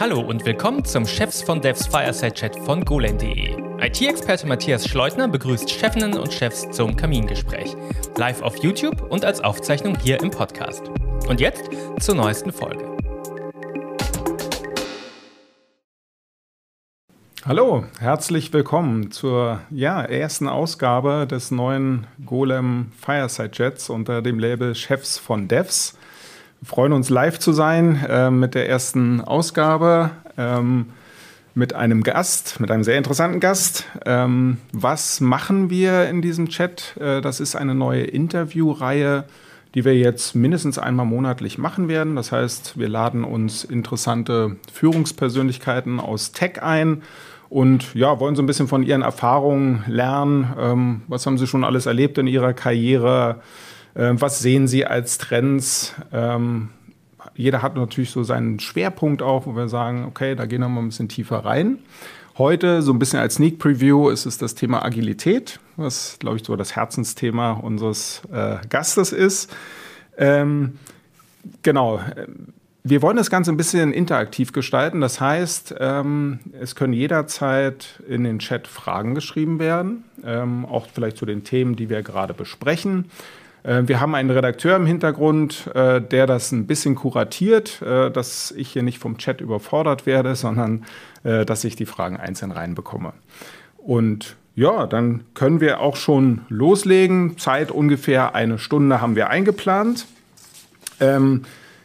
Hallo 0.00 0.20
und 0.20 0.46
willkommen 0.46 0.84
zum 0.84 1.06
Chefs 1.06 1.42
von 1.42 1.60
Devs 1.60 1.86
Fireside 1.86 2.32
Chat 2.32 2.56
von 2.60 2.84
golem.de. 2.84 3.54
IT-Experte 3.80 4.46
Matthias 4.46 4.88
Schleutner 4.88 5.28
begrüßt 5.28 5.70
Chefinnen 5.70 6.18
und 6.18 6.32
Chefs 6.32 6.70
zum 6.70 6.96
Kamingespräch. 6.96 7.76
Live 8.16 8.40
auf 8.40 8.56
YouTube 8.62 9.02
und 9.10 9.24
als 9.24 9.42
Aufzeichnung 9.42 9.98
hier 9.98 10.20
im 10.20 10.30
Podcast. 10.30 10.88
Und 11.28 11.40
jetzt 11.40 11.68
zur 12.00 12.14
neuesten 12.14 12.50
Folge. 12.50 12.90
Hallo, 17.46 17.84
herzlich 17.98 18.52
willkommen 18.52 19.10
zur 19.10 19.60
ja, 19.70 20.02
ersten 20.02 20.46
Ausgabe 20.46 21.26
des 21.26 21.50
neuen 21.50 22.06
Golem 22.24 22.92
Fireside 22.98 23.50
Jets 23.52 23.90
unter 23.90 24.22
dem 24.22 24.38
Label 24.38 24.74
Chefs 24.74 25.18
von 25.18 25.48
Devs. 25.48 25.98
Freuen 26.62 26.92
uns 26.92 27.08
live 27.08 27.38
zu 27.38 27.52
sein 27.52 28.04
äh, 28.06 28.30
mit 28.30 28.54
der 28.54 28.68
ersten 28.68 29.22
Ausgabe, 29.22 30.10
ähm, 30.36 30.86
mit 31.54 31.72
einem 31.72 32.02
Gast, 32.02 32.60
mit 32.60 32.70
einem 32.70 32.84
sehr 32.84 32.98
interessanten 32.98 33.40
Gast. 33.40 33.86
Ähm, 34.04 34.58
was 34.70 35.22
machen 35.22 35.70
wir 35.70 36.10
in 36.10 36.20
diesem 36.20 36.50
Chat? 36.50 36.98
Äh, 37.00 37.22
das 37.22 37.40
ist 37.40 37.56
eine 37.56 37.74
neue 37.74 38.02
Interviewreihe, 38.02 39.24
die 39.74 39.86
wir 39.86 39.96
jetzt 39.96 40.34
mindestens 40.34 40.78
einmal 40.78 41.06
monatlich 41.06 41.56
machen 41.56 41.88
werden. 41.88 42.14
Das 42.14 42.30
heißt, 42.30 42.78
wir 42.78 42.90
laden 42.90 43.24
uns 43.24 43.64
interessante 43.64 44.56
Führungspersönlichkeiten 44.70 45.98
aus 45.98 46.32
Tech 46.32 46.62
ein 46.62 47.02
und 47.48 47.94
ja, 47.94 48.20
wollen 48.20 48.36
so 48.36 48.42
ein 48.42 48.46
bisschen 48.46 48.68
von 48.68 48.82
ihren 48.82 49.02
Erfahrungen 49.02 49.82
lernen. 49.86 50.52
Ähm, 50.58 51.02
was 51.08 51.24
haben 51.24 51.38
sie 51.38 51.46
schon 51.46 51.64
alles 51.64 51.86
erlebt 51.86 52.18
in 52.18 52.26
ihrer 52.26 52.52
Karriere? 52.52 53.40
Ähm, 53.96 54.20
was 54.20 54.40
sehen 54.40 54.68
Sie 54.68 54.86
als 54.86 55.18
Trends? 55.18 55.94
Ähm, 56.12 56.70
jeder 57.34 57.62
hat 57.62 57.76
natürlich 57.76 58.10
so 58.10 58.22
seinen 58.22 58.60
Schwerpunkt 58.60 59.22
auch, 59.22 59.46
wo 59.46 59.56
wir 59.56 59.68
sagen, 59.68 60.04
okay, 60.04 60.34
da 60.34 60.46
gehen 60.46 60.60
wir 60.60 60.68
mal 60.68 60.80
ein 60.80 60.88
bisschen 60.88 61.08
tiefer 61.08 61.44
rein. 61.44 61.78
Heute, 62.38 62.80
so 62.80 62.92
ein 62.92 62.98
bisschen 62.98 63.18
als 63.18 63.34
Sneak 63.34 63.58
Preview, 63.58 64.08
ist 64.08 64.24
es 64.24 64.38
das 64.38 64.54
Thema 64.54 64.84
Agilität, 64.84 65.60
was, 65.76 66.16
glaube 66.18 66.36
ich, 66.36 66.44
so 66.44 66.56
das 66.56 66.74
Herzensthema 66.76 67.52
unseres 67.52 68.22
äh, 68.32 68.56
Gastes 68.68 69.12
ist. 69.12 69.54
Ähm, 70.16 70.78
genau. 71.62 72.00
Wir 72.82 73.02
wollen 73.02 73.18
das 73.18 73.28
Ganze 73.28 73.50
ein 73.50 73.58
bisschen 73.58 73.92
interaktiv 73.92 74.52
gestalten. 74.52 75.02
Das 75.02 75.20
heißt, 75.20 75.74
ähm, 75.80 76.40
es 76.58 76.74
können 76.74 76.94
jederzeit 76.94 78.00
in 78.08 78.24
den 78.24 78.38
Chat 78.38 78.66
Fragen 78.66 79.14
geschrieben 79.14 79.58
werden, 79.58 80.04
ähm, 80.24 80.64
auch 80.64 80.86
vielleicht 80.92 81.18
zu 81.18 81.26
den 81.26 81.44
Themen, 81.44 81.76
die 81.76 81.90
wir 81.90 82.02
gerade 82.02 82.32
besprechen. 82.32 83.10
Äh, 83.62 83.82
wir 83.86 84.00
haben 84.00 84.14
einen 84.14 84.30
Redakteur 84.30 84.76
im 84.76 84.86
Hintergrund, 84.86 85.70
äh, 85.74 86.00
der 86.00 86.26
das 86.26 86.52
ein 86.52 86.66
bisschen 86.66 86.94
kuratiert, 86.94 87.82
äh, 87.82 88.10
dass 88.10 88.52
ich 88.52 88.70
hier 88.70 88.82
nicht 88.82 88.98
vom 88.98 89.18
Chat 89.18 89.40
überfordert 89.40 90.06
werde, 90.06 90.34
sondern 90.34 90.84
dass 91.22 91.64
ich 91.64 91.76
die 91.76 91.84
Fragen 91.84 92.16
einzeln 92.16 92.50
reinbekomme. 92.50 93.12
Und 93.76 94.36
ja, 94.54 94.86
dann 94.86 95.24
können 95.34 95.60
wir 95.60 95.80
auch 95.80 95.96
schon 95.96 96.42
loslegen. 96.48 97.36
Zeit 97.36 97.70
ungefähr 97.70 98.34
eine 98.34 98.58
Stunde 98.58 99.02
haben 99.02 99.16
wir 99.16 99.28
eingeplant. 99.28 100.06
Ähm, 100.98 101.42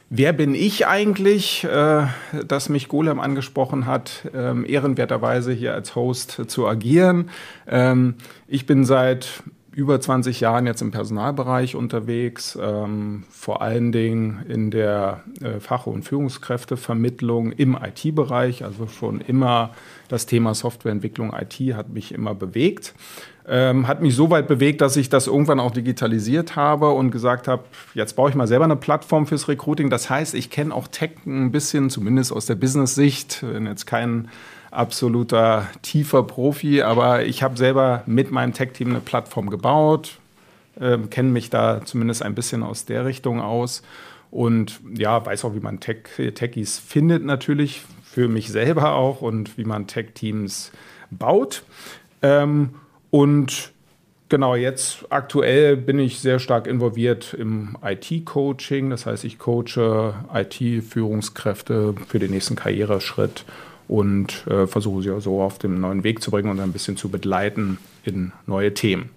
wer 0.09 0.33
bin 0.33 0.55
ich 0.55 0.87
eigentlich, 0.87 1.63
äh, 1.63 2.07
dass 2.47 2.69
mich 2.69 2.87
Golem 2.87 3.19
angesprochen 3.19 3.85
hat, 3.85 4.29
ähm, 4.33 4.65
ehrenwerterweise 4.67 5.51
hier 5.51 5.73
als 5.73 5.95
Host 5.95 6.41
zu 6.47 6.67
agieren? 6.67 7.29
Ähm, 7.67 8.15
ich 8.47 8.65
bin 8.65 8.85
seit 8.85 9.43
über 9.75 9.99
20 9.99 10.39
Jahren 10.39 10.67
jetzt 10.67 10.81
im 10.81 10.91
Personalbereich 10.91 11.75
unterwegs, 11.75 12.57
ähm, 12.61 13.25
vor 13.29 13.61
allen 13.61 13.91
Dingen 13.91 14.45
in 14.47 14.71
der 14.71 15.23
äh, 15.41 15.59
Fach- 15.59 15.85
und 15.85 16.03
Führungskräftevermittlung 16.03 17.51
im 17.51 17.75
IT-Bereich. 17.75 18.63
Also 18.63 18.87
schon 18.87 19.19
immer 19.19 19.71
das 20.07 20.27
Thema 20.27 20.53
Softwareentwicklung 20.53 21.33
IT 21.33 21.75
hat 21.75 21.89
mich 21.89 22.13
immer 22.13 22.33
bewegt. 22.33 22.93
Ähm, 23.47 23.87
hat 23.87 24.01
mich 24.01 24.15
so 24.15 24.29
weit 24.29 24.47
bewegt, 24.47 24.79
dass 24.79 24.95
ich 24.95 25.09
das 25.09 25.27
irgendwann 25.27 25.59
auch 25.59 25.71
digitalisiert 25.71 26.55
habe 26.55 26.91
und 26.91 27.11
gesagt 27.11 27.49
habe, 27.49 27.65
jetzt 27.93 28.15
baue 28.15 28.29
ich 28.29 28.35
mal 28.35 28.47
selber 28.47 28.65
eine 28.65 28.77
Plattform 28.77 29.27
fürs 29.27 29.49
Recruiting. 29.49 29.89
Das 29.89 30.09
heißt, 30.09 30.35
ich 30.35 30.49
kenne 30.49 30.73
auch 30.73 30.87
Tech 30.87 31.11
ein 31.25 31.51
bisschen, 31.51 31.89
zumindest 31.89 32.31
aus 32.31 32.45
der 32.45 32.55
Business-Sicht, 32.55 33.43
wenn 33.43 33.67
jetzt 33.67 33.85
kein 33.85 34.29
absoluter 34.75 35.67
tiefer 35.81 36.23
Profi, 36.23 36.81
aber 36.81 37.25
ich 37.25 37.43
habe 37.43 37.57
selber 37.57 38.03
mit 38.05 38.31
meinem 38.31 38.53
Tech-Team 38.53 38.89
eine 38.89 38.99
Plattform 38.99 39.49
gebaut, 39.49 40.19
äh, 40.79 40.97
kenne 41.09 41.29
mich 41.29 41.49
da 41.49 41.81
zumindest 41.85 42.23
ein 42.23 42.35
bisschen 42.35 42.63
aus 42.63 42.85
der 42.85 43.05
Richtung 43.05 43.41
aus 43.41 43.81
und 44.31 44.79
ja, 44.93 45.25
weiß 45.25 45.45
auch, 45.45 45.55
wie 45.55 45.59
man 45.59 45.79
Tech, 45.79 45.97
Techies 46.33 46.79
findet 46.79 47.23
natürlich, 47.23 47.81
für 48.03 48.27
mich 48.29 48.49
selber 48.49 48.93
auch 48.93 49.21
und 49.21 49.57
wie 49.57 49.65
man 49.65 49.87
Tech-Teams 49.87 50.71
baut. 51.11 51.63
Ähm, 52.21 52.75
und 53.11 53.73
Genau, 54.27 54.55
jetzt 54.55 55.05
aktuell 55.11 55.77
bin 55.77 55.99
ich 55.99 56.19
sehr 56.19 56.39
stark 56.39 56.65
involviert 56.65 57.35
im 57.35 57.77
IT-Coaching. 57.83 58.89
Das 58.89 59.05
heißt, 59.05 59.23
ich 59.23 59.37
coache 59.37 60.15
IT-Führungskräfte 60.33 61.93
für 62.07 62.17
den 62.17 62.31
nächsten 62.31 62.55
Karriereschritt 62.55 63.45
und 63.87 64.45
äh, 64.47 64.67
versuche 64.67 65.03
sie 65.03 65.21
so 65.21 65.41
auf 65.41 65.59
den 65.59 65.79
neuen 65.79 66.03
Weg 66.03 66.21
zu 66.21 66.31
bringen 66.31 66.49
und 66.49 66.59
ein 66.59 66.71
bisschen 66.71 66.97
zu 66.97 67.09
begleiten 67.09 67.77
in 68.03 68.31
neue 68.45 68.73
Themen. 68.73 69.09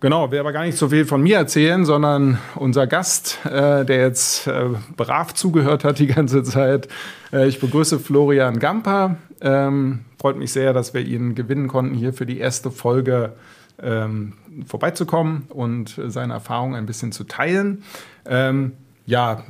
Genau, 0.00 0.30
will 0.30 0.38
aber 0.38 0.52
gar 0.52 0.64
nicht 0.64 0.78
so 0.78 0.88
viel 0.88 1.04
von 1.04 1.22
mir 1.22 1.36
erzählen, 1.36 1.84
sondern 1.84 2.38
unser 2.54 2.86
Gast, 2.86 3.38
äh, 3.44 3.84
der 3.84 3.98
jetzt 3.98 4.46
äh, 4.46 4.68
brav 4.96 5.34
zugehört 5.34 5.84
hat 5.84 5.98
die 5.98 6.06
ganze 6.06 6.42
Zeit. 6.42 6.88
Äh, 7.34 7.48
ich 7.48 7.60
begrüße 7.60 7.98
Florian 7.98 8.58
Gamper. 8.58 9.16
Ähm, 9.42 10.00
freut 10.18 10.38
mich 10.38 10.52
sehr, 10.52 10.72
dass 10.72 10.94
wir 10.94 11.02
ihn 11.02 11.34
gewinnen 11.34 11.68
konnten, 11.68 11.94
hier 11.94 12.14
für 12.14 12.24
die 12.24 12.38
erste 12.38 12.70
Folge 12.70 13.34
ähm, 13.82 14.32
vorbeizukommen 14.66 15.42
und 15.50 16.00
seine 16.06 16.32
Erfahrungen 16.32 16.76
ein 16.76 16.86
bisschen 16.86 17.12
zu 17.12 17.24
teilen. 17.24 17.82
Ähm, 18.24 18.72
ja, 19.04 19.44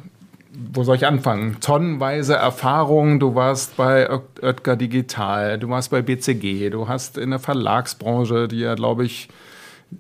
wo 0.53 0.83
soll 0.83 0.97
ich 0.97 1.07
anfangen? 1.07 1.59
Tonnenweise 1.61 2.35
Erfahrung. 2.35 3.21
Du 3.21 3.35
warst 3.35 3.77
bei 3.77 4.09
Oetker 4.43 4.77
Digital, 4.77 5.59
du 5.59 5.69
warst 5.69 5.91
bei 5.91 6.03
BCG, 6.03 6.71
du 6.71 6.89
hast 6.89 7.19
in 7.19 7.31
der 7.31 7.39
Verlagsbranche, 7.39 8.49
die 8.49 8.61
ja, 8.61 8.75
glaube 8.75 9.05
ich, 9.05 9.29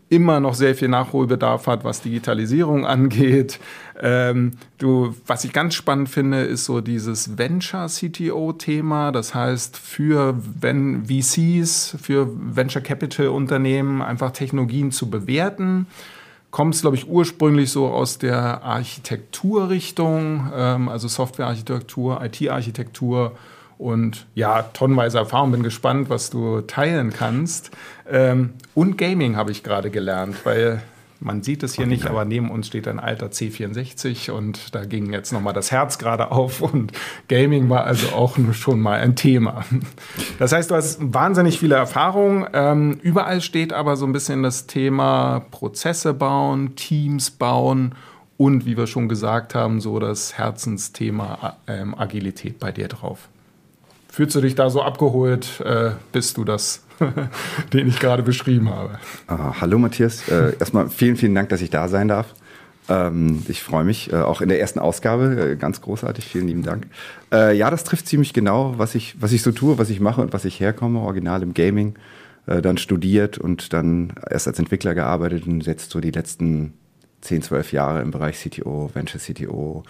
immer 0.08 0.38
noch 0.38 0.54
sehr 0.54 0.76
viel 0.76 0.88
Nachholbedarf 0.88 1.66
hat, 1.66 1.84
was 1.84 2.02
Digitalisierung 2.02 2.86
angeht. 2.86 3.58
Ähm, 4.00 4.52
du, 4.78 5.14
was 5.26 5.44
ich 5.44 5.52
ganz 5.52 5.74
spannend 5.74 6.08
finde, 6.08 6.42
ist 6.42 6.64
so 6.64 6.80
dieses 6.80 7.38
Venture-CTO-Thema. 7.38 9.12
Das 9.12 9.34
heißt, 9.34 9.76
für 9.76 10.36
wenn 10.60 11.06
VCs, 11.06 11.96
für 12.00 12.28
Venture 12.32 12.82
Capital 12.82 13.28
Unternehmen 13.28 14.02
einfach 14.02 14.30
Technologien 14.30 14.90
zu 14.90 15.10
bewerten 15.10 15.86
kommt 16.50 16.74
es, 16.74 16.80
glaube 16.82 16.96
ich, 16.96 17.08
ursprünglich 17.08 17.70
so 17.70 17.88
aus 17.88 18.18
der 18.18 18.62
Architekturrichtung, 18.62 20.50
ähm, 20.54 20.88
also 20.88 21.08
Softwarearchitektur, 21.08 22.22
IT-Architektur 22.24 23.32
und 23.78 24.26
ja, 24.34 24.62
tonnenweise 24.62 25.18
Erfahrung. 25.18 25.52
Bin 25.52 25.62
gespannt, 25.62 26.10
was 26.10 26.30
du 26.30 26.60
teilen 26.62 27.12
kannst. 27.12 27.70
Ähm, 28.10 28.54
und 28.74 28.98
Gaming 28.98 29.36
habe 29.36 29.52
ich 29.52 29.62
gerade 29.62 29.90
gelernt, 29.90 30.36
weil 30.44 30.82
man 31.20 31.42
sieht 31.42 31.62
es 31.62 31.74
hier 31.74 31.86
nicht, 31.86 32.06
aber 32.06 32.24
neben 32.24 32.50
uns 32.50 32.66
steht 32.66 32.88
ein 32.88 32.98
alter 32.98 33.26
C64 33.26 34.30
und 34.30 34.74
da 34.74 34.84
ging 34.84 35.12
jetzt 35.12 35.32
nochmal 35.32 35.52
das 35.52 35.70
Herz 35.70 35.98
gerade 35.98 36.30
auf 36.30 36.62
und 36.62 36.92
Gaming 37.28 37.68
war 37.68 37.84
also 37.84 38.08
auch 38.08 38.36
schon 38.52 38.80
mal 38.80 39.00
ein 39.00 39.16
Thema. 39.16 39.64
Das 40.38 40.52
heißt, 40.52 40.70
du 40.70 40.74
hast 40.74 40.98
wahnsinnig 41.00 41.58
viele 41.58 41.74
Erfahrungen. 41.74 42.46
Ähm, 42.52 42.98
überall 43.02 43.42
steht 43.42 43.72
aber 43.72 43.96
so 43.96 44.06
ein 44.06 44.12
bisschen 44.12 44.42
das 44.42 44.66
Thema 44.66 45.40
Prozesse 45.50 46.14
bauen, 46.14 46.74
Teams 46.76 47.30
bauen 47.30 47.94
und 48.38 48.64
wie 48.64 48.78
wir 48.78 48.86
schon 48.86 49.08
gesagt 49.08 49.54
haben, 49.54 49.80
so 49.82 49.98
das 49.98 50.38
Herzensthema 50.38 51.58
ähm, 51.66 51.94
Agilität 51.94 52.58
bei 52.58 52.72
dir 52.72 52.88
drauf. 52.88 53.28
Fühlst 54.12 54.34
du 54.34 54.40
dich 54.40 54.54
da 54.54 54.70
so 54.70 54.82
abgeholt? 54.82 55.60
Äh, 55.60 55.92
bist 56.12 56.36
du 56.36 56.44
das 56.44 56.82
den 57.72 57.88
ich 57.88 57.98
gerade 57.98 58.22
beschrieben 58.22 58.70
habe. 58.70 58.98
Ah, 59.26 59.54
hallo 59.60 59.78
Matthias, 59.78 60.28
äh, 60.28 60.54
erstmal 60.58 60.88
vielen, 60.88 61.16
vielen 61.16 61.34
Dank, 61.34 61.48
dass 61.48 61.60
ich 61.60 61.70
da 61.70 61.88
sein 61.88 62.08
darf. 62.08 62.34
Ähm, 62.88 63.42
ich 63.48 63.62
freue 63.62 63.84
mich, 63.84 64.12
äh, 64.12 64.16
auch 64.16 64.40
in 64.40 64.48
der 64.48 64.60
ersten 64.60 64.78
Ausgabe, 64.78 65.52
äh, 65.52 65.56
ganz 65.56 65.80
großartig, 65.80 66.24
vielen 66.24 66.48
lieben 66.48 66.62
Dank. 66.62 66.86
Äh, 67.32 67.56
ja, 67.56 67.70
das 67.70 67.84
trifft 67.84 68.06
ziemlich 68.06 68.32
genau, 68.32 68.74
was 68.78 68.94
ich, 68.94 69.20
was 69.20 69.32
ich 69.32 69.42
so 69.42 69.52
tue, 69.52 69.78
was 69.78 69.90
ich 69.90 70.00
mache 70.00 70.20
und 70.20 70.32
was 70.32 70.44
ich 70.44 70.60
herkomme, 70.60 71.00
original 71.00 71.42
im 71.42 71.54
Gaming, 71.54 71.94
äh, 72.46 72.60
dann 72.60 72.78
studiert 72.78 73.38
und 73.38 73.72
dann 73.72 74.14
erst 74.28 74.48
als 74.48 74.58
Entwickler 74.58 74.94
gearbeitet 74.94 75.46
und 75.46 75.66
jetzt 75.66 75.90
so 75.90 76.00
die 76.00 76.10
letzten 76.10 76.74
10, 77.22 77.42
12 77.42 77.72
Jahre 77.72 78.02
im 78.02 78.10
Bereich 78.10 78.38
CTO, 78.40 78.90
Venture 78.92 79.20
CTO, 79.20 79.84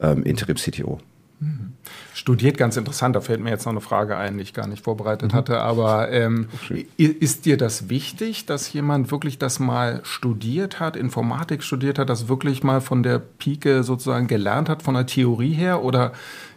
ähm, 0.00 0.22
Interim 0.22 0.56
CTO. 0.56 1.00
Mhm. 1.44 1.72
Studiert 2.14 2.56
ganz 2.56 2.76
interessant, 2.76 3.14
da 3.14 3.20
fällt 3.20 3.40
mir 3.40 3.50
jetzt 3.50 3.66
noch 3.66 3.72
eine 3.72 3.80
Frage 3.80 4.16
ein, 4.16 4.36
die 4.36 4.42
ich 4.42 4.54
gar 4.54 4.66
nicht 4.66 4.84
vorbereitet 4.84 5.32
mhm. 5.32 5.36
hatte. 5.36 5.60
Aber 5.60 6.10
ähm, 6.10 6.48
ist 6.96 7.44
dir 7.44 7.56
das 7.56 7.88
wichtig, 7.88 8.46
dass 8.46 8.72
jemand 8.72 9.10
wirklich 9.10 9.38
das 9.38 9.58
mal 9.58 10.00
studiert 10.04 10.80
hat, 10.80 10.96
Informatik 10.96 11.62
studiert 11.62 11.98
hat, 11.98 12.08
das 12.08 12.28
wirklich 12.28 12.62
mal 12.62 12.80
von 12.80 13.02
der 13.02 13.18
Pike 13.18 13.82
sozusagen 13.82 14.26
gelernt 14.26 14.68
hat, 14.68 14.82
von 14.82 14.94
der 14.94 15.06
Theorie 15.06 15.52
her? 15.52 15.82
Oder 15.82 16.12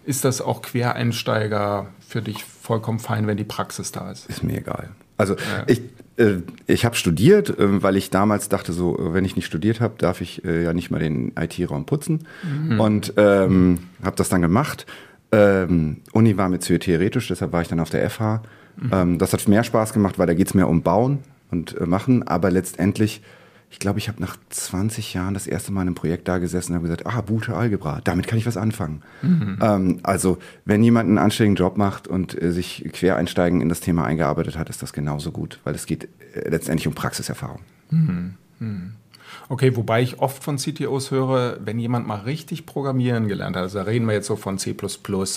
ist 0.06 0.24
das 0.24 0.42
auch 0.42 0.62
Quereinsteiger 0.62 1.88
für 2.00 2.22
dich 2.22 2.44
vollkommen 2.44 3.00
fein, 3.00 3.28
wenn 3.28 3.38
die 3.38 3.44
Praxis 3.44 3.92
da 3.92 4.12
ist? 4.12 4.28
Ist 4.28 4.44
mir 4.44 4.60
egal. 4.60 4.90
Also 5.18 5.34
ja. 5.34 5.64
ich, 5.68 5.82
ich 6.66 6.84
habe 6.84 6.96
studiert, 6.96 7.50
äh, 7.60 7.84
weil 7.84 7.96
ich 7.96 8.10
damals 8.10 8.50
dachte, 8.50 8.74
so, 8.74 8.98
wenn 9.00 9.26
ich 9.26 9.36
nicht 9.36 9.46
studiert 9.46 9.80
habe, 9.80 9.96
darf 9.98 10.22
ich 10.22 10.44
äh, 10.46 10.64
ja 10.64 10.74
nicht 10.74 10.90
mal 10.90 11.00
den 11.00 11.32
IT-Raum 11.40 11.86
putzen. 11.86 12.28
Mhm. 12.44 12.80
Und 12.80 13.14
ähm, 13.18 13.80
habe 14.04 14.16
das 14.16 14.30
dann 14.30 14.42
gemacht. 14.42 14.86
Ähm, 15.32 15.98
Uni 16.14 16.38
war 16.38 16.50
mir 16.50 16.60
zu 16.60 16.78
theoretisch, 16.80 17.28
deshalb 17.28 17.52
war 17.52 17.62
ich 17.62 17.68
dann 17.68 17.80
auf 17.80 17.90
der 17.90 18.10
FH. 18.10 18.42
Mhm. 18.78 18.90
Ähm, 18.92 19.18
das 19.20 19.34
hat 19.34 19.48
mehr 19.48 19.64
Spaß 19.64 19.94
gemacht, 19.94 20.18
weil 20.18 20.28
da 20.28 20.34
geht 20.34 20.48
es 20.48 20.54
mehr 20.54 20.68
um 20.68 20.82
Bauen 20.82 21.20
und 21.52 21.80
äh, 21.80 21.86
Machen. 21.86 22.24
Aber 22.28 22.50
letztendlich 22.50 23.22
ich 23.70 23.80
glaube, 23.80 24.00
ich 24.00 24.08
habe 24.08 24.22
nach 24.22 24.38
20 24.50 25.14
Jahren 25.14 25.34
das 25.34 25.46
erste 25.46 25.72
Mal 25.72 25.82
in 25.82 25.90
einem 25.90 25.96
Projekt 25.96 26.28
da 26.28 26.38
gesessen 26.38 26.72
und 26.72 26.78
habe 26.78 26.88
gesagt, 26.88 27.06
ah, 27.06 27.22
Boote 27.22 27.56
Algebra, 27.56 28.00
damit 28.04 28.26
kann 28.26 28.40
ich 28.40 28.46
was 28.46 28.56
anfangen. 28.56 29.02
Mhm. 29.22 29.60
Ähm, 29.62 30.00
also, 30.04 30.38
wenn 30.64 30.82
jemand 30.84 31.10
einen 31.10 31.18
anständigen 31.18 31.56
Job 31.56 31.78
macht 31.78 32.08
und 32.08 32.42
äh, 32.42 32.52
sich 32.52 32.90
Quereinsteigen 32.94 33.60
in 33.62 33.70
das 33.70 33.82
Thema 33.82 34.06
eingearbeitet 34.06 34.58
hat, 34.58 34.70
ist 34.70 34.82
das 34.82 34.94
genauso 34.94 35.32
gut, 35.32 35.60
weil 35.66 35.76
es 35.76 35.86
geht 35.86 36.06
äh, 36.34 36.50
letztendlich 36.50 36.88
um 36.88 36.94
Praxiserfahrung. 36.94 37.60
Mhm. 37.90 38.36
Mhm. 38.60 38.94
Okay, 39.50 39.76
wobei 39.76 40.02
ich 40.02 40.20
oft 40.20 40.44
von 40.44 40.58
CTOs 40.58 41.12
höre, 41.12 41.58
wenn 41.64 41.80
jemand 41.80 42.08
mal 42.08 42.22
richtig 42.22 42.66
programmieren 42.66 43.28
gelernt 43.28 43.56
hat, 43.56 43.64
also 43.64 43.80
da 43.80 43.84
reden 43.86 44.06
wir 44.06 44.14
jetzt 44.14 44.28
so 44.28 44.36
von 44.36 44.58
C 44.58 44.76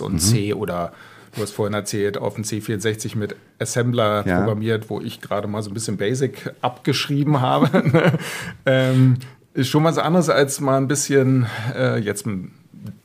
und 0.00 0.12
mhm. 0.12 0.18
C 0.18 0.54
oder 0.54 0.92
Du 1.34 1.42
hast 1.42 1.52
vorhin 1.52 1.74
erzählt, 1.74 2.18
auf 2.18 2.34
dem 2.34 2.44
C64 2.44 3.16
mit 3.16 3.36
Assembler 3.58 4.26
ja. 4.26 4.38
programmiert, 4.38 4.90
wo 4.90 5.00
ich 5.00 5.20
gerade 5.20 5.46
mal 5.46 5.62
so 5.62 5.70
ein 5.70 5.74
bisschen 5.74 5.96
Basic 5.96 6.52
abgeschrieben 6.60 7.40
habe. 7.40 8.18
ähm, 8.66 9.16
ist 9.54 9.68
schon 9.68 9.84
was 9.84 9.98
anderes 9.98 10.28
als 10.28 10.60
mal 10.60 10.76
ein 10.76 10.88
bisschen, 10.88 11.46
äh, 11.74 11.98
jetzt 11.98 12.26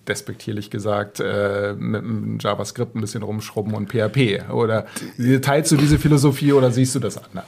despektierlich 0.07 0.69
gesagt, 0.69 1.19
äh, 1.19 1.73
mit 1.77 2.01
dem 2.01 2.37
JavaScript 2.39 2.95
ein 2.95 3.01
bisschen 3.01 3.23
rumschrubben 3.23 3.73
und 3.73 3.89
PHP. 3.89 4.49
Oder 4.51 4.85
teilst 5.41 5.71
du 5.71 5.77
diese 5.77 5.99
Philosophie 5.99 6.53
oder 6.53 6.71
siehst 6.71 6.95
du 6.95 6.99
das 6.99 7.17
anders? 7.17 7.45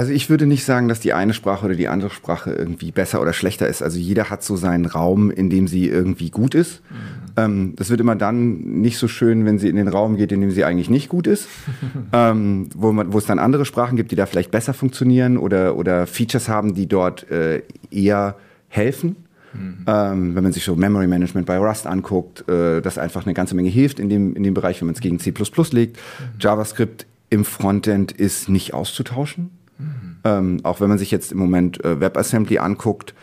Also 0.00 0.12
ich 0.12 0.30
würde 0.30 0.46
nicht 0.46 0.64
sagen, 0.64 0.88
dass 0.88 1.00
die 1.00 1.12
eine 1.12 1.34
Sprache 1.34 1.66
oder 1.66 1.74
die 1.74 1.86
andere 1.86 2.08
Sprache 2.08 2.52
irgendwie 2.52 2.90
besser 2.90 3.20
oder 3.20 3.34
schlechter 3.34 3.68
ist. 3.68 3.82
Also 3.82 3.98
jeder 3.98 4.30
hat 4.30 4.42
so 4.42 4.56
seinen 4.56 4.86
Raum, 4.86 5.30
in 5.30 5.50
dem 5.50 5.68
sie 5.68 5.88
irgendwie 5.88 6.30
gut 6.30 6.54
ist. 6.54 6.80
Mhm. 6.88 6.96
Ähm, 7.36 7.72
das 7.76 7.90
wird 7.90 8.00
immer 8.00 8.16
dann 8.16 8.80
nicht 8.80 8.96
so 8.96 9.08
schön, 9.08 9.44
wenn 9.44 9.58
sie 9.58 9.68
in 9.68 9.76
den 9.76 9.88
Raum 9.88 10.16
geht, 10.16 10.32
in 10.32 10.40
dem 10.40 10.52
sie 10.52 10.64
eigentlich 10.64 10.88
nicht 10.88 11.10
gut 11.10 11.26
ist. 11.26 11.48
ähm, 12.14 12.70
wo, 12.74 12.92
man, 12.92 13.12
wo 13.12 13.18
es 13.18 13.26
dann 13.26 13.38
andere 13.38 13.66
Sprachen 13.66 13.98
gibt, 13.98 14.10
die 14.10 14.16
da 14.16 14.24
vielleicht 14.24 14.50
besser 14.50 14.72
funktionieren 14.72 15.36
oder, 15.36 15.76
oder 15.76 16.06
Features 16.06 16.48
haben, 16.48 16.72
die 16.72 16.86
dort 16.86 17.30
äh, 17.30 17.60
eher 17.90 18.36
helfen. 18.68 19.16
Mhm. 19.52 19.84
Ähm, 19.86 20.34
wenn 20.34 20.42
man 20.42 20.54
sich 20.54 20.64
so 20.64 20.76
Memory 20.76 21.08
Management 21.08 21.46
bei 21.46 21.58
Rust 21.58 21.86
anguckt, 21.86 22.48
äh, 22.48 22.80
das 22.80 22.96
einfach 22.96 23.26
eine 23.26 23.34
ganze 23.34 23.54
Menge 23.54 23.68
hilft 23.68 24.00
in 24.00 24.08
dem, 24.08 24.34
in 24.34 24.44
dem 24.44 24.54
Bereich, 24.54 24.80
wenn 24.80 24.86
man 24.86 24.94
es 24.94 25.02
gegen 25.02 25.18
C 25.18 25.34
legt. 25.72 25.98
Mhm. 25.98 26.24
JavaScript 26.40 27.04
im 27.28 27.44
Frontend 27.44 28.12
ist 28.12 28.48
nicht 28.48 28.72
auszutauschen. 28.72 29.50
Ähm, 30.24 30.60
auch 30.62 30.80
wenn 30.80 30.88
man 30.88 30.98
sich 30.98 31.10
jetzt 31.10 31.32
im 31.32 31.38
Moment 31.38 31.84
äh, 31.84 32.00
WebAssembly 32.00 32.58
anguckt, 32.58 33.14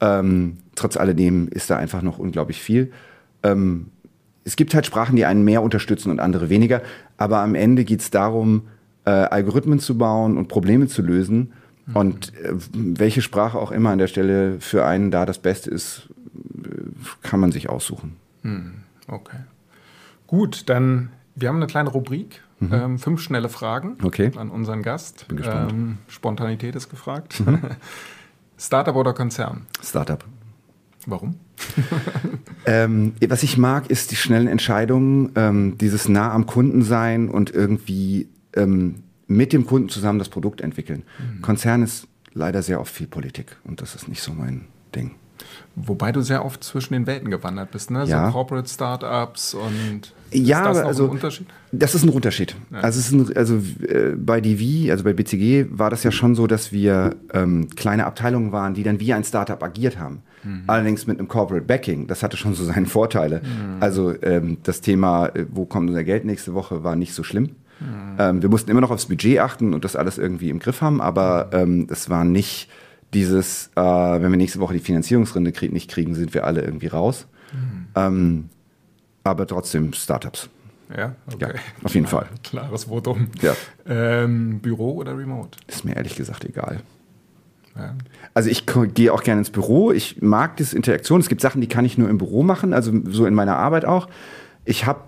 ähm, 0.00 0.58
trotz 0.74 0.96
alledem 0.96 1.48
ist 1.48 1.70
da 1.70 1.76
einfach 1.76 2.02
noch 2.02 2.18
unglaublich 2.18 2.62
viel. 2.62 2.92
Ähm, 3.42 3.86
es 4.44 4.56
gibt 4.56 4.74
halt 4.74 4.86
Sprachen, 4.86 5.16
die 5.16 5.24
einen 5.24 5.44
mehr 5.44 5.62
unterstützen 5.62 6.10
und 6.10 6.20
andere 6.20 6.48
weniger, 6.48 6.82
aber 7.16 7.38
am 7.38 7.54
Ende 7.54 7.84
geht 7.84 8.00
es 8.00 8.10
darum, 8.10 8.68
äh, 9.04 9.10
Algorithmen 9.10 9.80
zu 9.80 9.98
bauen 9.98 10.36
und 10.36 10.48
Probleme 10.48 10.86
zu 10.86 11.02
lösen. 11.02 11.52
Mhm. 11.86 11.96
Und 11.96 12.34
äh, 12.36 12.52
welche 12.72 13.22
Sprache 13.22 13.58
auch 13.58 13.72
immer 13.72 13.90
an 13.90 13.98
der 13.98 14.06
Stelle 14.06 14.60
für 14.60 14.84
einen 14.84 15.10
da 15.10 15.26
das 15.26 15.38
Beste 15.38 15.70
ist, 15.70 16.08
kann 17.22 17.40
man 17.40 17.52
sich 17.52 17.68
aussuchen. 17.68 18.16
Mhm. 18.42 18.74
Okay. 19.08 19.38
Gut, 20.26 20.68
dann 20.68 21.10
wir 21.36 21.48
haben 21.50 21.56
eine 21.56 21.66
kleine 21.66 21.90
Rubrik 21.90 22.42
Mhm. 22.58 22.72
Ähm, 22.72 22.98
fünf 22.98 23.20
schnelle 23.20 23.48
Fragen 23.48 23.98
okay. 24.02 24.32
an 24.36 24.50
unseren 24.50 24.82
Gast. 24.82 25.28
Bin 25.28 25.36
gespannt. 25.36 25.72
Ähm, 25.72 25.98
Spontanität 26.08 26.74
ist 26.74 26.88
gefragt. 26.88 27.40
Mhm. 27.40 27.60
Startup 28.58 28.96
oder 28.96 29.12
Konzern? 29.12 29.66
Startup. 29.82 30.24
Warum? 31.06 31.36
ähm, 32.66 33.14
was 33.28 33.42
ich 33.42 33.58
mag, 33.58 33.90
ist 33.90 34.10
die 34.10 34.16
schnellen 34.16 34.48
Entscheidungen, 34.48 35.32
ähm, 35.36 35.78
dieses 35.78 36.08
nah 36.08 36.32
am 36.32 36.46
Kunden 36.46 36.82
sein 36.82 37.28
und 37.28 37.50
irgendwie 37.50 38.28
ähm, 38.54 39.02
mit 39.26 39.52
dem 39.52 39.66
Kunden 39.66 39.88
zusammen 39.88 40.18
das 40.18 40.28
Produkt 40.28 40.60
entwickeln. 40.60 41.04
Mhm. 41.18 41.42
Konzern 41.42 41.82
ist 41.82 42.08
leider 42.32 42.62
sehr 42.62 42.80
oft 42.80 42.92
viel 42.92 43.06
Politik 43.06 43.56
und 43.64 43.80
das 43.80 43.94
ist 43.94 44.08
nicht 44.08 44.22
so 44.22 44.32
mein 44.32 44.66
Ding. 44.94 45.14
Wobei 45.78 46.10
du 46.10 46.22
sehr 46.22 46.42
oft 46.42 46.64
zwischen 46.64 46.94
den 46.94 47.06
Welten 47.06 47.30
gewandert 47.30 47.70
bist, 47.70 47.90
ne? 47.90 48.04
Ja. 48.06 48.26
So 48.26 48.32
Corporate 48.32 48.66
Startups 48.66 49.52
und 49.52 50.14
ja, 50.32 50.70
ist 50.70 50.78
das 50.78 50.86
also, 50.86 51.04
ein 51.04 51.10
Unterschied? 51.10 51.46
Das 51.70 51.94
ist 51.94 52.02
ein 52.02 52.08
Unterschied. 52.08 52.56
Ja. 52.72 52.80
Also, 52.80 53.14
ein, 53.14 53.36
also 53.36 53.56
äh, 53.86 54.14
bei 54.16 54.40
DV, 54.40 54.90
also 54.90 55.04
bei 55.04 55.12
BCG, 55.12 55.66
war 55.70 55.90
das 55.90 56.02
ja 56.02 56.10
schon 56.10 56.34
so, 56.34 56.46
dass 56.46 56.72
wir 56.72 57.16
ähm, 57.34 57.68
kleine 57.76 58.06
Abteilungen 58.06 58.52
waren, 58.52 58.72
die 58.72 58.84
dann 58.84 59.00
wie 59.00 59.12
ein 59.12 59.22
Startup 59.22 59.62
agiert 59.62 59.98
haben. 59.98 60.22
Mhm. 60.44 60.62
Allerdings 60.66 61.06
mit 61.06 61.18
einem 61.18 61.28
Corporate 61.28 61.66
Backing. 61.66 62.06
Das 62.06 62.22
hatte 62.22 62.38
schon 62.38 62.54
so 62.54 62.64
seine 62.64 62.86
Vorteile. 62.86 63.42
Mhm. 63.42 63.76
Also 63.80 64.14
ähm, 64.22 64.56
das 64.62 64.80
Thema, 64.80 65.26
äh, 65.26 65.44
wo 65.50 65.66
kommt 65.66 65.90
unser 65.90 66.04
Geld 66.04 66.24
nächste 66.24 66.54
Woche, 66.54 66.84
war 66.84 66.96
nicht 66.96 67.12
so 67.12 67.22
schlimm. 67.22 67.50
Mhm. 67.80 68.16
Ähm, 68.18 68.42
wir 68.42 68.48
mussten 68.48 68.70
immer 68.70 68.80
noch 68.80 68.90
aufs 68.90 69.06
Budget 69.06 69.40
achten 69.40 69.74
und 69.74 69.84
das 69.84 69.94
alles 69.94 70.16
irgendwie 70.16 70.48
im 70.48 70.58
Griff 70.58 70.80
haben, 70.80 71.02
aber 71.02 71.50
ähm, 71.52 71.86
es 71.90 72.08
war 72.08 72.24
nicht 72.24 72.70
dieses, 73.14 73.70
äh, 73.76 73.80
wenn 73.80 74.30
wir 74.30 74.36
nächste 74.36 74.60
Woche 74.60 74.74
die 74.74 74.80
Finanzierungsrunde 74.80 75.52
krieg 75.52 75.72
nicht 75.72 75.90
kriegen, 75.90 76.14
sind 76.14 76.34
wir 76.34 76.44
alle 76.44 76.62
irgendwie 76.62 76.88
raus. 76.88 77.26
Mhm. 77.52 77.86
Ähm, 77.94 78.48
aber 79.24 79.46
trotzdem 79.46 79.92
Startups. 79.92 80.48
Ja, 80.96 81.16
okay. 81.32 81.54
Ja, 81.54 81.60
auf 81.82 81.94
jeden 81.94 82.06
Fall. 82.06 82.26
Klares 82.42 82.84
Votum. 82.84 83.28
Ja. 83.42 83.54
Ähm, 83.86 84.60
Büro 84.60 84.94
oder 84.94 85.16
Remote? 85.16 85.58
Ist 85.66 85.84
mir 85.84 85.96
ehrlich 85.96 86.14
gesagt 86.14 86.44
egal. 86.44 86.80
Ja. 87.76 87.94
Also 88.34 88.48
ich 88.48 88.64
gehe 88.94 89.12
auch 89.12 89.22
gerne 89.22 89.40
ins 89.40 89.50
Büro. 89.50 89.92
Ich 89.92 90.22
mag 90.22 90.56
diese 90.56 90.76
Interaktion. 90.76 91.20
Es 91.20 91.28
gibt 91.28 91.40
Sachen, 91.40 91.60
die 91.60 91.68
kann 91.68 91.84
ich 91.84 91.98
nur 91.98 92.08
im 92.08 92.18
Büro 92.18 92.42
machen, 92.42 92.72
also 92.72 92.92
so 93.06 93.26
in 93.26 93.34
meiner 93.34 93.56
Arbeit 93.56 93.84
auch. 93.84 94.08
Ich 94.64 94.86
habe 94.86 95.00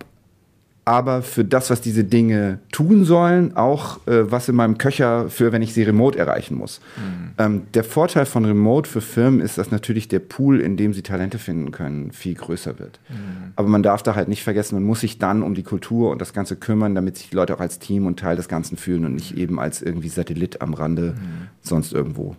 aber 0.89 1.21
für 1.21 1.45
das, 1.45 1.69
was 1.69 1.81
diese 1.81 2.03
Dinge 2.03 2.57
tun 2.71 3.05
sollen, 3.05 3.55
auch 3.55 4.07
äh, 4.07 4.31
was 4.31 4.49
in 4.49 4.55
meinem 4.55 4.79
Köcher 4.79 5.29
für, 5.29 5.51
wenn 5.51 5.61
ich 5.61 5.71
sie 5.71 5.83
remote 5.83 6.17
erreichen 6.17 6.57
muss. 6.57 6.81
Mhm. 6.97 7.31
Ähm, 7.37 7.61
der 7.75 7.83
Vorteil 7.83 8.25
von 8.25 8.43
Remote 8.43 8.89
für 8.89 8.99
Firmen 8.99 9.39
ist, 9.39 9.59
dass 9.59 9.69
natürlich 9.69 10.07
der 10.07 10.17
Pool, 10.17 10.59
in 10.59 10.77
dem 10.77 10.95
sie 10.95 11.03
Talente 11.03 11.37
finden 11.37 11.69
können, 11.69 12.11
viel 12.11 12.33
größer 12.33 12.79
wird. 12.79 12.99
Mhm. 13.07 13.51
Aber 13.55 13.67
man 13.67 13.83
darf 13.83 14.01
da 14.01 14.15
halt 14.15 14.29
nicht 14.29 14.43
vergessen, 14.43 14.73
man 14.73 14.83
muss 14.83 15.01
sich 15.01 15.19
dann 15.19 15.43
um 15.43 15.53
die 15.53 15.61
Kultur 15.61 16.09
und 16.09 16.21
das 16.21 16.33
Ganze 16.33 16.55
kümmern, 16.55 16.95
damit 16.95 17.17
sich 17.17 17.29
die 17.29 17.35
Leute 17.35 17.53
auch 17.53 17.61
als 17.61 17.77
Team 17.77 18.07
und 18.07 18.17
Teil 18.17 18.35
des 18.35 18.47
Ganzen 18.47 18.75
fühlen 18.75 19.05
und 19.05 19.13
nicht 19.13 19.37
eben 19.37 19.59
als 19.59 19.83
irgendwie 19.83 20.09
Satellit 20.09 20.59
am 20.63 20.73
Rande 20.73 21.13
mhm. 21.13 21.49
sonst 21.61 21.93
irgendwo. 21.93 22.35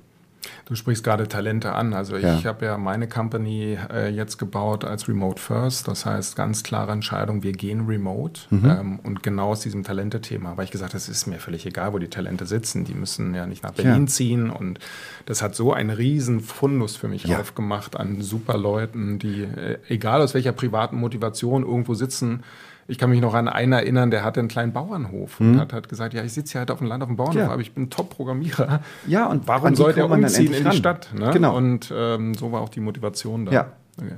Du 0.70 0.76
sprichst 0.76 1.02
gerade 1.02 1.26
Talente 1.26 1.72
an. 1.72 1.94
Also 1.94 2.14
ich 2.14 2.22
ja. 2.22 2.44
habe 2.44 2.64
ja 2.64 2.78
meine 2.78 3.08
Company 3.08 3.76
äh, 3.92 4.08
jetzt 4.08 4.38
gebaut 4.38 4.84
als 4.84 5.08
Remote 5.08 5.42
First. 5.42 5.88
Das 5.88 6.06
heißt, 6.06 6.36
ganz 6.36 6.62
klare 6.62 6.92
Entscheidung, 6.92 7.42
wir 7.42 7.50
gehen 7.50 7.86
remote. 7.86 8.42
Mhm. 8.50 8.70
Ähm, 8.70 9.00
und 9.02 9.24
genau 9.24 9.48
aus 9.48 9.62
diesem 9.62 9.82
Talente-Thema, 9.82 10.56
weil 10.56 10.66
ich 10.66 10.70
gesagt 10.70 10.94
das 10.94 11.08
ist 11.08 11.26
mir 11.26 11.40
völlig 11.40 11.66
egal, 11.66 11.92
wo 11.92 11.98
die 11.98 12.06
Talente 12.06 12.46
sitzen. 12.46 12.84
Die 12.84 12.94
müssen 12.94 13.34
ja 13.34 13.46
nicht 13.46 13.64
nach 13.64 13.72
Berlin 13.72 14.02
ja. 14.02 14.06
ziehen. 14.06 14.48
Und 14.48 14.78
das 15.26 15.42
hat 15.42 15.56
so 15.56 15.72
einen 15.72 15.90
riesen 15.90 16.38
Fundus 16.38 16.94
für 16.94 17.08
mich 17.08 17.24
ja. 17.24 17.40
aufgemacht 17.40 17.96
an 17.96 18.22
super 18.22 18.56
Leuten, 18.56 19.18
die, 19.18 19.42
äh, 19.42 19.78
egal 19.88 20.22
aus 20.22 20.34
welcher 20.34 20.52
privaten 20.52 20.94
Motivation, 20.98 21.64
irgendwo 21.64 21.94
sitzen, 21.94 22.44
ich 22.90 22.98
kann 22.98 23.10
mich 23.10 23.20
noch 23.20 23.34
an 23.34 23.48
einen 23.48 23.72
erinnern, 23.72 24.10
der 24.10 24.24
hatte 24.24 24.40
einen 24.40 24.48
kleinen 24.48 24.72
Bauernhof 24.72 25.40
und 25.40 25.52
mhm. 25.52 25.60
hat, 25.60 25.72
hat 25.72 25.88
gesagt, 25.88 26.12
ja, 26.12 26.24
ich 26.24 26.32
sitze 26.32 26.52
hier 26.52 26.58
halt 26.60 26.70
auf 26.70 26.78
dem 26.78 26.88
Land 26.88 27.02
auf 27.02 27.08
dem 27.08 27.16
Bauernhof, 27.16 27.42
ja. 27.42 27.50
aber 27.50 27.62
ich 27.62 27.72
bin 27.72 27.88
Top-Programmierer. 27.88 28.80
Ja, 29.06 29.26
und 29.26 29.46
warum 29.46 29.74
sollte 29.74 30.00
er 30.00 30.10
umziehen 30.10 30.52
in 30.52 30.68
die 30.68 30.76
Stadt? 30.76 31.10
Ne? 31.14 31.30
Genau. 31.32 31.56
Und 31.56 31.92
ähm, 31.94 32.34
so 32.34 32.52
war 32.52 32.60
auch 32.60 32.68
die 32.68 32.80
Motivation 32.80 33.46
da. 33.46 33.52
Ja. 33.52 33.72
Okay. 33.96 34.16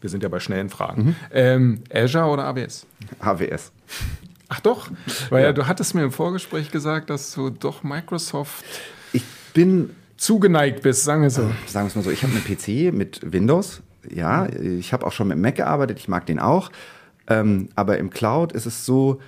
Wir 0.00 0.10
sind 0.10 0.22
ja 0.22 0.28
bei 0.28 0.40
schnellen 0.40 0.70
Fragen. 0.70 1.04
Mhm. 1.04 1.14
Ähm, 1.32 1.82
Azure 1.92 2.26
oder 2.26 2.44
AWS? 2.44 2.86
AWS. 3.20 3.72
Ach 4.48 4.60
doch, 4.60 4.90
weil 5.30 5.44
ja. 5.44 5.52
du 5.52 5.68
hattest 5.68 5.94
mir 5.94 6.02
im 6.02 6.10
Vorgespräch 6.10 6.70
gesagt, 6.72 7.08
dass 7.08 7.32
du 7.34 7.50
doch 7.50 7.84
Microsoft 7.84 8.64
ich 9.12 9.24
bin 9.54 9.90
zugeneigt 10.16 10.82
bist, 10.82 11.04
sagen 11.04 11.22
wir 11.22 11.30
so. 11.30 11.42
Sagen 11.66 11.86
wir 11.86 11.88
es 11.88 11.96
mal 11.96 12.02
so, 12.02 12.10
ich 12.10 12.22
habe 12.22 12.32
einen 12.32 12.44
PC 12.44 12.92
mit 12.94 13.20
Windows. 13.32 13.82
Ja, 14.08 14.46
ich 14.48 14.92
habe 14.92 15.06
auch 15.06 15.12
schon 15.12 15.28
mit 15.28 15.38
Mac 15.38 15.56
gearbeitet, 15.56 15.98
ich 15.98 16.08
mag 16.08 16.26
den 16.26 16.38
auch. 16.38 16.70
Ähm, 17.30 17.68
aber 17.76 17.96
im 17.98 18.10
Cloud 18.10 18.52
ist 18.52 18.66
es 18.66 18.84
so, 18.84 19.20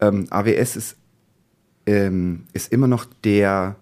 ähm, 0.00 0.26
AWS 0.30 0.76
ist, 0.76 0.96
ähm, 1.86 2.46
ist 2.52 2.72
immer 2.72 2.88
noch 2.88 3.04
der, 3.22 3.76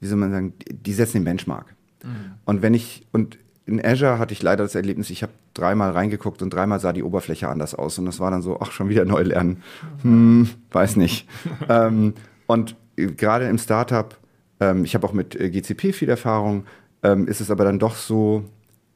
wie 0.00 0.06
soll 0.06 0.18
man 0.18 0.32
sagen, 0.32 0.54
die 0.68 0.92
setzen 0.92 1.18
den 1.18 1.24
Benchmark. 1.24 1.74
Mhm. 2.02 2.32
Und 2.44 2.62
wenn 2.62 2.74
ich, 2.74 3.06
und 3.12 3.38
in 3.66 3.84
Azure 3.84 4.18
hatte 4.18 4.32
ich 4.32 4.42
leider 4.42 4.64
das 4.64 4.74
Erlebnis, 4.74 5.10
ich 5.10 5.22
habe 5.22 5.32
dreimal 5.52 5.90
reingeguckt 5.90 6.40
und 6.40 6.50
dreimal 6.50 6.80
sah 6.80 6.94
die 6.94 7.02
Oberfläche 7.02 7.48
anders 7.48 7.74
aus. 7.74 7.98
Und 7.98 8.06
das 8.06 8.18
war 8.18 8.30
dann 8.30 8.40
so, 8.40 8.58
ach, 8.60 8.72
schon 8.72 8.88
wieder 8.88 9.04
neu 9.04 9.22
lernen. 9.22 9.62
Hm, 10.02 10.48
weiß 10.70 10.96
nicht. 10.96 11.28
ähm, 11.68 12.14
und 12.46 12.76
gerade 12.96 13.46
im 13.46 13.58
Startup, 13.58 14.16
ähm, 14.60 14.84
ich 14.84 14.94
habe 14.94 15.06
auch 15.06 15.12
mit 15.12 15.38
äh, 15.38 15.50
GCP 15.50 15.92
viel 15.92 16.08
Erfahrung, 16.08 16.64
ähm, 17.02 17.28
ist 17.28 17.40
es 17.40 17.50
aber 17.50 17.64
dann 17.64 17.78
doch 17.78 17.94
so, 17.94 18.44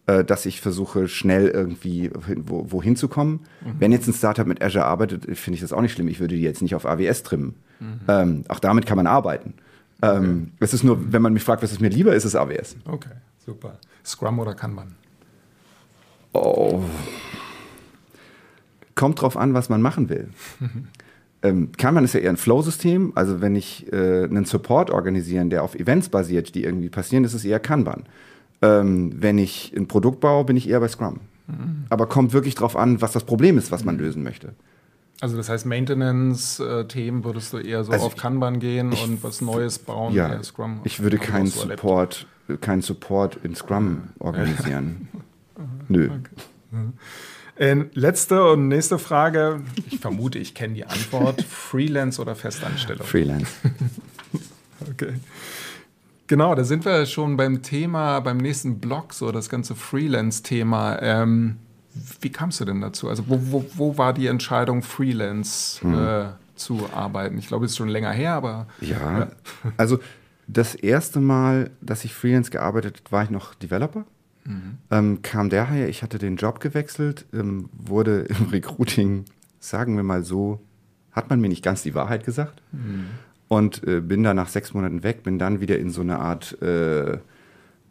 äh, 0.07 0.25
dass 0.25 0.47
ich 0.47 0.61
versuche, 0.61 1.07
schnell 1.07 1.49
irgendwie 1.49 2.11
wo, 2.37 2.73
wohin 2.73 2.97
zu 2.97 3.09
kommen. 3.09 3.41
Mhm. 3.65 3.75
Wenn 3.79 3.93
jetzt 3.93 4.09
ein 4.09 4.15
Startup 4.15 4.47
mit 4.47 4.63
Azure 4.63 4.85
arbeitet, 4.85 5.25
finde 5.39 5.55
ich 5.55 5.61
das 5.61 5.73
auch 5.73 5.81
nicht 5.81 5.93
schlimm. 5.93 6.09
Ich 6.09 6.19
würde 6.19 6.35
die 6.35 6.43
jetzt 6.43 6.61
nicht 6.61 6.75
auf 6.75 6.87
AWS 6.87 7.23
trimmen. 7.23 7.55
Mhm. 7.79 8.01
Ähm, 8.09 8.45
auch 8.49 8.59
damit 8.59 8.87
kann 8.87 8.97
man 8.97 9.07
arbeiten. 9.07 9.55
Okay. 10.01 10.17
Ähm, 10.17 10.53
es 10.59 10.75
ist 10.75 10.83
nur, 10.83 11.13
wenn 11.13 11.23
man 11.23 11.33
mich 11.33 11.45
fragt, 11.45 11.63
was 11.63 11.71
ist 11.71 11.81
mir 11.81 11.89
lieber, 11.89 12.15
ist 12.15 12.25
es 12.25 12.35
AWS. 12.35 12.77
Okay, 12.85 13.11
super. 13.47 13.79
Scrum 14.05 14.41
oder 14.41 14.55
Kanban? 14.55 14.97
Oh. 16.33 16.83
Kommt 18.97 19.21
drauf 19.21 19.37
an, 19.37 19.55
was 19.55 19.69
man 19.69 19.81
machen 19.81 20.09
will. 20.09 20.31
ähm, 21.43 21.71
Kanban 21.79 22.05
ist 22.05 22.15
ja 22.15 22.21
eher 22.21 22.31
ein 22.31 22.37
Flow-System. 22.37 23.13
Also 23.15 23.41
wenn 23.41 23.55
ich 23.55 23.93
äh, 23.93 24.25
einen 24.25 24.45
Support 24.47 24.91
organisieren, 24.91 25.51
der 25.51 25.63
auf 25.63 25.77
Events 25.77 26.09
basiert, 26.09 26.57
die 26.57 26.65
irgendwie 26.65 26.89
passieren, 26.89 27.23
ist 27.23 27.35
es 27.35 27.45
eher 27.45 27.61
Kanban. 27.61 28.05
Ähm, 28.63 29.13
wenn 29.17 29.39
ich 29.39 29.75
ein 29.77 29.89
Produkt 29.89 30.21
baue, 30.21 30.45
bin 30.45 30.57
ich 30.57 30.69
eher 30.69 30.81
bei 30.81 30.89
Scrum. 30.89 31.21
Mhm. 31.49 31.85
Aber 31.91 32.07
kommt 32.07 32.33
wirklich 32.33 32.55
drauf 32.55 32.77
an, 32.77 33.01
was 33.01 33.13
das 33.13 33.25
Problem 33.25 33.59
ist, 33.59 33.73
was 33.73 33.85
man 33.85 33.97
mhm. 33.97 34.03
lösen 34.03 34.23
möchte. 34.23 34.55
Also 35.21 35.37
das 35.37 35.49
heißt, 35.49 35.67
Maintenance-Themen 35.67 37.25
würdest 37.25 37.53
du 37.53 37.59
eher 37.59 37.85
so 37.85 37.93
also 37.93 38.07
auf 38.07 38.17
Kanban 38.17 38.59
gehen 38.59 38.91
ich, 38.91 39.05
und 39.05 39.23
was 39.23 39.41
Neues 39.41 39.79
bauen, 39.79 40.15
ja, 40.15 40.29
eher 40.29 40.43
Scrum. 40.43 40.81
Ich 40.83 41.01
würde 41.01 41.19
keinen 41.19 41.47
Support, 41.47 42.27
keinen 42.61 42.83
Support 42.83 43.39
in 43.45 43.55
Scrum 43.55 44.09
organisieren. 44.19 45.09
Nö. 45.89 46.07
Okay. 46.07 46.93
Äh, 47.57 47.85
letzte 47.93 48.45
und 48.45 48.69
nächste 48.69 48.99
Frage. 48.99 49.61
Ich 49.91 50.01
vermute, 50.01 50.39
ich 50.39 50.55
kenne 50.55 50.75
die 50.75 50.87
Antwort. 50.87 51.43
Freelance 51.49 52.21
oder 52.21 52.35
Festanstellung? 52.35 53.07
Freelance. 53.07 53.53
okay. 54.91 55.15
Genau, 56.33 56.55
da 56.55 56.65
sind 56.65 56.87
wir 56.87 57.05
schon 57.05 57.37
beim 57.37 57.61
Thema, 57.61 58.21
beim 58.21 58.39
nächsten 58.39 58.79
Blog, 58.79 59.13
so 59.13 59.33
das 59.33 59.51
ganze 59.51 59.75
Freelance-Thema. 59.75 61.03
Ähm, 61.03 61.59
wie 62.23 62.33
kamst 62.33 62.59
du 62.59 62.65
denn 62.65 62.81
dazu? 62.81 63.11
Also 63.11 63.25
wo, 63.29 63.39
wo, 63.51 63.67
wo 63.75 63.99
war 63.99 64.15
die 64.15 64.29
Entscheidung, 64.29 64.81
Freelance 64.81 65.83
hm. 65.83 65.93
äh, 65.93 66.25
zu 66.55 66.89
arbeiten? 66.95 67.37
Ich 67.37 67.49
glaube, 67.49 67.67
es 67.67 67.73
ist 67.73 67.77
schon 67.77 67.91
länger 67.91 68.13
her, 68.13 68.33
aber... 68.33 68.67
Ja, 68.81 69.19
ja. 69.19 69.31
also 69.77 69.99
das 70.47 70.75
erste 70.75 71.21
Mal, 71.21 71.71
dass 71.83 72.03
ich 72.03 72.15
Freelance 72.15 72.51
gearbeitet 72.51 73.03
habe, 73.05 73.13
war 73.13 73.25
ich 73.25 73.31
noch 73.31 73.55
Developer. 73.55 74.07
Mhm. 74.47 74.79
Ähm, 74.91 75.21
kam 75.21 75.51
daher, 75.51 75.91
ich 75.91 76.03
hatte 76.03 76.17
den 76.17 76.37
Job 76.37 76.61
gewechselt, 76.61 77.27
ähm, 77.35 77.69
wurde 77.75 78.21
im 78.21 78.49
Recruiting, 78.53 79.27
sagen 79.61 79.97
wir 79.97 80.03
mal 80.03 80.25
so, 80.25 80.63
hat 81.11 81.29
man 81.29 81.43
mir 81.43 81.51
nicht 81.51 81.63
ganz 81.63 81.83
die 81.83 81.95
Wahrheit 81.95 82.25
gesagt. 82.25 82.63
Mhm. 82.73 83.09
Und 83.53 83.87
äh, 83.87 84.01
bin 84.01 84.23
dann 84.23 84.37
nach 84.37 84.49
sechs 84.49 84.73
Monaten 84.73 85.03
weg, 85.03 85.25
bin 85.25 85.39
dann 85.39 85.61
wieder 85.61 85.79
in 85.79 85.91
so 85.91 86.01
eine 86.01 86.21
Art 86.21 86.57
äh, 86.63 87.19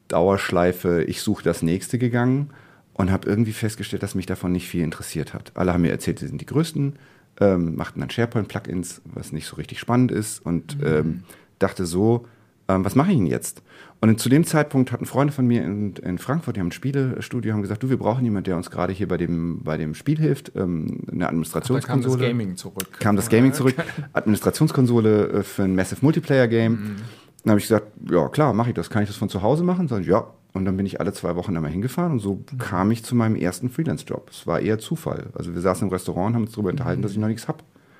Dauerschleife, 0.07 1.03
ich 1.03 1.21
suche 1.21 1.43
das 1.43 1.61
nächste 1.61 1.99
gegangen 1.99 2.49
und 2.93 3.11
habe 3.11 3.29
irgendwie 3.29 3.51
festgestellt, 3.51 4.01
dass 4.01 4.15
mich 4.15 4.25
davon 4.25 4.53
nicht 4.53 4.67
viel 4.67 4.83
interessiert 4.83 5.35
hat. 5.35 5.51
Alle 5.53 5.71
haben 5.71 5.83
mir 5.83 5.91
erzählt, 5.91 6.17
sie 6.17 6.25
sind 6.25 6.41
die 6.41 6.47
Größten, 6.47 6.95
ähm, 7.39 7.75
machten 7.75 7.99
dann 7.99 8.09
SharePoint-Plugins, 8.09 9.03
was 9.05 9.33
nicht 9.33 9.45
so 9.45 9.55
richtig 9.55 9.79
spannend 9.79 10.11
ist 10.11 10.43
und 10.43 10.79
mhm. 10.79 10.87
ähm, 10.87 11.23
dachte 11.59 11.85
so, 11.85 12.25
ähm, 12.75 12.85
was 12.85 12.95
mache 12.95 13.11
ich 13.11 13.17
denn 13.17 13.27
jetzt? 13.27 13.61
Und 13.99 14.19
zu 14.19 14.29
dem 14.29 14.43
Zeitpunkt 14.45 14.91
hatten 14.91 15.05
Freunde 15.05 15.31
von 15.31 15.45
mir 15.45 15.63
in, 15.63 15.93
in, 15.93 16.17
Frankfurt, 16.17 16.55
die 16.55 16.59
haben 16.59 16.69
ein 16.69 16.71
Spielestudio, 16.71 17.53
haben 17.53 17.61
gesagt, 17.61 17.83
du, 17.83 17.89
wir 17.89 17.97
brauchen 17.97 18.23
jemanden, 18.23 18.45
der 18.45 18.57
uns 18.57 18.71
gerade 18.71 18.93
hier 18.93 19.07
bei 19.07 19.17
dem, 19.17 19.63
bei 19.63 19.77
dem 19.77 19.93
Spiel 19.93 20.17
hilft, 20.17 20.53
ähm, 20.55 21.01
eine 21.11 21.27
Administrationskonsole. 21.27 22.15
Ach, 22.15 22.19
da 22.19 22.25
kam 22.25 22.35
das 22.35 22.37
Gaming 22.37 22.55
zurück. 22.55 22.99
Kam 22.99 23.15
das 23.15 23.29
Gaming 23.29 23.53
zurück, 23.53 23.75
Administrationskonsole 24.13 25.27
äh, 25.29 25.43
für 25.43 25.63
ein 25.63 25.75
Massive 25.75 25.99
Multiplayer 26.01 26.47
Game. 26.47 26.71
Mhm. 26.71 26.95
Dann 27.43 27.51
habe 27.51 27.59
ich 27.59 27.65
gesagt, 27.65 27.87
ja 28.09 28.27
klar, 28.29 28.53
mache 28.53 28.69
ich 28.69 28.75
das. 28.75 28.89
Kann 28.89 29.03
ich 29.03 29.09
das 29.09 29.17
von 29.17 29.29
zu 29.29 29.41
Hause 29.41 29.63
machen? 29.63 29.87
Sag 29.87 30.01
ich, 30.01 30.07
ja. 30.07 30.25
Und 30.53 30.65
dann 30.65 30.75
bin 30.77 30.85
ich 30.85 30.99
alle 30.99 31.13
zwei 31.13 31.35
Wochen 31.35 31.55
einmal 31.55 31.71
hingefahren 31.71 32.13
und 32.13 32.19
so 32.19 32.35
mhm. 32.51 32.57
kam 32.57 32.91
ich 32.91 33.03
zu 33.03 33.15
meinem 33.15 33.35
ersten 33.35 33.69
Freelance-Job. 33.69 34.29
Es 34.31 34.47
war 34.47 34.59
eher 34.59 34.79
Zufall. 34.79 35.27
Also 35.33 35.53
wir 35.53 35.61
saßen 35.61 35.87
im 35.87 35.93
Restaurant 35.93 36.29
und 36.29 36.35
haben 36.35 36.43
uns 36.43 36.53
darüber 36.53 36.71
unterhalten, 36.71 37.03
dass 37.03 37.11
ich 37.11 37.17
noch 37.17 37.27
nichts 37.27 37.47
habe. 37.47 37.59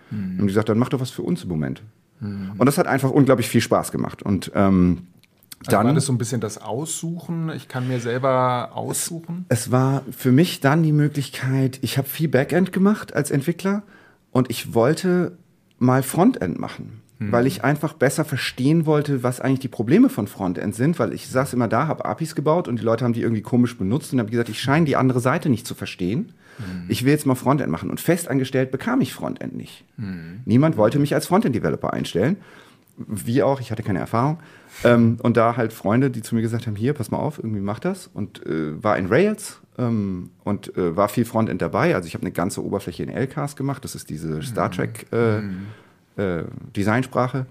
Mhm. 0.09 0.31
Und 0.31 0.41
die 0.41 0.47
gesagt, 0.47 0.69
dann 0.69 0.79
mach 0.79 0.89
doch 0.89 0.99
was 0.99 1.11
für 1.11 1.21
uns 1.21 1.43
im 1.43 1.49
Moment. 1.49 1.83
Mhm. 2.21 2.53
Und 2.57 2.65
das 2.65 2.77
hat 2.77 2.87
einfach 2.87 3.11
unglaublich 3.11 3.49
viel 3.49 3.61
Spaß 3.61 3.91
gemacht. 3.91 4.23
Und 4.23 4.51
ähm, 4.55 5.07
also 5.59 5.71
dann 5.71 5.87
war 5.87 5.93
das 5.93 6.05
so 6.05 6.13
ein 6.13 6.17
bisschen 6.17 6.41
das 6.41 6.57
Aussuchen. 6.59 7.51
Ich 7.55 7.67
kann 7.67 7.87
mir 7.87 7.99
selber 7.99 8.71
aussuchen. 8.73 9.45
Es, 9.49 9.61
es 9.61 9.71
war 9.71 10.03
für 10.09 10.31
mich 10.31 10.59
dann 10.59 10.81
die 10.81 10.93
Möglichkeit, 10.93 11.79
ich 11.81 11.97
habe 11.97 12.07
viel 12.07 12.29
Backend 12.29 12.71
gemacht 12.71 13.13
als 13.13 13.29
Entwickler 13.29 13.83
und 14.31 14.49
ich 14.49 14.73
wollte 14.73 15.37
mal 15.77 16.01
Frontend 16.01 16.59
machen, 16.59 17.01
mhm. 17.19 17.31
weil 17.31 17.45
ich 17.45 17.63
einfach 17.63 17.93
besser 17.93 18.25
verstehen 18.25 18.85
wollte, 18.85 19.23
was 19.23 19.39
eigentlich 19.39 19.59
die 19.59 19.67
Probleme 19.67 20.09
von 20.09 20.27
Frontend 20.27 20.75
sind, 20.75 20.97
weil 20.97 21.13
ich 21.13 21.27
saß 21.27 21.53
immer 21.53 21.67
da, 21.67 21.87
habe 21.87 22.05
APIs 22.05 22.33
gebaut 22.33 22.67
und 22.67 22.79
die 22.79 22.83
Leute 22.83 23.05
haben 23.05 23.13
die 23.13 23.21
irgendwie 23.21 23.41
komisch 23.41 23.77
benutzt 23.77 24.13
und 24.13 24.19
habe 24.19 24.31
gesagt, 24.31 24.49
ich 24.49 24.61
scheine 24.61 24.85
die 24.85 24.95
andere 24.95 25.19
Seite 25.19 25.49
nicht 25.49 25.67
zu 25.67 25.75
verstehen. 25.75 26.33
Mhm. 26.61 26.85
Ich 26.87 27.03
will 27.03 27.11
jetzt 27.11 27.25
mal 27.25 27.35
Frontend 27.35 27.69
machen 27.69 27.89
und 27.89 27.99
festangestellt 27.99 28.71
bekam 28.71 29.01
ich 29.01 29.13
Frontend 29.13 29.55
nicht. 29.55 29.85
Mhm. 29.97 30.41
Niemand 30.45 30.77
wollte 30.77 30.99
mich 30.99 31.13
als 31.13 31.27
Frontend-Developer 31.27 31.91
einstellen. 31.93 32.37
Wie 32.97 33.41
auch, 33.41 33.59
ich 33.61 33.71
hatte 33.71 33.83
keine 33.83 33.99
Erfahrung. 33.99 34.39
Ähm, 34.83 35.17
und 35.23 35.37
da 35.37 35.57
halt 35.57 35.73
Freunde, 35.73 36.11
die 36.11 36.21
zu 36.21 36.35
mir 36.35 36.41
gesagt 36.41 36.67
haben, 36.67 36.75
hier, 36.75 36.93
pass 36.93 37.11
mal 37.11 37.17
auf, 37.17 37.39
irgendwie 37.39 37.61
mach 37.61 37.79
das. 37.79 38.07
Und 38.13 38.45
äh, 38.45 38.83
war 38.83 38.97
in 38.97 39.07
Rails 39.07 39.61
ähm, 39.77 40.29
und 40.43 40.75
äh, 40.77 40.95
war 40.95 41.09
viel 41.09 41.25
Frontend 41.25 41.61
dabei. 41.61 41.95
Also 41.95 42.07
ich 42.07 42.13
habe 42.13 42.23
eine 42.23 42.31
ganze 42.31 42.63
Oberfläche 42.63 43.03
in 43.03 43.09
LCAS 43.09 43.55
gemacht. 43.55 43.83
Das 43.83 43.95
ist 43.95 44.09
diese 44.09 44.41
Star. 44.43 44.69
Trek 44.71 45.07
äh, 45.11 45.41
mhm. 45.41 45.67
äh, 46.17 46.43
Designsprache. 46.75 47.45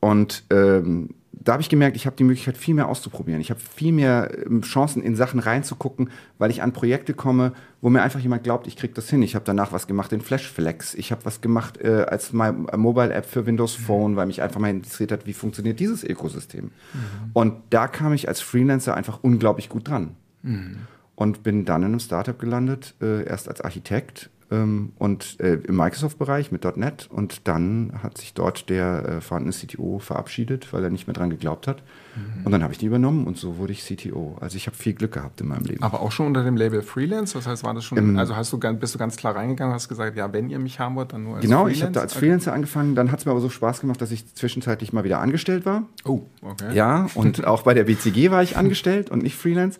Und 0.00 0.44
ähm, 0.50 1.10
da 1.32 1.52
habe 1.52 1.62
ich 1.62 1.68
gemerkt, 1.68 1.96
ich 1.96 2.06
habe 2.06 2.16
die 2.16 2.24
Möglichkeit, 2.24 2.58
viel 2.58 2.74
mehr 2.74 2.88
auszuprobieren. 2.88 3.40
Ich 3.40 3.50
habe 3.50 3.60
viel 3.60 3.92
mehr 3.92 4.30
ähm, 4.46 4.62
Chancen, 4.62 5.02
in 5.02 5.14
Sachen 5.14 5.40
reinzugucken, 5.40 6.10
weil 6.38 6.50
ich 6.50 6.62
an 6.62 6.72
Projekte 6.72 7.14
komme, 7.14 7.52
wo 7.80 7.88
mir 7.88 8.02
einfach 8.02 8.20
jemand 8.20 8.42
glaubt, 8.44 8.66
ich 8.66 8.76
kriege 8.76 8.92
das 8.92 9.08
hin. 9.08 9.22
Ich 9.22 9.34
habe 9.34 9.44
danach 9.44 9.72
was 9.72 9.86
gemacht 9.86 10.12
in 10.12 10.20
Flashflex. 10.20 10.94
Ich 10.94 11.12
habe 11.12 11.24
was 11.24 11.40
gemacht 11.40 11.80
äh, 11.80 12.04
als 12.08 12.32
Mobile-App 12.32 13.24
für 13.24 13.46
Windows 13.46 13.78
mhm. 13.78 13.82
Phone, 13.84 14.16
weil 14.16 14.26
mich 14.26 14.42
einfach 14.42 14.60
mal 14.60 14.70
interessiert 14.70 15.12
hat, 15.12 15.26
wie 15.26 15.32
funktioniert 15.32 15.78
dieses 15.80 16.04
Ökosystem. 16.04 16.64
Mhm. 16.64 17.30
Und 17.32 17.54
da 17.70 17.86
kam 17.86 18.12
ich 18.12 18.28
als 18.28 18.40
Freelancer 18.40 18.94
einfach 18.94 19.20
unglaublich 19.22 19.68
gut 19.68 19.88
dran. 19.88 20.16
Mhm. 20.42 20.78
Und 21.14 21.42
bin 21.42 21.64
dann 21.64 21.82
in 21.82 21.88
einem 21.88 22.00
Startup 22.00 22.38
gelandet, 22.38 22.94
äh, 23.00 23.24
erst 23.24 23.48
als 23.48 23.60
Architekt, 23.60 24.30
ähm, 24.50 24.92
und 24.98 25.38
äh, 25.40 25.54
im 25.54 25.76
Microsoft-Bereich 25.76 26.50
mit 26.50 26.64
.NET 26.76 27.08
und 27.10 27.46
dann 27.46 27.92
hat 28.02 28.18
sich 28.18 28.34
dort 28.34 28.68
der 28.68 29.08
äh, 29.08 29.20
vorhandene 29.20 29.54
CTO 29.54 29.98
verabschiedet, 29.98 30.72
weil 30.72 30.82
er 30.82 30.90
nicht 30.90 31.06
mehr 31.06 31.14
dran 31.14 31.30
geglaubt 31.30 31.68
hat. 31.68 31.82
Mhm. 32.16 32.46
Und 32.46 32.52
dann 32.52 32.62
habe 32.62 32.72
ich 32.72 32.78
die 32.78 32.86
übernommen 32.86 33.26
und 33.26 33.36
so 33.36 33.58
wurde 33.58 33.72
ich 33.72 33.84
CTO. 33.84 34.36
Also 34.40 34.56
ich 34.56 34.66
habe 34.66 34.76
viel 34.76 34.94
Glück 34.94 35.12
gehabt 35.12 35.40
in 35.40 35.48
meinem 35.48 35.64
Leben. 35.64 35.82
Aber 35.82 36.00
auch 36.00 36.10
schon 36.10 36.26
unter 36.26 36.42
dem 36.42 36.56
Label 36.56 36.82
Freelance? 36.82 37.34
Das 37.34 37.46
heißt, 37.46 37.62
war 37.62 37.74
das 37.74 37.84
schon, 37.84 37.98
ähm, 37.98 38.18
also 38.18 38.34
hast 38.34 38.52
du, 38.52 38.58
bist 38.58 38.94
du 38.94 38.98
ganz 38.98 39.16
klar 39.16 39.36
reingegangen, 39.36 39.72
hast 39.72 39.88
gesagt, 39.88 40.16
ja, 40.16 40.32
wenn 40.32 40.50
ihr 40.50 40.58
mich 40.58 40.80
haben 40.80 40.96
wollt, 40.96 41.12
dann 41.12 41.22
nur 41.22 41.36
als 41.36 41.44
Genau, 41.44 41.58
Freelance? 41.62 41.76
ich 41.76 41.82
habe 41.82 41.92
da 41.92 42.00
als 42.00 42.14
Freelancer 42.14 42.52
angefangen, 42.52 42.94
dann 42.96 43.12
hat 43.12 43.20
es 43.20 43.26
mir 43.26 43.32
aber 43.32 43.40
so 43.40 43.50
Spaß 43.50 43.80
gemacht, 43.80 44.00
dass 44.02 44.10
ich 44.10 44.34
zwischenzeitlich 44.34 44.92
mal 44.92 45.04
wieder 45.04 45.20
angestellt 45.20 45.64
war. 45.64 45.84
Oh, 46.04 46.22
okay. 46.42 46.74
Ja, 46.74 47.06
und 47.14 47.44
auch 47.46 47.62
bei 47.62 47.74
der 47.74 47.84
BCG 47.84 48.32
war 48.32 48.42
ich 48.42 48.56
angestellt 48.56 49.10
und 49.10 49.22
nicht 49.22 49.36
Freelance. 49.36 49.78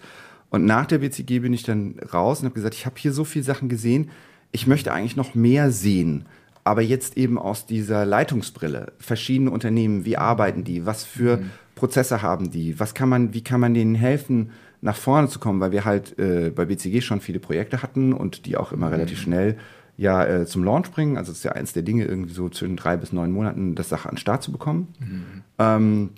Und 0.50 0.65
nach 0.65 0.87
der 0.87 0.99
BCG 0.99 1.41
bin 1.41 1.53
ich 1.53 1.62
dann 1.62 1.97
raus 2.12 2.41
und 2.41 2.47
habe 2.47 2.55
gesagt, 2.55 2.75
ich 2.75 2.85
habe 2.85 2.97
hier 2.99 3.12
so 3.12 3.25
viele 3.25 3.45
Sachen 3.45 3.69
gesehen, 3.69 4.11
ich 4.52 4.66
möchte 4.66 4.92
eigentlich 4.92 5.16
noch 5.16 5.35
mehr 5.35 5.71
sehen. 5.71 6.26
Aber 6.64 6.83
jetzt 6.83 7.16
eben 7.16 7.38
aus 7.38 7.66
dieser 7.66 8.04
Leitungsbrille. 8.04 8.92
Verschiedene 8.99 9.50
Unternehmen, 9.50 10.04
wie 10.04 10.16
arbeiten 10.16 10.62
die? 10.64 10.85
Was 10.87 11.04
für 11.04 11.38
mhm. 11.38 11.50
Prozesse 11.75 12.23
haben 12.23 12.50
die? 12.50 12.78
Was 12.78 12.95
kann 12.95 13.09
man, 13.09 13.33
wie 13.33 13.42
kann 13.42 13.61
man 13.61 13.75
denen 13.75 13.95
helfen, 13.95 14.50
nach 14.83 14.97
vorne 14.97 15.28
zu 15.28 15.38
kommen? 15.38 15.61
Weil 15.61 15.73
wir 15.73 15.85
halt 15.85 16.19
äh, 16.19 16.50
bei 16.54 16.66
BCG 16.66 17.00
schon 17.00 17.21
viele 17.21 17.40
Projekte 17.40 17.83
hatten 17.83 18.12
und 18.12 18.47
die 18.47 18.57
auch 18.57 18.73
immer 18.73 18.87
mhm. 18.87 18.95
relativ 18.95 19.21
schnell 19.21 19.57
ja 19.97 20.25
äh, 20.25 20.47
zum 20.47 20.64
Launch 20.64 20.90
bringen. 20.90 21.16
Also 21.16 21.33
es 21.33 21.38
ist 21.38 21.45
ja 21.45 21.52
eins 21.52 21.73
der 21.73 21.83
Dinge, 21.83 22.04
irgendwie 22.04 22.33
so 22.33 22.49
zwischen 22.49 22.76
drei 22.76 22.97
bis 22.97 23.12
neun 23.12 23.33
Monaten 23.33 23.75
das 23.75 23.88
Sache 23.88 24.09
an 24.09 24.14
den 24.14 24.19
Start 24.19 24.42
zu 24.42 24.52
bekommen. 24.52 24.88
Mhm. 24.99 25.25
Ähm, 25.59 26.11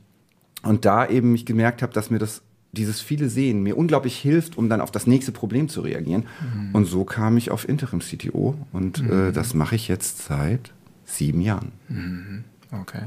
und 0.63 0.85
da 0.85 1.07
eben 1.09 1.35
ich 1.35 1.47
gemerkt 1.47 1.83
habe, 1.83 1.93
dass 1.93 2.11
mir 2.11 2.19
das 2.19 2.43
dieses 2.73 3.01
viele 3.01 3.29
Sehen 3.29 3.63
mir 3.63 3.77
unglaublich 3.77 4.19
hilft, 4.19 4.57
um 4.57 4.69
dann 4.69 4.81
auf 4.81 4.91
das 4.91 5.07
nächste 5.07 5.31
Problem 5.31 5.69
zu 5.69 5.83
reagieren. 5.83 6.25
Mhm. 6.41 6.75
Und 6.75 6.85
so 6.87 7.05
kam 7.05 7.37
ich 7.37 7.51
auf 7.51 7.69
Interim 7.69 8.01
CTO 8.01 8.57
und 8.73 8.99
äh, 8.99 9.03
mhm. 9.03 9.29
äh, 9.29 9.33
das 9.33 9.55
mache 9.55 9.75
ich 9.77 9.89
jetzt 9.89 10.25
seit 10.25 10.73
sieben 11.05 11.41
Jahren. 11.43 11.73
Mhm. 11.89 12.45
Okay. 12.73 13.03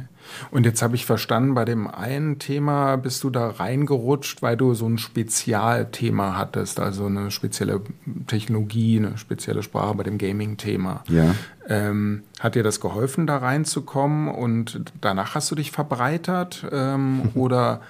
Und 0.52 0.64
jetzt 0.66 0.84
habe 0.84 0.94
ich 0.94 1.08
verstanden, 1.08 1.56
bei 1.56 1.66
dem 1.66 1.88
einen 1.88 2.38
Thema 2.38 2.98
bist 2.98 3.24
du 3.24 3.32
da 3.32 3.50
reingerutscht, 3.50 4.44
weil 4.44 4.56
du 4.56 4.76
so 4.76 4.88
ein 4.88 5.00
Spezialthema 5.00 6.38
hattest, 6.38 6.80
also 6.80 7.08
eine 7.08 7.32
spezielle 7.32 7.82
Technologie, 8.28 8.98
eine 8.98 9.18
spezielle 9.18 9.64
Sprache 9.64 9.96
bei 9.96 10.04
dem 10.04 10.20
Gaming-Thema. 10.20 11.04
Ja. 11.08 11.34
Ähm, 11.68 12.22
hat 12.40 12.54
dir 12.54 12.62
das 12.62 12.80
geholfen, 12.80 13.26
da 13.26 13.38
reinzukommen 13.38 14.28
und 14.28 14.82
danach 15.02 15.34
hast 15.34 15.50
du 15.50 15.56
dich 15.56 15.72
verbreitert? 15.72 16.68
Ähm, 16.72 17.30
oder 17.34 17.82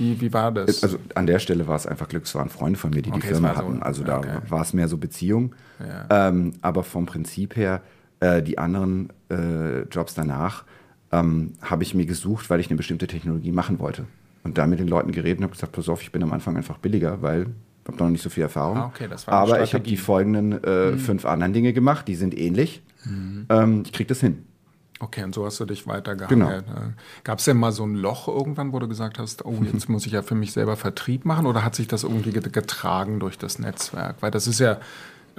Wie, 0.00 0.20
wie 0.20 0.32
war 0.32 0.50
das? 0.50 0.82
Also 0.82 0.98
an 1.14 1.26
der 1.26 1.38
Stelle 1.38 1.68
war 1.68 1.76
es 1.76 1.86
einfach 1.86 2.08
Glück, 2.08 2.24
es 2.24 2.34
waren 2.34 2.48
Freunde 2.48 2.78
von 2.78 2.90
mir, 2.90 3.02
die 3.02 3.10
Okay, 3.10 3.20
die 3.20 3.26
Firma 3.28 3.52
so- 3.52 3.56
hatten. 3.58 3.82
Also 3.82 4.02
da 4.02 4.18
okay. 4.18 4.38
war 4.48 4.62
es 4.62 4.72
mehr 4.72 4.88
so 4.88 4.96
Beziehung. 4.96 5.54
Ja. 5.78 6.28
Ähm, 6.28 6.54
aber 6.62 6.82
vom 6.82 7.04
Prinzip 7.06 7.54
her, 7.56 7.82
äh, 8.20 8.42
die 8.42 8.56
anderen 8.58 9.10
äh, 9.30 9.82
Jobs 9.82 10.14
danach 10.14 10.64
ähm, 11.12 11.52
habe 11.60 11.82
ich 11.82 11.94
mir 11.94 12.06
gesucht, 12.06 12.48
weil 12.48 12.60
ich 12.60 12.68
eine 12.70 12.76
bestimmte 12.78 13.06
Technologie 13.06 13.52
machen 13.52 13.78
wollte. 13.78 14.04
Und 14.42 14.56
da 14.56 14.66
mit 14.66 14.80
den 14.80 14.88
Leuten 14.88 15.12
geredet 15.12 15.38
und 15.38 15.44
habe 15.44 15.52
gesagt, 15.52 15.72
pass 15.72 15.88
auf, 15.90 16.00
ich 16.02 16.12
bin 16.12 16.22
am 16.22 16.32
Anfang 16.32 16.56
einfach 16.56 16.78
billiger, 16.78 17.20
weil 17.20 17.42
ich 17.82 17.88
habe 17.92 18.02
noch 18.02 18.08
nicht 18.10 18.22
so 18.22 18.30
viel 18.30 18.42
Erfahrung. 18.44 18.78
Ah, 18.78 18.86
okay, 18.86 19.08
aber 19.26 19.62
ich 19.62 19.74
habe. 19.74 19.82
Mhm. 19.82 19.86
die 19.88 19.96
folgenden 19.98 20.64
äh, 20.64 20.96
fünf 20.96 21.26
anderen 21.26 21.52
Dinge 21.52 21.72
gemacht, 21.74 22.08
die 22.08 22.14
sind 22.14 22.36
ähnlich. 22.38 22.82
Ähm, 23.50 23.82
ich 23.84 23.92
kriege 23.92 24.08
das 24.08 24.20
hin. 24.20 24.44
Okay, 25.02 25.24
und 25.24 25.34
so 25.34 25.46
hast 25.46 25.58
du 25.58 25.64
dich 25.64 25.84
Genau. 25.84 25.94
weitergehangelt. 25.94 26.64
Gab 27.24 27.38
es 27.38 27.46
denn 27.46 27.56
mal 27.56 27.72
so 27.72 27.84
ein 27.86 27.94
Loch 27.94 28.28
irgendwann, 28.28 28.72
wo 28.74 28.78
du 28.78 28.86
gesagt 28.86 29.18
hast, 29.18 29.44
oh, 29.46 29.58
jetzt 29.72 29.88
muss 29.88 30.04
ich 30.04 30.12
ja 30.12 30.20
für 30.22 30.34
mich 30.34 30.52
selber 30.52 30.76
Vertrieb 30.76 31.24
machen? 31.24 31.46
Oder 31.46 31.64
hat 31.64 31.74
sich 31.74 31.88
das 31.88 32.02
irgendwie 32.04 32.32
get- 32.32 32.52
getragen 32.52 33.18
durch 33.18 33.38
das 33.38 33.58
Netzwerk? 33.58 34.16
Weil 34.20 34.30
das 34.30 34.46
ist 34.46 34.60
ja, 34.60 34.78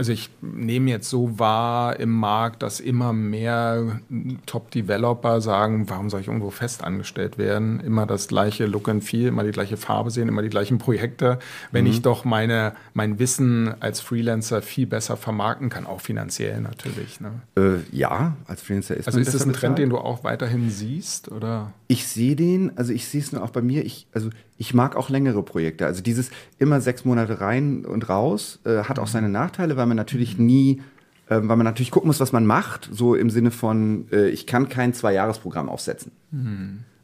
also 0.02 0.14
ich 0.14 0.32
nehme 0.42 0.90
jetzt 0.90 1.12
so 1.12 1.38
wahr 1.38 2.00
im 2.00 2.10
Markt, 2.10 2.64
dass 2.64 2.80
immer 2.80 3.14
mehr 3.14 4.00
Top-Developer 4.48 5.42
sagen, 5.42 5.90
warum 5.90 6.10
soll 6.10 6.22
ich 6.22 6.28
irgendwo 6.28 6.50
fest 6.50 6.84
angestellt 6.84 7.38
werden? 7.38 7.80
Immer 7.80 8.08
das 8.08 8.28
gleiche 8.28 8.66
Look 8.66 8.90
and 8.90 9.04
Feel, 9.04 9.28
immer 9.28 9.44
die 9.44 9.52
gleiche 9.52 9.78
Farbe 9.78 10.10
sehen, 10.10 10.28
immer 10.28 10.42
die 10.42 10.50
gleichen 10.50 10.80
Projekte. 10.80 11.38
Wenn 11.72 11.86
Mhm. 11.86 11.92
ich 11.92 12.02
doch 12.02 12.26
meine, 12.26 12.74
mein 12.96 13.20
Wissen 13.20 13.74
als 13.80 14.02
Freelancer 14.02 14.62
viel 14.64 14.88
besser 14.88 15.18
vermarkten 15.18 15.70
kann, 15.70 15.86
auch 15.86 16.02
finanziell 16.02 16.62
natürlich. 16.62 17.22
Ne? 17.22 17.32
Äh, 17.56 17.96
ja, 17.96 18.36
als 18.48 18.64
Freelancer 18.64 18.96
ist 18.98 19.08
Also 19.08 19.20
man 19.20 19.28
ist 19.28 19.34
das 19.36 19.44
ein 19.44 19.54
Trend, 19.54 19.76
bezahlt. 19.76 19.78
den 19.80 19.90
du 19.92 19.98
auch 19.98 20.24
weiterhin 20.24 20.70
siehst? 20.72 21.32
Oder? 21.32 21.74
Ich 21.88 22.08
sehe 22.08 22.36
den, 22.36 22.76
also 22.78 22.92
ich 22.92 23.08
sehe 23.08 23.22
es 23.22 23.32
nur 23.32 23.44
auch 23.44 23.52
bei 23.52 23.62
mir. 23.62 23.86
Ich, 23.86 24.08
also 24.14 24.30
ich 24.62 24.76
mag 24.76 24.96
auch 24.96 25.10
längere 25.10 25.42
Projekte. 25.42 25.88
Also 25.88 26.04
dieses 26.04 26.30
immer 26.60 26.82
sechs 26.82 27.04
Monate 27.04 27.42
rein 27.42 27.84
und 27.84 28.08
raus 28.10 28.60
äh, 28.64 28.84
hat 28.84 29.00
auch 29.00 29.08
seine 29.08 29.28
Nachteile, 29.28 29.76
weil 29.76 29.88
man 29.88 29.98
natürlich 29.98 30.38
nie, 30.38 30.84
äh, 31.30 31.38
weil 31.42 31.58
man 31.58 31.64
natürlich 31.64 31.90
gucken 31.90 32.08
muss, 32.08 32.20
was 32.20 32.32
man 32.32 32.46
macht. 32.46 32.88
So 32.92 33.16
im 33.16 33.32
Sinne 33.32 33.50
von, 33.50 34.06
äh, 34.12 34.30
ich 34.30 34.46
kann 34.46 34.70
kein 34.70 34.94
Zwei-Jahres-Programm 34.94 35.68
aufsetzen. 35.68 36.12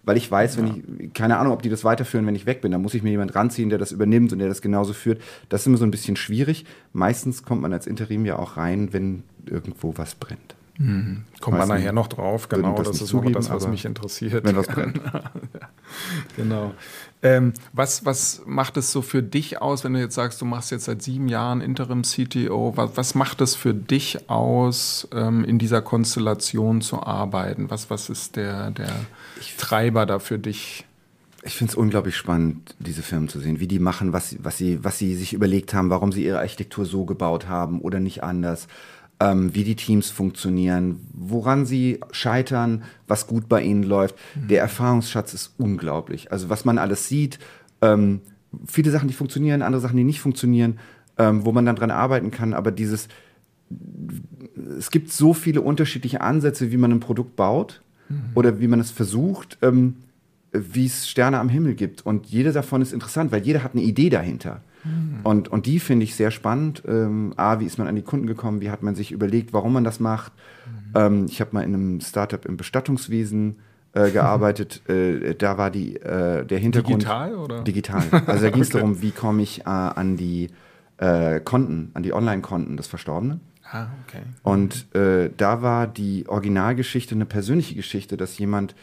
Weil 0.03 0.17
ich 0.17 0.29
weiß, 0.29 0.59
wenn 0.59 0.67
ich, 0.99 1.13
keine 1.15 1.39
Ahnung, 1.39 1.51
ob 1.51 1.63
die 1.63 1.69
das 1.69 1.83
weiterführen, 1.83 2.27
wenn 2.27 2.35
ich 2.35 2.45
weg 2.45 2.61
bin, 2.61 2.71
dann 2.71 2.83
muss 2.83 2.93
ich 2.93 3.01
mir 3.01 3.09
jemand 3.09 3.33
ranziehen, 3.33 3.71
der 3.71 3.79
das 3.79 3.91
übernimmt 3.91 4.31
und 4.31 4.37
der 4.37 4.49
das 4.49 4.61
genauso 4.61 4.93
führt. 4.93 5.19
Das 5.49 5.61
ist 5.61 5.67
immer 5.67 5.77
so 5.77 5.83
ein 5.83 5.91
bisschen 5.91 6.15
schwierig. 6.15 6.63
Meistens 6.93 7.41
kommt 7.41 7.63
man 7.63 7.73
als 7.73 7.87
Interim 7.87 8.23
ja 8.23 8.37
auch 8.37 8.57
rein, 8.57 8.93
wenn 8.93 9.23
irgendwo 9.47 9.97
was 9.97 10.13
brennt. 10.13 10.56
Kommt 10.79 11.57
man 11.57 11.67
nachher 11.67 11.91
noch 11.91 12.07
drauf, 12.07 12.49
genau. 12.49 12.75
das 12.75 12.87
Das 12.89 13.01
ist 13.01 13.07
zugeben, 13.07 13.33
das, 13.33 13.49
was 13.49 13.67
mich 13.67 13.85
interessiert. 13.85 14.43
Wenn 14.45 14.55
was 14.55 14.67
brennt. 14.67 15.01
Genau. 16.35 16.73
Ähm, 17.23 17.53
was, 17.73 18.05
was 18.05 18.43
macht 18.45 18.77
es 18.77 18.91
so 18.91 19.01
für 19.01 19.23
dich 19.23 19.61
aus, 19.61 19.83
wenn 19.83 19.93
du 19.93 19.99
jetzt 19.99 20.15
sagst, 20.15 20.41
du 20.41 20.45
machst 20.45 20.69
jetzt 20.69 20.85
seit 20.85 21.01
sieben 21.01 21.29
Jahren 21.29 21.61
Interim-CTO? 21.61 22.73
Was, 22.75 22.91
was 22.95 23.15
macht 23.15 23.41
es 23.41 23.55
für 23.55 23.73
dich 23.73 24.29
aus, 24.29 25.07
ähm, 25.13 25.43
in 25.45 25.57
dieser 25.57 25.81
Konstellation 25.81 26.81
zu 26.81 27.01
arbeiten? 27.01 27.71
Was, 27.71 27.89
was 27.89 28.09
ist 28.09 28.35
der, 28.35 28.71
der 28.71 28.93
Treiber 29.57 30.05
da 30.05 30.19
für 30.19 30.37
dich? 30.37 30.85
Ich 31.43 31.55
finde 31.55 31.71
es 31.71 31.77
unglaublich 31.77 32.17
spannend, 32.17 32.75
diese 32.79 33.01
Firmen 33.01 33.29
zu 33.29 33.39
sehen, 33.39 33.59
wie 33.59 33.67
die 33.67 33.79
machen, 33.79 34.11
was, 34.11 34.35
was, 34.43 34.57
sie, 34.57 34.83
was 34.83 34.99
sie 34.99 35.15
sich 35.15 35.33
überlegt 35.33 35.73
haben, 35.73 35.89
warum 35.89 36.11
sie 36.11 36.25
ihre 36.25 36.39
Architektur 36.39 36.85
so 36.85 37.05
gebaut 37.05 37.47
haben 37.47 37.79
oder 37.79 37.99
nicht 37.99 38.23
anders, 38.23 38.67
ähm, 39.19 39.53
wie 39.55 39.63
die 39.63 39.75
Teams 39.75 40.09
funktionieren, 40.09 41.07
woran 41.13 41.65
sie 41.65 41.99
scheitern, 42.11 42.83
was 43.07 43.27
gut 43.27 43.49
bei 43.49 43.61
ihnen 43.61 43.83
läuft. 43.83 44.15
Der 44.35 44.61
Erfahrungsschatz 44.61 45.33
ist 45.33 45.53
unglaublich. 45.57 46.31
Also 46.31 46.49
was 46.49 46.65
man 46.65 46.77
alles 46.77 47.07
sieht, 47.07 47.39
ähm, 47.81 48.21
viele 48.65 48.91
Sachen, 48.91 49.07
die 49.07 49.13
funktionieren, 49.13 49.61
andere 49.61 49.81
Sachen, 49.81 49.97
die 49.97 50.03
nicht 50.03 50.21
funktionieren, 50.21 50.79
ähm, 51.17 51.45
wo 51.45 51.51
man 51.51 51.65
dann 51.65 51.75
dran 51.75 51.91
arbeiten 51.91 52.31
kann, 52.31 52.53
aber 52.53 52.71
dieses, 52.71 53.07
es 54.77 54.91
gibt 54.91 55.11
so 55.11 55.33
viele 55.33 55.61
unterschiedliche 55.61 56.21
Ansätze, 56.21 56.71
wie 56.71 56.77
man 56.77 56.91
ein 56.91 56.99
Produkt 56.99 57.35
baut 57.35 57.81
oder 58.35 58.61
wie 58.61 58.67
man 58.67 58.79
es 58.79 58.91
versucht, 58.91 59.57
ähm, 59.61 59.95
wie 60.73 60.85
es 60.85 61.09
Sterne 61.09 61.39
am 61.39 61.49
Himmel 61.49 61.75
gibt. 61.75 62.05
Und 62.05 62.27
jede 62.27 62.51
davon 62.51 62.81
ist 62.81 62.93
interessant, 62.93 63.31
weil 63.31 63.43
jeder 63.43 63.63
hat 63.63 63.73
eine 63.73 63.83
Idee 63.83 64.09
dahinter. 64.09 64.61
Und, 65.23 65.49
und 65.49 65.65
die 65.65 65.79
finde 65.79 66.03
ich 66.03 66.15
sehr 66.15 66.31
spannend. 66.31 66.83
Ähm, 66.87 67.33
A, 67.35 67.59
wie 67.59 67.65
ist 67.65 67.77
man 67.77 67.87
an 67.87 67.95
die 67.95 68.03
Kunden 68.03 68.27
gekommen? 68.27 68.61
Wie 68.61 68.69
hat 68.69 68.83
man 68.83 68.95
sich 68.95 69.11
überlegt, 69.11 69.51
warum 69.53 69.73
man 69.73 69.83
das 69.83 69.99
macht? 69.99 70.31
Ähm, 70.95 71.25
ich 71.27 71.41
habe 71.41 71.51
mal 71.53 71.63
in 71.63 71.73
einem 71.73 72.01
Startup 72.01 72.43
im 72.45 72.57
Bestattungswesen 72.57 73.57
äh, 73.93 74.11
gearbeitet. 74.11 74.87
Äh, 74.89 75.35
da 75.35 75.57
war 75.57 75.71
die, 75.71 75.97
äh, 75.97 76.45
der 76.45 76.59
Hintergrund. 76.59 77.01
Digital, 77.01 77.35
oder? 77.35 77.63
Digital. 77.63 78.03
Also 78.27 78.43
da 78.45 78.49
ging 78.53 78.61
es 78.61 78.69
darum, 78.69 79.01
wie 79.01 79.11
komme 79.11 79.41
ich 79.41 79.61
äh, 79.61 79.63
an 79.65 80.15
die 80.15 80.49
äh, 80.97 81.39
Konten, 81.41 81.91
an 81.93 82.03
die 82.03 82.13
Online-Konten 82.13 82.77
des 82.77 82.87
Verstorbenen. 82.87 83.41
Ah, 83.69 83.87
okay. 84.07 84.21
Und 84.43 84.93
äh, 84.95 85.29
da 85.35 85.61
war 85.61 85.87
die 85.87 86.25
Originalgeschichte 86.27 87.15
eine 87.15 87.25
persönliche 87.25 87.75
Geschichte, 87.75 88.15
dass 88.15 88.37
jemand 88.37 88.75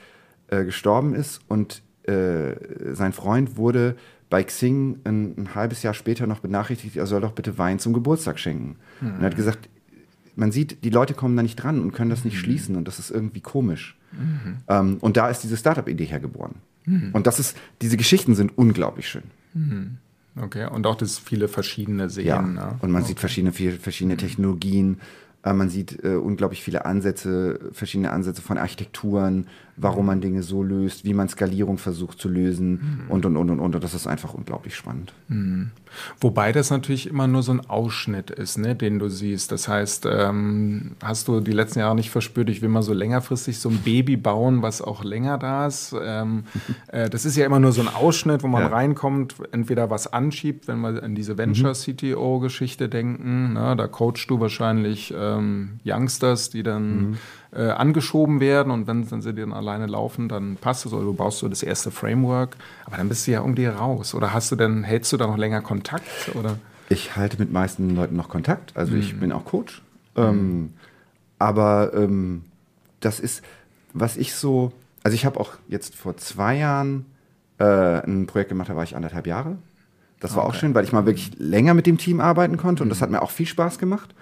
äh, 0.60 0.64
gestorben 0.64 1.14
ist 1.14 1.40
und 1.48 1.82
äh, 2.04 2.54
sein 2.94 3.12
Freund 3.12 3.56
wurde 3.56 3.96
bei 4.30 4.42
Xing 4.42 5.00
ein, 5.04 5.34
ein 5.38 5.54
halbes 5.54 5.82
Jahr 5.82 5.94
später 5.94 6.26
noch 6.26 6.40
benachrichtigt, 6.40 6.96
er 6.96 7.06
soll 7.06 7.20
doch 7.20 7.32
bitte 7.32 7.56
Wein 7.58 7.78
zum 7.78 7.92
Geburtstag 7.92 8.38
schenken. 8.38 8.76
Und 9.00 9.20
er 9.20 9.26
hat 9.26 9.36
gesagt, 9.36 9.68
man 10.36 10.50
sieht, 10.50 10.82
die 10.84 10.90
Leute 10.90 11.14
kommen 11.14 11.36
da 11.36 11.42
nicht 11.42 11.56
dran 11.56 11.80
und 11.80 11.92
können 11.92 12.10
das 12.10 12.24
nicht 12.24 12.38
schließen 12.38 12.74
und 12.76 12.88
das 12.88 12.98
ist 12.98 13.10
irgendwie 13.10 13.40
komisch. 13.40 13.96
Ähm, 14.68 14.96
und 15.00 15.16
da 15.16 15.28
ist 15.28 15.40
diese 15.44 15.56
Startup-Idee 15.56 16.04
hergeboren. 16.06 16.56
Und 17.14 17.26
das 17.26 17.38
ist, 17.40 17.56
diese 17.80 17.96
Geschichten 17.96 18.34
sind 18.34 18.58
unglaublich 18.58 19.08
schön. 19.08 19.22
Okay, 20.36 20.66
und 20.68 20.86
auch 20.86 20.96
das 20.96 21.18
viele 21.18 21.46
verschiedene 21.48 22.10
sehen. 22.10 22.26
Ja, 22.26 22.42
ne? 22.42 22.76
und 22.82 22.90
man 22.90 23.04
sieht 23.04 23.20
verschiedene, 23.20 23.52
viel- 23.52 23.78
verschiedene 23.78 24.16
Technologien, 24.16 24.98
äh, 25.44 25.52
man 25.52 25.68
sieht 25.70 26.02
äh, 26.04 26.16
unglaublich 26.16 26.62
viele 26.62 26.84
Ansätze, 26.84 27.70
verschiedene 27.72 28.10
Ansätze 28.10 28.42
von 28.42 28.58
Architekturen, 28.58 29.46
warum 29.76 30.06
man 30.06 30.20
Dinge 30.20 30.42
so 30.42 30.62
löst, 30.62 31.04
wie 31.04 31.14
man 31.14 31.28
Skalierung 31.28 31.78
versucht 31.78 32.18
zu 32.18 32.28
lösen 32.28 33.02
und, 33.08 33.26
und, 33.26 33.36
und, 33.36 33.50
und, 33.50 33.60
und. 33.60 33.74
Und 33.74 33.84
das 33.84 33.94
ist 33.94 34.06
einfach 34.06 34.34
unglaublich 34.34 34.74
spannend. 34.76 35.12
Wobei 36.20 36.52
das 36.52 36.70
natürlich 36.70 37.08
immer 37.08 37.26
nur 37.26 37.42
so 37.42 37.52
ein 37.52 37.60
Ausschnitt 37.68 38.30
ist, 38.30 38.58
ne, 38.58 38.74
den 38.74 38.98
du 38.98 39.08
siehst. 39.08 39.52
Das 39.52 39.68
heißt, 39.68 40.06
ähm, 40.10 40.92
hast 41.02 41.28
du 41.28 41.40
die 41.40 41.52
letzten 41.52 41.78
Jahre 41.80 41.94
nicht 41.94 42.10
verspürt, 42.10 42.50
ich 42.50 42.62
will 42.62 42.68
mal 42.68 42.82
so 42.82 42.92
längerfristig 42.92 43.58
so 43.58 43.68
ein 43.68 43.78
Baby 43.78 44.16
bauen, 44.16 44.62
was 44.62 44.82
auch 44.82 45.04
länger 45.04 45.38
da 45.38 45.66
ist. 45.66 45.94
Ähm, 46.00 46.44
äh, 46.88 47.08
das 47.10 47.24
ist 47.24 47.36
ja 47.36 47.46
immer 47.46 47.60
nur 47.60 47.72
so 47.72 47.80
ein 47.80 47.88
Ausschnitt, 47.88 48.42
wo 48.42 48.48
man 48.48 48.62
Ja. 48.62 48.68
reinkommt, 48.68 49.36
entweder 49.52 49.90
was 49.90 50.12
anschiebt, 50.12 50.66
wenn 50.68 50.80
wir 50.80 51.02
an 51.02 51.14
diese 51.14 51.36
Venture-CTO-Geschichte 51.38 52.88
denken. 52.88 53.52
Ne, 53.54 53.74
da 53.76 53.86
coachst 53.86 54.28
du 54.30 54.40
wahrscheinlich 54.40 55.14
ähm, 55.16 55.80
Youngsters, 55.84 56.50
die 56.50 56.62
dann 56.62 57.18
äh, 57.54 57.70
angeschoben 57.70 58.40
werden 58.40 58.70
und 58.72 58.86
wenn, 58.86 59.10
wenn 59.10 59.22
sie 59.22 59.32
dann 59.34 59.52
alleine 59.52 59.86
laufen, 59.86 60.28
dann 60.28 60.56
passt 60.56 60.86
es 60.86 60.92
oder 60.92 61.04
du 61.04 61.14
baust 61.14 61.38
so 61.38 61.48
das 61.48 61.62
erste 61.62 61.90
Framework, 61.90 62.56
aber 62.84 62.96
dann 62.96 63.08
bist 63.08 63.26
du 63.26 63.32
ja 63.32 63.40
irgendwie 63.40 63.66
raus. 63.66 64.14
Oder 64.14 64.32
hast 64.32 64.50
du 64.50 64.56
denn, 64.56 64.82
hältst 64.82 65.12
du 65.12 65.16
da 65.16 65.26
noch 65.26 65.36
länger 65.36 65.60
Kontakt? 65.60 66.30
Oder? 66.34 66.58
Ich 66.88 67.16
halte 67.16 67.38
mit 67.38 67.52
meisten 67.52 67.94
Leuten 67.94 68.16
noch 68.16 68.28
Kontakt. 68.28 68.76
Also 68.76 68.94
ich 68.94 69.18
bin 69.18 69.32
auch 69.32 69.44
Coach. 69.44 69.82
Ähm, 70.16 70.74
aber 71.38 71.92
ähm, 71.94 72.44
das 73.00 73.20
ist, 73.20 73.42
was 73.92 74.16
ich 74.16 74.34
so, 74.34 74.72
also 75.02 75.14
ich 75.14 75.24
habe 75.26 75.38
auch 75.40 75.52
jetzt 75.68 75.94
vor 75.94 76.16
zwei 76.16 76.56
Jahren 76.56 77.06
äh, 77.58 77.64
ein 77.64 78.26
Projekt 78.26 78.48
gemacht, 78.50 78.68
da 78.68 78.76
war 78.76 78.84
ich 78.84 78.96
anderthalb 78.96 79.26
Jahre. 79.26 79.56
Das 80.20 80.36
war 80.36 80.44
auch 80.44 80.48
Okay. 80.50 80.58
schön, 80.60 80.74
weil 80.74 80.84
ich 80.84 80.92
mal 80.92 81.04
wirklich 81.06 81.32
länger 81.38 81.74
mit 81.74 81.86
dem 81.86 81.98
Team 81.98 82.20
arbeiten 82.20 82.56
konnte 82.56 82.82
und 82.82 82.88
das 82.88 83.02
hat 83.02 83.10
mir 83.10 83.20
auch 83.22 83.30
viel 83.30 83.46
Spaß 83.46 83.78
gemacht. 83.78 84.14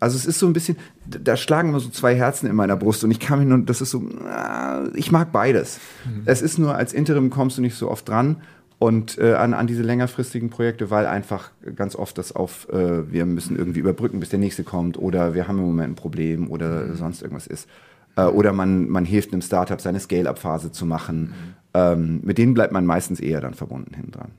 Also 0.00 0.16
es 0.16 0.26
ist 0.26 0.38
so 0.38 0.46
ein 0.46 0.52
bisschen, 0.52 0.76
da 1.06 1.36
schlagen 1.36 1.70
immer 1.70 1.80
so 1.80 1.88
zwei 1.88 2.14
Herzen 2.14 2.48
in 2.48 2.56
meiner 2.56 2.76
Brust 2.76 3.04
und 3.04 3.10
ich 3.10 3.20
kann 3.20 3.38
mich 3.38 3.48
nur, 3.48 3.58
das 3.58 3.80
ist 3.80 3.90
so, 3.90 4.02
ah, 4.26 4.86
ich 4.94 5.10
mag 5.10 5.32
beides. 5.32 5.80
Es 6.24 6.42
ist 6.42 6.58
nur, 6.58 6.74
als 6.74 6.92
Interim 6.92 7.30
kommst 7.30 7.58
du 7.58 7.62
nicht 7.62 7.74
so 7.74 7.90
oft 7.90 8.08
dran 8.08 8.36
und 8.78 9.18
äh, 9.18 9.34
an, 9.34 9.54
an 9.54 9.66
diese 9.66 9.82
längerfristigen 9.82 10.50
Projekte, 10.50 10.90
weil 10.90 11.06
einfach 11.06 11.50
ganz 11.74 11.96
oft 11.96 12.16
das 12.16 12.34
auf, 12.34 12.68
äh, 12.70 13.10
wir 13.10 13.26
müssen 13.26 13.56
irgendwie 13.56 13.80
überbrücken, 13.80 14.20
bis 14.20 14.28
der 14.28 14.38
nächste 14.38 14.62
kommt 14.62 14.98
oder 14.98 15.34
wir 15.34 15.48
haben 15.48 15.58
im 15.58 15.64
Moment 15.64 15.92
ein 15.92 15.96
Problem 15.96 16.50
oder 16.50 16.94
sonst 16.94 17.22
irgendwas 17.22 17.46
ist. 17.46 17.68
Äh, 18.16 18.22
oder 18.22 18.52
man, 18.52 18.88
man 18.88 19.04
hilft 19.04 19.32
einem 19.32 19.42
Startup, 19.42 19.80
seine 19.80 19.98
Scale-Up-Phase 19.98 20.70
zu 20.70 20.86
machen. 20.86 21.34
Ähm, 21.74 22.20
mit 22.22 22.38
denen 22.38 22.54
bleibt 22.54 22.72
man 22.72 22.86
meistens 22.86 23.20
eher 23.20 23.40
dann 23.40 23.54
verbunden 23.54 23.94
hin 23.94 24.10
dran. 24.10 24.30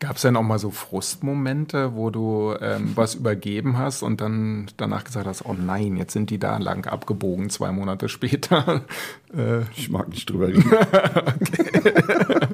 Gab 0.00 0.16
es 0.16 0.22
denn 0.22 0.34
auch 0.36 0.42
mal 0.42 0.58
so 0.58 0.70
Frustmomente, 0.70 1.94
wo 1.94 2.08
du 2.10 2.54
ähm, 2.60 2.92
was 2.94 3.14
übergeben 3.14 3.76
hast 3.76 4.02
und 4.02 4.20
dann 4.22 4.66
danach 4.78 5.04
gesagt 5.04 5.26
hast, 5.26 5.44
oh 5.44 5.54
nein, 5.54 5.96
jetzt 5.98 6.14
sind 6.14 6.30
die 6.30 6.38
da 6.38 6.56
lang 6.56 6.86
abgebogen, 6.86 7.50
zwei 7.50 7.70
Monate 7.70 8.08
später? 8.08 8.80
äh, 9.36 9.60
Ich 9.76 9.90
mag 9.90 10.08
nicht 10.08 10.28
drüber 10.30 10.48
reden. 10.48 10.64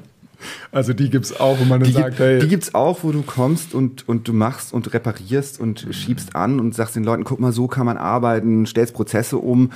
also 0.71 0.93
die 0.93 1.09
gibt 1.09 1.25
es 1.25 1.39
auch, 1.39 1.57
wo 1.59 1.63
man 1.63 1.79
dann 1.79 1.87
Die, 1.87 1.93
sagt, 1.93 2.09
gibt- 2.17 2.19
hey, 2.19 2.39
die 2.39 2.47
gibt's 2.47 2.75
auch, 2.75 2.99
wo 3.03 3.11
du 3.11 3.21
kommst 3.23 3.73
und, 3.73 4.07
und 4.07 4.27
du 4.27 4.33
machst 4.33 4.73
und 4.73 4.93
reparierst 4.93 5.59
und 5.59 5.87
schiebst 5.91 6.35
an 6.35 6.59
und 6.59 6.75
sagst 6.75 6.95
den 6.95 7.03
Leuten, 7.03 7.23
guck 7.23 7.39
mal, 7.39 7.51
so 7.51 7.67
kann 7.67 7.85
man 7.85 7.97
arbeiten, 7.97 8.65
stellst 8.65 8.93
Prozesse 8.93 9.37
um. 9.37 9.71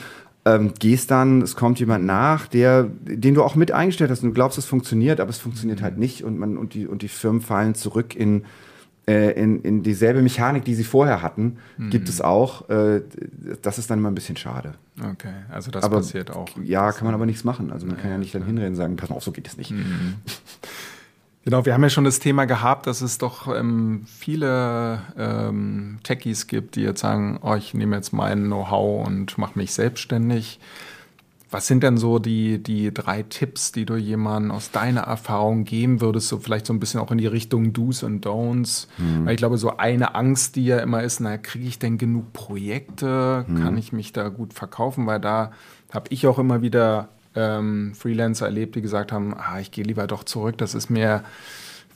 Ähm, 0.46 0.74
gehst 0.80 1.12
dann, 1.12 1.42
es 1.42 1.56
kommt 1.56 1.80
jemand 1.80 2.06
nach, 2.06 2.48
der, 2.48 2.84
den 2.84 3.36
du 3.36 3.44
auch 3.44 3.56
mit 3.56 3.72
eingestellt 3.72 4.10
hast 4.10 4.24
und 4.24 4.30
du 4.30 4.34
glaubst, 4.34 4.58
es 4.58 4.66
funktioniert, 4.66 5.20
aber 5.20 5.30
es 5.30 5.38
funktioniert 5.38 5.82
halt 5.82 5.98
nicht 5.98 6.24
und 6.24 6.40
man 6.40 6.58
und 6.58 6.74
die 6.74 6.88
und 6.88 7.02
die 7.04 7.08
Firmen 7.08 7.42
fallen 7.42 7.76
zurück 7.76 8.16
in 8.16 8.44
äh, 9.08 9.32
in, 9.32 9.62
in 9.62 9.84
dieselbe 9.84 10.22
Mechanik, 10.22 10.64
die 10.64 10.76
sie 10.76 10.84
vorher 10.84 11.22
hatten, 11.22 11.58
mhm. 11.78 11.90
gibt 11.90 12.08
es 12.08 12.22
auch. 12.22 12.70
Äh, 12.70 13.02
das 13.62 13.80
ist 13.80 13.90
dann 13.90 14.00
immer 14.00 14.12
ein 14.12 14.16
bisschen 14.16 14.38
schade. 14.38 14.76
Okay, 15.00 15.34
also 15.50 15.72
das 15.72 15.84
aber, 15.84 15.98
passiert 15.98 16.32
auch. 16.32 16.48
Ja, 16.64 16.92
kann 16.92 17.06
man 17.06 17.16
aber 17.16 17.26
nichts 17.26 17.44
machen. 17.44 17.72
Also 17.72 17.88
man 17.88 17.96
ja, 17.96 18.02
kann 18.02 18.12
ja 18.12 18.18
nicht 18.18 18.36
dann 18.36 18.46
hinreden 18.46 18.70
und 18.70 18.76
sagen, 18.76 18.96
pass 18.98 19.10
mal 19.10 19.16
auf, 19.16 19.24
so 19.24 19.32
geht 19.32 19.48
es 19.48 19.58
nicht. 19.58 19.72
Mhm. 19.72 20.16
Genau, 21.44 21.66
wir 21.66 21.74
haben 21.74 21.82
ja 21.82 21.90
schon 21.90 22.04
das 22.04 22.20
Thema 22.20 22.46
gehabt, 22.46 22.86
dass 22.86 23.02
es 23.02 23.18
doch 23.18 23.48
ähm, 23.48 24.04
viele 24.06 25.02
ähm, 25.18 26.00
Techies 26.04 26.46
gibt, 26.46 26.76
die 26.76 26.82
jetzt 26.82 27.02
sagen, 27.02 27.40
oh, 27.42 27.56
ich 27.56 27.74
nehme 27.74 27.96
jetzt 27.96 28.14
mein 28.14 28.46
Know-how 28.46 29.08
und 29.08 29.38
mache 29.40 29.58
mich 29.58 29.74
selbstständig. 29.74 30.60
Was 31.50 31.68
sind 31.68 31.84
denn 31.84 31.98
so 31.98 32.20
die, 32.20 32.64
die 32.64 32.94
drei 32.94 33.24
Tipps, 33.24 33.74
die 33.74 33.86
du 33.86 33.98
jemandem 33.98 34.52
aus 34.52 34.72
deiner 34.72 35.02
Erfahrung 35.02 35.66
geben 35.66 36.00
würdest, 36.00 36.30
so 36.30 36.40
vielleicht 36.40 36.66
so 36.66 36.74
ein 36.74 36.80
bisschen 36.80 37.02
auch 37.02 37.12
in 37.12 37.18
die 37.18 37.28
Richtung 37.28 37.74
Do's 37.74 38.04
und 38.04 38.26
Don'ts? 38.26 38.88
Mhm. 38.98 39.26
Weil 39.26 39.34
ich 39.34 39.38
glaube, 39.38 39.58
so 39.58 39.76
eine 39.76 40.16
Angst, 40.16 40.56
die 40.56 40.66
ja 40.66 40.78
immer 40.80 41.04
ist, 41.04 41.20
na, 41.20 41.38
kriege 41.38 41.68
ich 41.68 41.78
denn 41.78 41.98
genug 41.98 42.32
Projekte? 42.34 43.46
Mhm. 43.48 43.62
Kann 43.62 43.78
ich 43.78 43.92
mich 43.92 44.14
da 44.14 44.30
gut 44.30 44.54
verkaufen? 44.54 45.08
Weil 45.08 45.20
da 45.20 45.52
habe 45.92 46.06
ich 46.10 46.26
auch 46.26 46.40
immer 46.40 46.62
wieder 46.62 47.10
ähm, 47.36 47.94
Freelancer 47.96 48.46
erlebt, 48.46 48.76
die 48.76 48.82
gesagt 48.82 49.12
haben, 49.12 49.34
ah, 49.36 49.60
ich 49.60 49.72
gehe 49.72 49.84
lieber 49.84 50.08
doch 50.08 50.24
zurück, 50.24 50.58
das 50.58 50.76
ist 50.76 50.90
mir 50.90 51.24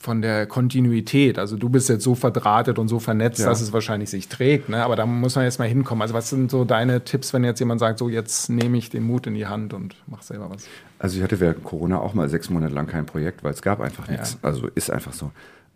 von 0.06 0.21
der 0.21 0.45
Kontinuität. 0.45 1.39
Also 1.39 1.58
du 1.58 1.67
bist 1.67 1.89
jetzt 1.89 2.04
so 2.04 2.13
verdrahtet 2.13 2.78
und 2.78 2.88
so 2.88 3.00
vernetzt, 3.00 3.39
ja. 3.39 3.48
dass 3.48 3.60
es 3.60 3.74
wahrscheinlich 3.74 4.12
sich 4.12 4.28
trägt. 4.28 4.69
Ne? 4.69 4.84
Aber 4.84 4.95
da 4.95 5.08
muss 5.08 5.36
man 5.36 5.45
jetzt 5.45 5.58
mal 5.58 5.67
hinkommen. 5.67 6.04
Also 6.04 6.13
was 6.13 6.30
sind 6.30 6.52
so 6.52 6.63
deine 6.63 7.04
Tipps, 7.04 7.34
wenn 7.34 7.43
jetzt 7.43 7.60
jemand 7.60 7.80
sagt, 7.80 7.98
so 7.98 8.08
jetzt 8.08 8.50
nehme 8.50 8.78
ich 8.78 8.91
den 8.91 9.04
Mut 9.04 9.26
in 9.26 9.34
die 9.34 9.48
Hand 9.48 9.74
und 9.74 9.95
mach 10.06 10.21
selber 10.21 10.50
was? 10.52 10.67
Also 11.00 11.17
ich 11.17 11.24
hatte 11.24 11.39
während 11.39 11.63
Corona 11.63 12.00
auch 12.00 12.13
mal 12.13 12.30
sechs 12.30 12.52
Monate 12.52 12.74
lang 12.74 12.86
kein 12.86 13.08
Projekt, 13.08 13.43
weil 13.43 13.52
es 13.52 13.63
gab 13.63 13.82
einfach 13.82 14.08
nichts. 14.08 14.34
Ja. 14.34 14.48
Also 14.48 14.67
ist 14.76 14.91
einfach 14.91 15.13
so. 15.13 15.32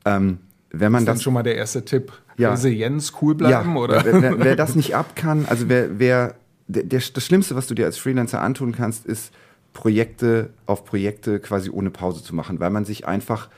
Ähm, 0.05 0.37
wenn 0.71 0.91
man 0.91 1.01
ist 1.01 1.07
das 1.07 1.23
schon 1.23 1.33
mal 1.33 1.41
der 1.43 1.55
erste 1.55 1.83
Tipp. 1.83 2.11
Ja. 2.37 2.51
Resilienz, 2.51 3.13
cool 3.21 3.33
bleiben 3.33 3.73
ja. 3.73 3.81
oder? 3.81 4.05
Wer, 4.05 4.21
wer, 4.21 4.39
wer, 4.39 4.55
das 4.55 4.75
nicht 4.75 4.95
ab 4.95 5.15
kann, 5.15 5.45
also 5.49 5.67
wer, 5.67 5.99
wer 5.99 6.35
der, 6.67 6.83
der, 6.83 7.01
das 7.13 7.25
Schlimmste, 7.25 7.55
was 7.55 7.67
du 7.67 7.73
dir 7.73 7.85
als 7.85 7.97
Freelancer 7.97 8.41
antun 8.41 8.73
kannst, 8.73 9.05
ist 9.07 9.33
Projekte 9.73 10.49
auf 10.65 10.85
Projekte 10.85 11.39
quasi 11.39 11.69
ohne 11.69 11.89
Pause 11.89 12.23
zu 12.23 12.35
machen, 12.35 12.59
weil 12.59 12.69
man 12.69 12.85
sich 12.85 13.07
einfach 13.07 13.49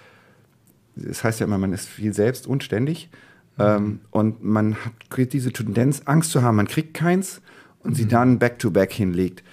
das 0.95 1.24
heißt 1.24 1.39
ja 1.39 1.45
immer, 1.45 1.58
man 1.58 1.74
ist 1.74 1.88
viel 1.88 2.13
selbst 2.13 2.47
und 2.47 2.63
ständig. 2.63 3.10
Mhm. 3.58 3.63
Ähm, 3.63 4.00
und 4.12 4.43
man 4.43 4.76
hat, 4.76 4.93
diese 5.34 5.52
Tendenz, 5.52 6.04
Angst 6.06 6.32
zu 6.32 6.41
haben, 6.41 6.56
man 6.58 6.67
kriegt 6.67 6.93
keins 6.93 7.41
und 7.80 7.91
mhm. 7.91 7.95
sie 7.95 8.08
dann 8.08 8.39
back-to-back 8.39 8.91
-back 8.91 8.93
hinlegt. 8.93 9.43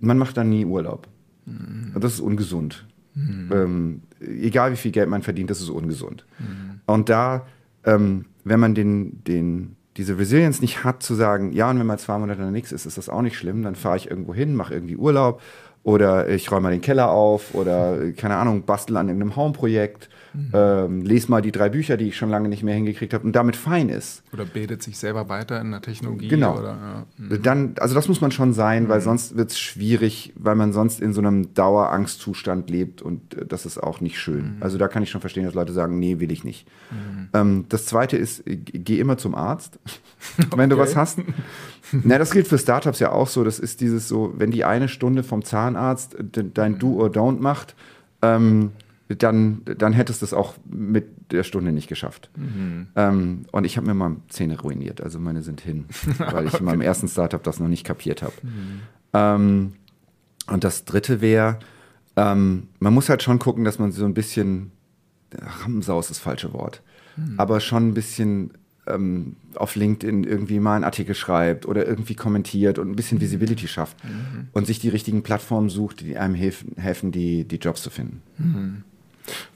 Man 0.00 0.18
macht 0.18 0.36
dann 0.36 0.48
nie 0.48 0.64
Urlaub. 0.64 1.08
Mhm. 1.46 1.92
Und 1.94 2.04
das 2.04 2.14
ist 2.14 2.20
ungesund. 2.20 2.86
Mhm. 3.14 3.50
Ähm, 3.52 4.02
egal 4.20 4.72
wie 4.72 4.76
viel 4.76 4.92
Geld 4.92 5.08
man 5.08 5.22
verdient, 5.22 5.50
das 5.50 5.60
ist 5.60 5.70
ungesund. 5.70 6.24
Mhm. 6.38 6.80
Und 6.86 7.08
da, 7.08 7.46
ähm, 7.84 8.26
wenn 8.44 8.60
man 8.60 8.74
den, 8.74 9.24
den, 9.24 9.76
diese 9.96 10.18
Resilience 10.18 10.60
nicht 10.60 10.84
hat, 10.84 11.02
zu 11.02 11.14
sagen, 11.14 11.52
ja, 11.52 11.70
und 11.70 11.78
wenn 11.78 11.86
mal 11.86 11.98
zwei 11.98 12.18
Monate 12.18 12.42
nichts 12.50 12.70
ist, 12.70 12.86
ist 12.86 12.98
das 12.98 13.08
auch 13.08 13.22
nicht 13.22 13.36
schlimm, 13.36 13.62
dann 13.62 13.74
fahre 13.74 13.96
ich 13.96 14.08
irgendwo 14.08 14.34
hin, 14.34 14.54
mache 14.54 14.74
irgendwie 14.74 14.96
Urlaub 14.96 15.42
oder 15.82 16.28
ich 16.28 16.50
räume 16.50 16.62
mal 16.62 16.70
den 16.70 16.80
Keller 16.80 17.10
auf 17.10 17.54
oder, 17.54 18.12
keine 18.12 18.36
Ahnung, 18.36 18.62
bastel 18.64 18.96
an 18.96 19.08
irgendeinem 19.08 19.36
Home-Projekt 19.36 20.08
Mhm. 20.34 20.50
Ähm, 20.52 21.02
les 21.02 21.28
mal 21.28 21.40
die 21.40 21.52
drei 21.52 21.68
Bücher, 21.68 21.96
die 21.96 22.08
ich 22.08 22.16
schon 22.16 22.30
lange 22.30 22.48
nicht 22.48 22.62
mehr 22.62 22.74
hingekriegt 22.74 23.14
habe 23.14 23.24
und 23.24 23.34
damit 23.34 23.56
fein 23.56 23.88
ist. 23.88 24.22
Oder 24.32 24.44
bildet 24.44 24.82
sich 24.82 24.98
selber 24.98 25.28
weiter 25.28 25.60
in 25.60 25.70
der 25.70 25.80
Technologie. 25.80 26.28
Genau. 26.28 26.58
Oder, 26.58 26.68
ja. 26.68 27.06
mhm. 27.16 27.42
Dann, 27.42 27.74
also 27.78 27.94
das 27.94 28.08
muss 28.08 28.20
man 28.20 28.30
schon 28.30 28.52
sein, 28.52 28.84
mhm. 28.84 28.88
weil 28.88 29.00
sonst 29.00 29.36
wird 29.36 29.50
es 29.50 29.58
schwierig, 29.58 30.32
weil 30.36 30.54
man 30.54 30.72
sonst 30.72 31.00
in 31.00 31.12
so 31.12 31.20
einem 31.20 31.54
Dauerangstzustand 31.54 32.70
lebt 32.70 33.02
und 33.02 33.34
äh, 33.34 33.46
das 33.46 33.66
ist 33.66 33.78
auch 33.78 34.00
nicht 34.00 34.18
schön. 34.18 34.56
Mhm. 34.56 34.62
Also 34.62 34.78
da 34.78 34.88
kann 34.88 35.02
ich 35.02 35.10
schon 35.10 35.20
verstehen, 35.20 35.44
dass 35.44 35.54
Leute 35.54 35.72
sagen, 35.72 35.98
nee, 35.98 36.20
will 36.20 36.30
ich 36.30 36.44
nicht. 36.44 36.68
Mhm. 36.90 37.28
Ähm, 37.32 37.64
das 37.68 37.86
zweite 37.86 38.16
ist, 38.16 38.42
geh 38.46 39.00
immer 39.00 39.18
zum 39.18 39.34
Arzt, 39.34 39.78
wenn 40.56 40.70
du 40.70 40.78
was 40.78 40.96
hast. 40.96 41.20
Na, 41.92 42.18
das 42.18 42.30
gilt 42.30 42.46
für 42.48 42.58
Startups 42.58 42.98
ja 42.98 43.12
auch 43.12 43.28
so. 43.28 43.44
Das 43.44 43.58
ist 43.58 43.80
dieses 43.80 44.08
so, 44.08 44.34
wenn 44.36 44.50
die 44.50 44.64
eine 44.64 44.88
Stunde 44.88 45.22
vom 45.22 45.44
Zahnarzt 45.44 46.16
dein 46.54 46.78
Do 46.78 47.00
or 47.00 47.08
Don't 47.08 47.40
macht, 47.40 47.74
ähm, 48.22 48.72
dann, 49.08 49.62
dann 49.64 49.92
hättest 49.92 50.20
du 50.20 50.26
es 50.26 50.34
auch 50.34 50.54
mit 50.68 51.32
der 51.32 51.42
Stunde 51.42 51.72
nicht 51.72 51.88
geschafft. 51.88 52.30
Mhm. 52.36 52.88
Ähm, 52.94 53.46
und 53.52 53.64
ich 53.64 53.76
habe 53.76 53.86
mir 53.86 53.94
mal 53.94 54.16
Zähne 54.28 54.60
ruiniert, 54.60 55.00
also 55.00 55.18
meine 55.18 55.42
sind 55.42 55.60
hin, 55.60 55.86
weil 56.18 56.46
ich 56.46 56.54
okay. 56.54 56.58
in 56.58 56.64
meinem 56.66 56.80
ersten 56.82 57.08
Startup 57.08 57.42
das 57.42 57.58
noch 57.58 57.68
nicht 57.68 57.84
kapiert 57.84 58.22
habe. 58.22 58.34
Mhm. 58.42 58.80
Ähm, 59.14 59.72
und 60.48 60.64
das 60.64 60.84
dritte 60.84 61.20
wäre, 61.20 61.58
ähm, 62.16 62.68
man 62.80 62.92
muss 62.92 63.08
halt 63.08 63.22
schon 63.22 63.38
gucken, 63.38 63.64
dass 63.64 63.78
man 63.78 63.92
so 63.92 64.04
ein 64.04 64.14
bisschen, 64.14 64.72
Rammensau 65.62 65.98
ist 66.00 66.10
das 66.10 66.18
falsche 66.18 66.52
Wort, 66.52 66.82
mhm. 67.16 67.34
aber 67.38 67.60
schon 67.60 67.88
ein 67.88 67.94
bisschen 67.94 68.52
ähm, 68.86 69.36
auf 69.54 69.74
LinkedIn 69.74 70.24
irgendwie 70.24 70.60
mal 70.60 70.76
einen 70.76 70.84
Artikel 70.84 71.14
schreibt 71.14 71.66
oder 71.66 71.86
irgendwie 71.86 72.14
kommentiert 72.14 72.78
und 72.78 72.90
ein 72.90 72.96
bisschen 72.96 73.18
mhm. 73.18 73.22
Visibility 73.22 73.68
schafft 73.68 74.02
mhm. 74.04 74.48
und 74.52 74.66
sich 74.66 74.78
die 74.78 74.88
richtigen 74.88 75.22
Plattformen 75.22 75.68
sucht, 75.70 76.00
die 76.00 76.16
einem 76.18 76.34
helfen, 76.34 76.72
helfen 76.76 77.12
die, 77.12 77.44
die 77.44 77.56
Jobs 77.56 77.82
zu 77.82 77.90
finden. 77.90 78.22
Mhm. 78.38 78.84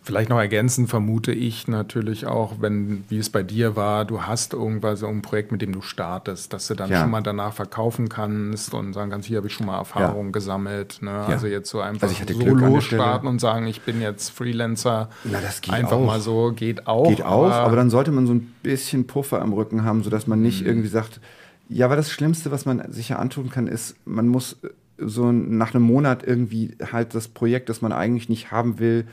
Vielleicht 0.04 0.30
noch 0.30 0.38
ergänzend 0.38 0.90
vermute 0.90 1.32
ich 1.32 1.68
natürlich 1.68 2.26
auch, 2.26 2.56
wenn, 2.60 3.04
wie 3.08 3.18
es 3.18 3.30
bei 3.30 3.42
dir 3.42 3.76
war, 3.76 4.04
du 4.04 4.22
hast 4.22 4.52
irgendwas 4.52 5.00
so 5.00 5.06
ein 5.06 5.22
Projekt, 5.22 5.52
mit 5.52 5.62
dem 5.62 5.72
du 5.72 5.80
startest, 5.80 6.52
dass 6.52 6.66
du 6.66 6.74
dann 6.74 6.90
ja. 6.90 7.00
schon 7.00 7.10
mal 7.10 7.20
danach 7.20 7.52
verkaufen 7.52 8.08
kannst 8.08 8.74
und 8.74 8.92
sagen 8.94 9.10
kannst, 9.10 9.28
hier 9.28 9.36
habe 9.36 9.46
ich 9.46 9.54
schon 9.54 9.66
mal 9.66 9.78
Erfahrung 9.78 10.26
ja. 10.26 10.32
gesammelt. 10.32 10.98
Ne? 11.02 11.10
Ja. 11.10 11.26
Also 11.26 11.46
jetzt 11.46 11.70
so 11.70 11.80
einfach 11.80 12.08
also 12.08 12.32
so 12.32 12.54
losstarten 12.54 13.28
und 13.28 13.40
sagen, 13.40 13.66
ich 13.66 13.82
bin 13.82 14.00
jetzt 14.00 14.30
Freelancer. 14.30 15.08
Na, 15.24 15.40
das 15.40 15.60
geht 15.60 15.72
einfach 15.72 15.92
auch. 15.92 16.06
mal 16.06 16.20
so, 16.20 16.52
geht 16.52 16.86
auch. 16.88 17.08
Geht 17.08 17.22
auch, 17.22 17.44
aber, 17.44 17.54
aber, 17.54 17.76
dann 17.76 17.90
sollte 17.90 18.10
man 18.10 18.26
so 18.26 18.34
ein 18.34 18.52
bisschen 18.62 19.06
Puffer 19.06 19.40
am 19.40 19.52
Rücken 19.52 19.84
haben, 19.84 20.02
sodass 20.02 20.26
man 20.26 20.42
nicht 20.42 20.62
mhm. 20.62 20.66
irgendwie 20.66 20.88
sagt, 20.88 21.20
ja, 21.68 21.86
aber 21.86 21.96
das 21.96 22.10
Schlimmste, 22.10 22.50
was 22.50 22.66
man 22.66 22.92
sich 22.92 23.10
ja 23.10 23.16
antun 23.16 23.50
kann, 23.50 23.66
ist, 23.66 23.94
man 24.04 24.28
muss 24.28 24.56
so 24.98 25.32
nach 25.32 25.74
einem 25.74 25.84
Monat 25.84 26.22
irgendwie 26.26 26.76
halt 26.92 27.14
das 27.14 27.28
Projekt, 27.28 27.68
das 27.68 27.82
man 27.82 27.92
eigentlich 27.92 28.28
nicht 28.28 28.50
haben 28.50 28.78
will, 28.78 29.06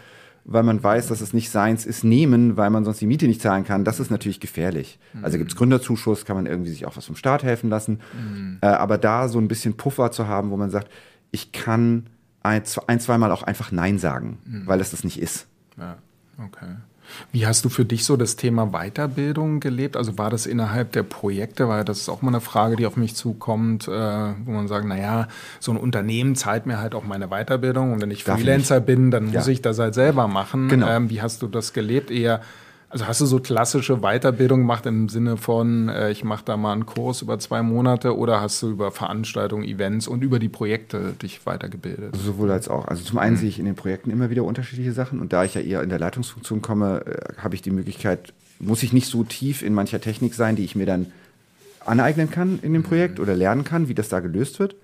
weil 0.46 0.64
man 0.64 0.84
weiß, 0.84 1.08
dass 1.08 1.22
es 1.22 1.34
nicht 1.34 1.50
seins 1.50 1.86
ist, 1.86 2.04
nehmen, 2.04 2.58
weil 2.58 2.70
man 2.70 2.86
sonst 2.86 3.02
die 3.02 3.06
Miete 3.06 3.28
nicht 3.28 3.42
zahlen 3.42 3.64
kann, 3.64 3.86
das 3.86 4.00
ist 4.00 4.10
natürlich 4.10 4.40
gefährlich. 4.40 5.00
Mhm. 5.14 5.26
Also 5.26 5.38
gibt 5.38 5.52
es 5.52 5.58
Gründerzuschuss, 5.58 6.26
kann 6.26 6.36
man 6.36 6.46
irgendwie 6.46 6.72
sich 6.72 6.86
auch 6.86 6.98
was 6.98 7.06
vom 7.06 7.16
Staat 7.16 7.44
helfen 7.44 7.70
lassen. 7.70 8.00
Mhm. 8.14 8.58
Äh, 8.62 8.68
aber 8.68 8.98
da 8.98 9.28
so 9.28 9.40
ein 9.40 9.48
bisschen 9.48 9.78
Puffer 9.78 10.12
zu 10.12 10.28
haben, 10.28 10.52
wo 10.52 10.58
man 10.58 10.70
sagt, 10.70 10.90
ich 11.32 11.52
kann 11.52 12.08
ein, 12.42 12.64
zweimal 12.66 13.32
auch 13.32 13.44
einfach 13.44 13.72
Nein 13.72 14.00
sagen, 14.00 14.40
mhm. 14.46 14.68
weil 14.68 14.82
es 14.82 14.92
das 14.92 15.04
nicht 15.04 15.22
ist. 15.22 15.48
Ja, 15.78 15.98
okay. 16.44 16.76
Wie 17.32 17.46
hast 17.46 17.66
du 17.66 17.70
für 17.70 17.86
dich 17.86 18.06
so 18.06 18.18
das 18.18 18.36
Thema 18.36 18.68
Weiterbildung 18.72 19.60
gelebt? 19.60 19.98
Also 19.98 20.18
war 20.18 20.30
das 20.30 20.46
innerhalb 20.46 20.92
der 20.92 21.04
Projekte, 21.04 21.68
weil 21.68 21.84
das 21.86 22.00
ist 22.00 22.10
auch 22.10 22.22
mal 22.22 22.30
eine 22.30 22.42
Frage, 22.42 22.76
die 22.76 22.86
auf 22.86 22.98
mich 22.98 23.16
zukommt, 23.16 23.88
äh, 23.88 23.92
wo 23.92 24.52
man 24.52 24.68
sagt, 24.68 24.86
naja, 24.86 25.28
so 25.60 25.72
ein 25.72 25.78
Unternehmen 25.78 26.36
zahlt 26.36 26.66
mir 26.66 26.80
halt 26.80 26.96
auch 26.96 27.04
meine 27.04 27.28
Weiterbildung 27.28 27.94
und 27.94 28.02
wenn 28.02 28.12
ich 28.12 28.24
Darf 28.24 28.40
Freelancer 28.40 28.78
ich? 28.80 28.84
bin, 28.84 29.12
dann 29.12 29.32
muss 29.32 29.48
ich 29.48 29.62
das 29.62 29.80
halt 29.80 29.94
selber 29.94 30.28
machen. 30.28 30.68
Genau. 30.70 30.88
Ähm, 30.88 31.10
wie 31.10 31.22
hast 31.22 31.42
du 31.42 31.48
das 31.48 31.74
gelebt? 31.74 32.12
Eher 32.12 32.42
also 32.90 33.08
hast 33.08 33.22
du 33.22 33.26
so 33.28 33.40
klassische 33.40 33.98
Weiterbildung 33.98 34.62
gemacht 34.62 34.86
im 34.88 35.10
Sinne 35.10 35.38
von, 35.38 35.90
äh, 35.90 36.10
ich 36.10 36.24
mache 36.24 36.44
da 36.44 36.58
mal 36.58 36.74
einen 36.74 36.88
Kurs 36.88 37.22
über 37.22 37.38
zwei 37.38 37.62
Monate 37.62 38.18
oder 38.18 38.42
hast 38.42 38.64
du 38.64 38.70
über 38.70 38.92
Veranstaltungen, 38.92 39.64
Events 39.64 40.08
und 40.08 40.24
über 40.24 40.40
die 40.40 40.50
Projekte 40.50 41.14
dich 41.22 41.46
weitergebildet? 41.46 42.16
Sowohl 42.16 42.50
als 42.52 42.68
auch. 42.68 42.88
Also 42.88 43.04
zum 43.04 43.20
einen 43.20 43.36
mhm. 43.36 43.40
sehe 43.40 43.50
ich 43.50 43.60
in 43.60 43.66
den 43.66 43.76
Projekten 43.76 44.10
immer 44.10 44.32
wieder 44.32 44.44
unterschiedliche 44.44 44.92
Sachen 44.92 45.20
und 45.20 45.34
da 45.34 45.44
ich 45.44 45.54
ja 45.54 45.62
eher 45.62 45.84
in 45.84 45.90
der 45.90 46.00
Leitungsfunktion 46.00 46.64
komme, 46.64 47.06
äh, 47.06 47.42
habe 47.42 47.54
ich 47.54 47.62
die 47.62 47.72
Möglichkeit, 47.72 48.34
muss 48.60 48.82
ich 48.82 48.92
nicht 48.92 49.08
so 49.08 49.24
tief 49.24 49.62
in 49.62 49.74
mancher 49.74 50.02
Technik 50.02 50.34
sein, 50.34 50.56
die 50.56 50.66
ich 50.66 50.76
mir 50.76 50.88
dann 50.88 51.12
aneignen 51.86 52.32
kann 52.32 52.60
in 52.62 52.74
dem 52.74 52.84
Projekt 52.84 53.20
mhm. 53.20 53.24
oder 53.24 53.36
lernen 53.36 53.64
kann, 53.64 53.88
wie 53.88 53.96
das 53.96 54.10
da 54.10 54.20
gelöst 54.20 54.60
wird. 54.60 54.76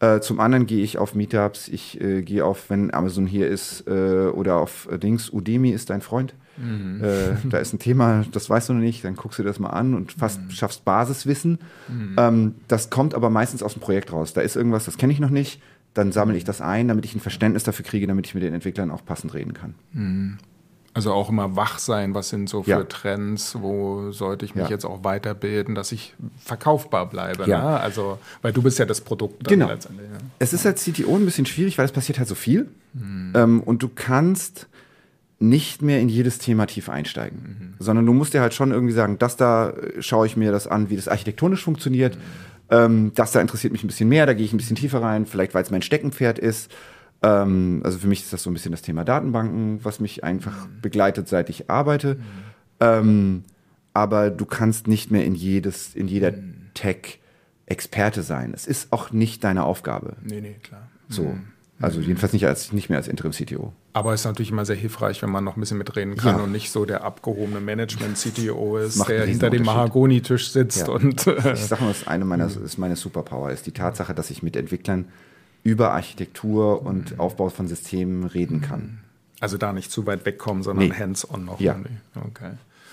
Äh, 0.00 0.18
zum 0.18 0.40
anderen 0.40 0.66
gehe 0.66 0.82
ich 0.82 0.98
auf 0.98 1.14
Meetups, 1.14 1.68
ich 1.68 2.00
äh, 2.00 2.22
gehe 2.22 2.44
auf, 2.44 2.68
wenn 2.68 2.92
Amazon 2.92 3.28
hier 3.28 3.46
ist, 3.46 3.86
äh, 3.86 4.26
oder 4.26 4.56
auf 4.56 4.88
äh, 4.90 4.98
Dings, 4.98 5.32
Udemy 5.32 5.70
ist 5.70 5.90
dein 5.90 6.00
Freund. 6.00 6.34
Mhm. 6.56 7.02
Äh, 7.02 7.36
da 7.48 7.58
ist 7.58 7.72
ein 7.72 7.78
Thema, 7.78 8.24
das 8.32 8.48
weißt 8.48 8.68
du 8.68 8.74
noch 8.74 8.80
nicht, 8.80 9.04
dann 9.04 9.16
guckst 9.16 9.38
du 9.38 9.42
das 9.42 9.58
mal 9.58 9.70
an 9.70 9.94
und 9.94 10.12
fast 10.12 10.40
mhm. 10.40 10.50
schaffst 10.50 10.84
Basiswissen. 10.84 11.58
Mhm. 11.88 12.16
Ähm, 12.18 12.54
das 12.68 12.90
kommt 12.90 13.14
aber 13.14 13.30
meistens 13.30 13.62
aus 13.62 13.74
dem 13.74 13.80
Projekt 13.80 14.12
raus. 14.12 14.32
Da 14.32 14.40
ist 14.40 14.56
irgendwas, 14.56 14.84
das 14.84 14.98
kenne 14.98 15.12
ich 15.12 15.20
noch 15.20 15.30
nicht, 15.30 15.60
dann 15.94 16.12
sammle 16.12 16.36
ich 16.36 16.44
das 16.44 16.60
ein, 16.60 16.88
damit 16.88 17.04
ich 17.04 17.14
ein 17.14 17.20
Verständnis 17.20 17.64
dafür 17.64 17.84
kriege, 17.84 18.06
damit 18.06 18.26
ich 18.26 18.34
mit 18.34 18.42
den 18.42 18.54
Entwicklern 18.54 18.90
auch 18.90 19.04
passend 19.04 19.34
reden 19.34 19.54
kann. 19.54 19.74
Mhm. 19.92 20.38
Also 20.96 21.12
auch 21.12 21.28
immer 21.28 21.56
wach 21.56 21.80
sein, 21.80 22.14
was 22.14 22.28
sind 22.28 22.48
so 22.48 22.62
für 22.62 22.70
ja. 22.70 22.84
Trends, 22.84 23.56
wo 23.60 24.12
sollte 24.12 24.44
ich 24.44 24.54
mich 24.54 24.66
ja. 24.66 24.70
jetzt 24.70 24.84
auch 24.84 25.02
weiterbilden, 25.02 25.74
dass 25.74 25.90
ich 25.90 26.14
verkaufbar 26.38 27.08
bleibe. 27.08 27.48
Ja. 27.48 27.62
Ne? 27.62 27.80
Also, 27.80 28.18
weil 28.42 28.52
du 28.52 28.62
bist 28.62 28.78
ja 28.78 28.84
das 28.84 29.00
Produkt. 29.00 29.42
genau. 29.42 29.66
letztendlich. 29.66 30.08
Ja. 30.08 30.18
Es 30.38 30.52
ist 30.52 30.64
als 30.64 30.84
CTO 30.84 31.16
ein 31.16 31.24
bisschen 31.24 31.46
schwierig, 31.46 31.78
weil 31.78 31.84
es 31.84 31.90
passiert 31.90 32.18
halt 32.18 32.28
so 32.28 32.36
viel. 32.36 32.68
Mhm. 32.92 33.32
Ähm, 33.34 33.60
und 33.62 33.82
du 33.82 33.90
kannst 33.92 34.68
nicht 35.48 35.82
mehr 35.82 36.00
in 36.00 36.08
jedes 36.08 36.38
Thema 36.38 36.66
tief 36.66 36.88
einsteigen, 36.88 37.38
mhm. 37.38 37.74
sondern 37.78 38.06
du 38.06 38.12
musst 38.12 38.34
dir 38.34 38.40
halt 38.40 38.54
schon 38.54 38.72
irgendwie 38.72 38.94
sagen, 38.94 39.18
das 39.18 39.36
da 39.36 39.70
äh, 39.70 40.02
schaue 40.02 40.26
ich 40.26 40.36
mir 40.36 40.52
das 40.52 40.66
an, 40.66 40.90
wie 40.90 40.96
das 40.96 41.08
architektonisch 41.08 41.62
funktioniert. 41.62 42.16
Mhm. 42.16 42.20
Ähm, 42.70 43.12
das 43.14 43.32
da 43.32 43.40
interessiert 43.40 43.72
mich 43.72 43.84
ein 43.84 43.88
bisschen 43.88 44.08
mehr, 44.08 44.26
da 44.26 44.34
gehe 44.34 44.44
ich 44.44 44.52
ein 44.52 44.56
bisschen 44.56 44.76
tiefer 44.76 45.02
rein, 45.02 45.26
vielleicht 45.26 45.54
weil 45.54 45.62
es 45.62 45.70
mein 45.70 45.82
Steckenpferd 45.82 46.38
ist. 46.38 46.72
Ähm, 47.22 47.82
also 47.84 47.98
für 47.98 48.08
mich 48.08 48.20
ist 48.20 48.32
das 48.32 48.42
so 48.42 48.50
ein 48.50 48.54
bisschen 48.54 48.72
das 48.72 48.82
Thema 48.82 49.04
Datenbanken, 49.04 49.84
was 49.84 50.00
mich 50.00 50.24
einfach 50.24 50.66
mhm. 50.66 50.80
begleitet, 50.80 51.28
seit 51.28 51.50
ich 51.50 51.70
arbeite. 51.70 52.14
Mhm. 52.14 52.20
Ähm, 52.80 53.44
aber 53.92 54.30
du 54.30 54.44
kannst 54.44 54.88
nicht 54.88 55.10
mehr 55.10 55.24
in 55.24 55.34
jedes, 55.34 55.94
in 55.94 56.08
jeder 56.08 56.32
mhm. 56.32 56.70
Tech 56.74 57.20
Experte 57.66 58.22
sein. 58.22 58.52
Es 58.54 58.66
ist 58.66 58.92
auch 58.92 59.10
nicht 59.10 59.42
deine 59.44 59.64
Aufgabe. 59.64 60.16
Nee, 60.22 60.40
nee, 60.40 60.56
klar. 60.62 60.88
So. 61.08 61.22
Mhm. 61.22 61.44
Also 61.80 62.00
jedenfalls 62.00 62.32
nicht, 62.32 62.46
als, 62.46 62.72
nicht 62.72 62.88
mehr 62.88 62.98
als 62.98 63.08
Interim-CTO. 63.08 63.72
Aber 63.94 64.12
es 64.12 64.22
ist 64.22 64.26
natürlich 64.26 64.50
immer 64.50 64.64
sehr 64.64 64.74
hilfreich, 64.74 65.22
wenn 65.22 65.30
man 65.30 65.44
noch 65.44 65.56
ein 65.56 65.60
bisschen 65.60 65.78
mitreden 65.78 66.16
kann 66.16 66.38
ja. 66.38 66.42
und 66.42 66.50
nicht 66.50 66.72
so 66.72 66.84
der 66.84 67.04
abgehobene 67.04 67.60
Management-CTO 67.60 68.78
ist, 68.78 69.08
der 69.08 69.24
hinter 69.24 69.50
dem 69.50 69.62
Mahagoni-Tisch 69.62 70.50
sitzt. 70.50 70.88
Ja. 70.88 70.92
Und, 70.92 71.28
äh 71.28 71.52
ich 71.52 71.60
sage 71.60 71.82
mal, 71.82 71.88
das 71.88 72.00
ist 72.00 72.08
eine 72.08 72.24
meiner 72.24 72.46
ist 72.46 72.76
meine 72.76 72.96
Superpower, 72.96 73.52
ist 73.52 73.66
die 73.66 73.72
Tatsache, 73.72 74.12
dass 74.12 74.30
ich 74.30 74.42
mit 74.42 74.56
Entwicklern 74.56 75.06
über 75.62 75.92
Architektur 75.92 76.82
und 76.82 77.12
mhm. 77.12 77.20
Aufbau 77.20 77.50
von 77.50 77.68
Systemen 77.68 78.24
reden 78.24 78.60
kann. 78.60 78.98
Also 79.38 79.58
da 79.58 79.72
nicht 79.72 79.92
zu 79.92 80.06
weit 80.06 80.26
wegkommen, 80.26 80.64
sondern 80.64 80.88
nee. 80.88 80.94
hands-on 80.94 81.44
noch. 81.44 81.60
Ja. 81.60 81.78
Okay. 82.16 82.50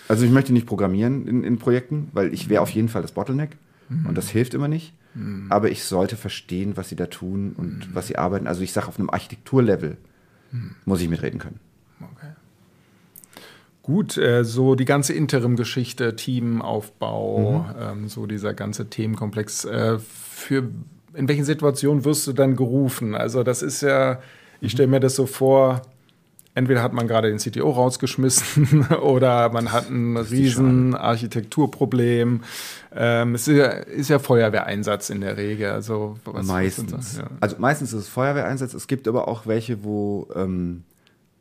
Also 0.08 0.24
ich 0.24 0.32
möchte 0.32 0.54
nicht 0.54 0.68
programmieren 0.68 1.28
in, 1.28 1.44
in 1.44 1.58
Projekten, 1.58 2.10
weil 2.14 2.32
ich 2.32 2.48
wäre 2.48 2.62
auf 2.62 2.70
jeden 2.70 2.90
Fall 2.90 3.02
das 3.02 3.14
Bottleneck 3.14 3.58
mhm. 3.90 4.06
und 4.06 4.18
das 4.20 4.30
hilft 4.30 4.54
immer 4.54 4.68
nicht. 4.68 4.94
Mhm. 5.16 5.48
Aber 5.50 5.72
ich 5.72 5.84
sollte 5.84 6.16
verstehen, 6.16 6.78
was 6.78 6.90
sie 6.90 6.96
da 6.96 7.08
tun 7.08 7.54
und 7.58 7.90
mhm. 7.90 7.96
was 7.96 8.06
sie 8.06 8.18
arbeiten. 8.18 8.46
Also 8.46 8.62
ich 8.62 8.72
sage, 8.72 8.88
auf 8.88 9.00
einem 9.00 9.10
Architekturlevel 9.10 9.98
mhm. 10.52 10.76
muss 10.86 11.02
ich 11.02 11.10
mitreden 11.10 11.40
können. 11.40 11.60
Okay. 12.00 12.32
Gut, 13.84 14.18
äh, 14.18 14.44
so 14.44 14.76
die 14.76 14.86
ganze 14.86 15.14
Interim-Geschichte, 15.14 16.16
Teamaufbau, 16.16 17.66
mhm. 17.68 17.76
ähm, 17.80 18.08
so 18.08 18.26
dieser 18.28 18.54
ganze 18.54 18.90
Themenkomplex. 18.90 19.66
Äh, 19.66 19.98
für 20.00 20.70
in 21.14 21.28
welchen 21.28 21.46
Situationen 21.46 22.06
wirst 22.06 22.28
du 22.28 22.34
dann 22.34 22.56
gerufen? 22.56 23.16
Also 23.16 23.44
das 23.44 23.62
ist 23.62 23.82
ja, 23.82 24.22
ich 24.62 24.72
stelle 24.72 24.88
mir 24.88 25.00
das 25.00 25.16
so 25.16 25.26
vor, 25.26 25.82
entweder 26.54 26.84
hat 26.84 26.94
man 26.94 27.08
gerade 27.08 27.30
den 27.30 27.38
CTO 27.38 27.70
rausgeschmissen 27.70 28.88
oder 29.02 29.50
man 29.50 29.72
hat 29.72 29.90
ein 29.90 30.18
riesen 30.18 30.96
Architekturproblem. 30.96 32.42
Ähm, 32.94 33.36
es 33.36 33.48
ist 33.48 33.58
ja, 33.58 33.68
ist 33.68 34.10
ja, 34.10 34.20
Feuerwehreinsatz 34.20 35.10
in 35.10 35.22
der 35.22 35.38
Regel. 35.38 35.72
Also 35.72 36.18
was, 36.26 36.46
meistens. 36.46 36.94
Was 36.94 37.18
ja. 37.18 37.28
Also 37.40 37.56
meistens 37.60 37.94
ist 37.94 38.02
es 38.02 38.10
Feuerwehreinsatz. 38.10 38.74
Es 38.74 38.88
gibt 38.88 39.08
aber 39.08 39.28
auch 39.28 39.48
welche, 39.48 39.84
wo 39.84 40.28
ähm, 40.36 40.84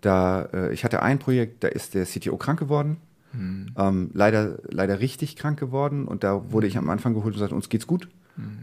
da, 0.00 0.42
äh, 0.52 0.72
ich 0.72 0.84
hatte 0.84 1.02
ein 1.02 1.18
Projekt, 1.18 1.64
da 1.64 1.68
ist 1.68 1.94
der 1.94 2.06
CTO 2.06 2.36
krank 2.36 2.58
geworden. 2.58 2.98
Hm. 3.32 3.66
Ähm, 3.76 4.10
leider, 4.12 4.58
leider 4.68 5.00
richtig 5.00 5.36
krank 5.36 5.58
geworden 5.58 6.06
und 6.06 6.24
da 6.24 6.50
wurde 6.50 6.66
ich 6.66 6.76
am 6.76 6.90
Anfang 6.90 7.14
geholt 7.14 7.34
und 7.34 7.34
gesagt, 7.34 7.52
uns 7.52 7.68
geht's 7.68 7.86
gut. 7.86 8.08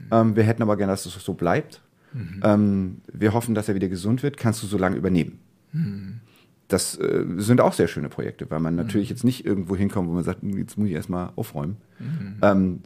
Hm. 0.10 0.36
wir 0.36 0.44
hätten 0.44 0.62
aber 0.62 0.78
gerne, 0.78 0.94
dass 0.94 1.06
es 1.06 1.14
so 1.14 1.34
bleibt. 1.34 1.82
Mhm. 2.14 3.02
wir 3.12 3.34
hoffen, 3.34 3.54
dass 3.54 3.68
er 3.68 3.76
wieder 3.76 3.90
gesund 3.90 4.24
wird. 4.24 4.38
Kannst 4.38 4.64
du 4.64 4.68
so 4.68 4.78
lange 4.78 4.96
übernehmen? 4.96 5.40
Mhm 5.74 6.22
das 6.68 6.98
äh, 7.00 7.26
sind 7.38 7.62
auch 7.62 7.74
sehr 7.74 7.88
schöne 7.88 8.10
Projekte, 8.10 8.50
weil 8.50 8.60
man 8.60 8.76
natürlich 8.76 9.10
mhm. 9.10 9.16
jetzt 9.16 9.24
nicht 9.24 9.46
irgendwo 9.46 9.76
hinkommt, 9.76 10.10
wo 10.10 10.14
man 10.14 10.24
sagt, 10.24 10.44
jetzt 10.44 10.78
muss 10.78 10.88
ich 10.88 10.94
erstmal 10.94 11.32
aufräumen. 11.36 11.78
Mhm. 12.00 12.38
Ähm, 12.42 12.80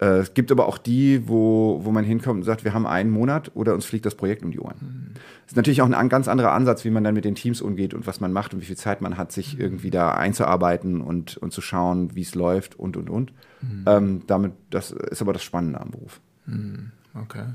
äh, 0.00 0.18
es 0.18 0.34
gibt 0.34 0.52
aber 0.52 0.68
auch 0.68 0.78
die, 0.78 1.28
wo, 1.28 1.80
wo 1.82 1.90
man 1.90 2.04
hinkommt 2.04 2.38
und 2.38 2.44
sagt, 2.44 2.64
wir 2.64 2.72
haben 2.72 2.86
einen 2.86 3.10
Monat 3.10 3.50
oder 3.54 3.74
uns 3.74 3.84
fliegt 3.84 4.06
das 4.06 4.14
Projekt 4.14 4.44
um 4.44 4.52
die 4.52 4.60
Ohren. 4.60 4.76
Mhm. 4.80 5.14
Das 5.14 5.52
ist 5.52 5.56
natürlich 5.56 5.82
auch 5.82 5.90
ein 5.90 6.08
ganz 6.08 6.28
anderer 6.28 6.52
Ansatz, 6.52 6.84
wie 6.84 6.90
man 6.90 7.02
dann 7.02 7.14
mit 7.14 7.24
den 7.24 7.34
Teams 7.34 7.60
umgeht 7.60 7.94
und 7.94 8.06
was 8.06 8.20
man 8.20 8.32
macht 8.32 8.54
und 8.54 8.60
wie 8.60 8.66
viel 8.66 8.76
Zeit 8.76 9.00
man 9.00 9.16
hat, 9.16 9.32
sich 9.32 9.54
mhm. 9.54 9.60
irgendwie 9.60 9.90
da 9.90 10.12
einzuarbeiten 10.12 11.00
und, 11.00 11.36
und 11.38 11.52
zu 11.52 11.60
schauen, 11.60 12.14
wie 12.14 12.22
es 12.22 12.34
läuft 12.34 12.78
und, 12.78 12.96
und, 12.96 13.10
und. 13.10 13.32
Mhm. 13.60 13.84
Ähm, 13.86 14.22
damit, 14.28 14.52
das 14.70 14.92
ist 14.92 15.22
aber 15.22 15.32
das 15.32 15.42
Spannende 15.42 15.80
am 15.80 15.90
Beruf. 15.90 16.20
Mhm. 16.46 16.92
Okay. 17.14 17.46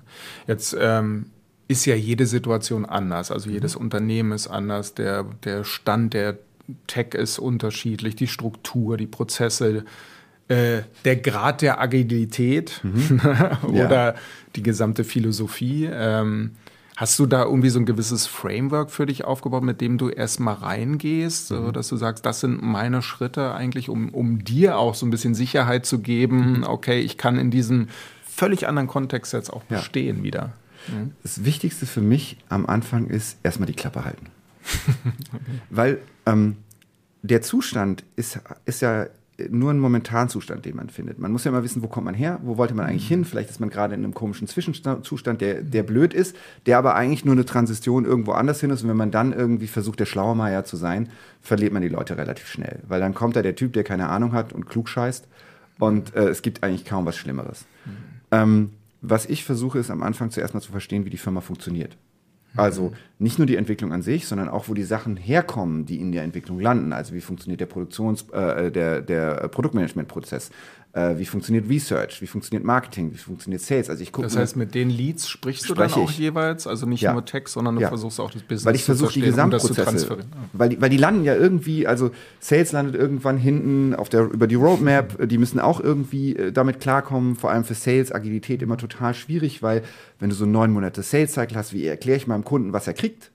Jetzt 0.45 0.75
ähm 0.77 1.27
ist 1.73 1.85
ja 1.85 1.95
jede 1.95 2.25
Situation 2.25 2.85
anders. 2.85 3.31
Also 3.31 3.49
jedes 3.49 3.75
mhm. 3.75 3.81
Unternehmen 3.81 4.31
ist 4.31 4.47
anders, 4.47 4.93
der, 4.93 5.23
der 5.43 5.63
Stand 5.63 6.13
der 6.13 6.37
Tech 6.87 7.13
ist 7.13 7.39
unterschiedlich, 7.39 8.15
die 8.15 8.27
Struktur, 8.27 8.95
die 8.95 9.07
Prozesse, 9.07 9.83
äh, 10.47 10.83
der 11.03 11.15
Grad 11.17 11.61
der 11.61 11.81
Agilität 11.81 12.79
mhm. 12.83 13.19
oder 13.67 14.13
ja. 14.13 14.15
die 14.55 14.63
gesamte 14.63 15.03
Philosophie. 15.03 15.89
Ähm, 15.91 16.51
hast 16.95 17.17
du 17.17 17.25
da 17.25 17.43
irgendwie 17.43 17.69
so 17.69 17.79
ein 17.79 17.85
gewisses 17.85 18.27
Framework 18.27 18.91
für 18.91 19.05
dich 19.05 19.25
aufgebaut, 19.25 19.63
mit 19.63 19.81
dem 19.81 19.97
du 19.97 20.09
erstmal 20.09 20.55
reingehst, 20.55 21.51
mhm. 21.51 21.55
so, 21.55 21.71
dass 21.71 21.87
du 21.89 21.97
sagst, 21.97 22.25
das 22.25 22.39
sind 22.39 22.61
meine 22.61 23.01
Schritte 23.01 23.53
eigentlich, 23.53 23.89
um, 23.89 24.09
um 24.09 24.43
dir 24.43 24.77
auch 24.77 24.95
so 24.95 25.05
ein 25.05 25.09
bisschen 25.09 25.35
Sicherheit 25.35 25.85
zu 25.85 25.99
geben, 25.99 26.59
mhm. 26.59 26.63
okay, 26.63 26.99
ich 26.99 27.17
kann 27.17 27.37
in 27.37 27.51
diesem 27.51 27.87
völlig 28.23 28.67
anderen 28.67 28.87
Kontext 28.87 29.33
jetzt 29.33 29.51
auch 29.51 29.63
bestehen 29.63 30.17
ja. 30.17 30.23
wieder? 30.23 30.53
Mhm. 30.87 31.11
Das 31.23 31.45
Wichtigste 31.45 31.85
für 31.85 32.01
mich 32.01 32.37
am 32.49 32.65
Anfang 32.65 33.07
ist 33.07 33.37
erstmal 33.43 33.67
die 33.67 33.73
Klappe 33.73 34.05
halten. 34.05 34.27
Weil 35.69 35.99
ähm, 36.25 36.57
der 37.21 37.41
Zustand 37.41 38.03
ist, 38.15 38.39
ist 38.65 38.81
ja 38.81 39.07
nur 39.49 39.71
ein 39.71 39.79
Momentanzustand, 39.79 40.65
den 40.65 40.75
man 40.75 40.89
findet. 40.89 41.17
Man 41.17 41.31
muss 41.31 41.43
ja 41.43 41.51
mal 41.51 41.63
wissen, 41.63 41.81
wo 41.81 41.87
kommt 41.87 42.05
man 42.05 42.13
her, 42.13 42.39
wo 42.43 42.57
wollte 42.57 42.73
man 42.75 42.85
eigentlich 42.85 43.05
mhm. 43.05 43.15
hin. 43.15 43.25
Vielleicht 43.25 43.49
ist 43.49 43.59
man 43.59 43.69
gerade 43.69 43.95
in 43.95 44.03
einem 44.03 44.13
komischen 44.13 44.47
Zwischenzustand, 44.47 45.41
der, 45.41 45.61
der 45.63 45.83
blöd 45.83 46.13
ist, 46.13 46.35
der 46.65 46.77
aber 46.77 46.95
eigentlich 46.95 47.25
nur 47.25 47.33
eine 47.33 47.45
Transition 47.45 48.05
irgendwo 48.05 48.33
anders 48.33 48.59
hin 48.61 48.69
ist. 48.69 48.83
Und 48.83 48.89
wenn 48.89 48.97
man 48.97 49.11
dann 49.11 49.33
irgendwie 49.33 49.67
versucht, 49.67 49.99
der 49.99 50.05
Schlauermeier 50.05 50.65
zu 50.65 50.77
sein, 50.77 51.09
verliert 51.41 51.73
man 51.73 51.81
die 51.81 51.89
Leute 51.89 52.17
relativ 52.17 52.47
schnell. 52.47 52.79
Weil 52.87 52.99
dann 52.99 53.13
kommt 53.13 53.35
da 53.35 53.41
der 53.41 53.55
Typ, 53.55 53.73
der 53.73 53.83
keine 53.83 54.09
Ahnung 54.09 54.33
hat 54.33 54.53
und 54.53 54.65
klug 54.67 54.87
scheißt. 54.87 55.27
Und 55.79 56.15
äh, 56.15 56.29
es 56.29 56.41
gibt 56.43 56.63
eigentlich 56.63 56.85
kaum 56.85 57.05
was 57.05 57.17
Schlimmeres. 57.17 57.65
Mhm. 57.85 57.91
Ähm, 58.31 58.69
was 59.03 59.25
ich 59.25 59.43
versuche, 59.43 59.79
ist 59.79 59.91
am 59.91 60.01
Anfang 60.01 60.31
zuerst 60.31 60.53
mal 60.53 60.61
zu 60.61 60.71
verstehen, 60.71 61.05
wie 61.05 61.09
die 61.09 61.17
Firma 61.17 61.41
funktioniert. 61.41 61.97
Also 62.55 62.93
nicht 63.17 63.39
nur 63.39 63.47
die 63.47 63.55
Entwicklung 63.55 63.91
an 63.91 64.01
sich, 64.01 64.27
sondern 64.27 64.47
auch, 64.47 64.69
wo 64.69 64.73
die 64.73 64.83
Sachen 64.83 65.17
herkommen, 65.17 65.85
die 65.85 65.99
in 65.99 66.11
der 66.11 66.23
Entwicklung 66.23 66.59
landen. 66.59 66.93
Also 66.93 67.13
wie 67.13 67.21
funktioniert 67.21 67.59
der 67.59 67.65
Produktions-, 67.65 68.29
äh, 68.31 68.71
der, 68.71 69.01
der 69.01 69.47
Produktmanagement-Prozess? 69.49 70.51
Äh, 70.95 71.17
wie 71.17 71.25
funktioniert 71.25 71.67
Research? 71.67 72.21
Wie 72.21 72.27
funktioniert 72.27 72.63
Marketing? 72.63 73.11
Wie 73.11 73.17
funktioniert 73.17 73.63
Sales? 73.63 73.89
Also 73.89 74.03
ich 74.03 74.11
gucke. 74.11 74.27
Das 74.27 74.37
heißt, 74.37 74.55
mit 74.55 74.75
den 74.75 74.91
Leads 74.91 75.27
sprichst 75.27 75.67
du 75.67 75.73
dann 75.73 75.91
auch 75.91 76.11
ich. 76.11 76.19
jeweils? 76.19 76.67
Also 76.67 76.85
nicht 76.85 77.01
ja. 77.01 77.13
nur 77.13 77.25
Text, 77.25 77.55
sondern 77.55 77.75
du 77.75 77.81
ja. 77.81 77.87
versuchst 77.87 78.19
auch 78.19 78.29
das 78.29 78.43
Business 78.43 78.65
weil 78.65 78.75
ich 78.75 78.83
versuche 78.83 79.11
die 79.11 79.21
Gesamtprozesse, 79.21 80.19
weil 80.53 80.69
die, 80.69 80.79
weil 80.79 80.91
die 80.91 80.97
landen 80.97 81.23
ja 81.23 81.35
irgendwie, 81.35 81.87
also 81.87 82.11
Sales 82.39 82.73
landet 82.73 82.93
irgendwann 82.93 83.37
hinten 83.37 83.95
auf 83.95 84.09
der, 84.09 84.21
über 84.31 84.45
die 84.45 84.53
Roadmap, 84.53 85.27
die 85.27 85.39
müssen 85.39 85.59
auch 85.59 85.79
irgendwie 85.79 86.35
äh, 86.35 86.51
damit 86.51 86.79
klarkommen, 86.79 87.37
vor 87.37 87.49
allem 87.49 87.63
für 87.63 87.73
Sales, 87.73 88.11
Agilität 88.11 88.61
immer 88.61 88.77
total 88.77 89.15
schwierig, 89.15 89.63
weil 89.63 89.81
wenn 90.19 90.29
du 90.29 90.35
so 90.35 90.45
neun 90.45 90.69
Monate 90.69 91.01
Sales-Cycle 91.01 91.57
hast, 91.57 91.73
wie 91.73 91.87
erkläre 91.87 92.17
ich 92.17 92.27
meinem 92.27 92.43
Kunden, 92.43 92.71
was 92.71 92.85
er 92.85 92.93
kriegt? 92.93 93.31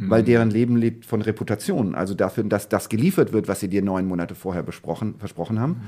Mhm. 0.00 0.10
weil 0.10 0.22
deren 0.22 0.50
Leben 0.50 0.76
lebt 0.76 1.04
von 1.04 1.22
Reputation, 1.22 1.94
also 1.94 2.14
dafür, 2.14 2.44
dass 2.44 2.68
das 2.68 2.88
geliefert 2.88 3.32
wird, 3.32 3.48
was 3.48 3.60
sie 3.60 3.68
dir 3.68 3.82
neun 3.82 4.06
Monate 4.06 4.34
vorher 4.34 4.62
besprochen, 4.62 5.14
versprochen 5.18 5.60
haben. 5.60 5.72
Mhm. 5.72 5.78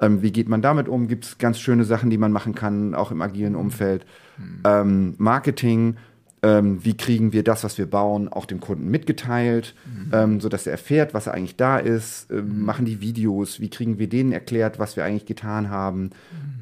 Ähm, 0.00 0.22
wie 0.22 0.32
geht 0.32 0.48
man 0.48 0.62
damit 0.62 0.88
um? 0.88 1.08
Gibt 1.08 1.24
es 1.24 1.38
ganz 1.38 1.58
schöne 1.58 1.84
Sachen, 1.84 2.10
die 2.10 2.18
man 2.18 2.32
machen 2.32 2.54
kann, 2.54 2.94
auch 2.94 3.10
im 3.10 3.22
agilen 3.22 3.52
mhm. 3.52 3.60
Umfeld. 3.60 4.06
Mhm. 4.38 4.60
Ähm, 4.64 5.14
Marketing, 5.18 5.96
ähm, 6.42 6.84
wie 6.84 6.96
kriegen 6.96 7.32
wir 7.32 7.42
das, 7.42 7.64
was 7.64 7.78
wir 7.78 7.86
bauen, 7.86 8.28
auch 8.28 8.44
dem 8.44 8.60
Kunden 8.60 8.90
mitgeteilt, 8.90 9.74
mhm. 9.86 10.10
ähm, 10.12 10.40
sodass 10.40 10.66
er 10.66 10.72
erfährt, 10.72 11.14
was 11.14 11.26
er 11.26 11.34
eigentlich 11.34 11.56
da 11.56 11.78
ist, 11.78 12.30
ähm, 12.30 12.58
mhm. 12.58 12.64
machen 12.64 12.84
die 12.84 13.00
Videos, 13.00 13.60
wie 13.60 13.70
kriegen 13.70 13.98
wir 13.98 14.08
denen 14.08 14.32
erklärt, 14.32 14.78
was 14.78 14.96
wir 14.96 15.04
eigentlich 15.04 15.26
getan 15.26 15.70
haben, 15.70 16.10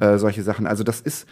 mhm. 0.00 0.06
äh, 0.06 0.18
solche 0.18 0.42
Sachen. 0.42 0.66
Also 0.66 0.84
das 0.84 1.00
ist 1.00 1.26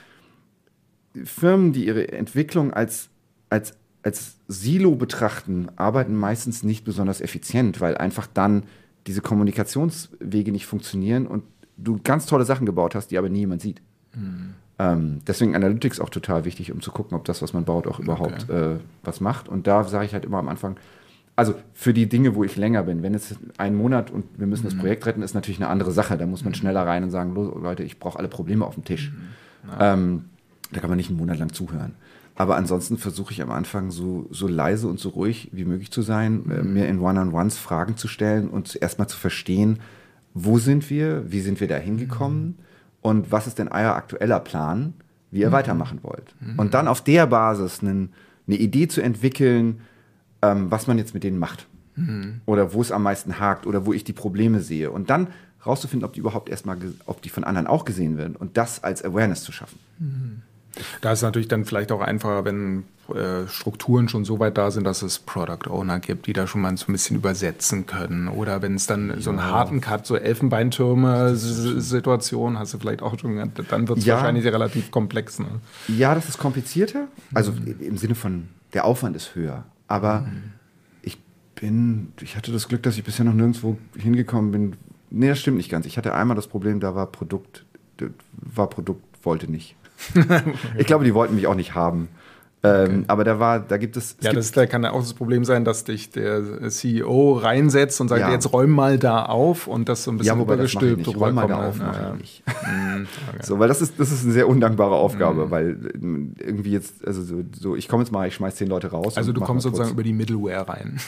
Firmen, 1.24 1.72
die 1.72 1.86
ihre 1.86 2.08
Entwicklung 2.12 2.72
als, 2.72 3.08
als 3.48 3.74
als 4.02 4.36
Silo 4.48 4.96
betrachten, 4.96 5.68
arbeiten 5.76 6.16
meistens 6.16 6.62
nicht 6.62 6.84
besonders 6.84 7.20
effizient, 7.20 7.80
weil 7.80 7.96
einfach 7.96 8.26
dann 8.26 8.64
diese 9.06 9.20
Kommunikationswege 9.20 10.52
nicht 10.52 10.66
funktionieren 10.66 11.26
und 11.26 11.44
du 11.76 12.00
ganz 12.02 12.26
tolle 12.26 12.44
Sachen 12.44 12.66
gebaut 12.66 12.94
hast, 12.94 13.08
die 13.08 13.18
aber 13.18 13.28
nie 13.28 13.40
jemand 13.40 13.62
sieht. 13.62 13.80
Mhm. 14.14 14.54
Ähm, 14.78 15.20
deswegen 15.26 15.54
Analytics 15.54 16.00
auch 16.00 16.10
total 16.10 16.44
wichtig, 16.44 16.72
um 16.72 16.80
zu 16.80 16.90
gucken, 16.90 17.16
ob 17.16 17.24
das, 17.24 17.42
was 17.42 17.52
man 17.52 17.64
baut, 17.64 17.86
auch 17.86 18.00
überhaupt 18.00 18.44
okay. 18.48 18.74
äh, 18.74 18.76
was 19.02 19.20
macht. 19.20 19.48
Und 19.48 19.66
da 19.66 19.84
sage 19.84 20.04
ich 20.04 20.14
halt 20.14 20.24
immer 20.24 20.38
am 20.38 20.48
Anfang, 20.48 20.76
also 21.36 21.54
für 21.72 21.94
die 21.94 22.08
Dinge, 22.08 22.34
wo 22.34 22.44
ich 22.44 22.56
länger 22.56 22.82
bin, 22.82 23.02
wenn 23.02 23.14
es 23.14 23.36
ein 23.58 23.74
Monat 23.74 24.10
und 24.10 24.24
wir 24.36 24.46
müssen 24.46 24.64
mhm. 24.64 24.70
das 24.70 24.78
Projekt 24.78 25.06
retten, 25.06 25.22
ist 25.22 25.34
natürlich 25.34 25.60
eine 25.60 25.68
andere 25.68 25.92
Sache. 25.92 26.16
Da 26.18 26.26
muss 26.26 26.44
man 26.44 26.52
mhm. 26.52 26.56
schneller 26.56 26.86
rein 26.86 27.04
und 27.04 27.10
sagen, 27.10 27.34
Leute, 27.34 27.82
ich 27.82 27.98
brauche 27.98 28.18
alle 28.18 28.28
Probleme 28.28 28.66
auf 28.66 28.74
dem 28.74 28.84
Tisch. 28.84 29.12
Mhm. 29.12 29.70
Ähm, 29.78 30.24
da 30.72 30.80
kann 30.80 30.90
man 30.90 30.96
nicht 30.96 31.10
einen 31.10 31.18
Monat 31.18 31.38
lang 31.38 31.52
zuhören. 31.52 31.94
Aber 32.42 32.56
ansonsten 32.56 32.98
versuche 32.98 33.32
ich 33.32 33.40
am 33.40 33.52
Anfang 33.52 33.92
so, 33.92 34.26
so 34.30 34.48
leise 34.48 34.88
und 34.88 34.98
so 34.98 35.10
ruhig 35.10 35.50
wie 35.52 35.64
möglich 35.64 35.92
zu 35.92 36.02
sein, 36.02 36.50
äh, 36.50 36.60
mhm. 36.60 36.72
mir 36.72 36.88
in 36.88 36.98
One-on-Ones 36.98 37.56
Fragen 37.56 37.96
zu 37.96 38.08
stellen 38.08 38.48
und 38.48 38.74
erstmal 38.82 39.06
zu 39.06 39.16
verstehen, 39.16 39.78
wo 40.34 40.58
sind 40.58 40.90
wir, 40.90 41.30
wie 41.30 41.40
sind 41.40 41.60
wir 41.60 41.68
da 41.68 41.76
hingekommen 41.76 42.42
mhm. 42.44 42.54
und 43.00 43.30
was 43.30 43.46
ist 43.46 43.60
denn 43.60 43.68
euer 43.68 43.94
aktueller 43.94 44.40
Plan, 44.40 44.94
wie 45.30 45.38
ihr 45.38 45.50
mhm. 45.50 45.52
weitermachen 45.52 46.00
wollt. 46.02 46.34
Mhm. 46.40 46.58
Und 46.58 46.74
dann 46.74 46.88
auf 46.88 47.04
der 47.04 47.28
Basis 47.28 47.80
einen, 47.80 48.12
eine 48.48 48.56
Idee 48.56 48.88
zu 48.88 49.02
entwickeln, 49.02 49.82
ähm, 50.42 50.68
was 50.68 50.88
man 50.88 50.98
jetzt 50.98 51.14
mit 51.14 51.22
denen 51.22 51.38
macht. 51.38 51.68
Mhm. 51.94 52.40
Oder 52.44 52.72
wo 52.72 52.82
es 52.82 52.90
am 52.90 53.04
meisten 53.04 53.38
hakt 53.38 53.68
oder 53.68 53.86
wo 53.86 53.92
ich 53.92 54.02
die 54.02 54.12
Probleme 54.12 54.62
sehe. 54.62 54.90
Und 54.90 55.10
dann 55.10 55.28
rauszufinden, 55.64 56.04
ob 56.04 56.14
die 56.14 56.18
überhaupt 56.18 56.48
erstmal, 56.48 56.76
ob 57.06 57.22
die 57.22 57.28
von 57.28 57.44
anderen 57.44 57.68
auch 57.68 57.84
gesehen 57.84 58.18
werden 58.18 58.34
und 58.34 58.56
das 58.56 58.82
als 58.82 59.04
Awareness 59.04 59.44
zu 59.44 59.52
schaffen. 59.52 59.78
Da 61.00 61.12
ist 61.12 61.22
natürlich 61.22 61.48
dann 61.48 61.64
vielleicht 61.64 61.92
auch 61.92 62.00
einfacher, 62.00 62.44
wenn 62.44 62.84
äh, 63.14 63.46
Strukturen 63.48 64.08
schon 64.08 64.24
so 64.24 64.38
weit 64.38 64.56
da 64.56 64.70
sind, 64.70 64.84
dass 64.84 65.02
es 65.02 65.18
Product 65.18 65.68
Owner 65.68 65.98
gibt, 66.00 66.26
die 66.26 66.32
da 66.32 66.46
schon 66.46 66.60
mal 66.60 66.76
so 66.76 66.86
ein 66.88 66.92
bisschen 66.92 67.16
übersetzen 67.16 67.86
können. 67.86 68.28
Oder 68.28 68.62
wenn 68.62 68.76
es 68.76 68.86
dann 68.86 69.10
ja. 69.10 69.20
so 69.20 69.30
einen 69.30 69.42
harten 69.42 69.80
Cut, 69.80 70.06
so 70.06 70.14
Elfenbeintürme-Situation 70.16 72.56
hast 72.58 72.74
du 72.74 72.78
vielleicht 72.78 73.02
auch 73.02 73.18
schon, 73.18 73.50
dann 73.68 73.88
wird 73.88 73.98
es 73.98 74.04
ja. 74.04 74.14
wahrscheinlich 74.14 74.46
relativ 74.46 74.90
komplex. 74.90 75.40
Ne? 75.40 75.46
Ja, 75.88 76.14
das 76.14 76.28
ist 76.28 76.38
komplizierter. 76.38 77.08
Also 77.34 77.52
mhm. 77.52 77.76
im 77.80 77.98
Sinne 77.98 78.14
von, 78.14 78.48
der 78.72 78.84
Aufwand 78.84 79.16
ist 79.16 79.34
höher. 79.34 79.64
Aber 79.88 80.20
mhm. 80.20 80.52
ich 81.02 81.18
bin, 81.54 82.12
ich 82.20 82.36
hatte 82.36 82.52
das 82.52 82.68
Glück, 82.68 82.84
dass 82.84 82.96
ich 82.96 83.02
bisher 83.04 83.24
noch 83.24 83.34
nirgendwo 83.34 83.76
hingekommen 83.98 84.52
bin. 84.52 84.76
Nee, 85.10 85.28
das 85.28 85.40
stimmt 85.40 85.56
nicht 85.58 85.70
ganz. 85.70 85.86
Ich 85.86 85.98
hatte 85.98 86.14
einmal 86.14 86.36
das 86.36 86.46
Problem, 86.46 86.80
da 86.80 86.94
war 86.94 87.06
Produkt, 87.06 87.66
war 88.32 88.70
Produkt, 88.70 89.02
wollte 89.24 89.50
nicht. 89.50 89.74
ich 90.78 90.86
glaube, 90.86 91.04
die 91.04 91.14
wollten 91.14 91.34
mich 91.34 91.46
auch 91.46 91.54
nicht 91.54 91.74
haben. 91.74 92.08
Ähm, 92.64 92.84
okay. 92.84 93.04
Aber 93.08 93.24
da 93.24 93.40
war, 93.40 93.58
da 93.58 93.76
gibt 93.76 93.96
es. 93.96 94.12
es 94.12 94.16
ja, 94.20 94.30
gibt 94.30 94.38
das 94.38 94.52
da 94.52 94.66
kann 94.66 94.84
ja 94.84 94.92
auch 94.92 95.00
das 95.00 95.14
Problem 95.14 95.44
sein, 95.44 95.64
dass 95.64 95.82
dich 95.82 96.10
der 96.10 96.68
CEO 96.68 97.32
reinsetzt 97.32 98.00
und 98.00 98.06
sagt, 98.06 98.20
ja. 98.20 98.30
jetzt 98.30 98.52
räum 98.52 98.70
mal 98.70 98.98
da 98.98 99.24
auf 99.24 99.66
und 99.66 99.88
das 99.88 100.04
so 100.04 100.12
ein 100.12 100.18
bisschen 100.18 100.36
ja, 100.36 100.42
übergestülpt 100.42 101.06
das 101.08 101.16
räum 101.16 101.34
mal 101.34 101.48
da 101.48 101.68
auf, 101.68 101.78
ja, 101.78 101.92
ja. 101.92 102.14
nicht. 102.14 102.42
Mhm, 102.62 103.08
okay. 103.28 103.42
So, 103.42 103.58
weil 103.58 103.66
das 103.66 103.82
ist, 103.82 103.98
das 103.98 104.12
ist 104.12 104.22
eine 104.22 104.32
sehr 104.32 104.48
undankbare 104.48 104.94
Aufgabe, 104.94 105.46
mhm. 105.46 105.50
weil 105.50 105.70
äh, 105.70 106.44
irgendwie 106.46 106.70
jetzt, 106.70 107.04
also 107.04 107.22
so, 107.22 107.42
so 107.58 107.74
ich 107.74 107.88
komme 107.88 108.04
jetzt 108.04 108.12
mal, 108.12 108.28
ich 108.28 108.34
schmeiß 108.34 108.54
zehn 108.54 108.68
Leute 108.68 108.92
raus. 108.92 109.16
Also 109.16 109.32
du 109.32 109.40
kommst 109.40 109.64
sozusagen 109.64 109.90
über 109.90 110.04
die 110.04 110.12
Middleware 110.12 110.68
rein. 110.68 111.00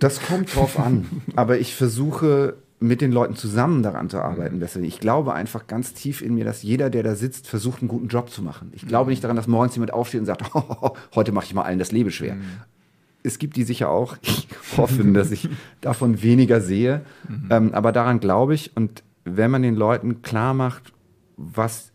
das 0.00 0.20
kommt 0.20 0.54
drauf 0.56 0.78
an. 0.78 1.06
Aber 1.36 1.58
ich 1.58 1.76
versuche 1.76 2.56
mit 2.82 3.00
den 3.00 3.12
Leuten 3.12 3.36
zusammen 3.36 3.82
daran 3.82 4.10
zu 4.10 4.18
arbeiten. 4.18 4.58
Mhm. 4.58 4.84
Ich 4.84 5.00
glaube 5.00 5.32
einfach 5.34 5.66
ganz 5.66 5.94
tief 5.94 6.20
in 6.20 6.34
mir, 6.34 6.44
dass 6.44 6.62
jeder, 6.62 6.90
der 6.90 7.02
da 7.02 7.14
sitzt, 7.14 7.46
versucht, 7.46 7.80
einen 7.80 7.88
guten 7.88 8.08
Job 8.08 8.30
zu 8.30 8.42
machen. 8.42 8.72
Ich 8.74 8.86
glaube 8.86 9.06
mhm. 9.06 9.10
nicht 9.10 9.24
daran, 9.24 9.36
dass 9.36 9.46
morgens 9.46 9.74
jemand 9.74 9.92
aufsteht 9.92 10.20
und 10.20 10.26
sagt, 10.26 10.42
oh, 10.54 10.90
heute 11.14 11.32
mache 11.32 11.46
ich 11.46 11.54
mal 11.54 11.62
allen 11.62 11.78
das 11.78 11.92
Leben 11.92 12.10
schwer. 12.10 12.34
Mhm. 12.34 12.42
Es 13.22 13.38
gibt 13.38 13.56
die 13.56 13.64
sicher 13.64 13.88
auch. 13.88 14.16
Ich 14.72 14.78
hoffe, 14.78 15.04
dass 15.12 15.30
ich 15.30 15.50
davon 15.82 16.22
weniger 16.22 16.62
sehe. 16.62 17.02
Mhm. 17.28 17.48
Ähm, 17.50 17.74
aber 17.74 17.92
daran 17.92 18.20
glaube 18.20 18.54
ich. 18.54 18.74
Und 18.74 19.02
wenn 19.24 19.50
man 19.50 19.62
den 19.62 19.76
Leuten 19.76 20.22
klar 20.22 20.54
macht, 20.54 20.94
was, 21.36 21.92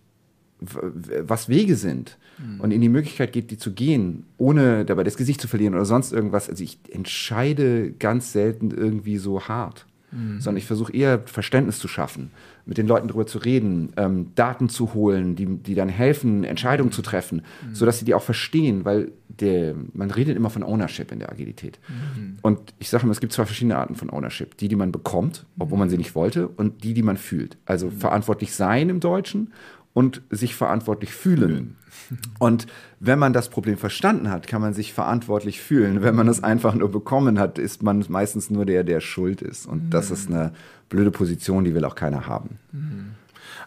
was 0.59 1.49
Wege 1.49 1.75
sind 1.75 2.19
mhm. 2.37 2.61
und 2.61 2.69
in 2.71 2.81
die 2.81 2.89
Möglichkeit 2.89 3.33
geht, 3.33 3.49
die 3.49 3.57
zu 3.57 3.73
gehen, 3.73 4.25
ohne 4.37 4.85
dabei 4.85 5.03
das 5.03 5.17
Gesicht 5.17 5.41
zu 5.41 5.47
verlieren 5.47 5.73
oder 5.73 5.85
sonst 5.85 6.13
irgendwas. 6.13 6.49
Also 6.49 6.63
ich 6.63 6.79
entscheide 6.91 7.93
ganz 7.93 8.31
selten 8.31 8.69
irgendwie 8.69 9.17
so 9.17 9.41
hart 9.41 9.86
mhm. 10.11 10.39
sondern 10.39 10.57
ich 10.57 10.65
versuche 10.65 10.93
eher 10.93 11.19
Verständnis 11.25 11.79
zu 11.79 11.87
schaffen, 11.87 12.31
mit 12.65 12.77
den 12.77 12.87
Leuten 12.87 13.07
darüber 13.07 13.25
zu 13.25 13.37
reden, 13.37 13.91
ähm, 13.97 14.31
Daten 14.35 14.69
zu 14.69 14.93
holen, 14.93 15.35
die, 15.35 15.45
die 15.45 15.75
dann 15.75 15.89
helfen, 15.89 16.43
Entscheidungen 16.43 16.91
zu 16.91 17.01
treffen, 17.01 17.43
mhm. 17.65 17.75
sodass 17.75 17.99
sie 17.99 18.05
die 18.05 18.13
auch 18.13 18.23
verstehen, 18.23 18.85
weil 18.85 19.11
der, 19.27 19.75
man 19.93 20.11
redet 20.11 20.35
immer 20.35 20.49
von 20.49 20.63
Ownership 20.63 21.11
in 21.11 21.19
der 21.19 21.31
Agilität. 21.31 21.79
Mhm. 21.87 22.37
Und 22.41 22.73
ich 22.79 22.89
sage 22.89 23.03
immer, 23.03 23.11
es 23.11 23.19
gibt 23.19 23.33
zwei 23.33 23.45
verschiedene 23.45 23.77
Arten 23.77 23.95
von 23.95 24.09
Ownership. 24.09 24.57
Die, 24.57 24.67
die 24.67 24.75
man 24.75 24.91
bekommt, 24.91 25.45
obwohl 25.59 25.77
man 25.77 25.89
sie 25.89 25.97
nicht 25.97 26.15
wollte, 26.15 26.47
und 26.47 26.83
die, 26.83 26.93
die 26.93 27.03
man 27.03 27.17
fühlt. 27.17 27.57
Also 27.65 27.87
mhm. 27.87 27.91
verantwortlich 27.91 28.53
sein 28.53 28.89
im 28.89 28.99
Deutschen 28.99 29.53
und 29.93 30.21
sich 30.29 30.55
verantwortlich 30.55 31.11
fühlen. 31.11 31.75
Und 32.39 32.67
wenn 32.99 33.19
man 33.19 33.33
das 33.33 33.49
Problem 33.49 33.77
verstanden 33.77 34.29
hat, 34.29 34.47
kann 34.47 34.61
man 34.61 34.73
sich 34.73 34.93
verantwortlich 34.93 35.61
fühlen. 35.61 36.01
Wenn 36.01 36.15
man 36.15 36.27
es 36.27 36.43
einfach 36.43 36.73
nur 36.73 36.91
bekommen 36.91 37.39
hat, 37.39 37.59
ist 37.59 37.83
man 37.83 38.03
meistens 38.09 38.49
nur 38.49 38.65
der, 38.65 38.83
der 38.83 39.01
schuld 39.01 39.41
ist. 39.41 39.65
Und 39.67 39.91
das 39.91 40.11
ist 40.11 40.29
eine 40.29 40.51
blöde 40.89 41.11
Position, 41.11 41.63
die 41.63 41.75
will 41.75 41.85
auch 41.85 41.95
keiner 41.95 42.27
haben. 42.27 42.59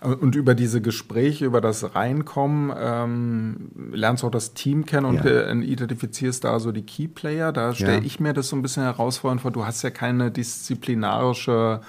Und 0.01 0.35
über 0.35 0.55
diese 0.55 0.81
Gespräche, 0.81 1.45
über 1.45 1.61
das 1.61 1.95
Reinkommen, 1.95 2.73
ähm, 2.77 3.71
lernst 3.93 4.23
du 4.23 4.29
auch 4.29 4.31
das 4.31 4.55
Team 4.55 4.87
kennen 4.87 5.05
und 5.05 5.25
ja. 5.25 5.51
äh, 5.51 5.53
identifizierst 5.53 6.43
da 6.45 6.59
so 6.59 6.73
die 6.73 6.83
Keyplayer. 6.83 7.53
Da 7.53 7.75
stelle 7.75 7.99
ja. 7.99 8.05
ich 8.05 8.19
mir 8.19 8.33
das 8.33 8.49
so 8.49 8.57
ein 8.57 8.63
bisschen 8.63 8.83
herausfordernd 8.83 9.43
vor. 9.43 9.51
Du 9.51 9.67
hast 9.67 9.83
ja 9.83 9.91
keine 9.91 10.31
disziplinarische 10.31 11.83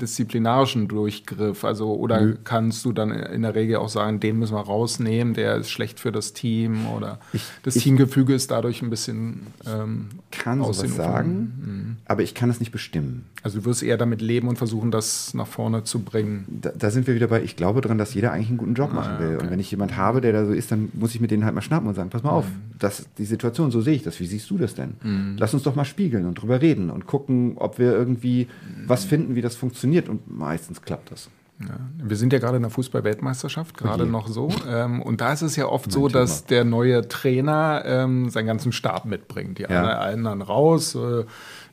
disziplinarischen 0.00 0.88
Durchgriff? 0.88 1.64
Also, 1.64 1.94
oder 1.94 2.20
Nö. 2.20 2.36
kannst 2.44 2.84
du 2.84 2.92
dann 2.92 3.10
in 3.10 3.42
der 3.42 3.54
Regel 3.54 3.76
auch 3.76 3.88
sagen, 3.88 4.20
den 4.20 4.38
müssen 4.38 4.54
wir 4.54 4.60
rausnehmen, 4.60 5.34
der 5.34 5.56
ist 5.56 5.70
schlecht 5.70 6.00
für 6.00 6.12
das 6.12 6.32
Team 6.32 6.86
oder 6.88 7.18
ich, 7.32 7.42
das 7.62 7.76
ich, 7.76 7.84
Teamgefüge 7.84 8.34
ist 8.34 8.50
dadurch 8.50 8.82
ein 8.82 8.90
bisschen 8.90 9.46
ähm, 9.66 10.08
kann 10.30 10.62
sowas 10.62 10.78
sagen, 10.94 11.52
mhm. 11.60 11.96
aber 12.06 12.22
ich 12.22 12.34
kann 12.34 12.50
es 12.50 12.60
nicht 12.60 12.72
bestimmen. 12.72 13.26
Also 13.42 13.60
du 13.60 13.64
wirst 13.64 13.82
eher 13.82 13.96
damit 13.96 14.20
leben 14.20 14.48
und 14.48 14.56
versuchen, 14.58 14.90
das 14.90 15.34
nach 15.34 15.46
vorne 15.46 15.84
zu 15.84 16.00
bringen. 16.00 16.44
Da, 16.48 16.72
da 16.76 16.90
sind 16.90 17.06
wir 17.06 17.14
wieder 17.14 17.28
bei, 17.28 17.42
ich 17.42 17.56
glaube 17.56 17.80
daran, 17.80 17.96
dass 17.96 18.12
jeder 18.14 18.32
eigentlich 18.32 18.48
einen 18.48 18.58
guten 18.58 18.74
Job 18.74 18.92
machen 18.92 19.14
ah, 19.16 19.20
will. 19.20 19.36
Okay. 19.36 19.44
Und 19.44 19.50
wenn 19.50 19.60
ich 19.60 19.70
jemand 19.70 19.96
habe, 19.96 20.20
der 20.20 20.32
da 20.32 20.44
so 20.44 20.52
ist, 20.52 20.72
dann 20.72 20.90
muss 20.94 21.14
ich 21.14 21.20
mit 21.20 21.30
denen 21.30 21.44
halt 21.44 21.54
mal 21.54 21.62
schnappen 21.62 21.88
und 21.88 21.94
sagen, 21.94 22.10
pass 22.10 22.22
mal 22.22 22.32
mhm. 22.32 22.36
auf, 22.38 22.46
das, 22.78 23.06
die 23.18 23.24
Situation, 23.24 23.70
so 23.70 23.80
sehe 23.80 23.94
ich 23.94 24.02
das. 24.02 24.18
Wie 24.20 24.26
siehst 24.26 24.50
du 24.50 24.58
das 24.58 24.74
denn? 24.74 24.94
Mhm. 25.02 25.36
Lass 25.38 25.54
uns 25.54 25.62
doch 25.62 25.74
mal 25.74 25.84
spiegeln 25.84 26.26
und 26.26 26.34
drüber 26.34 26.60
reden 26.60 26.90
und 26.90 27.06
gucken, 27.06 27.52
ob 27.56 27.78
wir 27.78 27.92
irgendwie 27.92 28.48
was 28.86 29.04
finden, 29.04 29.36
wie 29.36 29.42
das 29.42 29.54
funktioniert 29.54 29.85
funktioniert 29.86 30.08
und 30.08 30.36
meistens 30.36 30.82
klappt 30.82 31.10
das. 31.10 31.30
Ja. 31.60 31.78
Wir 31.96 32.16
sind 32.16 32.34
ja 32.34 32.38
gerade 32.38 32.56
in 32.56 32.62
der 32.62 32.70
Fußball-Weltmeisterschaft, 32.70 33.78
gerade 33.78 34.02
okay. 34.02 34.12
noch 34.12 34.28
so. 34.28 34.50
Ähm, 34.68 35.00
und 35.00 35.22
da 35.22 35.32
ist 35.32 35.40
es 35.40 35.56
ja 35.56 35.66
oft 35.66 35.86
mein 35.86 35.92
so, 35.92 36.08
dass 36.08 36.44
der 36.44 36.64
neue 36.64 37.08
Trainer 37.08 37.82
ähm, 37.86 38.28
seinen 38.28 38.46
ganzen 38.46 38.72
Stab 38.72 39.06
mitbringt. 39.06 39.58
Die 39.58 39.62
ja. 39.62 40.00
einen 40.00 40.42
raus, 40.42 40.94
äh, 40.94 41.24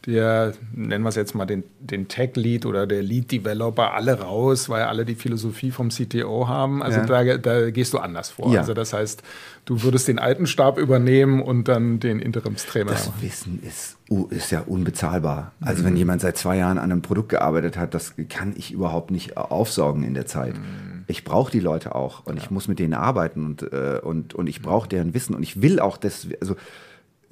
der, 0.06 0.54
nennen 0.74 1.04
wir 1.04 1.10
es 1.10 1.16
jetzt 1.16 1.34
mal 1.34 1.46
den, 1.46 1.63
den 1.80 2.10
Tech-Lead 2.10 2.66
oder 2.66 2.86
der 2.86 3.02
Lead-Developer, 3.02 3.94
alle 3.94 4.20
raus, 4.20 4.68
weil 4.68 4.84
alle 4.84 5.06
die 5.06 5.16
Philosophie 5.16 5.72
vom 5.72 5.89
CTO 5.89 6.48
haben. 6.50 6.84
Also 6.84 7.00
ja. 7.00 7.06
da, 7.06 7.38
da, 7.38 7.72
gehst 7.72 7.94
du 7.94 8.00
anders 8.00 8.32
vor. 8.32 8.52
Ja. 8.52 8.60
Also 8.60 8.74
das 8.74 8.92
heißt, 8.92 9.24
du 9.63 9.82
würdest 9.82 10.10
den 10.10 10.20
alten 10.20 10.46
Stab 10.46 10.78
übernehmen 10.78 11.42
und 11.42 11.70
dann 11.70 12.02
den 12.02 12.20
Interimstrainer. 12.20 12.92
Das 12.92 13.12
Wissen 13.22 13.63
ist, 13.63 13.96
ist 14.30 14.52
ja 14.52 14.62
unbezahlbar. 14.66 15.54
Also 15.62 15.82
mhm. 15.84 15.88
wenn 15.88 15.96
jemand 15.96 16.22
seit 16.22 16.38
zwei 16.38 16.58
Jahren 16.58 16.80
an 16.80 16.92
einem 16.92 17.02
Produkt 17.02 17.30
gearbeitet 17.30 17.78
hat, 17.78 17.94
das 17.94 18.13
kann 18.28 18.54
ich 18.58 18.74
überhaupt 18.74 19.10
nicht 19.10 19.38
aufsaugen 19.38 20.04
in 20.04 20.13
der 20.13 20.26
Zeit. 20.26 20.56
Mhm. 20.56 21.06
Ich 21.08 21.24
brauche 21.24 21.52
die 21.52 21.62
Leute 21.62 21.96
auch 21.96 22.26
und 22.26 22.36
ja. 22.36 22.44
ich 22.44 22.52
muss 22.52 22.68
mit 22.68 22.80
denen 22.80 22.94
arbeiten 22.94 23.46
und, 23.46 23.62
äh, 23.72 24.02
und, 24.04 24.34
und 24.34 24.48
ich 24.48 24.62
brauche 24.62 24.89
deren 24.89 25.13
Wissen 25.13 25.34
und 25.34 25.44
ich 25.44 25.62
will 25.62 25.80
auch 25.80 25.96
das, 25.96 26.28
also 26.42 26.58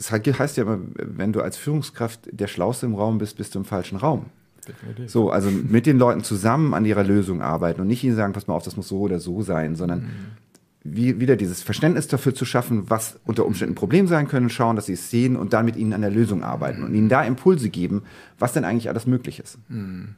es 0.02 0.40
heißt 0.40 0.58
ja 0.58 0.64
immer, 0.64 0.80
wenn 0.96 1.32
du 1.32 1.42
als 1.42 1.58
Führungskraft 1.58 2.22
der 2.32 2.48
Schlauste 2.48 2.86
im 2.88 2.96
Raum 2.96 3.20
bist, 3.20 3.38
bist 3.38 3.54
du 3.54 3.60
im 3.60 3.66
falschen 3.66 3.98
Raum. 3.98 4.26
Definitiv. 4.68 5.10
So, 5.10 5.30
also 5.30 5.50
mit 5.50 5.86
den 5.86 5.98
Leuten 5.98 6.24
zusammen 6.24 6.74
an 6.74 6.86
ihrer 6.86 7.04
Lösung 7.04 7.42
arbeiten 7.42 7.82
und 7.82 7.88
nicht 7.88 8.04
ihnen 8.04 8.16
sagen, 8.16 8.34
pass 8.34 8.48
mal 8.48 8.56
auf, 8.56 8.64
das 8.64 8.78
muss 8.78 8.88
so 8.88 9.00
oder 9.00 9.20
so 9.20 9.42
sein, 9.42 9.76
sondern 9.76 10.00
mhm. 10.02 10.08
wie, 10.84 11.20
wieder 11.20 11.36
dieses 11.36 11.64
Verständnis 11.64 12.08
dafür 12.08 12.34
zu 12.34 12.46
schaffen, 12.46 12.90
was 12.90 13.20
unter 13.26 13.46
Umständen 13.46 13.74
ein 13.74 13.76
Problem 13.76 14.08
sein 14.08 14.28
können, 14.28 14.50
schauen, 14.50 14.76
dass 14.76 14.88
sie 14.88 14.94
es 14.94 15.10
sehen 15.10 15.36
und 15.36 15.54
dann 15.54 15.66
mit 15.66 15.76
ihnen 15.76 15.94
an 15.94 16.02
der 16.02 16.12
Lösung 16.12 16.44
arbeiten 16.44 16.84
und 16.84 16.94
ihnen 16.94 17.10
da 17.10 17.24
Impulse 17.24 17.70
geben, 17.70 18.04
was 18.40 18.54
denn 18.54 18.66
eigentlich 18.66 18.90
alles 18.90 19.08
möglich 19.08 19.40
ist. 19.40 19.58
Mhm. 19.70 20.16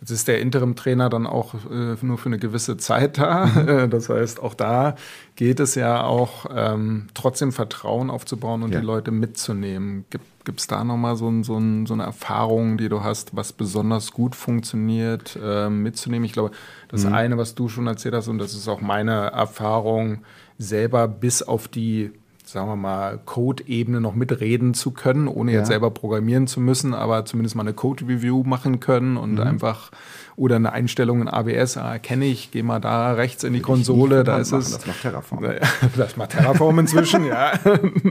Jetzt 0.00 0.10
ist 0.10 0.28
der 0.28 0.40
Interim-Trainer 0.40 1.10
dann 1.10 1.26
auch 1.26 1.54
äh, 1.70 1.94
nur 2.00 2.16
für 2.16 2.30
eine 2.30 2.38
gewisse 2.38 2.78
Zeit 2.78 3.18
da. 3.18 3.46
Mhm. 3.46 3.90
Das 3.90 4.08
heißt, 4.08 4.40
auch 4.40 4.54
da 4.54 4.94
geht 5.36 5.60
es 5.60 5.74
ja 5.74 6.04
auch 6.04 6.46
ähm, 6.54 7.08
trotzdem 7.12 7.52
Vertrauen 7.52 8.08
aufzubauen 8.08 8.62
und 8.62 8.72
ja. 8.72 8.80
die 8.80 8.86
Leute 8.86 9.10
mitzunehmen. 9.10 10.06
Gibt 10.44 10.60
es 10.60 10.66
da 10.66 10.84
nochmal 10.84 11.16
so, 11.16 11.28
ein, 11.28 11.44
so, 11.44 11.58
ein, 11.58 11.84
so 11.86 11.92
eine 11.92 12.04
Erfahrung, 12.04 12.78
die 12.78 12.88
du 12.88 13.04
hast, 13.04 13.36
was 13.36 13.52
besonders 13.52 14.12
gut 14.12 14.34
funktioniert, 14.34 15.38
äh, 15.42 15.68
mitzunehmen? 15.68 16.24
Ich 16.24 16.32
glaube, 16.32 16.52
das 16.88 17.04
mhm. 17.04 17.12
eine, 17.12 17.38
was 17.38 17.54
du 17.54 17.68
schon 17.68 17.86
erzählt 17.86 18.14
hast, 18.14 18.28
und 18.28 18.38
das 18.38 18.54
ist 18.54 18.68
auch 18.68 18.80
meine 18.80 19.30
Erfahrung, 19.32 20.22
selber 20.56 21.08
bis 21.08 21.42
auf 21.42 21.68
die 21.68 22.12
sagen 22.52 22.68
wir 22.68 22.76
mal, 22.76 23.18
Code-Ebene 23.24 24.00
noch 24.00 24.14
mitreden 24.14 24.74
zu 24.74 24.90
können, 24.90 25.28
ohne 25.28 25.52
ja. 25.52 25.58
jetzt 25.58 25.68
selber 25.68 25.90
programmieren 25.90 26.46
zu 26.46 26.60
müssen, 26.60 26.94
aber 26.94 27.24
zumindest 27.24 27.54
mal 27.54 27.62
eine 27.62 27.72
Code-Review 27.72 28.42
machen 28.42 28.80
können 28.80 29.16
und 29.16 29.34
mhm. 29.34 29.40
einfach 29.40 29.90
oder 30.36 30.56
eine 30.56 30.72
Einstellung 30.72 31.20
in 31.20 31.28
AWS 31.28 31.76
ah, 31.76 31.92
erkenne 31.92 32.24
ich, 32.24 32.50
gehe 32.50 32.62
mal 32.62 32.80
da 32.80 33.12
rechts 33.12 33.44
in 33.44 33.52
die 33.52 33.60
Konsole, 33.60 34.24
da 34.24 34.38
ist 34.38 34.52
machen, 34.52 34.62
es. 34.62 34.72
Das 34.72 34.86
macht 34.86 35.02
Terraform. 35.02 35.44
Das 35.96 36.16
macht 36.16 36.30
Terraform 36.30 36.78
inzwischen, 36.78 37.26
ja. 37.26 37.52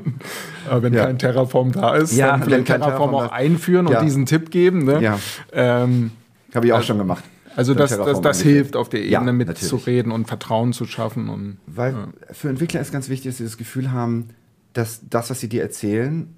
aber 0.70 0.84
wenn 0.84 0.94
ja. 0.94 1.06
kein 1.06 1.18
Terraform 1.18 1.72
da 1.72 1.96
ist, 1.96 2.16
ja, 2.16 2.32
dann 2.32 2.44
vielleicht 2.44 2.68
Terraform, 2.68 3.12
Terraform 3.12 3.16
auch 3.16 3.32
einführen 3.32 3.88
und 3.88 4.02
diesen 4.02 4.26
Tipp 4.26 4.52
geben. 4.52 4.86
Ne? 4.86 5.02
Ja. 5.02 5.20
Ähm, 5.52 6.12
Habe 6.54 6.68
ich 6.68 6.74
auch 6.74 6.78
also, 6.78 6.88
schon 6.88 6.98
gemacht. 7.00 7.24
Also 7.60 7.74
das, 7.74 7.90
das, 7.90 8.22
das 8.22 8.42
hilft 8.42 8.78
auf 8.78 8.88
der 8.88 9.02
Ebene 9.02 9.32
ja, 9.32 9.34
mitzureden 9.34 10.14
und 10.14 10.30
Vertrauen 10.30 10.72
zu 10.72 10.86
schaffen. 10.86 11.28
Und, 11.28 11.58
Weil 11.68 11.92
ja. 11.92 12.08
für 12.32 12.48
Entwickler 12.48 12.80
ist 12.80 12.94
ganz 12.94 13.10
wichtig, 13.10 13.32
dass 13.32 13.38
sie 13.40 13.44
das 13.44 13.58
Gefühl 13.58 13.92
haben, 13.92 14.30
dass 14.72 15.02
das, 15.10 15.30
was 15.30 15.42
sie 15.42 15.50
dir 15.50 15.62
erzählen, 15.62 16.34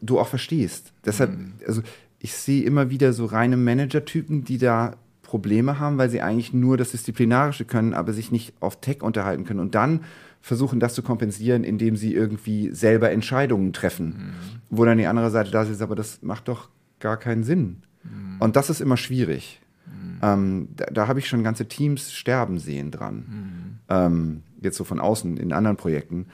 du 0.00 0.18
auch 0.18 0.26
verstehst. 0.26 0.92
Deshalb, 1.04 1.30
mhm. 1.30 1.52
also 1.64 1.82
ich 2.18 2.32
sehe 2.32 2.64
immer 2.64 2.90
wieder 2.90 3.12
so 3.12 3.26
reine 3.26 3.56
Manager-Typen, 3.56 4.42
die 4.42 4.58
da 4.58 4.96
Probleme 5.22 5.78
haben, 5.78 5.98
weil 5.98 6.10
sie 6.10 6.20
eigentlich 6.20 6.52
nur 6.52 6.76
das 6.76 6.90
Disziplinarische 6.90 7.64
können, 7.64 7.94
aber 7.94 8.12
sich 8.12 8.32
nicht 8.32 8.52
auf 8.58 8.80
Tech 8.80 9.02
unterhalten 9.02 9.44
können 9.44 9.60
und 9.60 9.76
dann 9.76 10.00
versuchen, 10.40 10.80
das 10.80 10.94
zu 10.94 11.02
kompensieren, 11.04 11.62
indem 11.62 11.94
sie 11.94 12.12
irgendwie 12.12 12.70
selber 12.72 13.12
Entscheidungen 13.12 13.72
treffen, 13.72 14.06
mhm. 14.06 14.60
wo 14.70 14.84
dann 14.84 14.98
die 14.98 15.06
andere 15.06 15.30
Seite 15.30 15.52
da 15.52 15.62
ist, 15.62 15.80
aber 15.80 15.94
das 15.94 16.22
macht 16.22 16.48
doch 16.48 16.70
gar 16.98 17.18
keinen 17.18 17.44
Sinn. 17.44 17.82
Mhm. 18.02 18.40
Und 18.40 18.56
das 18.56 18.68
ist 18.68 18.80
immer 18.80 18.96
schwierig. 18.96 19.60
Mhm. 19.86 20.18
Ähm, 20.22 20.68
da, 20.76 20.86
da 20.86 21.08
habe 21.08 21.18
ich 21.18 21.28
schon 21.28 21.42
ganze 21.42 21.66
Teams 21.66 22.12
sterben 22.12 22.58
sehen 22.58 22.90
dran. 22.90 23.16
Mhm. 23.16 23.78
Ähm, 23.88 24.42
jetzt 24.60 24.76
so 24.76 24.84
von 24.84 25.00
außen 25.00 25.36
in 25.36 25.52
anderen 25.52 25.76
Projekten. 25.76 26.26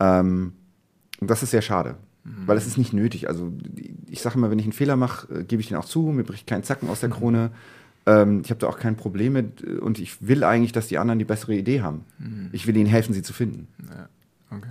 Ähm, 0.00 0.52
und 1.20 1.30
das 1.30 1.42
ist 1.42 1.50
sehr 1.50 1.62
schade, 1.62 1.96
weil 2.46 2.56
es 2.56 2.66
ist 2.66 2.78
nicht 2.78 2.92
nötig. 2.92 3.28
Also 3.28 3.52
ich 4.08 4.22
sage 4.22 4.36
immer, 4.36 4.50
wenn 4.50 4.58
ich 4.58 4.64
einen 4.64 4.72
Fehler 4.72 4.96
mache, 4.96 5.40
äh, 5.40 5.44
gebe 5.44 5.60
ich 5.60 5.68
den 5.68 5.76
auch 5.76 5.84
zu, 5.84 6.02
mir 6.02 6.24
bricht 6.24 6.46
kein 6.46 6.62
Zacken 6.62 6.88
aus 6.88 7.00
der 7.00 7.10
mhm. 7.10 7.14
Krone. 7.14 7.50
Ähm, 8.06 8.40
ich 8.44 8.50
habe 8.50 8.60
da 8.60 8.68
auch 8.68 8.78
kein 8.78 8.96
Problem 8.96 9.34
mit 9.34 9.62
und 9.62 9.98
ich 9.98 10.26
will 10.26 10.44
eigentlich, 10.44 10.72
dass 10.72 10.88
die 10.88 10.98
anderen 10.98 11.18
die 11.18 11.24
bessere 11.24 11.54
Idee 11.54 11.82
haben. 11.82 12.04
Mhm. 12.18 12.48
Ich 12.52 12.66
will 12.66 12.76
ihnen 12.76 12.86
helfen, 12.86 13.12
sie 13.12 13.22
zu 13.22 13.32
finden. 13.32 13.68
Ja, 13.88 14.08
okay. 14.56 14.68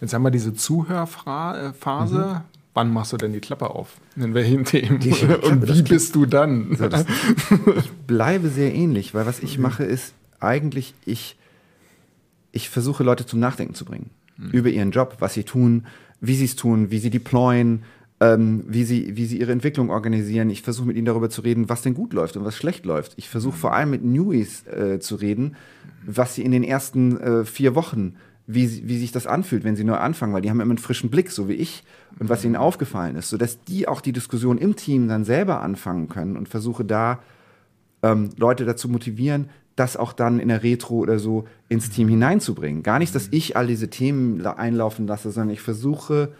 Jetzt 0.00 0.14
haben 0.14 0.22
wir 0.22 0.30
diese 0.30 0.54
Zuhörphase. 0.54 2.18
Mhm. 2.18 2.40
Wann 2.74 2.92
machst 2.92 3.12
du 3.12 3.16
denn 3.16 3.32
die 3.32 3.40
Klappe 3.40 3.70
auf? 3.70 3.96
In 4.16 4.34
welchen 4.34 4.64
Themen? 4.64 4.98
Die, 4.98 5.12
und 5.12 5.68
wie 5.68 5.82
bist 5.82 6.14
du 6.16 6.26
dann? 6.26 6.76
So, 6.76 6.88
das, 6.88 7.06
ich 7.76 7.90
bleibe 8.06 8.48
sehr 8.48 8.74
ähnlich, 8.74 9.14
weil 9.14 9.26
was 9.26 9.40
ich 9.40 9.58
mache 9.58 9.84
ist 9.84 10.14
eigentlich, 10.40 10.94
ich, 11.04 11.36
ich 12.52 12.68
versuche 12.68 13.04
Leute 13.04 13.26
zum 13.26 13.40
Nachdenken 13.40 13.74
zu 13.74 13.84
bringen. 13.84 14.10
Mhm. 14.36 14.50
Über 14.50 14.68
ihren 14.68 14.90
Job, 14.90 15.16
was 15.20 15.34
sie 15.34 15.44
tun, 15.44 15.86
wie 16.20 16.34
sie 16.34 16.44
es 16.44 16.56
tun, 16.56 16.90
wie 16.90 16.98
sie 16.98 17.10
deployen, 17.10 17.84
ähm, 18.20 18.64
wie, 18.66 18.84
sie, 18.84 19.16
wie 19.16 19.26
sie 19.26 19.38
ihre 19.38 19.52
Entwicklung 19.52 19.90
organisieren. 19.90 20.50
Ich 20.50 20.62
versuche 20.62 20.86
mit 20.86 20.96
ihnen 20.96 21.06
darüber 21.06 21.30
zu 21.30 21.40
reden, 21.40 21.68
was 21.68 21.82
denn 21.82 21.94
gut 21.94 22.12
läuft 22.12 22.36
und 22.36 22.44
was 22.44 22.56
schlecht 22.56 22.84
läuft. 22.84 23.14
Ich 23.16 23.28
versuche 23.28 23.56
vor 23.56 23.72
allem 23.72 23.90
mit 23.90 24.04
Newies 24.04 24.66
äh, 24.66 24.98
zu 25.00 25.16
reden, 25.16 25.56
was 26.06 26.34
sie 26.34 26.42
in 26.42 26.52
den 26.52 26.64
ersten 26.64 27.20
äh, 27.20 27.44
vier 27.44 27.74
Wochen, 27.74 28.16
wie, 28.46 28.88
wie 28.88 28.98
sich 28.98 29.12
das 29.12 29.26
anfühlt, 29.26 29.64
wenn 29.64 29.76
sie 29.76 29.84
neu 29.84 29.96
anfangen, 29.96 30.32
weil 30.32 30.42
die 30.42 30.50
haben 30.50 30.60
immer 30.60 30.72
einen 30.72 30.78
frischen 30.78 31.10
Blick, 31.10 31.30
so 31.30 31.48
wie 31.48 31.54
ich, 31.54 31.82
und 32.18 32.28
was 32.28 32.44
ihnen 32.44 32.56
aufgefallen 32.56 33.16
ist, 33.16 33.30
sodass 33.30 33.62
die 33.64 33.88
auch 33.88 34.00
die 34.00 34.12
Diskussion 34.12 34.58
im 34.58 34.76
Team 34.76 35.08
dann 35.08 35.24
selber 35.24 35.60
anfangen 35.60 36.08
können 36.08 36.36
und 36.36 36.48
versuche 36.48 36.84
da 36.84 37.20
ähm, 38.02 38.30
Leute 38.36 38.64
dazu 38.64 38.88
motivieren, 38.88 39.50
das 39.76 39.96
auch 39.96 40.12
dann 40.12 40.38
in 40.38 40.48
der 40.48 40.62
Retro 40.62 40.96
oder 40.98 41.18
so 41.18 41.46
ins 41.68 41.90
Team 41.90 42.08
hineinzubringen. 42.08 42.82
Gar 42.82 43.00
nicht, 43.00 43.14
dass 43.14 43.28
ich 43.32 43.56
all 43.56 43.66
diese 43.66 43.90
Themen 43.90 44.44
einlaufen 44.46 45.06
lasse, 45.06 45.30
sondern 45.32 45.52
ich 45.52 45.60
versuche 45.60 46.32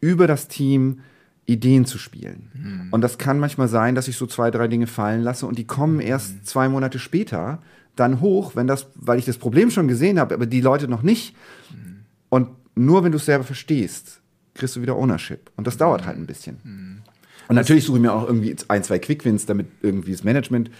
über 0.00 0.26
das 0.26 0.46
Team 0.46 1.00
Ideen 1.46 1.86
zu 1.86 1.98
spielen. 1.98 2.50
Mhm. 2.54 2.88
Und 2.92 3.00
das 3.00 3.18
kann 3.18 3.40
manchmal 3.40 3.68
sein, 3.68 3.94
dass 3.94 4.06
ich 4.06 4.16
so 4.16 4.26
zwei, 4.26 4.50
drei 4.50 4.68
Dinge 4.68 4.86
fallen 4.86 5.22
lasse 5.22 5.46
und 5.46 5.58
die 5.58 5.66
kommen 5.66 5.98
erst 5.98 6.34
mhm. 6.34 6.44
zwei 6.44 6.68
Monate 6.68 6.98
später 6.98 7.60
dann 7.96 8.20
hoch, 8.20 8.54
wenn 8.54 8.66
das, 8.66 8.86
weil 8.94 9.18
ich 9.18 9.24
das 9.24 9.38
Problem 9.38 9.70
schon 9.70 9.88
gesehen 9.88 10.20
habe, 10.20 10.34
aber 10.34 10.46
die 10.46 10.60
Leute 10.60 10.86
noch 10.86 11.02
nicht. 11.02 11.34
Mhm. 11.72 12.04
Und 12.28 12.48
nur 12.76 13.02
wenn 13.02 13.12
du 13.12 13.16
es 13.16 13.24
selber 13.24 13.44
verstehst, 13.44 14.20
kriegst 14.58 14.76
du 14.76 14.82
wieder 14.82 14.96
Ownership. 14.96 15.50
Und 15.56 15.66
das 15.66 15.76
dauert 15.76 16.04
halt 16.06 16.18
ein 16.18 16.26
bisschen. 16.26 16.58
Mhm. 16.62 17.02
Und 17.48 17.56
natürlich 17.56 17.84
suche 17.84 17.96
ich 17.96 18.02
mir 18.02 18.12
auch 18.12 18.26
irgendwie 18.26 18.54
ein, 18.68 18.84
zwei 18.84 18.98
Quickwins, 18.98 19.46
damit 19.46 19.68
irgendwie 19.80 20.12
das 20.12 20.22
Management 20.22 20.70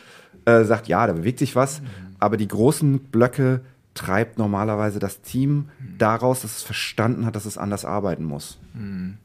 äh, 0.44 0.64
sagt, 0.64 0.86
ja, 0.86 1.06
da 1.06 1.14
bewegt 1.14 1.38
sich 1.38 1.56
was. 1.56 1.80
Mhm. 1.80 1.86
Aber 2.18 2.36
die 2.36 2.48
großen 2.48 2.98
Blöcke 2.98 3.62
treibt 3.94 4.38
normalerweise 4.38 4.98
das 4.98 5.22
Team 5.22 5.70
daraus, 5.98 6.42
dass 6.42 6.58
es 6.58 6.62
verstanden 6.62 7.26
hat, 7.26 7.34
dass 7.34 7.46
es 7.46 7.58
anders 7.58 7.84
arbeiten 7.84 8.24
muss. 8.24 8.58
Mhm. 8.74 9.16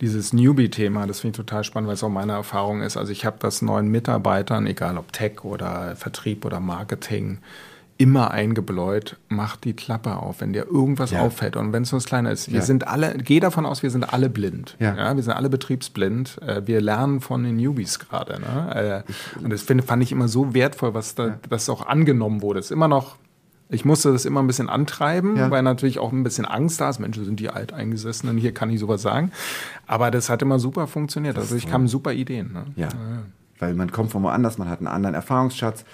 Dieses 0.00 0.32
Newbie-Thema, 0.32 1.06
das 1.06 1.20
finde 1.20 1.32
ich 1.32 1.46
total 1.46 1.62
spannend, 1.62 1.86
weil 1.86 1.94
es 1.94 2.02
auch 2.02 2.08
meine 2.08 2.32
Erfahrung 2.32 2.82
ist. 2.82 2.96
Also 2.96 3.12
ich 3.12 3.24
habe 3.24 3.36
das 3.38 3.62
neuen 3.62 3.88
Mitarbeitern, 3.88 4.66
egal 4.66 4.98
ob 4.98 5.12
Tech 5.12 5.44
oder 5.44 5.94
Vertrieb 5.94 6.44
oder 6.44 6.58
Marketing, 6.58 7.38
immer 8.00 8.30
eingebläut, 8.30 9.18
mach 9.28 9.56
die 9.56 9.74
Klappe 9.74 10.16
auf, 10.16 10.40
wenn 10.40 10.54
dir 10.54 10.64
irgendwas 10.64 11.10
ja. 11.10 11.20
auffällt. 11.20 11.54
Und 11.54 11.74
wenn 11.74 11.82
es 11.82 11.90
so 11.90 11.98
das 11.98 12.06
Kleine 12.06 12.30
ist, 12.30 12.50
wir 12.50 12.60
ja. 12.60 12.64
sind 12.64 12.88
alle, 12.88 13.18
geh 13.18 13.40
davon 13.40 13.66
aus, 13.66 13.82
wir 13.82 13.90
sind 13.90 14.10
alle 14.10 14.30
blind. 14.30 14.74
Ja. 14.78 14.96
ja 14.96 15.14
wir 15.14 15.22
sind 15.22 15.34
alle 15.34 15.50
betriebsblind. 15.50 16.40
Äh, 16.40 16.66
wir 16.66 16.80
lernen 16.80 17.20
von 17.20 17.44
den 17.44 17.56
Newbies 17.56 17.98
gerade. 17.98 18.40
Ne? 18.40 19.04
Äh, 19.04 19.42
und 19.44 19.50
das 19.50 19.60
find, 19.60 19.84
fand 19.84 20.02
ich 20.02 20.12
immer 20.12 20.28
so 20.28 20.54
wertvoll, 20.54 20.94
was 20.94 21.14
da, 21.14 21.36
das 21.50 21.68
auch 21.68 21.86
angenommen 21.86 22.40
wurde. 22.40 22.60
Es 22.60 22.66
ist 22.66 22.72
immer 22.72 22.88
noch 22.88 23.16
ich 23.72 23.84
musste 23.84 24.10
das 24.10 24.24
immer 24.24 24.42
ein 24.42 24.48
bisschen 24.48 24.68
antreiben, 24.68 25.36
ja. 25.36 25.48
weil 25.48 25.62
natürlich 25.62 26.00
auch 26.00 26.10
ein 26.10 26.24
bisschen 26.24 26.44
Angst 26.44 26.80
da 26.80 26.90
ist. 26.90 26.98
Menschen 26.98 27.24
sind 27.24 27.38
die 27.38 27.50
Alteingesessenen, 27.50 28.36
hier 28.36 28.52
kann 28.52 28.68
ich 28.68 28.80
sowas 28.80 29.00
sagen. 29.00 29.30
Aber 29.86 30.10
das 30.10 30.28
hat 30.28 30.42
immer 30.42 30.58
super 30.58 30.88
funktioniert. 30.88 31.38
Also 31.38 31.54
ich 31.54 31.68
kam 31.68 31.86
super 31.86 32.12
Ideen. 32.12 32.52
Ne? 32.52 32.64
Ja. 32.74 32.88
ja. 32.88 33.22
Weil 33.60 33.74
man 33.74 33.92
kommt 33.92 34.10
von 34.10 34.24
woanders, 34.24 34.58
man 34.58 34.68
hat 34.68 34.78
einen 34.78 34.88
anderen 34.88 35.14
Erfahrungsschatz. 35.14 35.84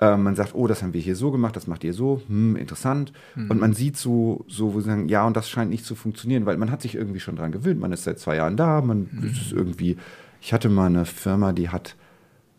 Äh, 0.00 0.16
man 0.16 0.36
sagt, 0.36 0.54
oh, 0.54 0.66
das 0.66 0.82
haben 0.82 0.94
wir 0.94 1.00
hier 1.00 1.16
so 1.16 1.30
gemacht, 1.30 1.56
das 1.56 1.66
macht 1.66 1.82
ihr 1.82 1.92
so, 1.92 2.22
hm, 2.28 2.56
interessant. 2.56 3.12
Mhm. 3.34 3.50
Und 3.50 3.60
man 3.60 3.72
sieht 3.72 3.96
so, 3.96 4.44
so, 4.46 4.74
wo 4.74 4.80
sie 4.80 4.86
sagen, 4.86 5.08
ja, 5.08 5.26
und 5.26 5.36
das 5.36 5.50
scheint 5.50 5.70
nicht 5.70 5.84
zu 5.84 5.94
funktionieren, 5.94 6.46
weil 6.46 6.56
man 6.56 6.70
hat 6.70 6.82
sich 6.82 6.94
irgendwie 6.94 7.20
schon 7.20 7.36
dran 7.36 7.52
gewöhnt. 7.52 7.80
Man 7.80 7.92
ist 7.92 8.04
seit 8.04 8.18
zwei 8.18 8.36
Jahren 8.36 8.56
da, 8.56 8.80
man 8.80 9.08
mhm. 9.10 9.28
ist 9.28 9.52
irgendwie. 9.52 9.96
Ich 10.40 10.52
hatte 10.52 10.68
mal 10.68 10.86
eine 10.86 11.04
Firma, 11.04 11.52
die 11.52 11.68
hat 11.68 11.96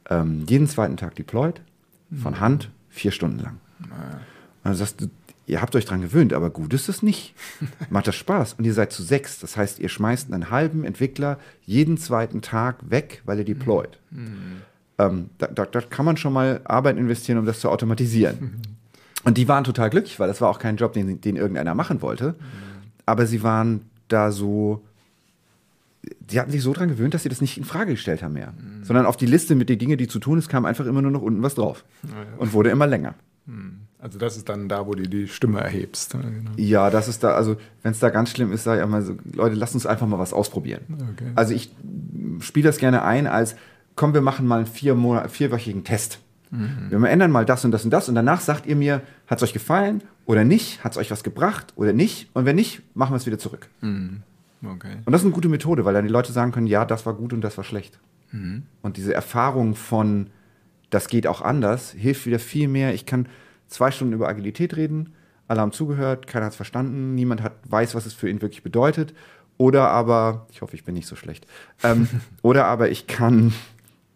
ähm, 0.10 0.44
jeden 0.50 0.68
zweiten 0.68 0.98
Tag 0.98 1.16
deployed, 1.16 1.62
von 2.14 2.34
mhm. 2.34 2.40
Hand, 2.40 2.72
vier 2.90 3.12
Stunden 3.12 3.40
lang. 3.40 3.58
Naja. 3.80 4.16
Und 4.64 4.66
dann 4.66 4.76
sagst 4.76 5.00
du, 5.00 5.08
ihr 5.46 5.62
habt 5.62 5.76
euch 5.76 5.86
dran 5.86 6.02
gewöhnt, 6.02 6.34
aber 6.34 6.50
gut 6.50 6.74
ist 6.74 6.90
es 6.90 7.02
nicht. 7.02 7.36
Macht 7.90 8.08
das 8.08 8.16
Spaß. 8.16 8.56
Und 8.56 8.66
ihr 8.66 8.74
seid 8.74 8.92
zu 8.92 9.02
sechs. 9.02 9.40
Das 9.40 9.56
heißt, 9.56 9.80
ihr 9.80 9.88
schmeißt 9.88 10.34
einen 10.34 10.50
halben 10.50 10.84
Entwickler 10.84 11.40
jeden 11.66 11.98
zweiten 11.98 12.42
Tag 12.42 12.90
weg, 12.90 13.22
weil 13.24 13.40
ihr 13.40 13.46
deployt. 13.46 13.98
Mhm. 14.12 14.62
Ähm, 15.00 15.30
da, 15.38 15.48
da, 15.48 15.66
da, 15.66 15.82
kann 15.82 16.06
man 16.06 16.18
schon 16.18 16.34
mal 16.34 16.62
Arbeit 16.66 16.98
investieren, 16.98 17.38
um 17.38 17.46
das 17.46 17.62
zu 17.62 17.70
automatisieren. 17.70 18.38
Mhm. 18.40 18.62
Und 19.24 19.38
die 19.38 19.48
waren 19.48 19.64
total 19.64 19.90
glücklich, 19.90 20.20
weil 20.20 20.28
das 20.28 20.42
war 20.42 20.50
auch 20.50 20.60
kein 20.60 20.76
Job, 20.76 20.94
den, 20.94 21.22
den 21.22 21.36
irgendeiner 21.36 21.74
machen 21.74 22.02
wollte. 22.02 22.32
Mhm. 22.34 22.36
Aber 23.06 23.26
sie 23.26 23.42
waren 23.42 23.82
da 24.10 24.32
so, 24.32 24.84
sie 26.28 26.40
hatten 26.40 26.52
sich 26.52 26.62
so 26.62 26.74
dran 26.74 26.90
gewöhnt, 26.90 27.14
dass 27.14 27.24
sie 27.24 27.30
das 27.30 27.42
nicht 27.42 27.58
in 27.58 27.64
Frage 27.64 27.92
gestellt 27.92 28.22
haben 28.22 28.34
mehr. 28.34 28.52
Mhm. 28.52 28.84
Sondern 28.84 29.06
auf 29.06 29.18
die 29.18 29.26
Liste 29.26 29.56
mit 29.56 29.70
den 29.70 29.80
Dingen, 29.80 29.98
die 29.98 30.08
zu 30.08 30.20
tun 30.20 30.38
ist, 30.38 30.50
kam 30.50 30.66
einfach 30.66 30.86
immer 30.86 31.02
nur 31.02 31.12
noch 31.12 31.22
unten 31.22 31.42
was 31.42 31.56
drauf. 31.56 31.86
Ja, 32.04 32.10
ja. 32.10 32.38
Und 32.38 32.54
wurde 32.54 32.70
immer 32.70 32.88
länger. 32.88 33.16
Mhm. 33.46 33.80
Also 34.02 34.18
das 34.18 34.38
ist 34.38 34.48
dann 34.48 34.70
da, 34.70 34.88
wo 34.88 34.94
du 34.94 35.08
die 35.08 35.28
Stimme 35.28 35.60
erhebst. 35.60 36.14
Genau. 36.14 36.52
Ja, 36.56 36.90
das 36.90 37.10
ist 37.10 37.22
da, 37.22 37.32
also 37.32 37.58
wenn 37.84 37.92
es 37.92 38.00
da 38.00 38.10
ganz 38.10 38.30
schlimm 38.30 38.54
ist, 38.54 38.64
sage 38.64 38.80
ich 38.80 38.88
immer 38.88 39.02
so, 39.02 39.18
Leute, 39.34 39.56
lasst 39.56 39.74
uns 39.74 39.86
einfach 39.86 40.08
mal 40.08 40.20
was 40.20 40.32
ausprobieren. 40.32 40.82
Okay. 41.14 41.32
Also 41.36 41.54
ich 41.54 41.70
spiele 42.40 42.70
das 42.70 42.78
gerne 42.78 43.04
ein 43.04 43.28
als, 43.28 43.58
komm, 44.00 44.14
wir 44.14 44.22
machen 44.22 44.48
mal 44.48 44.60
einen 44.60 44.66
vier 44.66 44.96
Monat, 44.96 45.30
vierwöchigen 45.30 45.84
Test. 45.84 46.20
Mhm. 46.52 46.88
Wir 46.90 47.10
ändern 47.10 47.32
mal 47.32 47.44
das 47.44 47.66
und 47.66 47.72
das 47.72 47.84
und 47.84 47.92
das 47.92 48.08
und 48.08 48.16
danach 48.16 48.40
sagt 48.40 48.66
ihr 48.66 48.78
mir, 48.78 49.02
hat 49.28 49.40
es 49.40 49.44
euch 49.44 49.52
gefallen 49.52 50.02
oder 50.26 50.46
nicht? 50.46 50.86
Hat 50.86 50.94
es 50.94 50.98
euch 50.98 51.12
was 51.12 51.22
gebracht 51.22 51.74
oder 51.76 51.92
nicht? 51.92 52.30
Und 52.34 52.46
wenn 52.46 52.56
nicht, 52.56 52.82
machen 52.96 53.12
wir 53.12 53.18
es 53.18 53.26
wieder 53.26 53.40
zurück. 53.40 53.68
Mhm. 53.82 54.22
Okay. 54.64 54.96
Und 55.04 55.12
das 55.12 55.20
ist 55.22 55.26
eine 55.26 55.34
gute 55.34 55.50
Methode, 55.50 55.84
weil 55.84 55.94
dann 55.94 56.06
die 56.06 56.12
Leute 56.12 56.32
sagen 56.32 56.54
können, 56.54 56.68
ja, 56.68 56.86
das 56.86 57.06
war 57.06 57.14
gut 57.14 57.34
und 57.34 57.42
das 57.42 57.58
war 57.58 57.66
schlecht. 57.66 58.00
Mhm. 58.32 58.64
Und 58.82 58.96
diese 58.96 59.14
Erfahrung 59.14 59.76
von, 59.76 60.28
das 60.92 61.10
geht 61.10 61.28
auch 61.28 61.42
anders, 61.42 61.92
hilft 61.92 62.26
wieder 62.26 62.40
viel 62.40 62.70
mehr. 62.70 62.94
Ich 62.94 63.06
kann 63.06 63.28
zwei 63.68 63.92
Stunden 63.92 64.14
über 64.14 64.30
Agilität 64.30 64.78
reden, 64.78 65.14
alle 65.50 65.60
haben 65.60 65.74
zugehört, 65.74 66.26
keiner 66.26 66.46
hat 66.46 66.54
es 66.54 66.56
verstanden, 66.56 67.16
niemand 67.16 67.44
hat, 67.44 67.54
weiß, 67.68 67.96
was 67.96 68.06
es 68.06 68.14
für 68.14 68.30
ihn 68.30 68.42
wirklich 68.42 68.64
bedeutet. 68.64 69.14
Oder 69.58 69.90
aber, 69.90 70.48
ich 70.54 70.62
hoffe, 70.62 70.78
ich 70.78 70.86
bin 70.86 70.96
nicht 70.96 71.08
so 71.08 71.18
schlecht, 71.18 71.46
ähm, 71.84 72.08
oder 72.42 72.66
aber 72.66 72.90
ich 72.92 73.08
kann, 73.08 73.54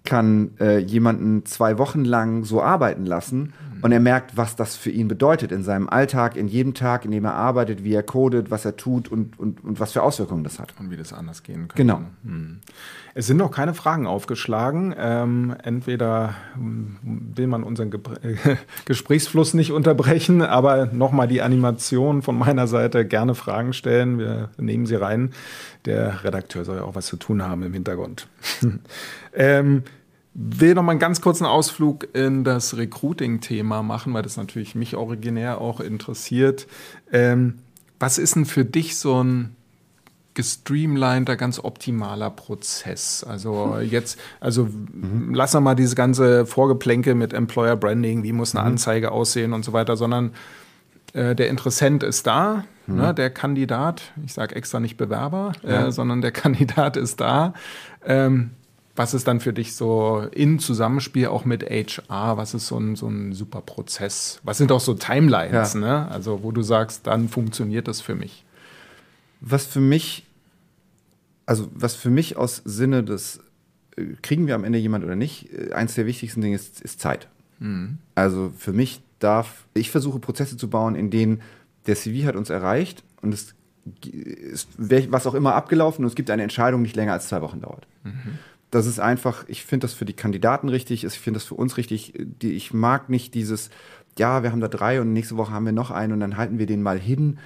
kann 0.04 0.52
äh, 0.60 0.80
jemanden 0.80 1.46
zwei 1.46 1.78
Wochen 1.78 2.04
lang 2.04 2.44
so 2.44 2.62
arbeiten 2.62 3.06
lassen 3.06 3.54
und 3.84 3.92
er 3.92 4.00
merkt, 4.00 4.38
was 4.38 4.56
das 4.56 4.78
für 4.78 4.92
ihn 4.92 5.10
bedeutet 5.10 5.52
in 5.52 5.62
seinem 5.62 5.90
Alltag, 5.90 6.38
in 6.38 6.48
jedem 6.48 6.74
Tag, 6.74 7.04
in 7.04 7.12
dem 7.12 7.26
er 7.26 7.34
arbeitet, 7.34 7.84
wie 7.84 7.94
er 7.94 8.02
codet, 8.02 8.50
was 8.50 8.64
er 8.64 8.78
tut 8.78 9.12
und, 9.12 9.38
und, 9.38 9.62
und 9.62 9.78
was 9.82 9.92
für 9.92 10.04
Auswirkungen 10.04 10.46
das 10.46 10.58
hat. 10.58 10.74
Und 10.80 10.90
wie 10.90 10.96
das 10.96 11.12
anders 11.12 11.44
gehen 11.44 11.68
kann. 11.68 11.76
Genau. 11.76 12.02
Hm. 12.24 12.60
Es 13.14 13.28
sind 13.28 13.36
noch 13.36 13.52
keine 13.52 13.74
Fragen 13.74 14.08
aufgeschlagen. 14.08 14.96
Ähm, 14.98 15.54
entweder 15.64 16.34
hm, 16.54 16.96
will 17.04 17.48
man 17.48 17.64
unseren 17.64 17.92
Ge 17.92 18.00
Gesprächsfluss 18.86 19.54
nicht 19.54 19.74
unterbrechen, 19.74 20.42
aber 20.42 20.86
nochmal 20.86 21.28
die 21.28 21.42
Animation 21.42 22.22
von 22.22 22.38
meiner 22.38 22.68
Seite 22.68 23.06
gerne 23.06 23.36
Fragen 23.36 23.74
stellen. 23.74 24.18
Wir 24.18 24.50
nehmen 24.58 24.86
sie 24.86 24.96
rein. 24.96 25.32
Der 25.84 26.24
Redakteur 26.24 26.64
soll 26.64 26.78
ja 26.78 26.84
auch 26.84 26.96
was 26.96 27.08
zu 27.08 27.18
tun 27.18 27.44
haben 27.44 27.64
im 27.64 27.74
Hintergrund. 27.74 28.30
ähm, 29.34 29.84
will 30.34 30.74
noch 30.74 30.84
mal 30.84 30.92
einen 30.92 31.00
ganz 31.00 31.22
kurzen 31.22 31.46
Ausflug 31.46 32.08
in 32.16 32.44
das 32.44 32.76
Recruiting-Thema 32.76 33.84
machen, 33.84 34.14
weil 34.14 34.24
das 34.24 34.38
natürlich 34.38 34.76
mich 34.76 34.96
originär 34.96 35.62
auch 35.62 35.80
interessiert. 35.80 36.68
Ähm, 37.12 37.60
was 38.00 38.18
ist 38.18 38.36
denn 38.36 38.46
für 38.46 38.66
dich 38.66 38.98
so 38.98 39.24
ein 39.24 39.56
gestreamliner, 40.34 41.36
ganz 41.36 41.60
optimaler 41.60 42.30
Prozess. 42.30 43.24
Also 43.24 43.78
jetzt, 43.80 44.20
also 44.40 44.66
mhm. 44.66 45.34
lass 45.34 45.54
mal 45.54 45.76
diese 45.76 45.96
ganze 45.96 46.46
Vorgeplänke 46.46 47.16
mit 47.16 47.34
Employer 47.34 47.76
Branding, 47.76 48.24
wie 48.24 48.34
muss 48.34 48.56
eine 48.56 48.64
mhm. 48.64 48.74
Anzeige 48.74 49.12
aussehen 49.12 49.54
und 49.54 49.64
so 49.64 49.74
weiter, 49.74 49.96
sondern 49.96 50.32
äh, 51.14 51.36
der 51.36 51.50
Interessent 51.50 52.04
ist 52.04 52.26
da, 52.26 52.64
mhm. 52.88 52.96
ne, 52.96 53.14
der 53.14 53.30
Kandidat, 53.30 54.02
ich 54.26 54.34
sage 54.34 54.56
extra 54.56 54.80
nicht 54.80 54.98
Bewerber, 54.98 55.52
ja. 55.62 55.88
äh, 55.88 55.92
sondern 55.92 56.22
der 56.22 56.32
Kandidat 56.32 56.98
ist 56.98 57.22
da. 57.22 57.54
Ähm, 58.06 58.52
was 58.96 59.14
ist 59.14 59.28
dann 59.28 59.40
für 59.40 59.54
dich 59.54 59.76
so 59.76 60.28
in 60.32 60.60
Zusammenspiel 60.60 61.28
auch 61.28 61.46
mit 61.46 61.64
HR? 61.64 62.38
Was 62.38 62.54
ist 62.54 62.68
so 62.68 62.78
ein, 62.78 62.96
so 62.96 63.08
ein 63.08 63.34
super 63.34 63.62
Prozess? 63.62 64.40
Was 64.44 64.60
sind 64.60 64.72
auch 64.72 64.80
so 64.80 64.94
Timelines, 64.94 65.74
ja. 65.74 65.80
ne? 65.80 66.08
Also, 66.12 66.44
wo 66.44 66.52
du 66.52 66.62
sagst, 66.62 67.08
dann 67.08 67.28
funktioniert 67.28 67.88
das 67.88 68.02
für 68.02 68.14
mich? 68.14 68.46
Was 69.42 69.66
für 69.66 69.80
mich, 69.80 70.26
also 71.46 71.70
was 71.74 71.96
für 71.96 72.12
mich 72.12 72.38
aus 72.38 72.62
Sinne 72.66 73.04
des, 73.04 73.40
äh, 73.98 74.06
kriegen 74.22 74.46
wir 74.46 74.56
am 74.56 74.64
Ende 74.64 74.78
jemand 74.78 75.04
oder 75.04 75.16
nicht, 75.16 75.52
äh, 75.52 75.74
eins 75.74 75.96
der 75.96 76.06
wichtigsten 76.06 76.42
Dinge 76.42 76.56
ist, 76.56 76.80
ist 76.82 77.00
Zeit. 77.00 77.28
Mhm. 77.60 77.98
Also 78.14 78.54
für 78.56 78.74
mich 78.74 79.02
darf, 79.18 79.66
ich 79.74 79.90
versuche 79.90 80.20
Prozesse 80.20 80.56
zu 80.56 80.70
bauen, 80.70 80.94
in 80.94 81.10
denen 81.10 81.42
der 81.88 81.96
CV 81.96 82.28
hat 82.28 82.36
uns 82.36 82.52
erreicht 82.52 83.04
und 83.22 83.34
es 83.34 83.56
ist 84.02 84.70
was 84.78 85.28
auch 85.28 85.34
immer 85.34 85.56
abgelaufen 85.56 86.06
und 86.06 86.10
es 86.10 86.16
gibt 86.16 86.30
eine 86.30 86.44
Entscheidung, 86.44 86.82
die 86.82 86.88
nicht 86.88 86.96
länger 86.96 87.14
als 87.14 87.28
zwei 87.28 87.42
Wochen 87.42 87.60
dauert. 87.60 87.88
Mhm. 88.04 88.38
Das 88.74 88.88
ist 88.88 89.00
einfach, 89.00 89.46
ich 89.48 89.64
finde 89.64 89.86
das 89.86 89.94
für 89.94 90.04
die 90.04 90.14
Kandidaten 90.14 90.68
richtig, 90.68 91.04
ich 91.04 91.14
finde 91.20 91.40
das 91.40 91.46
für 91.46 91.54
uns 91.54 91.78
richtig. 91.78 92.14
Die, 92.42 92.54
ich 92.54 92.74
mag 92.74 93.08
nicht 93.08 93.36
dieses, 93.36 93.70
ja, 94.18 94.42
wir 94.42 94.52
haben 94.52 94.62
da 94.62 94.68
drei 94.68 95.00
und 95.00 95.14
nächste 95.14 95.38
Woche 95.38 95.52
haben 95.52 95.66
wir 95.66 95.74
noch 95.74 95.92
einen 95.92 96.14
und 96.14 96.20
dann 96.20 96.38
halten 96.38 96.58
wir 96.58 96.66
den 96.66 96.82
mal 96.82 96.98
hin. 96.98 97.38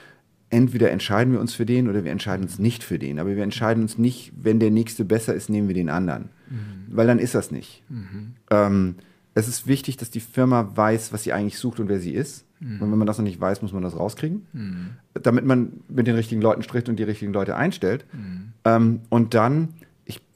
Entweder 0.49 0.89
entscheiden 0.89 1.33
wir 1.33 1.41
uns 1.41 1.53
für 1.53 1.65
den 1.65 1.89
oder 1.89 2.05
wir 2.05 2.13
entscheiden 2.13 2.43
uns 2.43 2.59
nicht 2.59 2.81
für 2.81 2.97
den. 2.97 3.19
Aber 3.19 3.35
wir 3.35 3.43
entscheiden 3.43 3.83
uns 3.83 3.97
nicht, 3.97 4.31
wenn 4.41 4.61
der 4.61 4.71
nächste 4.71 5.03
besser 5.03 5.33
ist, 5.33 5.49
nehmen 5.49 5.67
wir 5.67 5.75
den 5.75 5.89
anderen. 5.89 6.29
Mhm. 6.49 6.95
Weil 6.95 7.07
dann 7.07 7.19
ist 7.19 7.35
das 7.35 7.51
nicht. 7.51 7.83
Mhm. 7.89 8.35
Ähm, 8.49 8.95
es 9.33 9.49
ist 9.49 9.67
wichtig, 9.67 9.97
dass 9.97 10.09
die 10.09 10.21
Firma 10.21 10.71
weiß, 10.75 11.11
was 11.11 11.23
sie 11.23 11.33
eigentlich 11.33 11.57
sucht 11.57 11.81
und 11.81 11.89
wer 11.89 11.99
sie 11.99 12.13
ist. 12.13 12.45
Mhm. 12.61 12.81
Und 12.81 12.91
wenn 12.91 12.99
man 12.99 13.07
das 13.07 13.17
noch 13.17 13.25
nicht 13.25 13.41
weiß, 13.41 13.61
muss 13.61 13.73
man 13.73 13.83
das 13.83 13.97
rauskriegen, 13.97 14.45
mhm. 14.53 14.89
damit 15.21 15.43
man 15.43 15.73
mit 15.89 16.07
den 16.07 16.15
richtigen 16.15 16.41
Leuten 16.41 16.63
spricht 16.63 16.87
und 16.87 16.97
die 16.97 17.03
richtigen 17.03 17.33
Leute 17.33 17.57
einstellt. 17.57 18.05
Mhm. 18.13 18.53
Ähm, 18.63 19.01
und 19.09 19.33
dann, 19.33 19.73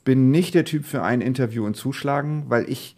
bin 0.04 0.32
nicht 0.32 0.54
der 0.54 0.66
Typ 0.66 0.86
für 0.86 1.04
ein 1.04 1.22
Interview 1.22 1.66
und 1.66 1.76
zuschlagen, 1.76 2.46
weil 2.48 2.70
ich 2.70 2.96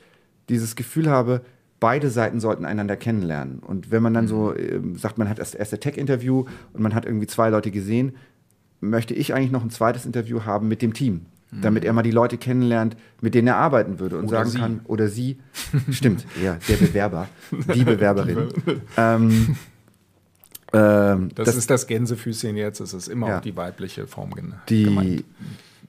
dieses 0.50 0.76
Gefühl 0.76 1.10
habe, 1.10 1.42
beide 1.80 2.10
Seiten 2.10 2.40
sollten 2.40 2.66
einander 2.66 2.96
kennenlernen. 2.96 3.60
Und 3.60 3.92
wenn 3.92 4.02
man 4.02 4.14
dann 4.14 4.28
so 4.28 4.54
äh, 4.54 4.80
sagt, 4.96 5.18
man 5.18 5.30
hat 5.30 5.40
das 5.40 5.54
erste 5.54 5.80
Tech-Interview 5.80 6.46
und 6.74 6.82
man 6.82 6.96
hat 6.96 7.06
irgendwie 7.06 7.28
zwei 7.28 7.50
Leute 7.50 7.72
gesehen, 7.72 8.14
möchte 8.80 9.14
ich 9.14 9.34
eigentlich 9.34 9.52
noch 9.52 9.64
ein 9.64 9.70
zweites 9.70 10.06
Interview 10.06 10.44
haben 10.44 10.68
mit 10.68 10.82
dem 10.82 10.94
Team 10.94 11.26
damit 11.62 11.86
er 11.86 11.94
mal 11.94 12.04
die 12.04 12.12
Leute 12.12 12.38
kennenlernt, 12.38 12.96
mit 13.22 13.36
denen 13.36 13.48
er 13.48 13.58
arbeiten 13.58 14.00
würde 14.00 14.18
und 14.18 14.26
oder 14.26 14.38
sagen 14.38 14.50
sie. 14.50 14.60
kann, 14.60 14.82
oder 14.86 15.08
sie, 15.08 15.38
stimmt, 15.92 16.26
ja, 16.44 16.58
der 16.68 16.78
Bewerber, 16.78 17.28
die 17.74 17.84
Bewerberin. 17.84 18.50
ähm, 18.98 19.56
ähm, 20.74 21.30
das, 21.36 21.46
das, 21.46 21.56
ist 21.56 21.70
das 21.70 21.88
Gänsefüßchen 21.88 22.58
jetzt, 22.58 22.80
es 22.80 22.94
ist 22.94 23.08
immer 23.08 23.28
ja, 23.28 23.38
auch 23.38 23.42
die 23.42 23.56
weibliche 23.56 24.08
Form 24.08 24.32
die, 24.70 24.86
gemeint. 24.86 25.24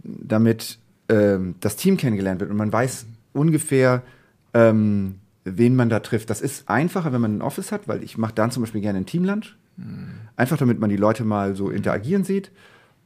Damit 0.02 0.78
ähm, 1.08 1.54
das 1.60 1.76
Team 1.76 1.96
kennengelernt 1.96 2.40
wird 2.40 2.50
und 2.50 2.56
man 2.56 2.72
weiß 2.72 3.06
ungefähr, 3.32 4.02
ähm, 4.52 5.16
wen 5.44 5.76
man 5.76 5.88
da 5.88 6.00
trifft. 6.00 6.30
Das 6.30 6.40
ist 6.40 6.68
einfacher, 6.68 7.12
wenn 7.12 7.20
man 7.20 7.38
ein 7.38 7.42
Office 7.42 7.72
hat, 7.72 7.88
weil 7.88 8.02
ich 8.02 8.16
mache 8.16 8.34
dann 8.34 8.50
zum 8.50 8.62
Beispiel 8.62 8.80
gerne 8.80 8.98
ein 8.98 9.06
Teamlunch. 9.06 9.56
Mhm. 9.76 10.12
Einfach 10.36 10.56
damit 10.56 10.80
man 10.80 10.90
die 10.90 10.96
Leute 10.96 11.24
mal 11.24 11.54
so 11.54 11.70
interagieren 11.70 12.24
sieht. 12.24 12.50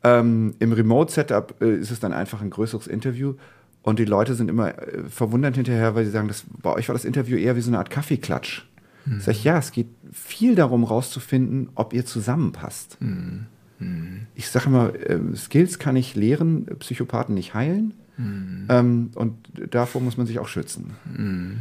Ähm, 0.05 0.55
Im 0.59 0.73
Remote-Setup 0.73 1.61
äh, 1.61 1.77
ist 1.77 1.91
es 1.91 2.01
dann 2.01 2.13
einfach 2.13 2.41
ein 2.41 2.51
größeres 2.51 2.87
Interview. 2.87 3.35
Und 3.83 3.99
die 3.99 4.05
Leute 4.05 4.35
sind 4.35 4.49
immer 4.51 4.77
äh, 4.79 5.03
verwundert 5.09 5.57
hinterher, 5.57 5.95
weil 5.95 6.05
sie 6.05 6.11
sagen, 6.11 6.29
das, 6.29 6.45
bei 6.63 6.73
euch 6.73 6.89
war 6.89 6.95
das 6.95 7.05
Interview 7.05 7.37
eher 7.37 7.57
wie 7.57 7.61
so 7.61 7.71
eine 7.71 7.79
Art 7.79 7.91
Kaffeeklatsch. 7.91 8.67
Mhm. 9.07 9.21
Sag 9.21 9.33
ich, 9.33 9.45
ja, 9.45 9.59
es 9.59 9.73
geht 9.73 9.89
viel 10.13 10.55
darum, 10.55 10.85
rauszufinden, 10.85 11.71
ob 11.75 11.93
ihr 11.93 12.05
zusammenpasst. 12.05 12.99
Mhm. 13.01 13.47
Mhm. 13.79 14.27
Ich 14.35 14.49
sage 14.49 14.67
immer, 14.67 14.95
äh, 14.95 15.19
Skills 15.37 15.79
kann 15.79 15.97
ich 15.97 16.15
lehren, 16.15 16.67
Psychopathen 16.79 17.35
nicht 17.35 17.55
heilen. 17.55 17.95
Mhm. 18.17 18.67
Ähm, 18.69 19.11
und 19.15 19.37
davor 19.71 20.01
muss 20.01 20.17
man 20.17 20.27
sich 20.27 20.39
auch 20.39 20.49
schützen. 20.49 20.97
Mhm. 21.17 21.59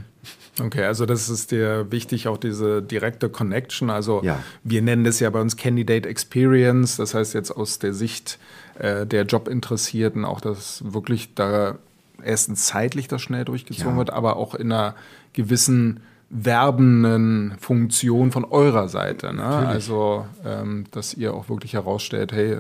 Okay, 0.60 0.84
also 0.84 1.06
das 1.06 1.30
ist 1.30 1.52
dir 1.52 1.92
wichtig, 1.92 2.28
auch 2.28 2.38
diese 2.38 2.82
direkte 2.82 3.30
Connection. 3.30 3.90
Also 3.90 4.22
ja. 4.24 4.44
wir 4.64 4.82
nennen 4.82 5.04
das 5.04 5.20
ja 5.20 5.30
bei 5.30 5.40
uns 5.40 5.56
Candidate 5.56 6.10
Experience. 6.10 6.98
Das 6.98 7.14
heißt 7.14 7.34
jetzt 7.36 7.52
aus 7.52 7.80
der 7.80 7.94
Sicht 7.94 8.40
äh, 8.80 9.06
der 9.06 9.24
Jobinteressierten 9.24 10.26
auch, 10.26 10.42
dass 10.42 10.84
wirklich 10.84 11.36
da 11.36 11.78
erstens 12.24 12.66
zeitlich 12.66 13.08
das 13.08 13.22
schnell 13.22 13.46
durchgezogen 13.46 13.94
ja. 13.94 13.98
wird, 13.98 14.10
aber 14.10 14.38
auch 14.38 14.56
in 14.56 14.72
einer 14.72 14.96
gewissen 15.34 16.00
werbenden 16.30 17.56
Funktion 17.60 18.32
von 18.32 18.44
eurer 18.44 18.90
Seite. 18.90 19.34
Ne? 19.34 19.44
Also, 19.44 20.26
ähm, 20.46 20.86
dass 20.92 21.14
ihr 21.14 21.34
auch 21.34 21.50
wirklich 21.50 21.74
herausstellt, 21.74 22.34
hey, 22.34 22.60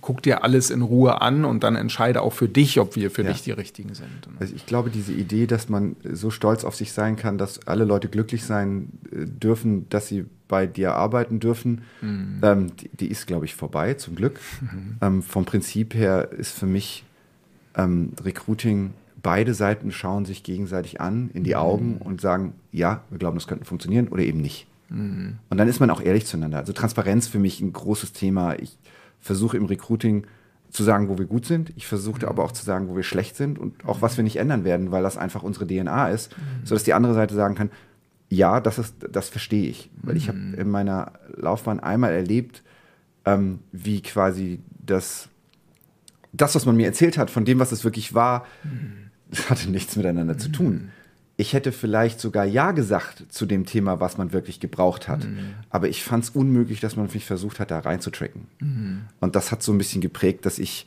guck 0.00 0.22
dir 0.22 0.42
alles 0.44 0.70
in 0.70 0.82
Ruhe 0.82 1.20
an 1.20 1.44
und 1.44 1.62
dann 1.62 1.76
entscheide 1.76 2.22
auch 2.22 2.32
für 2.32 2.48
dich, 2.48 2.80
ob 2.80 2.96
wir 2.96 3.10
für 3.10 3.22
ja. 3.22 3.32
dich 3.32 3.42
die 3.42 3.52
Richtigen 3.52 3.94
sind. 3.94 4.28
Also 4.40 4.54
ich 4.54 4.66
glaube, 4.66 4.90
diese 4.90 5.12
Idee, 5.12 5.46
dass 5.46 5.68
man 5.68 5.96
so 6.04 6.30
stolz 6.30 6.64
auf 6.64 6.74
sich 6.74 6.92
sein 6.92 7.16
kann, 7.16 7.38
dass 7.38 7.66
alle 7.66 7.84
Leute 7.84 8.08
glücklich 8.08 8.44
sein 8.44 8.90
äh, 9.12 9.26
dürfen, 9.26 9.88
dass 9.88 10.08
sie 10.08 10.26
bei 10.48 10.66
dir 10.66 10.94
arbeiten 10.94 11.40
dürfen, 11.40 11.82
mhm. 12.00 12.40
ähm, 12.42 12.76
die, 12.76 12.88
die, 12.88 13.08
ist, 13.08 13.26
glaube 13.26 13.46
ich, 13.46 13.54
vorbei, 13.54 13.94
zum 13.94 14.14
Glück. 14.14 14.40
Mhm. 14.60 14.96
Ähm, 15.00 15.22
vom 15.22 15.44
Prinzip 15.44 15.94
her 15.94 16.30
ist 16.32 16.52
für 16.56 16.66
mich 16.66 17.04
ähm, 17.76 18.12
Recruiting, 18.22 18.92
beide 19.26 19.54
Seiten 19.54 19.90
schauen 19.90 20.24
sich 20.24 20.44
gegenseitig 20.44 21.00
an 21.00 21.30
in 21.34 21.42
die 21.42 21.54
mhm. 21.54 21.56
Augen 21.56 21.96
und 21.98 22.20
sagen, 22.20 22.54
ja, 22.70 23.02
wir 23.10 23.18
glauben, 23.18 23.36
das 23.36 23.48
könnte 23.48 23.64
funktionieren 23.64 24.06
oder 24.06 24.22
eben 24.22 24.40
nicht. 24.40 24.68
Mhm. 24.88 25.38
Und 25.50 25.58
dann 25.58 25.66
ist 25.66 25.80
man 25.80 25.90
auch 25.90 26.00
ehrlich 26.00 26.26
zueinander. 26.26 26.58
Also 26.58 26.72
Transparenz 26.72 27.26
für 27.26 27.40
mich 27.40 27.60
ein 27.60 27.72
großes 27.72 28.12
Thema. 28.12 28.54
Ich, 28.60 28.78
versuche 29.26 29.56
im 29.56 29.66
Recruiting 29.66 30.26
zu 30.70 30.82
sagen, 30.82 31.08
wo 31.08 31.18
wir 31.18 31.26
gut 31.26 31.44
sind. 31.44 31.72
Ich 31.76 31.86
versuche 31.86 32.22
mhm. 32.22 32.28
aber 32.28 32.44
auch 32.44 32.52
zu 32.52 32.64
sagen, 32.64 32.88
wo 32.88 32.96
wir 32.96 33.02
schlecht 33.02 33.36
sind 33.36 33.58
und 33.58 33.84
auch 33.84 34.02
was 34.02 34.16
wir 34.16 34.24
nicht 34.24 34.36
ändern 34.36 34.64
werden, 34.64 34.90
weil 34.92 35.02
das 35.02 35.18
einfach 35.18 35.42
unsere 35.42 35.66
DNA 35.66 36.08
ist, 36.08 36.36
mhm. 36.36 36.64
sodass 36.64 36.84
die 36.84 36.94
andere 36.94 37.14
Seite 37.14 37.34
sagen 37.34 37.54
kann, 37.54 37.70
ja, 38.28 38.60
das 38.60 38.78
ist, 38.78 38.94
das 39.10 39.28
verstehe 39.28 39.68
ich. 39.68 39.90
Weil 40.02 40.16
ich 40.16 40.28
habe 40.28 40.38
mhm. 40.38 40.54
in 40.54 40.70
meiner 40.70 41.12
Laufbahn 41.36 41.80
einmal 41.80 42.12
erlebt, 42.12 42.62
ähm, 43.24 43.60
wie 43.72 44.02
quasi 44.02 44.60
das, 44.78 45.28
das, 46.32 46.54
was 46.54 46.66
man 46.66 46.76
mir 46.76 46.86
erzählt 46.86 47.18
hat, 47.18 47.30
von 47.30 47.44
dem, 47.44 47.58
was 47.58 47.72
es 47.72 47.84
wirklich 47.84 48.14
war, 48.14 48.44
mhm. 48.64 49.05
Das 49.30 49.50
hatte 49.50 49.70
nichts 49.70 49.96
miteinander 49.96 50.38
zu 50.38 50.48
tun. 50.48 50.72
Mhm 50.74 50.90
ich 51.38 51.52
hätte 51.52 51.72
vielleicht 51.72 52.18
sogar 52.18 52.44
Ja 52.44 52.72
gesagt 52.72 53.24
zu 53.28 53.44
dem 53.44 53.66
Thema, 53.66 54.00
was 54.00 54.16
man 54.16 54.32
wirklich 54.32 54.58
gebraucht 54.58 55.06
hat. 55.06 55.24
Mhm. 55.24 55.54
Aber 55.68 55.88
ich 55.88 56.02
fand 56.02 56.24
es 56.24 56.30
unmöglich, 56.30 56.80
dass 56.80 56.96
man 56.96 57.08
mich 57.12 57.26
versucht 57.26 57.60
hat, 57.60 57.70
da 57.70 57.78
reinzutracken. 57.78 58.46
Mhm. 58.60 59.02
Und 59.20 59.36
das 59.36 59.52
hat 59.52 59.62
so 59.62 59.72
ein 59.72 59.78
bisschen 59.78 60.00
geprägt, 60.00 60.46
dass 60.46 60.58
ich, 60.58 60.86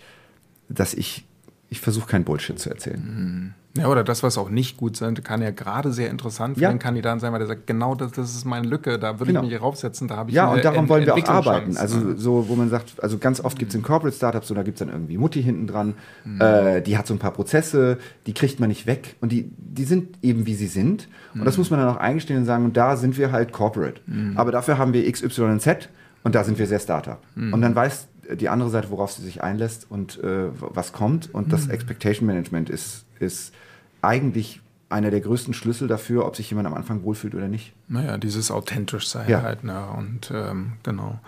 dass 0.67 0.95
ich, 0.95 1.25
ich 1.69 1.81
versuche 1.81 2.07
kein 2.07 2.23
Bullshit 2.23 2.59
zu 2.59 2.69
erzählen. 2.69 3.01
Mhm. 3.01 3.53
Ja, 3.77 3.87
oder 3.87 4.03
das, 4.03 4.23
was 4.23 4.37
auch 4.39 4.49
nicht 4.49 4.77
gut 4.77 4.97
sind, 4.97 5.23
kann 5.23 5.43
ja 5.43 5.51
gerade 5.51 5.93
sehr 5.93 6.09
interessant 6.09 6.57
für 6.57 6.63
ja. 6.63 6.69
den 6.69 6.79
Kandidaten 6.79 7.19
sein, 7.19 7.31
weil 7.31 7.39
der 7.39 7.47
sagt, 7.47 7.67
genau 7.67 7.93
das, 7.93 8.11
das 8.11 8.33
ist 8.33 8.43
meine 8.43 8.67
Lücke, 8.67 8.97
da 8.97 9.19
würde 9.19 9.31
genau. 9.31 9.43
ich 9.43 9.51
mich 9.51 9.61
raufsetzen, 9.61 10.07
da 10.07 10.17
habe 10.17 10.31
ich 10.31 10.35
Ja, 10.35 10.47
und 10.51 10.65
darum 10.65 10.89
wollen 10.89 11.05
wir 11.05 11.13
auch 11.13 11.29
arbeiten. 11.29 11.77
Also 11.77 12.15
so, 12.15 12.49
wo 12.49 12.55
man 12.55 12.69
sagt, 12.69 13.01
also 13.01 13.19
ganz 13.19 13.39
oft 13.39 13.59
gibt 13.59 13.69
es 13.69 13.75
in 13.75 13.83
Corporate 13.83 14.15
Startups, 14.15 14.47
so 14.47 14.55
da 14.55 14.63
gibt 14.63 14.81
es 14.81 14.85
dann 14.85 14.93
irgendwie 14.93 15.17
Mutti 15.17 15.43
hinten 15.43 15.67
dran, 15.67 15.93
mhm. 16.25 16.41
äh, 16.41 16.81
die 16.81 16.97
hat 16.97 17.05
so 17.05 17.13
ein 17.13 17.19
paar 17.19 17.31
Prozesse, 17.31 17.99
die 18.25 18.33
kriegt 18.33 18.59
man 18.59 18.69
nicht 18.69 18.87
weg 18.87 19.15
und 19.21 19.31
die, 19.31 19.51
die 19.55 19.85
sind 19.85 20.17
eben 20.23 20.47
wie 20.47 20.55
sie 20.55 20.67
sind. 20.67 21.07
Und 21.35 21.41
mhm. 21.41 21.45
das 21.45 21.57
muss 21.57 21.69
man 21.69 21.79
dann 21.79 21.89
auch 21.89 21.97
eingestehen 21.97 22.39
und 22.39 22.45
sagen, 22.45 22.65
und 22.65 22.75
da 22.75 22.97
sind 22.97 23.17
wir 23.19 23.31
halt 23.31 23.53
Corporate. 23.53 24.01
Mhm. 24.07 24.35
Aber 24.35 24.51
dafür 24.51 24.79
haben 24.79 24.93
wir 24.93 25.07
X, 25.07 25.21
Y 25.21 25.51
und 25.51 25.61
Z 25.61 25.89
und 26.23 26.33
da 26.35 26.43
sind 26.43 26.57
wir 26.57 26.65
sehr 26.65 26.79
Startup. 26.79 27.19
Mhm. 27.35 27.53
Und 27.53 27.61
dann 27.61 27.75
weiß 27.75 28.07
die 28.35 28.49
andere 28.49 28.69
Seite, 28.69 28.91
worauf 28.91 29.11
sie 29.11 29.21
sich 29.21 29.43
einlässt 29.43 29.87
und 29.89 30.21
äh, 30.23 30.47
was 30.59 30.93
kommt. 30.93 31.33
Und 31.33 31.51
das 31.51 31.65
mhm. 31.65 31.71
Expectation 31.71 32.27
Management 32.27 32.69
ist, 32.69 33.05
ist 33.19 33.53
eigentlich 34.01 34.61
einer 34.89 35.11
der 35.11 35.21
größten 35.21 35.53
Schlüssel 35.53 35.87
dafür, 35.87 36.25
ob 36.25 36.35
sich 36.35 36.49
jemand 36.49 36.65
am 36.65 36.73
Anfang 36.73 37.03
wohlfühlt 37.03 37.35
oder 37.35 37.47
nicht. 37.47 37.73
Naja, 37.87 38.17
dieses 38.17 38.49
authentisch 38.49 39.07
sein 39.07 39.29
ja. 39.29 39.43
halt. 39.43 39.63
Ne? 39.63 39.85
Und 39.95 40.31
ähm, 40.33 40.73
genau. 40.81 41.19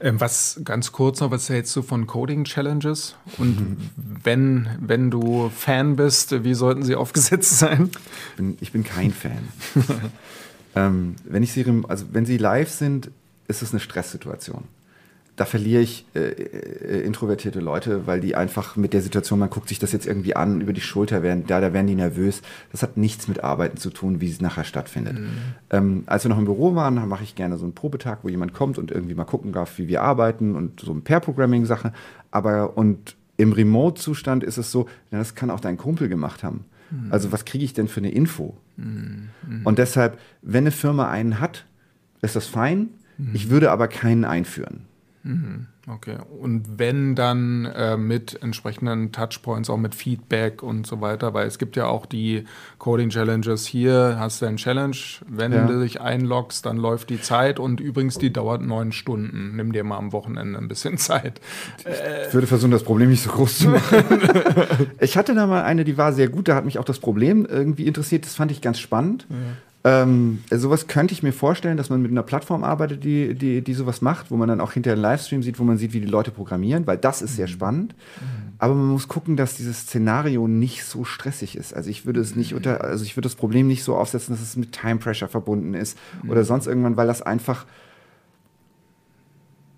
Ähm, 0.00 0.20
was 0.20 0.60
ganz 0.64 0.90
kurz 0.90 1.20
noch, 1.20 1.30
was 1.30 1.48
hältst 1.48 1.74
du 1.76 1.82
von 1.82 2.08
Coding 2.08 2.44
Challenges? 2.44 3.14
Und 3.38 3.60
mhm. 3.60 3.76
wenn, 3.96 4.68
wenn 4.80 5.10
du 5.12 5.48
Fan 5.50 5.94
bist, 5.94 6.44
wie 6.44 6.54
sollten 6.54 6.82
sie 6.82 6.96
aufgesetzt 6.96 7.58
sein? 7.58 7.90
Ich 8.30 8.36
bin, 8.36 8.56
ich 8.60 8.72
bin 8.72 8.82
kein 8.82 9.12
Fan. 9.12 9.48
ähm, 10.74 11.14
wenn 11.24 11.44
ich 11.44 11.52
sie, 11.52 11.64
also 11.86 12.06
wenn 12.10 12.26
sie 12.26 12.36
live 12.36 12.70
sind, 12.70 13.10
ist 13.46 13.62
es 13.62 13.70
eine 13.70 13.80
Stresssituation 13.80 14.64
da 15.36 15.44
verliere 15.46 15.82
ich 15.82 16.06
äh, 16.14 16.20
äh, 16.20 17.00
introvertierte 17.00 17.58
Leute, 17.58 18.06
weil 18.06 18.20
die 18.20 18.36
einfach 18.36 18.76
mit 18.76 18.92
der 18.92 19.02
Situation, 19.02 19.40
man 19.40 19.50
guckt 19.50 19.68
sich 19.68 19.80
das 19.80 19.90
jetzt 19.90 20.06
irgendwie 20.06 20.36
an, 20.36 20.60
über 20.60 20.72
die 20.72 20.80
Schulter 20.80 21.22
werden, 21.22 21.44
da, 21.46 21.60
da 21.60 21.72
werden 21.72 21.88
die 21.88 21.96
nervös. 21.96 22.40
Das 22.70 22.82
hat 22.82 22.96
nichts 22.96 23.26
mit 23.26 23.42
Arbeiten 23.42 23.76
zu 23.76 23.90
tun, 23.90 24.20
wie 24.20 24.30
es 24.30 24.40
nachher 24.40 24.64
stattfindet. 24.64 25.18
Mhm. 25.18 25.28
Ähm, 25.70 26.02
als 26.06 26.24
wir 26.24 26.28
noch 26.28 26.38
im 26.38 26.44
Büro 26.44 26.76
waren, 26.76 26.94
mache 27.08 27.24
ich 27.24 27.34
gerne 27.34 27.56
so 27.56 27.64
einen 27.64 27.74
Probetag, 27.74 28.20
wo 28.22 28.28
jemand 28.28 28.54
kommt 28.54 28.78
und 28.78 28.92
irgendwie 28.92 29.14
mal 29.14 29.24
gucken 29.24 29.52
darf, 29.52 29.78
wie 29.78 29.88
wir 29.88 30.02
arbeiten 30.02 30.54
und 30.54 30.80
so 30.80 30.92
ein 30.92 31.02
Pair-Programming-Sache. 31.02 31.92
Aber 32.30 32.76
und 32.76 33.16
im 33.36 33.52
Remote-Zustand 33.52 34.44
ist 34.44 34.58
es 34.58 34.70
so, 34.70 34.88
das 35.10 35.34
kann 35.34 35.50
auch 35.50 35.60
dein 35.60 35.76
Kumpel 35.76 36.08
gemacht 36.08 36.44
haben. 36.44 36.64
Mhm. 36.90 37.12
Also 37.12 37.32
was 37.32 37.44
kriege 37.44 37.64
ich 37.64 37.72
denn 37.72 37.88
für 37.88 38.00
eine 38.00 38.12
Info? 38.12 38.56
Mhm. 38.76 39.30
Und 39.64 39.78
deshalb, 39.78 40.18
wenn 40.42 40.62
eine 40.62 40.70
Firma 40.70 41.10
einen 41.10 41.40
hat, 41.40 41.64
ist 42.22 42.36
das 42.36 42.46
fein. 42.46 42.90
Mhm. 43.18 43.30
Ich 43.34 43.50
würde 43.50 43.72
aber 43.72 43.88
keinen 43.88 44.24
einführen. 44.24 44.82
Mhm. 45.24 45.66
Okay. 45.86 46.16
Und 46.40 46.78
wenn 46.78 47.14
dann 47.14 47.64
äh, 47.64 47.96
mit 47.96 48.42
entsprechenden 48.42 49.10
Touchpoints, 49.10 49.70
auch 49.70 49.78
mit 49.78 49.94
Feedback 49.94 50.62
und 50.62 50.86
so 50.86 51.00
weiter, 51.00 51.32
weil 51.34 51.46
es 51.46 51.58
gibt 51.58 51.76
ja 51.76 51.86
auch 51.86 52.06
die 52.06 52.44
Coding 52.78 53.08
Challenges 53.08 53.66
hier, 53.66 54.16
hast 54.18 54.42
du 54.42 54.46
ein 54.46 54.56
Challenge, 54.56 54.96
wenn 55.26 55.52
ja. 55.52 55.66
du 55.66 55.80
dich 55.80 56.00
einloggst, 56.00 56.66
dann 56.66 56.76
läuft 56.76 57.08
die 57.08 57.20
Zeit 57.20 57.58
und 57.58 57.80
übrigens 57.80 58.18
die 58.18 58.32
dauert 58.32 58.62
neun 58.62 58.92
Stunden. 58.92 59.56
Nimm 59.56 59.72
dir 59.72 59.82
mal 59.82 59.96
am 59.96 60.12
Wochenende 60.12 60.58
ein 60.58 60.68
bisschen 60.68 60.98
Zeit. 60.98 61.40
Ich 61.78 62.34
würde 62.34 62.46
versuchen, 62.46 62.70
das 62.70 62.84
Problem 62.84 63.08
nicht 63.08 63.22
so 63.22 63.30
groß 63.30 63.58
zu 63.58 63.68
machen. 63.68 64.04
ich 65.00 65.16
hatte 65.16 65.34
da 65.34 65.46
mal 65.46 65.64
eine, 65.64 65.84
die 65.84 65.96
war 65.96 66.12
sehr 66.12 66.28
gut, 66.28 66.48
da 66.48 66.54
hat 66.54 66.66
mich 66.66 66.78
auch 66.78 66.84
das 66.84 66.98
Problem 66.98 67.46
irgendwie 67.46 67.86
interessiert, 67.86 68.26
das 68.26 68.34
fand 68.34 68.50
ich 68.50 68.60
ganz 68.60 68.78
spannend. 68.78 69.26
Ja. 69.30 69.36
Ähm, 69.86 70.42
sowas 70.50 70.86
könnte 70.86 71.12
ich 71.12 71.22
mir 71.22 71.34
vorstellen, 71.34 71.76
dass 71.76 71.90
man 71.90 72.00
mit 72.00 72.10
einer 72.10 72.22
Plattform 72.22 72.64
arbeitet, 72.64 73.04
die, 73.04 73.34
die, 73.34 73.60
die 73.60 73.74
sowas 73.74 74.00
macht, 74.00 74.30
wo 74.30 74.36
man 74.36 74.48
dann 74.48 74.62
auch 74.62 74.72
hinterher 74.72 74.94
einen 74.94 75.02
Livestream 75.02 75.42
sieht, 75.42 75.58
wo 75.58 75.64
man 75.64 75.76
sieht, 75.76 75.92
wie 75.92 76.00
die 76.00 76.06
Leute 76.06 76.30
programmieren, 76.30 76.86
weil 76.86 76.96
das 76.96 77.20
ist 77.20 77.36
sehr 77.36 77.48
spannend. 77.48 77.94
Aber 78.58 78.74
man 78.74 78.86
muss 78.86 79.08
gucken, 79.08 79.36
dass 79.36 79.56
dieses 79.56 79.80
Szenario 79.80 80.48
nicht 80.48 80.84
so 80.84 81.04
stressig 81.04 81.54
ist. 81.54 81.74
Also 81.74 81.90
ich 81.90 82.06
würde 82.06 82.20
es 82.20 82.34
nicht 82.34 82.54
unter, 82.54 82.82
also 82.82 83.04
ich 83.04 83.14
würde 83.14 83.28
das 83.28 83.34
Problem 83.34 83.66
nicht 83.66 83.84
so 83.84 83.94
aufsetzen, 83.94 84.34
dass 84.34 84.42
es 84.42 84.56
mit 84.56 84.72
Time 84.72 84.96
Pressure 84.96 85.28
verbunden 85.28 85.74
ist 85.74 85.98
oder 86.28 86.44
sonst 86.44 86.66
irgendwann, 86.66 86.96
weil 86.96 87.06
das 87.06 87.20
einfach 87.20 87.66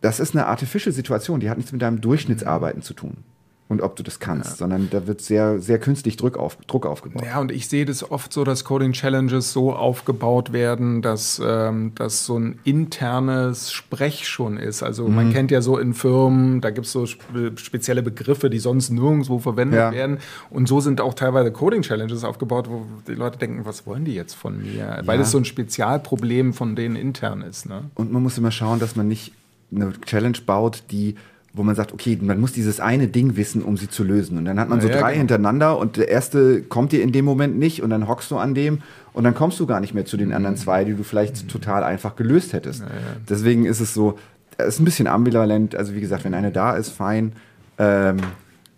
das 0.02 0.20
ist 0.20 0.36
eine 0.36 0.46
artificial 0.46 0.92
Situation, 0.92 1.40
die 1.40 1.50
hat 1.50 1.56
nichts 1.56 1.72
mit 1.72 1.82
deinem 1.82 2.00
Durchschnittsarbeiten 2.00 2.80
zu 2.80 2.94
tun 2.94 3.24
und 3.68 3.82
ob 3.82 3.96
du 3.96 4.04
das 4.04 4.20
kannst, 4.20 4.50
ja. 4.50 4.56
sondern 4.56 4.88
da 4.90 5.08
wird 5.08 5.20
sehr, 5.20 5.58
sehr 5.58 5.80
künstlich 5.80 6.16
Druck, 6.16 6.36
auf, 6.36 6.56
Druck 6.66 6.86
aufgebaut. 6.86 7.24
Ja, 7.24 7.40
und 7.40 7.50
ich 7.50 7.68
sehe 7.68 7.84
das 7.84 8.08
oft 8.08 8.32
so, 8.32 8.44
dass 8.44 8.64
Coding 8.64 8.92
Challenges 8.92 9.52
so 9.52 9.72
aufgebaut 9.72 10.52
werden, 10.52 11.02
dass 11.02 11.42
ähm, 11.44 11.90
das 11.96 12.24
so 12.24 12.38
ein 12.38 12.60
internes 12.62 13.72
Sprech 13.72 14.28
schon 14.28 14.56
ist. 14.56 14.84
Also 14.84 15.08
mhm. 15.08 15.14
man 15.16 15.32
kennt 15.32 15.50
ja 15.50 15.62
so 15.62 15.78
in 15.78 15.94
Firmen, 15.94 16.60
da 16.60 16.70
gibt 16.70 16.86
es 16.86 16.92
so 16.92 17.06
spezielle 17.06 18.02
Begriffe, 18.02 18.50
die 18.50 18.60
sonst 18.60 18.90
nirgendwo 18.90 19.40
verwendet 19.40 19.80
ja. 19.80 19.90
werden. 19.90 20.18
Und 20.48 20.68
so 20.68 20.80
sind 20.80 21.00
auch 21.00 21.14
teilweise 21.14 21.50
Coding 21.50 21.82
Challenges 21.82 22.22
aufgebaut, 22.22 22.68
wo 22.70 22.86
die 23.08 23.14
Leute 23.14 23.38
denken, 23.38 23.64
was 23.64 23.84
wollen 23.84 24.04
die 24.04 24.14
jetzt 24.14 24.34
von 24.34 24.62
mir? 24.62 24.74
Ja. 24.74 25.06
Weil 25.06 25.20
es 25.20 25.32
so 25.32 25.38
ein 25.38 25.44
Spezialproblem 25.44 26.52
von 26.52 26.76
denen 26.76 26.94
intern 26.94 27.42
ist. 27.42 27.66
Ne? 27.66 27.90
Und 27.94 28.12
man 28.12 28.22
muss 28.22 28.38
immer 28.38 28.52
schauen, 28.52 28.78
dass 28.78 28.94
man 28.94 29.08
nicht 29.08 29.32
eine 29.74 29.92
Challenge 30.02 30.38
baut, 30.46 30.84
die 30.92 31.16
wo 31.56 31.62
man 31.62 31.74
sagt, 31.74 31.94
okay, 31.94 32.18
man 32.20 32.38
muss 32.38 32.52
dieses 32.52 32.80
eine 32.80 33.08
Ding 33.08 33.36
wissen, 33.36 33.62
um 33.62 33.78
sie 33.78 33.88
zu 33.88 34.04
lösen. 34.04 34.36
Und 34.36 34.44
dann 34.44 34.60
hat 34.60 34.68
man 34.68 34.82
so 34.82 34.88
ja, 34.88 34.98
drei 34.98 35.12
genau. 35.12 35.20
hintereinander 35.20 35.78
und 35.78 35.96
der 35.96 36.08
erste 36.08 36.60
kommt 36.62 36.92
dir 36.92 37.02
in 37.02 37.12
dem 37.12 37.24
Moment 37.24 37.58
nicht 37.58 37.82
und 37.82 37.88
dann 37.88 38.06
hockst 38.06 38.30
du 38.30 38.36
an 38.36 38.54
dem 38.54 38.82
und 39.14 39.24
dann 39.24 39.34
kommst 39.34 39.58
du 39.58 39.66
gar 39.66 39.80
nicht 39.80 39.94
mehr 39.94 40.04
zu 40.04 40.18
den 40.18 40.34
anderen 40.34 40.56
zwei, 40.58 40.84
die 40.84 40.92
du 40.92 41.02
vielleicht 41.02 41.44
mhm. 41.44 41.48
total 41.48 41.82
einfach 41.82 42.14
gelöst 42.14 42.52
hättest. 42.52 42.80
Ja, 42.80 42.86
ja. 42.86 42.92
Deswegen 43.26 43.64
ist 43.64 43.80
es 43.80 43.94
so, 43.94 44.18
es 44.58 44.74
ist 44.74 44.80
ein 44.80 44.84
bisschen 44.84 45.06
ambivalent. 45.06 45.74
Also 45.74 45.94
wie 45.94 46.00
gesagt, 46.00 46.24
wenn 46.24 46.34
eine 46.34 46.52
da 46.52 46.76
ist, 46.76 46.90
fein. 46.90 47.32
Ähm, 47.78 48.18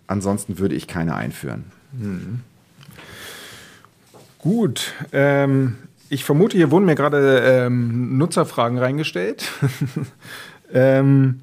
ansonsten 0.06 0.60
würde 0.60 0.76
ich 0.76 0.86
keine 0.86 1.16
einführen. 1.16 1.64
Mhm. 1.92 2.40
Gut. 4.38 4.92
Ähm, 5.12 5.78
ich 6.08 6.24
vermute, 6.24 6.56
hier 6.56 6.70
wurden 6.70 6.86
mir 6.86 6.94
gerade 6.94 7.40
ähm, 7.44 8.16
Nutzerfragen 8.18 8.78
reingestellt. 8.78 9.50
ähm, 10.72 11.40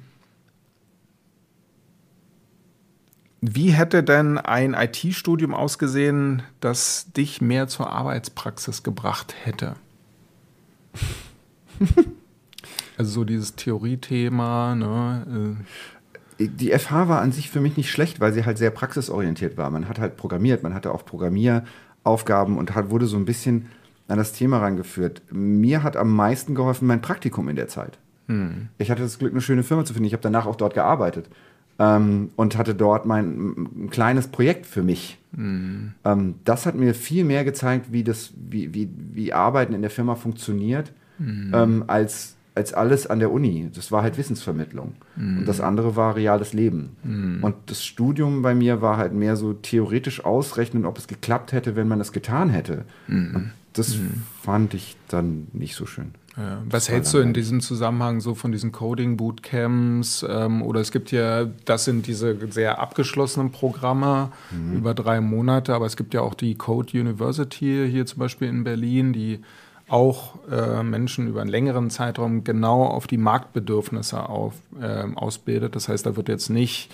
Wie 3.48 3.70
hätte 3.70 4.02
denn 4.02 4.38
ein 4.38 4.74
IT-Studium 4.74 5.54
ausgesehen, 5.54 6.42
das 6.58 7.12
dich 7.12 7.40
mehr 7.40 7.68
zur 7.68 7.90
Arbeitspraxis 7.90 8.82
gebracht 8.82 9.36
hätte? 9.44 9.74
also 12.98 13.10
so 13.10 13.24
dieses 13.24 13.54
Theoriethema, 13.54 14.74
ne? 14.74 15.56
Äh. 16.38 16.48
Die 16.48 16.76
FH 16.76 17.08
war 17.08 17.20
an 17.20 17.30
sich 17.30 17.48
für 17.48 17.60
mich 17.60 17.76
nicht 17.76 17.90
schlecht, 17.90 18.18
weil 18.18 18.32
sie 18.32 18.44
halt 18.44 18.58
sehr 18.58 18.70
praxisorientiert 18.70 19.56
war. 19.56 19.70
Man 19.70 19.88
hat 19.88 20.00
halt 20.00 20.16
programmiert, 20.16 20.64
man 20.64 20.74
hatte 20.74 20.92
auch 20.92 21.04
Programmieraufgaben 21.04 22.58
und 22.58 22.74
hat, 22.74 22.90
wurde 22.90 23.06
so 23.06 23.16
ein 23.16 23.26
bisschen 23.26 23.66
an 24.08 24.18
das 24.18 24.32
Thema 24.32 24.58
rangeführt. 24.58 25.22
Mir 25.30 25.84
hat 25.84 25.96
am 25.96 26.14
meisten 26.14 26.56
geholfen 26.56 26.88
mein 26.88 27.00
Praktikum 27.00 27.48
in 27.48 27.56
der 27.56 27.68
Zeit. 27.68 27.98
Hm. 28.26 28.70
Ich 28.78 28.90
hatte 28.90 29.02
das 29.02 29.20
Glück, 29.20 29.32
eine 29.32 29.40
schöne 29.40 29.62
Firma 29.62 29.84
zu 29.84 29.94
finden. 29.94 30.08
Ich 30.08 30.14
habe 30.14 30.22
danach 30.22 30.46
auch 30.46 30.56
dort 30.56 30.74
gearbeitet 30.74 31.30
ähm, 31.78 32.30
und 32.36 32.56
hatte 32.56 32.74
dort 32.74 33.06
mein 33.06 33.68
ein 33.76 33.90
kleines 33.90 34.28
Projekt 34.28 34.66
für 34.66 34.82
mich. 34.82 35.18
Mhm. 35.32 35.92
Ähm, 36.04 36.34
das 36.44 36.66
hat 36.66 36.74
mir 36.74 36.94
viel 36.94 37.24
mehr 37.24 37.44
gezeigt, 37.44 37.92
wie, 37.92 38.04
das, 38.04 38.32
wie, 38.36 38.74
wie, 38.74 38.88
wie 39.12 39.32
Arbeiten 39.32 39.74
in 39.74 39.82
der 39.82 39.90
Firma 39.90 40.14
funktioniert, 40.14 40.92
mhm. 41.18 41.52
ähm, 41.54 41.84
als, 41.86 42.36
als 42.54 42.72
alles 42.72 43.06
an 43.06 43.18
der 43.18 43.30
Uni. 43.30 43.70
Das 43.74 43.92
war 43.92 44.02
halt 44.02 44.16
Wissensvermittlung. 44.16 44.94
Mhm. 45.16 45.38
Und 45.38 45.48
das 45.48 45.60
andere 45.60 45.96
war 45.96 46.16
reales 46.16 46.54
Leben. 46.54 46.96
Mhm. 47.02 47.44
Und 47.44 47.54
das 47.66 47.84
Studium 47.84 48.42
bei 48.42 48.54
mir 48.54 48.80
war 48.80 48.96
halt 48.96 49.12
mehr 49.12 49.36
so 49.36 49.52
theoretisch 49.52 50.24
ausrechnen, 50.24 50.86
ob 50.86 50.96
es 50.98 51.06
geklappt 51.06 51.52
hätte, 51.52 51.76
wenn 51.76 51.88
man 51.88 51.98
das 51.98 52.12
getan 52.12 52.48
hätte. 52.48 52.84
Mhm. 53.06 53.36
Und 53.36 53.50
das 53.74 53.98
mhm. 53.98 54.22
fand 54.42 54.72
ich 54.72 54.96
dann 55.08 55.48
nicht 55.52 55.74
so 55.74 55.84
schön. 55.84 56.12
Ja. 56.36 56.62
Was 56.68 56.90
hältst 56.90 57.14
du 57.14 57.18
in 57.18 57.32
diesem 57.32 57.60
Zusammenhang 57.60 58.20
so 58.20 58.34
von 58.34 58.52
diesen 58.52 58.70
Coding-Bootcamps? 58.70 60.24
Ähm, 60.28 60.62
oder 60.62 60.80
es 60.80 60.92
gibt 60.92 61.10
ja, 61.10 61.46
das 61.64 61.84
sind 61.86 62.06
diese 62.06 62.36
sehr 62.50 62.78
abgeschlossenen 62.78 63.52
Programme 63.52 64.30
mhm. 64.50 64.76
über 64.76 64.92
drei 64.92 65.22
Monate, 65.22 65.74
aber 65.74 65.86
es 65.86 65.96
gibt 65.96 66.12
ja 66.12 66.20
auch 66.20 66.34
die 66.34 66.54
Code 66.54 66.98
University 66.98 67.88
hier 67.90 68.04
zum 68.04 68.18
Beispiel 68.18 68.48
in 68.48 68.64
Berlin, 68.64 69.14
die 69.14 69.40
auch 69.88 70.34
äh, 70.50 70.82
Menschen 70.82 71.28
über 71.28 71.40
einen 71.40 71.50
längeren 71.50 71.90
Zeitraum 71.90 72.44
genau 72.44 72.84
auf 72.84 73.06
die 73.06 73.18
Marktbedürfnisse 73.18 74.28
auf, 74.28 74.54
äh, 74.80 75.04
ausbildet. 75.14 75.76
Das 75.76 75.88
heißt, 75.88 76.04
da 76.04 76.16
wird 76.16 76.28
jetzt 76.28 76.50
nicht 76.50 76.90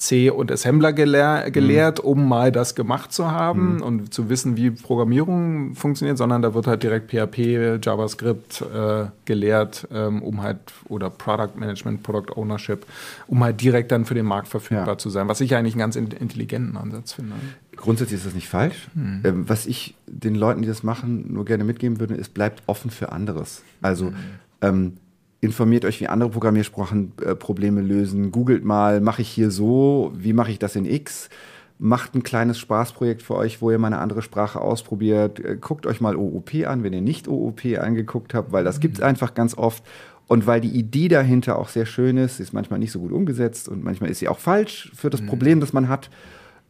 C 0.00 0.30
und 0.30 0.50
Assembler 0.50 0.94
gelehr 0.94 1.50
gelehrt, 1.50 2.02
mhm. 2.02 2.08
um 2.08 2.28
mal 2.28 2.50
das 2.50 2.74
gemacht 2.74 3.12
zu 3.12 3.30
haben 3.30 3.76
mhm. 3.76 3.82
und 3.82 4.14
zu 4.14 4.30
wissen, 4.30 4.56
wie 4.56 4.70
Programmierung 4.70 5.74
funktioniert, 5.74 6.16
sondern 6.16 6.40
da 6.40 6.54
wird 6.54 6.66
halt 6.66 6.82
direkt 6.82 7.10
PHP, 7.10 7.84
JavaScript 7.84 8.62
äh, 8.62 9.04
gelehrt, 9.26 9.86
ähm, 9.92 10.22
um 10.22 10.42
halt, 10.42 10.58
oder 10.88 11.10
Product 11.10 11.54
Management, 11.54 12.02
Product 12.02 12.34
Ownership, 12.34 12.86
um 13.26 13.44
halt 13.44 13.60
direkt 13.60 13.92
dann 13.92 14.06
für 14.06 14.14
den 14.14 14.24
Markt 14.24 14.48
verfügbar 14.48 14.88
ja. 14.88 14.98
zu 14.98 15.10
sein, 15.10 15.28
was 15.28 15.42
ich 15.42 15.54
eigentlich 15.54 15.74
einen 15.74 15.80
ganz 15.80 15.96
intelligenten 15.96 16.78
Ansatz 16.78 17.12
finde. 17.12 17.34
Grundsätzlich 17.76 18.20
ist 18.20 18.26
das 18.26 18.34
nicht 18.34 18.48
falsch. 18.48 18.88
Mhm. 18.94 19.20
Ähm, 19.24 19.48
was 19.48 19.66
ich 19.66 19.96
den 20.06 20.34
Leuten, 20.34 20.62
die 20.62 20.68
das 20.68 20.82
machen, 20.82 21.30
nur 21.30 21.44
gerne 21.44 21.64
mitgeben 21.64 22.00
würde, 22.00 22.14
ist, 22.14 22.32
bleibt 22.32 22.62
offen 22.66 22.90
für 22.90 23.12
anderes. 23.12 23.62
Also, 23.82 24.06
mhm. 24.06 24.16
ähm, 24.62 24.92
informiert 25.40 25.84
euch, 25.84 26.00
wie 26.00 26.08
andere 26.08 26.30
Programmiersprachen 26.30 27.12
äh, 27.24 27.34
Probleme 27.34 27.80
lösen. 27.80 28.30
Googelt 28.30 28.64
mal, 28.64 29.00
mache 29.00 29.22
ich 29.22 29.28
hier 29.28 29.50
so, 29.50 30.12
wie 30.14 30.32
mache 30.32 30.50
ich 30.50 30.58
das 30.58 30.76
in 30.76 30.84
X? 30.84 31.30
Macht 31.78 32.14
ein 32.14 32.22
kleines 32.22 32.58
Spaßprojekt 32.58 33.22
für 33.22 33.36
euch, 33.36 33.62
wo 33.62 33.70
ihr 33.70 33.78
mal 33.78 33.86
eine 33.86 33.98
andere 33.98 34.20
Sprache 34.20 34.60
ausprobiert. 34.60 35.40
Äh, 35.40 35.56
guckt 35.58 35.86
euch 35.86 36.00
mal 36.00 36.14
OOP 36.14 36.54
an, 36.66 36.82
wenn 36.82 36.92
ihr 36.92 37.00
nicht 37.00 37.26
OOP 37.26 37.64
angeguckt 37.78 38.34
habt, 38.34 38.52
weil 38.52 38.64
das 38.64 38.76
mhm. 38.76 38.80
gibt 38.82 38.98
es 38.98 39.02
einfach 39.02 39.34
ganz 39.34 39.56
oft. 39.56 39.82
Und 40.26 40.46
weil 40.46 40.60
die 40.60 40.68
Idee 40.68 41.08
dahinter 41.08 41.58
auch 41.58 41.68
sehr 41.68 41.86
schön 41.86 42.16
ist, 42.16 42.38
ist 42.38 42.52
manchmal 42.52 42.78
nicht 42.78 42.92
so 42.92 43.00
gut 43.00 43.10
umgesetzt 43.10 43.68
und 43.68 43.82
manchmal 43.82 44.10
ist 44.10 44.20
sie 44.20 44.28
auch 44.28 44.38
falsch 44.38 44.92
für 44.94 45.10
das 45.10 45.22
mhm. 45.22 45.26
Problem, 45.26 45.58
das 45.58 45.72
man 45.72 45.88
hat. 45.88 46.10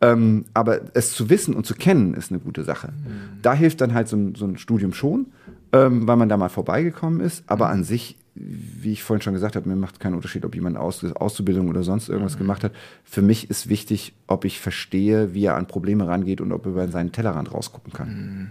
Ähm, 0.00 0.46
aber 0.54 0.80
es 0.94 1.12
zu 1.12 1.28
wissen 1.28 1.54
und 1.54 1.66
zu 1.66 1.74
kennen, 1.74 2.14
ist 2.14 2.30
eine 2.30 2.40
gute 2.40 2.64
Sache. 2.64 2.88
Mhm. 2.88 3.42
Da 3.42 3.52
hilft 3.52 3.80
dann 3.82 3.92
halt 3.92 4.08
so 4.08 4.16
ein, 4.16 4.34
so 4.34 4.46
ein 4.46 4.56
Studium 4.56 4.94
schon, 4.94 5.26
ähm, 5.72 6.06
weil 6.06 6.16
man 6.16 6.30
da 6.30 6.38
mal 6.38 6.48
vorbeigekommen 6.48 7.20
ist. 7.20 7.44
Aber 7.48 7.66
mhm. 7.66 7.72
an 7.72 7.84
sich 7.84 8.16
wie 8.34 8.92
ich 8.92 9.02
vorhin 9.02 9.22
schon 9.22 9.34
gesagt 9.34 9.56
habe, 9.56 9.68
mir 9.68 9.76
macht 9.76 10.00
keinen 10.00 10.14
Unterschied, 10.14 10.44
ob 10.44 10.54
jemand 10.54 10.76
Aus 10.76 11.04
Auszubildung 11.04 11.68
oder 11.68 11.82
sonst 11.82 12.08
irgendwas 12.08 12.34
mhm. 12.36 12.40
gemacht 12.40 12.64
hat. 12.64 12.72
Für 13.04 13.22
mich 13.22 13.50
ist 13.50 13.68
wichtig, 13.68 14.14
ob 14.26 14.44
ich 14.44 14.60
verstehe, 14.60 15.34
wie 15.34 15.44
er 15.44 15.56
an 15.56 15.66
Probleme 15.66 16.06
rangeht 16.06 16.40
und 16.40 16.52
ob 16.52 16.66
er 16.66 16.72
über 16.72 16.88
seinen 16.88 17.12
Tellerrand 17.12 17.52
rausgucken 17.52 17.92
kann. 17.92 18.08
Mhm. 18.08 18.50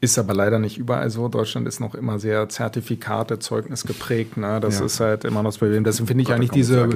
Ist 0.00 0.18
aber 0.18 0.34
leider 0.34 0.58
nicht 0.58 0.76
überall 0.76 1.08
so. 1.10 1.28
Deutschland 1.28 1.66
ist 1.66 1.80
noch 1.80 1.94
immer 1.94 2.18
sehr 2.18 2.48
Zertifikate, 2.48 3.38
Zeugnis 3.38 3.84
geprägt. 3.84 4.36
Ne? 4.36 4.60
Das 4.60 4.78
ja. 4.78 4.84
ist 4.84 5.00
halt 5.00 5.24
immer 5.24 5.42
noch 5.42 5.48
das 5.48 5.58
Problem. 5.58 5.82
Deswegen 5.82 6.06
finde 6.06 6.22
ich 6.22 6.32
eigentlich 6.32 6.50
diese, 6.50 6.88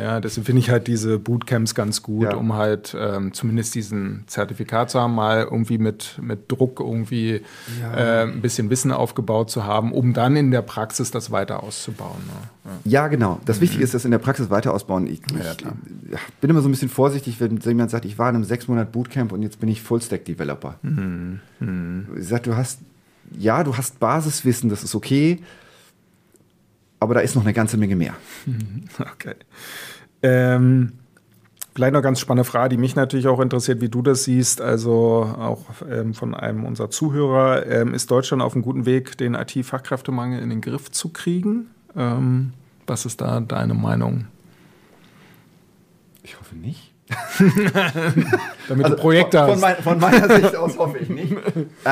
ja, 0.00 0.20
deswegen 0.20 0.44
finde 0.44 0.60
ich 0.60 0.70
halt 0.70 0.86
diese 0.86 1.18
Bootcamps 1.18 1.74
ganz 1.74 2.02
gut, 2.02 2.24
ja. 2.24 2.34
um 2.34 2.54
halt 2.54 2.96
ähm, 2.98 3.32
zumindest 3.32 3.74
diesen 3.74 4.24
Zertifikat 4.26 4.90
zu 4.90 5.00
haben, 5.00 5.14
mal 5.14 5.42
irgendwie 5.42 5.78
mit, 5.78 6.18
mit 6.20 6.50
Druck 6.50 6.80
irgendwie 6.80 7.42
ja. 7.80 7.94
äh, 7.94 8.22
ein 8.22 8.40
bisschen 8.40 8.70
Wissen 8.70 8.92
aufgebaut 8.92 9.50
zu 9.50 9.64
haben, 9.64 9.92
um 9.92 10.12
dann 10.12 10.36
in 10.36 10.50
der 10.50 10.62
Praxis 10.62 11.10
das 11.10 11.30
weiter 11.30 11.62
auszubauen. 11.62 12.20
Ne? 12.26 12.72
Ja. 12.84 13.08
genau. 13.08 13.40
Das 13.44 13.56
mhm. 13.56 13.62
Wichtige 13.62 13.84
ist, 13.84 13.94
das 13.94 14.04
in 14.04 14.10
der 14.10 14.18
Praxis 14.18 14.50
weiter 14.50 14.74
ausbauen. 14.74 15.06
Ich, 15.06 15.20
ich 15.20 16.40
bin 16.40 16.50
immer 16.50 16.60
so 16.60 16.68
ein 16.68 16.72
bisschen 16.72 16.88
vorsichtig, 16.88 17.40
wenn 17.40 17.58
jemand 17.58 17.90
sagt, 17.90 18.04
ich 18.04 18.18
war 18.18 18.28
in 18.28 18.36
einem 18.36 18.44
sechs 18.44 18.68
Monat 18.68 18.92
Bootcamp 18.92 19.32
und 19.32 19.42
jetzt 19.42 19.60
bin 19.60 19.68
ich 19.68 19.82
Full-Stack-Developer. 19.82 20.78
Mhm. 20.82 21.40
Mhm 21.58 22.06
ich 22.18 22.28
sag, 22.28 22.42
du 22.42 22.56
hast, 22.56 22.80
ja, 23.38 23.64
du 23.64 23.76
hast 23.76 24.00
Basiswissen, 24.00 24.70
das 24.70 24.82
ist 24.82 24.94
okay, 24.94 25.40
aber 27.00 27.14
da 27.14 27.20
ist 27.20 27.34
noch 27.34 27.42
eine 27.42 27.54
ganze 27.54 27.76
Menge 27.76 27.96
mehr. 27.96 28.14
Okay. 28.98 29.34
Ähm, 30.22 30.92
vielleicht 31.74 31.94
noch 31.94 32.02
ganz 32.02 32.20
spannende 32.20 32.44
Frage, 32.44 32.70
die 32.70 32.76
mich 32.76 32.94
natürlich 32.94 33.26
auch 33.26 33.40
interessiert, 33.40 33.80
wie 33.80 33.88
du 33.88 34.02
das 34.02 34.24
siehst. 34.24 34.60
Also 34.60 35.34
auch 35.38 35.64
ähm, 35.90 36.12
von 36.12 36.34
einem 36.34 36.64
unserer 36.64 36.90
Zuhörer. 36.90 37.66
Ähm, 37.66 37.94
ist 37.94 38.10
Deutschland 38.10 38.42
auf 38.42 38.54
einem 38.54 38.62
guten 38.62 38.84
Weg, 38.84 39.16
den 39.16 39.34
IT-Fachkräftemangel 39.34 40.40
in 40.40 40.50
den 40.50 40.60
Griff 40.60 40.90
zu 40.90 41.08
kriegen? 41.08 41.70
Ähm, 41.96 42.52
was 42.86 43.06
ist 43.06 43.20
da 43.22 43.40
deine 43.40 43.74
Meinung? 43.74 44.26
Ich 46.22 46.38
hoffe 46.38 46.54
nicht. 46.56 46.92
Damit 48.68 48.84
also 48.84 48.96
du 48.96 49.02
Projekte 49.02 49.38
von, 49.38 49.50
hast. 49.50 49.52
Von, 49.52 49.60
mein, 49.60 49.76
von, 49.76 49.98
meiner 49.98 50.36
Sicht 50.36 50.54
aus 50.54 50.78
hoffe 50.78 50.98
ich 50.98 51.08
nicht. 51.08 51.34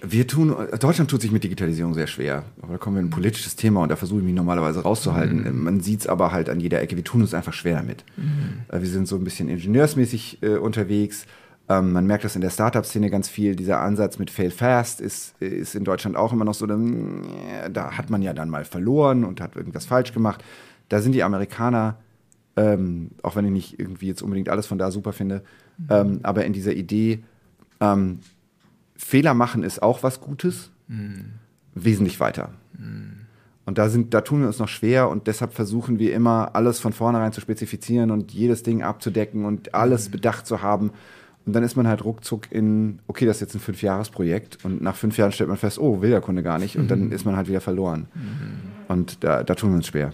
Wir 0.00 0.26
tun, 0.26 0.54
Deutschland 0.78 1.10
tut 1.10 1.20
sich 1.20 1.32
mit 1.32 1.42
Digitalisierung 1.42 1.94
sehr 1.94 2.06
schwer. 2.06 2.44
Aber 2.62 2.74
da 2.74 2.78
kommen 2.78 2.96
wir 2.96 3.00
in 3.00 3.06
ein 3.06 3.10
politisches 3.10 3.56
Thema 3.56 3.82
und 3.82 3.88
da 3.88 3.96
versuche 3.96 4.20
ich 4.20 4.24
mich 4.24 4.34
normalerweise 4.34 4.80
rauszuhalten. 4.80 5.42
Mhm. 5.42 5.64
Man 5.64 5.80
sieht 5.80 6.00
es 6.00 6.06
aber 6.06 6.30
halt 6.30 6.48
an 6.48 6.60
jeder 6.60 6.80
Ecke. 6.80 6.96
Wir 6.96 7.04
tun 7.04 7.20
uns 7.20 7.34
einfach 7.34 7.52
schwer 7.52 7.76
damit. 7.76 8.04
Mhm. 8.16 8.62
Äh, 8.68 8.80
wir 8.80 8.88
sind 8.88 9.08
so 9.08 9.16
ein 9.16 9.24
bisschen 9.24 9.48
ingenieursmäßig 9.48 10.42
äh, 10.42 10.56
unterwegs. 10.56 11.26
Ähm, 11.68 11.92
man 11.92 12.06
merkt 12.06 12.24
das 12.24 12.34
in 12.34 12.40
der 12.40 12.50
Startup-Szene 12.50 13.10
ganz 13.10 13.28
viel. 13.28 13.56
Dieser 13.56 13.80
Ansatz 13.80 14.18
mit 14.18 14.30
Fail 14.30 14.50
Fast 14.50 15.00
ist, 15.00 15.40
ist 15.40 15.74
in 15.74 15.84
Deutschland 15.84 16.16
auch 16.16 16.32
immer 16.32 16.44
noch 16.44 16.54
so, 16.54 16.66
da 16.66 17.90
hat 17.92 18.08
man 18.10 18.22
ja 18.22 18.32
dann 18.32 18.48
mal 18.48 18.64
verloren 18.64 19.24
und 19.24 19.40
hat 19.40 19.56
irgendwas 19.56 19.84
falsch 19.84 20.12
gemacht. 20.12 20.42
Da 20.88 21.00
sind 21.00 21.12
die 21.12 21.22
Amerikaner, 21.22 21.96
ähm, 22.56 23.10
auch 23.22 23.36
wenn 23.36 23.44
ich 23.44 23.50
nicht 23.50 23.80
irgendwie 23.80 24.06
jetzt 24.06 24.22
unbedingt 24.22 24.48
alles 24.48 24.66
von 24.66 24.78
da 24.78 24.90
super 24.90 25.12
finde, 25.12 25.42
mhm. 25.76 25.86
ähm, 25.90 26.20
aber 26.22 26.44
in 26.44 26.54
dieser 26.54 26.72
Idee, 26.72 27.22
ähm, 27.80 28.20
Fehler 28.98 29.32
machen 29.32 29.62
ist 29.62 29.82
auch 29.82 30.02
was 30.02 30.20
Gutes, 30.20 30.70
mhm. 30.88 31.36
wesentlich 31.74 32.20
weiter. 32.20 32.50
Mhm. 32.76 33.20
Und 33.64 33.78
da, 33.78 33.88
sind, 33.88 34.12
da 34.12 34.22
tun 34.22 34.40
wir 34.40 34.48
uns 34.48 34.58
noch 34.58 34.68
schwer 34.68 35.08
und 35.08 35.26
deshalb 35.26 35.52
versuchen 35.52 35.98
wir 35.98 36.14
immer, 36.14 36.54
alles 36.54 36.80
von 36.80 36.92
vornherein 36.92 37.32
zu 37.32 37.40
spezifizieren 37.40 38.10
und 38.10 38.32
jedes 38.32 38.62
Ding 38.62 38.82
abzudecken 38.82 39.44
und 39.44 39.74
alles 39.74 40.08
mhm. 40.08 40.12
bedacht 40.12 40.46
zu 40.46 40.62
haben. 40.62 40.90
Und 41.46 41.52
dann 41.52 41.62
ist 41.62 41.76
man 41.76 41.86
halt 41.86 42.04
ruckzuck 42.04 42.50
in, 42.50 42.98
okay, 43.06 43.24
das 43.24 43.36
ist 43.36 43.40
jetzt 43.42 43.54
ein 43.54 43.60
Fünfjahresprojekt 43.60 44.64
und 44.64 44.82
nach 44.82 44.96
fünf 44.96 45.16
Jahren 45.16 45.32
stellt 45.32 45.48
man 45.48 45.58
fest, 45.58 45.78
oh, 45.78 46.02
will 46.02 46.10
der 46.10 46.20
Kunde 46.20 46.42
gar 46.42 46.58
nicht 46.58 46.76
und 46.76 46.84
mhm. 46.84 46.88
dann 46.88 47.12
ist 47.12 47.24
man 47.24 47.36
halt 47.36 47.48
wieder 47.48 47.60
verloren. 47.60 48.08
Mhm. 48.14 48.60
Und 48.88 49.22
da, 49.22 49.44
da 49.44 49.54
tun 49.54 49.70
wir 49.70 49.76
uns 49.76 49.86
schwer. 49.86 50.12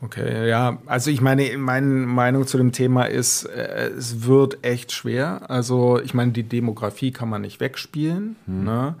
Okay, 0.00 0.48
ja, 0.48 0.78
also 0.86 1.10
ich 1.10 1.20
meine, 1.20 1.58
meine 1.58 1.84
Meinung 1.84 2.46
zu 2.46 2.56
dem 2.56 2.70
Thema 2.70 3.04
ist, 3.04 3.44
äh, 3.44 3.88
es 3.96 4.24
wird 4.24 4.64
echt 4.64 4.92
schwer. 4.92 5.50
Also 5.50 6.00
ich 6.00 6.14
meine, 6.14 6.30
die 6.30 6.44
Demografie 6.44 7.10
kann 7.10 7.28
man 7.28 7.42
nicht 7.42 7.58
wegspielen. 7.58 8.36
Mhm. 8.46 8.64
Ne? 8.64 8.94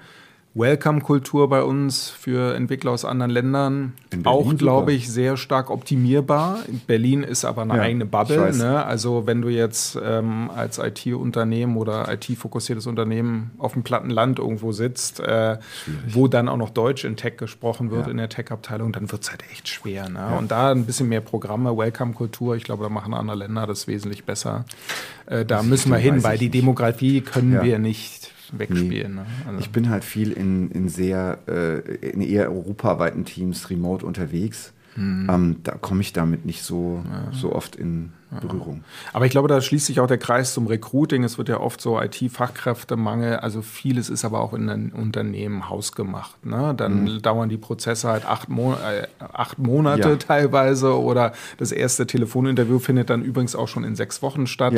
Welcome-Kultur 0.58 1.48
bei 1.48 1.62
uns 1.62 2.10
für 2.10 2.56
Entwickler 2.56 2.90
aus 2.90 3.04
anderen 3.04 3.30
Ländern. 3.30 3.92
auch, 4.24 4.56
glaube 4.56 4.92
ich, 4.92 5.08
sehr 5.08 5.36
stark 5.36 5.70
optimierbar. 5.70 6.58
Berlin 6.88 7.22
ist 7.22 7.44
aber 7.44 7.62
eine 7.62 7.76
ja, 7.76 7.82
eigene 7.82 8.06
Bubble. 8.06 8.52
Ne? 8.56 8.84
Also 8.84 9.28
wenn 9.28 9.40
du 9.40 9.50
jetzt 9.50 9.96
ähm, 10.02 10.50
als 10.50 10.78
IT-Unternehmen 10.78 11.76
oder 11.76 12.12
IT-fokussiertes 12.12 12.88
Unternehmen 12.88 13.52
auf 13.58 13.74
dem 13.74 13.84
platten 13.84 14.10
Land 14.10 14.40
irgendwo 14.40 14.72
sitzt, 14.72 15.20
äh, 15.20 15.58
wo 16.08 16.26
dann 16.26 16.48
auch 16.48 16.56
noch 16.56 16.70
Deutsch 16.70 17.04
in 17.04 17.14
Tech 17.14 17.36
gesprochen 17.36 17.92
wird, 17.92 18.06
ja. 18.06 18.10
in 18.10 18.16
der 18.16 18.28
Tech-Abteilung, 18.28 18.90
dann 18.90 19.12
wird 19.12 19.22
es 19.22 19.30
halt 19.30 19.44
echt 19.52 19.68
schwer. 19.68 20.08
Ne? 20.08 20.18
Ja. 20.18 20.36
Und 20.38 20.50
da 20.50 20.72
ein 20.72 20.86
bisschen 20.86 21.08
mehr 21.08 21.20
Programme, 21.20 21.76
Welcome-Kultur, 21.76 22.56
ich 22.56 22.64
glaube, 22.64 22.82
da 22.82 22.88
machen 22.88 23.14
andere 23.14 23.36
Länder 23.36 23.68
das 23.68 23.86
wesentlich 23.86 24.24
besser. 24.24 24.64
Äh, 25.26 25.44
da 25.44 25.62
müssen 25.62 25.92
wir 25.92 25.98
hin, 25.98 26.24
weil 26.24 26.36
die 26.36 26.50
Demografie 26.50 27.20
können 27.20 27.62
wir 27.62 27.78
nicht 27.78 28.32
wegspielen. 28.52 29.14
Nee. 29.14 29.20
Ne? 29.20 29.26
Also. 29.46 29.60
Ich 29.60 29.70
bin 29.70 29.88
halt 29.90 30.04
viel 30.04 30.32
in, 30.32 30.70
in 30.70 30.88
sehr, 30.88 31.38
äh, 31.46 31.78
in 32.06 32.20
eher 32.20 32.50
europaweiten 32.50 33.24
Teams 33.24 33.70
remote 33.70 34.04
unterwegs. 34.04 34.72
Mhm. 34.96 35.30
Ähm, 35.30 35.56
da 35.62 35.72
komme 35.72 36.00
ich 36.00 36.12
damit 36.12 36.44
nicht 36.44 36.62
so, 36.62 37.04
ja. 37.04 37.32
so 37.32 37.52
oft 37.52 37.76
in 37.76 38.12
Berührung. 38.30 38.84
Aber 39.14 39.24
ich 39.24 39.30
glaube, 39.30 39.48
da 39.48 39.60
schließt 39.60 39.86
sich 39.86 40.00
auch 40.00 40.06
der 40.06 40.18
Kreis 40.18 40.52
zum 40.52 40.66
Recruiting. 40.66 41.24
Es 41.24 41.38
wird 41.38 41.48
ja 41.48 41.60
oft 41.60 41.80
so 41.80 41.98
IT-Fachkräftemangel. 42.00 43.36
Also 43.36 43.62
vieles 43.62 44.10
ist 44.10 44.24
aber 44.24 44.40
auch 44.40 44.52
in 44.52 44.66
den 44.66 44.92
Unternehmen 44.92 45.70
hausgemacht. 45.70 46.44
Ne? 46.44 46.74
Dann 46.76 47.04
mhm. 47.04 47.22
dauern 47.22 47.48
die 47.48 47.56
Prozesse 47.56 48.08
halt 48.08 48.26
acht, 48.26 48.50
Mo 48.50 48.74
äh, 48.74 49.06
acht 49.18 49.58
Monate 49.58 50.10
ja. 50.10 50.16
teilweise 50.16 51.00
oder 51.00 51.32
das 51.56 51.72
erste 51.72 52.06
Telefoninterview 52.06 52.78
findet 52.78 53.08
dann 53.08 53.22
übrigens 53.22 53.56
auch 53.56 53.68
schon 53.68 53.84
in 53.84 53.96
sechs 53.96 54.20
Wochen 54.20 54.46
statt. 54.46 54.74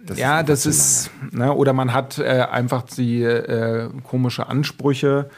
Ja. 0.00 0.06
Das 0.06 0.18
ja, 0.18 0.42
das 0.42 0.66
ist, 0.66 1.10
ne, 1.30 1.52
oder 1.52 1.72
man 1.72 1.92
hat 1.92 2.18
äh, 2.18 2.46
einfach 2.50 2.82
die 2.82 3.22
äh, 3.22 3.88
komische 4.02 4.48
Ansprüche, 4.48 5.28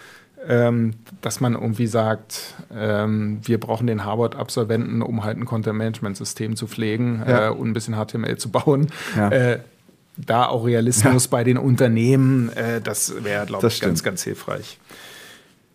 ähm, 0.46 0.94
dass 1.20 1.40
man 1.40 1.54
irgendwie 1.54 1.86
sagt, 1.86 2.54
ähm, 2.74 3.40
wir 3.42 3.58
brauchen 3.60 3.86
den 3.86 4.04
Harvard-Absolventen, 4.04 5.02
um 5.02 5.24
halt 5.24 5.36
ein 5.36 5.44
Content-Management-System 5.44 6.56
zu 6.56 6.66
pflegen 6.66 7.22
ja. 7.26 7.48
äh, 7.48 7.50
und 7.50 7.70
ein 7.70 7.72
bisschen 7.72 7.94
HTML 7.94 8.36
zu 8.38 8.50
bauen. 8.50 8.88
Ja. 9.16 9.28
Äh, 9.30 9.60
da 10.16 10.46
auch 10.46 10.66
Realismus 10.66 11.24
ja. 11.24 11.30
bei 11.30 11.44
den 11.44 11.56
Unternehmen, 11.58 12.50
äh, 12.50 12.80
das 12.80 13.24
wäre, 13.24 13.46
glaube 13.46 13.66
ich, 13.66 13.80
ganz, 13.80 14.02
ganz 14.02 14.22
hilfreich. 14.22 14.78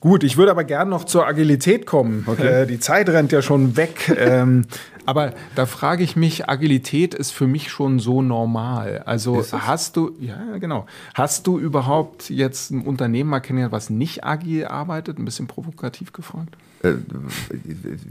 Gut, 0.08 0.24
ich 0.24 0.38
würde 0.38 0.52
aber 0.52 0.64
gerne 0.64 0.90
noch 0.90 1.04
zur 1.04 1.28
Agilität 1.28 1.86
kommen. 1.86 2.24
Okay. 2.26 2.62
Äh, 2.62 2.66
die 2.66 2.80
Zeit 2.80 3.10
rennt 3.10 3.34
ja 3.34 3.42
schon 3.42 3.76
weg. 3.76 4.10
ähm, 4.18 4.66
aber 5.06 5.34
da 5.56 5.66
frage 5.66 6.02
ich 6.02 6.16
mich, 6.16 6.48
Agilität 6.48 7.14
ist 7.14 7.32
für 7.32 7.46
mich 7.46 7.70
schon 7.70 8.00
so 8.00 8.22
normal. 8.22 9.04
Also 9.06 9.44
hast 9.52 9.98
du, 9.98 10.12
ja 10.22 10.60
genau, 10.60 10.86
hast 11.14 11.46
du 11.46 11.60
überhaupt 11.60 12.30
jetzt 12.30 12.72
ein 12.72 12.84
Unternehmen 12.88 13.30
mal 13.30 13.42
kennengelernt, 13.42 13.74
was 13.74 13.90
nicht 13.90 14.24
agil 14.24 14.64
arbeitet? 14.68 15.20
Ein 15.20 15.26
bisschen 15.26 15.48
provokativ 15.48 16.14
gefragt. 16.14 16.56
Äh, 16.90 16.96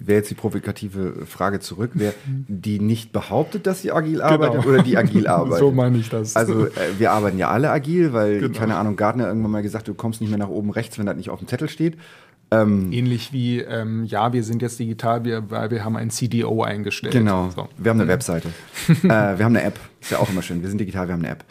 Wäre 0.07 0.19
jetzt 0.19 0.31
die 0.31 0.35
provokative 0.35 1.27
Frage 1.27 1.61
zurück, 1.61 1.93
wer 1.95 2.15
die 2.27 2.79
nicht 2.79 3.13
behauptet, 3.13 3.67
dass 3.67 3.83
sie 3.83 3.93
agil 3.93 4.15
genau. 4.15 4.25
arbeitet 4.25 4.67
oder 4.67 4.83
die 4.83 4.97
agil 4.97 5.27
arbeitet? 5.29 5.59
so 5.59 5.71
meine 5.73 5.99
ich 5.99 6.09
das. 6.09 6.37
Also 6.37 6.67
äh, 6.67 6.71
wir 6.99 7.13
arbeiten 7.13 7.39
ja 7.39 7.51
alle 7.51 7.71
agil, 7.71 8.13
weil, 8.13 8.41
genau. 8.41 8.59
keine 8.59 8.77
Ahnung, 8.77 8.97
Gartner 8.97 9.29
irgendwann 9.29 9.51
mal 9.51 9.63
gesagt, 9.63 9.89
du 9.89 9.95
kommst 9.95 10.21
nicht 10.21 10.31
mehr 10.31 10.39
nach 10.39 10.49
oben 10.49 10.71
rechts, 10.71 10.99
wenn 10.99 11.07
das 11.07 11.17
nicht 11.17 11.31
auf 11.31 11.39
dem 11.39 11.49
Zettel 11.49 11.69
steht. 11.69 11.97
Ähm, 12.51 12.93
Ähnlich 12.93 13.33
wie, 13.33 13.61
ähm, 13.61 14.05
ja, 14.05 14.33
wir 14.33 14.45
sind 14.45 14.63
jetzt 14.63 14.79
digital, 14.79 15.25
wir, 15.25 15.51
weil 15.51 15.71
wir 15.71 15.85
haben 15.85 15.97
ein 15.97 16.11
CDO 16.11 16.63
eingestellt. 16.63 17.13
Genau, 17.13 17.51
so. 17.51 17.69
wir 17.77 17.91
haben 17.91 18.01
eine 18.01 18.09
Webseite. 18.09 18.49
äh, 18.89 19.09
wir 19.09 19.45
haben 19.45 19.57
eine 19.57 19.63
App, 19.63 19.81
ist 20.01 20.13
ja 20.13 20.19
auch 20.19 20.31
immer 20.31 20.43
schön. 20.43 20.63
Wir 20.63 20.69
sind 20.69 20.79
digital, 20.79 21.09
wir 21.09 21.15
haben 21.15 21.25
eine 21.25 21.33
App. 21.33 21.45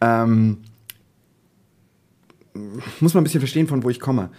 Ähm, 0.00 0.58
muss 3.00 3.14
man 3.14 3.20
ein 3.20 3.24
bisschen 3.24 3.40
verstehen, 3.40 3.66
von 3.66 3.82
wo 3.82 3.90
ich 3.90 4.00
komme 4.00 4.30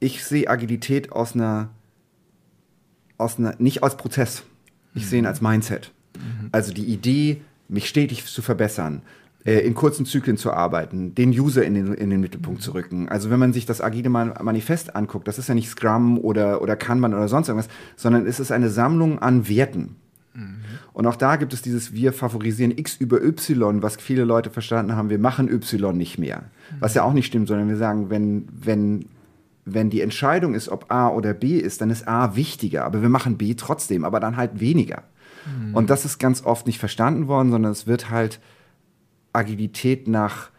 ich 0.00 0.24
sehe 0.24 0.48
Agilität 0.48 1.12
aus 1.12 1.34
einer, 1.34 1.70
aus 3.16 3.38
einer, 3.38 3.54
nicht 3.58 3.82
als 3.82 3.96
Prozess. 3.96 4.44
Ich 4.94 5.04
mhm. 5.04 5.08
sehe 5.08 5.18
ihn 5.20 5.26
als 5.26 5.40
Mindset. 5.40 5.92
Mhm. 6.16 6.48
Also 6.52 6.72
die 6.72 6.84
Idee, 6.84 7.42
mich 7.68 7.88
stetig 7.88 8.24
zu 8.24 8.42
verbessern, 8.42 9.02
äh, 9.44 9.60
in 9.60 9.74
kurzen 9.74 10.06
Zyklen 10.06 10.36
zu 10.36 10.52
arbeiten, 10.52 11.14
den 11.14 11.30
User 11.30 11.64
in 11.64 11.74
den, 11.74 11.94
in 11.94 12.10
den 12.10 12.20
Mittelpunkt 12.20 12.60
mhm. 12.60 12.64
zu 12.64 12.74
rücken. 12.74 13.08
Also 13.08 13.30
wenn 13.30 13.38
man 13.38 13.52
sich 13.52 13.66
das 13.66 13.80
agile 13.80 14.08
Manifest 14.08 14.94
anguckt, 14.96 15.28
das 15.28 15.38
ist 15.38 15.48
ja 15.48 15.54
nicht 15.54 15.68
Scrum 15.68 16.18
oder, 16.18 16.62
oder 16.62 16.76
Kanban 16.76 17.14
oder 17.14 17.28
sonst 17.28 17.48
irgendwas, 17.48 17.70
sondern 17.96 18.26
es 18.26 18.40
ist 18.40 18.52
eine 18.52 18.70
Sammlung 18.70 19.18
an 19.18 19.48
Werten. 19.48 19.96
Mhm. 20.34 20.60
Und 20.92 21.06
auch 21.06 21.16
da 21.16 21.36
gibt 21.36 21.52
es 21.52 21.62
dieses 21.62 21.92
Wir 21.92 22.12
favorisieren 22.12 22.76
X 22.76 22.96
über 22.96 23.22
Y, 23.22 23.82
was 23.82 23.96
viele 23.96 24.24
Leute 24.24 24.50
verstanden 24.50 24.96
haben, 24.96 25.10
wir 25.10 25.18
machen 25.18 25.48
Y 25.48 25.96
nicht 25.96 26.18
mehr. 26.18 26.44
Was 26.80 26.94
ja 26.94 27.02
auch 27.02 27.12
nicht 27.12 27.26
stimmt, 27.26 27.48
sondern 27.48 27.68
wir 27.68 27.76
sagen, 27.76 28.10
wenn, 28.10 28.48
wenn 28.52 29.06
wenn 29.74 29.90
die 29.90 30.00
Entscheidung 30.00 30.54
ist, 30.54 30.68
ob 30.68 30.90
A 30.90 31.08
oder 31.08 31.34
B 31.34 31.58
ist, 31.58 31.80
dann 31.80 31.90
ist 31.90 32.06
A 32.06 32.36
wichtiger, 32.36 32.84
aber 32.84 33.02
wir 33.02 33.08
machen 33.08 33.38
B 33.38 33.54
trotzdem, 33.54 34.04
aber 34.04 34.20
dann 34.20 34.36
halt 34.36 34.60
weniger. 34.60 35.04
Mhm. 35.46 35.74
Und 35.74 35.90
das 35.90 36.04
ist 36.04 36.18
ganz 36.18 36.44
oft 36.44 36.66
nicht 36.66 36.78
verstanden 36.78 37.28
worden, 37.28 37.50
sondern 37.50 37.72
es 37.72 37.86
wird 37.86 38.10
halt 38.10 38.40
Agilität 39.32 40.08
nach 40.08 40.50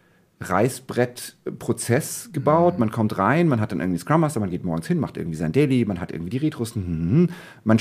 Reißbrettprozess 0.41 2.29
gebaut. 2.31 2.75
Mhm. 2.75 2.79
Man 2.79 2.91
kommt 2.91 3.17
rein, 3.17 3.47
man 3.47 3.59
hat 3.59 3.71
dann 3.71 3.79
irgendwie 3.79 3.99
Scrum 3.99 4.21
Master, 4.21 4.39
man 4.39 4.49
geht 4.49 4.63
morgens 4.63 4.87
hin, 4.87 4.99
macht 4.99 5.17
irgendwie 5.17 5.37
sein 5.37 5.51
Daily, 5.51 5.85
man 5.85 5.99
hat 5.99 6.11
irgendwie 6.11 6.29
die 6.29 6.37
Retros, 6.37 6.75
hm, 6.75 7.29
man 7.63 7.79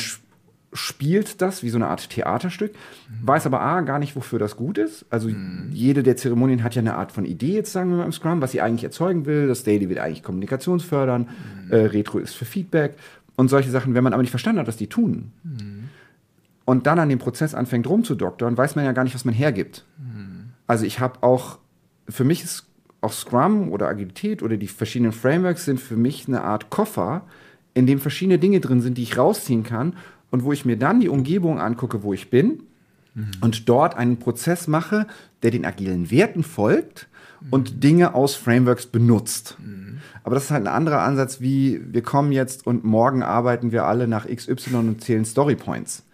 spielt 0.73 1.41
das 1.41 1.63
wie 1.63 1.71
so 1.71 1.79
eine 1.79 1.89
Art 1.89 2.11
Theaterstück, 2.11 2.73
mhm. 2.73 3.27
weiß 3.27 3.47
aber 3.47 3.61
A, 3.61 3.81
gar 3.81 3.99
nicht, 3.99 4.17
wofür 4.17 4.39
das 4.39 4.57
gut 4.57 4.79
ist. 4.79 5.07
Also 5.11 5.29
mhm. 5.29 5.71
jede 5.73 6.03
der 6.03 6.17
Zeremonien 6.17 6.63
hat 6.63 6.75
ja 6.75 6.81
eine 6.81 6.97
Art 6.97 7.13
von 7.13 7.25
Idee, 7.25 7.55
jetzt 7.55 7.73
sagen 7.73 7.91
wir 7.91 7.97
mal 7.99 8.05
im 8.05 8.13
Scrum, 8.13 8.43
was 8.43 8.53
sie 8.53 8.61
eigentlich 8.61 8.85
erzeugen 8.85 9.27
will. 9.27 9.49
Das 9.49 9.65
Daily 9.65 9.89
will 9.89 9.99
eigentlich 9.99 10.23
Kommunikationsfördern, 10.23 11.29
mhm. 11.67 11.73
äh, 11.73 11.77
Retro 11.87 12.19
ist 12.19 12.35
für 12.35 12.45
Feedback 12.45 12.97
und 13.37 13.49
solche 13.49 13.71
Sachen. 13.71 13.95
Wenn 13.95 14.05
man 14.05 14.13
aber 14.13 14.23
nicht 14.23 14.31
verstanden 14.31 14.61
hat, 14.61 14.69
was 14.69 14.77
die 14.77 14.89
tun 14.89 15.33
und 16.65 16.87
dann 16.87 16.99
an 16.99 17.09
dem 17.09 17.19
Prozess 17.19 17.55
anfängt 17.55 17.89
rumzudoktern, 17.89 18.57
weiß 18.59 18.77
man 18.77 18.85
ja 18.85 18.93
gar 18.93 19.05
nicht, 19.05 19.15
was 19.15 19.25
man 19.25 19.33
hergibt. 19.33 19.87
Also 20.67 20.85
ich 20.85 21.01
habe 21.01 21.23
auch, 21.23 21.59
für 22.11 22.25
mich 22.25 22.45
ist 22.45 22.67
auch 23.01 23.13
Scrum 23.13 23.73
oder 23.73 23.89
Agilität 23.89 24.43
oder 24.43 24.59
die 24.59 24.67
verschiedenen 24.67 25.13
Frameworks 25.13 25.65
sind 25.65 25.81
für 25.81 25.97
mich 25.97 26.29
eine 26.29 26.43
Art 26.43 26.69
Koffer, 26.69 27.23
in 27.73 27.87
dem 27.87 28.01
verschiedene 28.01 28.39
Dinge 28.39 28.61
drin 28.61 28.83
sind, 28.83 28.99
die 28.99 29.03
ich 29.03 29.17
rausziehen 29.17 29.63
kann 29.63 29.95
und 30.31 30.45
wo 30.45 30.53
ich 30.53 30.65
mir 30.65 30.77
dann 30.77 31.01
die 31.01 31.09
Umgebung 31.09 31.59
angucke, 31.61 32.03
wo 32.03 32.13
ich 32.13 32.31
bin 32.31 32.63
mhm. 33.15 33.31
und 33.41 33.69
dort 33.69 33.97
einen 33.97 34.19
Prozess 34.19 34.69
mache, 34.69 35.07
der 35.43 35.51
den 35.51 35.65
agilen 35.65 36.11
Werten 36.11 36.43
folgt 36.43 37.09
mhm. 37.41 37.49
und 37.51 37.85
Dinge 37.85 38.15
aus 38.15 38.35
Frameworks 38.35 38.87
benutzt. 38.87 39.57
Mhm. 39.59 39.99
Aber 40.25 40.35
das 40.35 40.45
ist 40.45 40.51
halt 40.51 40.67
ein 40.67 40.73
anderer 40.73 41.01
Ansatz, 41.01 41.41
wie 41.41 41.81
wir 41.93 42.03
kommen 42.03 42.33
jetzt 42.33 42.67
und 42.67 42.85
morgen 42.85 43.23
arbeiten 43.23 43.73
wir 43.73 43.87
alle 43.87 44.07
nach 44.07 44.27
XY 44.27 44.77
und 44.77 45.03
zählen 45.03 45.25
Storypoints. 45.25 46.05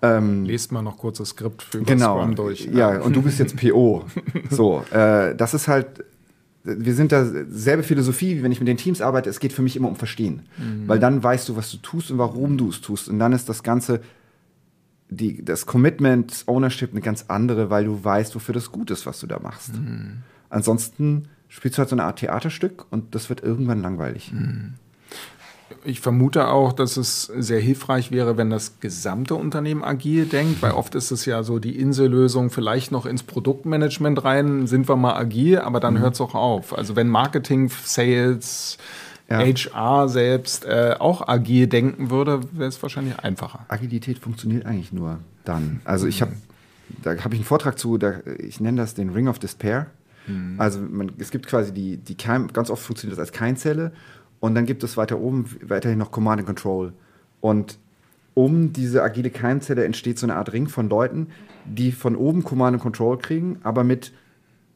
Ähm, 0.00 0.44
Lest 0.44 0.70
mal 0.70 0.82
noch 0.82 0.96
kurz 0.96 1.18
das 1.18 1.30
Skript 1.30 1.62
für 1.62 1.82
genau, 1.82 2.18
Scrum 2.18 2.34
durch. 2.36 2.66
Ja. 2.72 3.00
und 3.00 3.16
du 3.16 3.22
bist 3.22 3.40
jetzt 3.40 3.56
PO. 3.60 4.04
so, 4.48 4.84
äh, 4.92 5.34
das 5.34 5.54
ist 5.54 5.66
halt 5.66 6.04
wir 6.64 6.94
sind 6.94 7.12
da 7.12 7.24
selbe 7.24 7.82
Philosophie, 7.82 8.36
wie 8.36 8.42
wenn 8.42 8.52
ich 8.52 8.60
mit 8.60 8.68
den 8.68 8.76
Teams 8.76 9.00
arbeite. 9.00 9.30
Es 9.30 9.40
geht 9.40 9.52
für 9.52 9.62
mich 9.62 9.76
immer 9.76 9.88
um 9.88 9.96
Verstehen. 9.96 10.42
Mhm. 10.58 10.88
Weil 10.88 10.98
dann 10.98 11.22
weißt 11.22 11.48
du, 11.48 11.56
was 11.56 11.70
du 11.70 11.78
tust 11.78 12.10
und 12.10 12.18
warum 12.18 12.58
du 12.58 12.68
es 12.68 12.80
tust. 12.80 13.08
Und 13.08 13.18
dann 13.18 13.32
ist 13.32 13.48
das 13.48 13.62
Ganze, 13.62 14.00
die, 15.08 15.44
das 15.44 15.66
Commitment, 15.66 16.44
Ownership 16.46 16.90
eine 16.92 17.00
ganz 17.00 17.26
andere, 17.28 17.70
weil 17.70 17.84
du 17.84 18.02
weißt, 18.02 18.34
wofür 18.34 18.54
das 18.54 18.72
gut 18.72 18.90
ist, 18.90 19.06
was 19.06 19.20
du 19.20 19.26
da 19.26 19.38
machst. 19.38 19.74
Mhm. 19.74 20.18
Ansonsten 20.50 21.28
spielst 21.48 21.78
du 21.78 21.80
halt 21.80 21.88
so 21.88 21.96
eine 21.96 22.04
Art 22.04 22.18
Theaterstück 22.18 22.86
und 22.90 23.14
das 23.14 23.28
wird 23.28 23.42
irgendwann 23.42 23.80
langweilig. 23.80 24.32
Mhm. 24.32 24.74
Ich 25.84 26.00
vermute 26.00 26.48
auch, 26.48 26.72
dass 26.72 26.96
es 26.96 27.24
sehr 27.24 27.60
hilfreich 27.60 28.10
wäre, 28.10 28.36
wenn 28.36 28.50
das 28.50 28.80
gesamte 28.80 29.34
Unternehmen 29.34 29.84
agil 29.84 30.26
denkt, 30.26 30.62
weil 30.62 30.72
oft 30.72 30.94
ist 30.94 31.10
es 31.10 31.24
ja 31.24 31.42
so 31.42 31.58
die 31.58 31.78
Insellösung, 31.78 32.50
vielleicht 32.50 32.92
noch 32.92 33.06
ins 33.06 33.22
Produktmanagement 33.22 34.24
rein, 34.24 34.66
sind 34.66 34.88
wir 34.88 34.96
mal 34.96 35.14
agil, 35.14 35.58
aber 35.58 35.80
dann 35.80 35.94
mhm. 35.94 35.98
hört 36.00 36.14
es 36.14 36.20
auch 36.20 36.34
auf. 36.34 36.76
Also 36.76 36.96
wenn 36.96 37.08
Marketing, 37.08 37.70
Sales, 37.84 38.78
ja. 39.28 39.40
HR 39.40 40.08
selbst 40.08 40.64
äh, 40.64 40.96
auch 40.98 41.28
agil 41.28 41.66
denken 41.66 42.10
würde, 42.10 42.40
wäre 42.52 42.68
es 42.68 42.82
wahrscheinlich 42.82 43.18
einfacher. 43.18 43.66
Agilität 43.68 44.18
funktioniert 44.18 44.64
eigentlich 44.64 44.92
nur 44.92 45.18
dann. 45.44 45.80
Also 45.84 46.06
ich 46.06 46.22
habe, 46.22 46.32
da 47.02 47.10
habe 47.10 47.34
ich 47.34 47.40
einen 47.40 47.44
Vortrag 47.44 47.78
zu, 47.78 47.98
da, 47.98 48.14
ich 48.38 48.60
nenne 48.60 48.78
das 48.78 48.94
den 48.94 49.10
Ring 49.10 49.28
of 49.28 49.38
Despair. 49.38 49.88
Mhm. 50.26 50.54
Also 50.58 50.80
man, 50.80 51.12
es 51.18 51.30
gibt 51.30 51.46
quasi 51.46 51.72
die, 51.72 51.98
die 51.98 52.16
Keim, 52.16 52.52
ganz 52.52 52.70
oft 52.70 52.82
funktioniert 52.82 53.18
das 53.18 53.28
als 53.28 53.32
Keinzelle 53.32 53.92
und 54.40 54.54
dann 54.54 54.66
gibt 54.66 54.82
es 54.84 54.96
weiter 54.96 55.18
oben 55.18 55.46
weiterhin 55.62 55.98
noch 55.98 56.10
Command 56.10 56.40
and 56.40 56.46
Control. 56.46 56.92
Und 57.40 57.78
um 58.34 58.72
diese 58.72 59.02
agile 59.02 59.30
Keimzelle 59.30 59.84
entsteht 59.84 60.18
so 60.18 60.26
eine 60.26 60.36
Art 60.36 60.52
Ring 60.52 60.68
von 60.68 60.88
Leuten, 60.88 61.28
die 61.64 61.92
von 61.92 62.14
oben 62.16 62.44
Command 62.44 62.74
and 62.74 62.82
Control 62.82 63.18
kriegen, 63.18 63.58
aber 63.62 63.84
mit 63.84 64.12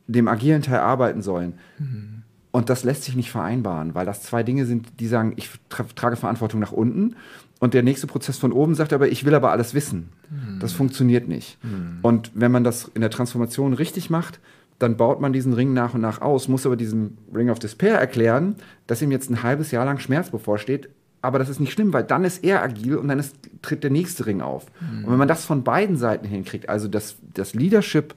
dem 0.07 0.29
agilen 0.29 0.63
Teil 0.63 0.81
arbeiten 0.81 1.23
sollen. 1.23 1.55
Mhm. 1.79 2.23
Und 2.51 2.69
das 2.69 2.85
lässt 2.85 3.05
sich 3.05 3.17
nicht 3.17 3.31
vereinbaren, 3.31 3.95
weil 3.95 4.05
das 4.05 4.23
zwei 4.23 4.43
Dinge 4.43 4.67
sind, 4.67 5.01
die 5.01 5.07
sagen, 5.07 5.33
ich 5.37 5.49
tra 5.71 5.85
trage 5.95 6.17
Verantwortung 6.17 6.61
nach 6.61 6.73
unten 6.73 7.17
und 7.61 7.73
der 7.73 7.83
nächste 7.83 8.07
Prozess 8.07 8.37
von 8.37 8.53
oben 8.53 8.75
sagt 8.75 8.93
aber, 8.93 9.09
ich 9.09 9.25
will 9.25 9.35
aber 9.35 9.53
alles 9.53 9.73
wissen. 9.73 10.09
Mhm. 10.29 10.59
Das 10.59 10.73
funktioniert 10.73 11.29
nicht. 11.29 11.63
Mhm. 11.65 12.01
Und 12.03 12.33
wenn 12.35 12.53
man 12.53 12.65
das 12.65 12.91
in 12.93 13.01
der 13.01 13.11
Transformation 13.11 13.73
richtig 13.73 14.11
macht, 14.11 14.41
dann 14.83 14.97
baut 14.97 15.21
man 15.21 15.33
diesen 15.33 15.53
Ring 15.53 15.73
nach 15.73 15.95
und 15.95 16.01
nach 16.01 16.21
aus, 16.21 16.49
muss 16.49 16.67
aber 16.67 16.77
diesem 16.77 17.17
Ring 17.35 17.51
of 17.51 17.59
Despair 17.59 17.99
erklären, 17.99 18.57
dass 18.87 19.01
ihm 19.01 19.13
jetzt 19.13 19.31
ein 19.31 19.43
halbes 19.43 19.71
Jahr 19.71 19.85
lang 19.85 19.99
Schmerz 19.99 20.31
bevorsteht. 20.31 20.89
Aber 21.23 21.39
das 21.39 21.49
ist 21.49 21.61
nicht 21.61 21.73
schlimm, 21.73 21.93
weil 21.93 22.03
dann 22.03 22.25
ist 22.25 22.43
er 22.43 22.63
agil 22.63 22.97
und 22.97 23.07
dann 23.09 23.21
ist, 23.21 23.37
tritt 23.63 23.85
der 23.85 23.91
nächste 23.91 24.27
Ring 24.27 24.41
auf. 24.41 24.67
Mhm. 24.81 25.05
Und 25.05 25.13
wenn 25.13 25.19
man 25.19 25.29
das 25.29 25.45
von 25.45 25.63
beiden 25.63 25.97
Seiten 25.97 26.27
hinkriegt, 26.27 26.69
also 26.69 26.89
das, 26.89 27.17
das 27.33 27.55
Leadership 27.55 28.15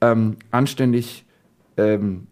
ähm, 0.00 0.36
anständig, 0.52 1.24
ähm, 1.76 2.28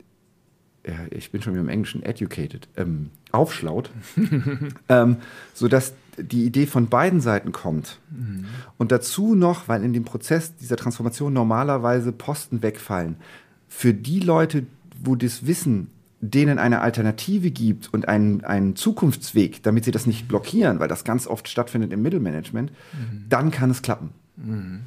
ja, 0.86 0.94
ich 1.10 1.32
bin 1.32 1.42
schon 1.42 1.54
wieder 1.54 1.62
im 1.62 1.68
Englischen, 1.68 2.02
educated, 2.04 2.68
ähm, 2.76 3.10
aufschlaut, 3.32 3.90
ähm, 4.88 5.16
sodass 5.52 5.94
die 6.16 6.44
Idee 6.44 6.66
von 6.66 6.88
beiden 6.88 7.20
Seiten 7.20 7.50
kommt. 7.50 7.98
Mhm. 8.10 8.44
Und 8.78 8.92
dazu 8.92 9.34
noch, 9.34 9.66
weil 9.68 9.82
in 9.82 9.92
dem 9.92 10.04
Prozess 10.04 10.54
dieser 10.56 10.76
Transformation 10.76 11.32
normalerweise 11.32 12.12
Posten 12.12 12.62
wegfallen, 12.62 13.16
für 13.76 13.92
die 13.92 14.20
Leute, 14.20 14.64
wo 15.02 15.16
das 15.16 15.46
Wissen 15.46 15.90
denen 16.20 16.58
eine 16.58 16.80
Alternative 16.80 17.50
gibt 17.50 17.92
und 17.92 18.08
einen, 18.08 18.44
einen 18.44 18.76
Zukunftsweg, 18.76 19.62
damit 19.62 19.84
sie 19.84 19.90
das 19.90 20.06
nicht 20.06 20.26
blockieren, 20.26 20.78
weil 20.80 20.88
das 20.88 21.04
ganz 21.04 21.26
oft 21.26 21.48
stattfindet 21.48 21.92
im 21.92 22.00
Mittelmanagement, 22.00 22.70
mhm. 22.70 23.24
dann 23.28 23.50
kann 23.50 23.70
es 23.70 23.82
klappen. 23.82 24.10
Mhm. 24.36 24.80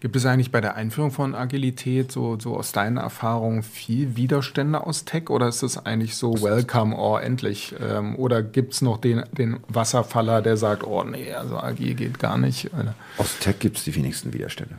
Gibt 0.00 0.16
es 0.16 0.26
eigentlich 0.26 0.50
bei 0.50 0.60
der 0.60 0.74
Einführung 0.74 1.12
von 1.12 1.36
Agilität 1.36 2.10
so, 2.10 2.36
so 2.40 2.56
aus 2.56 2.72
deiner 2.72 3.02
Erfahrung 3.02 3.62
viel 3.62 4.16
Widerstände 4.16 4.84
aus 4.84 5.04
Tech 5.04 5.30
oder 5.30 5.46
ist 5.46 5.62
es 5.62 5.78
eigentlich 5.78 6.16
so 6.16 6.42
welcome, 6.42 6.96
oh 6.96 7.18
endlich? 7.18 7.76
Ähm, 7.80 8.16
oder 8.16 8.42
gibt 8.42 8.72
es 8.72 8.82
noch 8.82 8.98
den, 8.98 9.22
den 9.30 9.58
Wasserfaller, 9.68 10.42
der 10.42 10.56
sagt, 10.56 10.82
oh 10.82 11.04
nee, 11.04 11.32
also 11.32 11.58
agil 11.58 11.94
geht 11.94 12.18
gar 12.18 12.38
nicht? 12.38 12.70
Aus 13.18 13.38
Tech 13.38 13.60
gibt 13.60 13.76
es 13.76 13.84
die 13.84 13.94
wenigsten 13.94 14.32
Widerstände. 14.32 14.74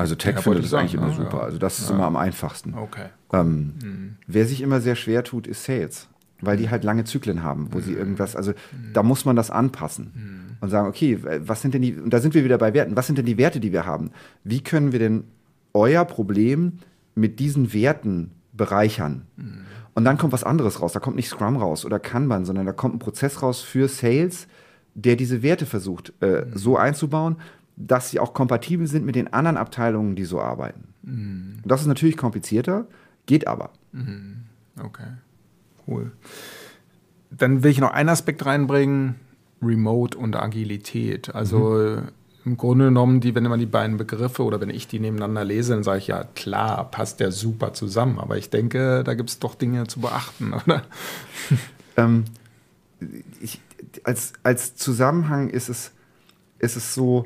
Also 0.00 0.14
Tech 0.14 0.36
ja, 0.36 0.40
findet 0.40 0.64
das 0.64 0.72
eigentlich 0.72 0.94
immer 0.94 1.12
super. 1.12 1.38
Ja. 1.38 1.42
Also 1.42 1.58
das 1.58 1.78
ist 1.78 1.90
ja. 1.90 1.94
immer 1.94 2.06
am 2.06 2.16
einfachsten. 2.16 2.74
Okay. 2.74 3.06
Ähm, 3.34 3.74
mhm. 3.82 4.16
Wer 4.26 4.46
sich 4.46 4.62
immer 4.62 4.80
sehr 4.80 4.96
schwer 4.96 5.24
tut, 5.24 5.46
ist 5.46 5.64
Sales, 5.64 6.08
weil 6.40 6.56
die 6.56 6.70
halt 6.70 6.84
lange 6.84 7.04
Zyklen 7.04 7.42
haben, 7.42 7.68
wo 7.72 7.78
mhm. 7.78 7.82
sie 7.82 7.92
irgendwas, 7.92 8.34
also 8.34 8.52
mhm. 8.52 8.94
da 8.94 9.02
muss 9.02 9.26
man 9.26 9.36
das 9.36 9.50
anpassen 9.50 10.12
mhm. 10.14 10.56
und 10.62 10.70
sagen, 10.70 10.88
okay, 10.88 11.18
was 11.40 11.60
sind 11.60 11.74
denn 11.74 11.82
die, 11.82 11.94
und 11.94 12.14
da 12.14 12.20
sind 12.20 12.34
wir 12.34 12.44
wieder 12.44 12.56
bei 12.56 12.72
Werten, 12.72 12.96
was 12.96 13.06
sind 13.08 13.18
denn 13.18 13.26
die 13.26 13.36
Werte, 13.36 13.60
die 13.60 13.72
wir 13.72 13.84
haben? 13.84 14.10
Wie 14.42 14.62
können 14.62 14.92
wir 14.92 14.98
denn 14.98 15.24
euer 15.74 16.06
Problem 16.06 16.78
mit 17.14 17.38
diesen 17.38 17.74
Werten 17.74 18.30
bereichern? 18.54 19.26
Und 19.92 20.04
dann 20.06 20.16
kommt 20.16 20.32
was 20.32 20.44
anderes 20.44 20.80
raus. 20.80 20.92
Da 20.94 21.00
kommt 21.00 21.16
nicht 21.16 21.28
Scrum 21.28 21.58
raus 21.58 21.84
oder 21.84 21.98
Kanban, 21.98 22.46
sondern 22.46 22.64
da 22.64 22.72
kommt 22.72 22.94
ein 22.94 22.98
Prozess 23.00 23.42
raus 23.42 23.60
für 23.60 23.86
Sales, 23.86 24.46
der 24.94 25.16
diese 25.16 25.42
Werte 25.42 25.66
versucht 25.66 26.14
äh, 26.22 26.46
so 26.54 26.76
einzubauen, 26.76 27.36
dass 27.86 28.10
sie 28.10 28.20
auch 28.20 28.34
kompatibel 28.34 28.86
sind 28.86 29.04
mit 29.04 29.14
den 29.14 29.32
anderen 29.32 29.56
Abteilungen, 29.56 30.16
die 30.16 30.24
so 30.24 30.40
arbeiten. 30.40 30.88
Mhm. 31.02 31.58
Das 31.64 31.80
ist 31.80 31.86
natürlich 31.86 32.16
komplizierter, 32.16 32.86
geht 33.26 33.46
aber. 33.46 33.70
Mhm. 33.92 34.44
Okay, 34.82 35.08
cool. 35.86 36.12
Dann 37.30 37.62
will 37.62 37.70
ich 37.70 37.80
noch 37.80 37.92
einen 37.92 38.08
Aspekt 38.08 38.44
reinbringen, 38.44 39.16
Remote 39.62 40.16
und 40.18 40.36
Agilität. 40.36 41.34
Also 41.34 42.00
mhm. 42.02 42.08
im 42.44 42.56
Grunde 42.56 42.86
genommen, 42.86 43.20
die, 43.20 43.34
wenn 43.34 43.44
man 43.44 43.60
die 43.60 43.66
beiden 43.66 43.96
Begriffe 43.96 44.42
oder 44.42 44.60
wenn 44.60 44.70
ich 44.70 44.88
die 44.88 45.00
nebeneinander 45.00 45.44
lese, 45.44 45.74
dann 45.74 45.82
sage 45.82 45.98
ich 45.98 46.06
ja, 46.08 46.24
klar, 46.34 46.90
passt 46.90 47.20
der 47.20 47.32
super 47.32 47.72
zusammen. 47.72 48.18
Aber 48.18 48.36
ich 48.36 48.50
denke, 48.50 49.04
da 49.04 49.14
gibt 49.14 49.30
es 49.30 49.38
doch 49.38 49.54
Dinge 49.54 49.86
zu 49.86 50.00
beachten, 50.00 50.52
oder? 50.66 50.82
Ähm, 51.96 52.24
ich, 53.40 53.60
als, 54.04 54.34
als 54.42 54.76
Zusammenhang 54.76 55.48
ist 55.48 55.68
es, 55.68 55.92
ist 56.58 56.76
es 56.76 56.94
so, 56.94 57.24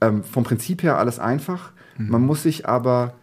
ähm, 0.00 0.24
vom 0.24 0.44
Prinzip 0.44 0.82
her 0.82 0.98
alles 0.98 1.18
einfach. 1.18 1.72
Mhm. 1.98 2.08
Man 2.08 2.22
muss 2.22 2.42
sich 2.42 2.68
aber 2.68 3.14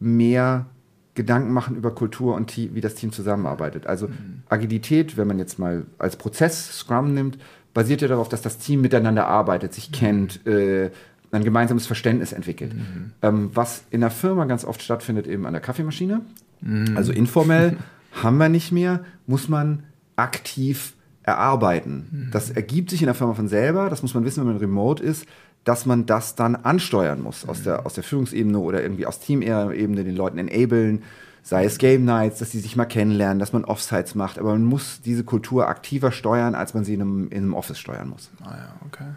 mehr 0.00 0.66
Gedanken 1.14 1.52
machen 1.52 1.76
über 1.76 1.92
Kultur 1.92 2.34
und 2.34 2.56
wie 2.56 2.80
das 2.80 2.96
Team 2.96 3.12
zusammenarbeitet. 3.12 3.86
Also 3.86 4.08
mhm. 4.08 4.42
Agilität, 4.48 5.16
wenn 5.16 5.28
man 5.28 5.38
jetzt 5.38 5.58
mal 5.58 5.86
als 5.98 6.16
Prozess 6.16 6.78
Scrum 6.78 7.14
nimmt, 7.14 7.38
basiert 7.72 8.02
ja 8.02 8.08
darauf, 8.08 8.28
dass 8.28 8.42
das 8.42 8.58
Team 8.58 8.80
miteinander 8.80 9.26
arbeitet, 9.26 9.74
sich 9.74 9.90
mhm. 9.90 9.94
kennt, 9.94 10.46
äh, 10.46 10.90
ein 11.30 11.44
gemeinsames 11.44 11.86
Verständnis 11.86 12.32
entwickelt. 12.32 12.74
Mhm. 12.74 13.12
Ähm, 13.22 13.50
was 13.54 13.84
in 13.90 14.00
der 14.00 14.10
Firma 14.10 14.44
ganz 14.44 14.64
oft 14.64 14.82
stattfindet, 14.82 15.26
eben 15.26 15.46
an 15.46 15.52
der 15.52 15.62
Kaffeemaschine. 15.62 16.20
Mhm. 16.60 16.96
Also 16.96 17.12
informell 17.12 17.76
haben 18.22 18.38
wir 18.38 18.48
nicht 18.48 18.72
mehr, 18.72 19.04
muss 19.26 19.48
man 19.48 19.84
aktiv 20.16 20.94
erarbeiten. 21.22 22.06
Mhm. 22.10 22.30
Das 22.30 22.50
ergibt 22.50 22.90
sich 22.90 23.02
in 23.02 23.06
der 23.06 23.14
Firma 23.14 23.34
von 23.34 23.48
selber, 23.48 23.88
das 23.88 24.02
muss 24.02 24.14
man 24.14 24.24
wissen, 24.24 24.40
wenn 24.40 24.52
man 24.52 24.58
remote 24.58 25.02
ist 25.02 25.26
dass 25.64 25.86
man 25.86 26.06
das 26.06 26.34
dann 26.34 26.56
ansteuern 26.56 27.22
muss 27.22 27.48
aus 27.48 27.62
der, 27.62 27.86
aus 27.86 27.94
der 27.94 28.04
Führungsebene 28.04 28.58
oder 28.58 28.82
irgendwie 28.82 29.06
aus 29.06 29.18
Teamebene, 29.18 30.04
den 30.04 30.16
Leuten 30.16 30.38
enablen, 30.38 31.02
sei 31.42 31.64
es 31.64 31.78
Game 31.78 32.04
Nights, 32.04 32.38
dass 32.38 32.50
sie 32.50 32.60
sich 32.60 32.76
mal 32.76 32.84
kennenlernen, 32.84 33.38
dass 33.38 33.52
man 33.52 33.64
Offsites 33.64 34.14
macht, 34.14 34.38
aber 34.38 34.52
man 34.52 34.64
muss 34.64 35.00
diese 35.02 35.24
Kultur 35.24 35.68
aktiver 35.68 36.12
steuern, 36.12 36.54
als 36.54 36.74
man 36.74 36.84
sie 36.84 36.94
in 36.94 37.00
einem, 37.00 37.28
in 37.28 37.38
einem 37.38 37.54
Office 37.54 37.78
steuern 37.78 38.08
muss. 38.08 38.30
Ah 38.42 38.56
ja, 38.56 38.74
okay. 38.86 39.12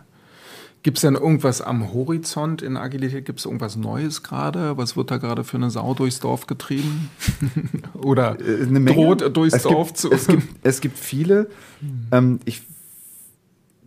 Gibt 0.84 1.00
es 1.00 1.02
denn 1.02 1.16
irgendwas 1.16 1.62
am 1.62 1.94
Horizont 1.94 2.62
in 2.62 2.78
Agilität? 2.78 3.26
Gibt 3.26 3.40
es 3.40 3.46
irgendwas 3.46 3.76
Neues 3.76 4.24
gerade? 4.24 4.78
Was 4.78 4.96
wird 4.96 5.12
da 5.12 5.18
gerade 5.18 5.44
für 5.44 5.58
eine 5.58 5.70
Sau 5.70 5.94
durchs 5.94 6.22
Dorf 6.22 6.48
getrieben? 6.48 7.10
Oder 7.94 8.40
äh, 8.40 8.66
droht 8.66 9.36
durchs 9.36 9.56
es 9.56 9.64
Dorf 9.64 9.88
gibt, 9.88 9.98
zu? 9.98 10.12
Es 10.12 10.28
gibt, 10.28 10.48
es 10.64 10.80
gibt 10.80 10.98
viele. 10.98 11.50
Hm. 11.82 12.08
Ähm, 12.12 12.40
ich 12.46 12.62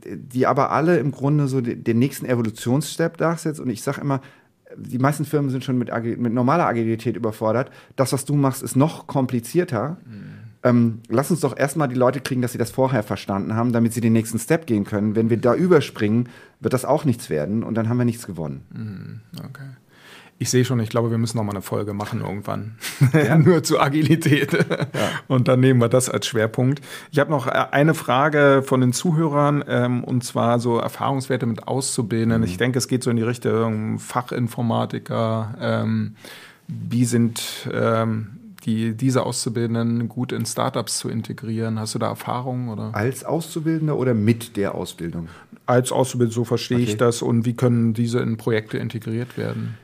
die 0.04 0.46
aber 0.46 0.70
alle 0.70 0.98
im 0.98 1.10
Grunde 1.10 1.48
so 1.48 1.60
den 1.60 1.98
nächsten 1.98 2.26
Evolutionsstep 2.26 3.16
darsetzt. 3.16 3.60
Und 3.60 3.70
ich 3.70 3.82
sage 3.82 4.00
immer, 4.00 4.20
die 4.76 4.98
meisten 4.98 5.24
Firmen 5.24 5.50
sind 5.50 5.64
schon 5.64 5.78
mit, 5.78 5.90
mit, 6.18 6.32
normaler 6.32 6.66
Agilität 6.66 7.16
überfordert. 7.16 7.70
Das, 7.96 8.12
was 8.12 8.24
du 8.24 8.34
machst, 8.34 8.62
ist 8.62 8.76
noch 8.76 9.06
komplizierter. 9.06 9.98
Mhm. 10.06 10.40
Ähm, 10.62 11.00
lass 11.08 11.30
uns 11.30 11.40
doch 11.40 11.56
erstmal 11.56 11.88
die 11.88 11.94
Leute 11.94 12.20
kriegen, 12.20 12.42
dass 12.42 12.52
sie 12.52 12.58
das 12.58 12.70
vorher 12.70 13.02
verstanden 13.02 13.54
haben, 13.54 13.72
damit 13.72 13.94
sie 13.94 14.00
den 14.00 14.12
nächsten 14.12 14.38
Step 14.38 14.66
gehen 14.66 14.84
können. 14.84 15.16
Wenn 15.16 15.30
wir 15.30 15.38
da 15.38 15.54
überspringen, 15.54 16.28
wird 16.60 16.74
das 16.74 16.84
auch 16.84 17.04
nichts 17.04 17.30
werden 17.30 17.62
und 17.62 17.74
dann 17.74 17.88
haben 17.88 17.96
wir 17.96 18.04
nichts 18.04 18.26
gewonnen. 18.26 18.62
Mhm. 18.70 19.20
Okay. 19.38 19.70
Ich 20.42 20.48
sehe 20.48 20.64
schon, 20.64 20.80
ich 20.80 20.88
glaube, 20.88 21.10
wir 21.10 21.18
müssen 21.18 21.36
noch 21.36 21.44
mal 21.44 21.52
eine 21.52 21.60
Folge 21.60 21.92
machen 21.92 22.22
irgendwann. 22.22 22.76
Ja. 23.12 23.36
Nur 23.38 23.62
zu 23.62 23.78
Agilität. 23.78 24.54
Ja. 24.54 24.88
Und 25.28 25.48
dann 25.48 25.60
nehmen 25.60 25.80
wir 25.80 25.90
das 25.90 26.08
als 26.08 26.26
Schwerpunkt. 26.26 26.80
Ich 27.12 27.18
habe 27.18 27.30
noch 27.30 27.46
äh, 27.46 27.50
eine 27.50 27.92
Frage 27.92 28.62
von 28.64 28.80
den 28.80 28.94
Zuhörern, 28.94 29.62
ähm, 29.68 30.02
und 30.02 30.24
zwar 30.24 30.58
so 30.58 30.78
Erfahrungswerte 30.78 31.44
mit 31.44 31.68
Auszubildenden. 31.68 32.40
Mhm. 32.40 32.46
Ich 32.46 32.56
denke, 32.56 32.78
es 32.78 32.88
geht 32.88 33.02
so 33.02 33.10
in 33.10 33.18
die 33.18 33.22
Richtung 33.22 33.98
Fachinformatiker. 33.98 35.56
Ähm, 35.60 36.16
wie 36.68 37.04
sind 37.04 37.68
ähm, 37.70 38.28
die, 38.64 38.94
diese 38.96 39.24
Auszubildenden 39.24 40.08
gut 40.08 40.32
in 40.32 40.46
Startups 40.46 41.00
zu 41.00 41.10
integrieren? 41.10 41.78
Hast 41.78 41.94
du 41.94 41.98
da 41.98 42.08
Erfahrungen? 42.08 42.70
Oder? 42.70 42.94
Als 42.94 43.24
Auszubildender 43.24 43.94
oder 43.94 44.14
mit 44.14 44.56
der 44.56 44.74
Ausbildung? 44.74 45.28
Als 45.66 45.92
Auszubildender, 45.92 46.34
so 46.34 46.44
verstehe 46.44 46.78
okay. 46.78 46.86
ich 46.86 46.96
das. 46.96 47.20
Und 47.20 47.44
wie 47.44 47.52
können 47.52 47.92
diese 47.92 48.20
in 48.20 48.38
Projekte 48.38 48.78
integriert 48.78 49.36
werden? 49.36 49.76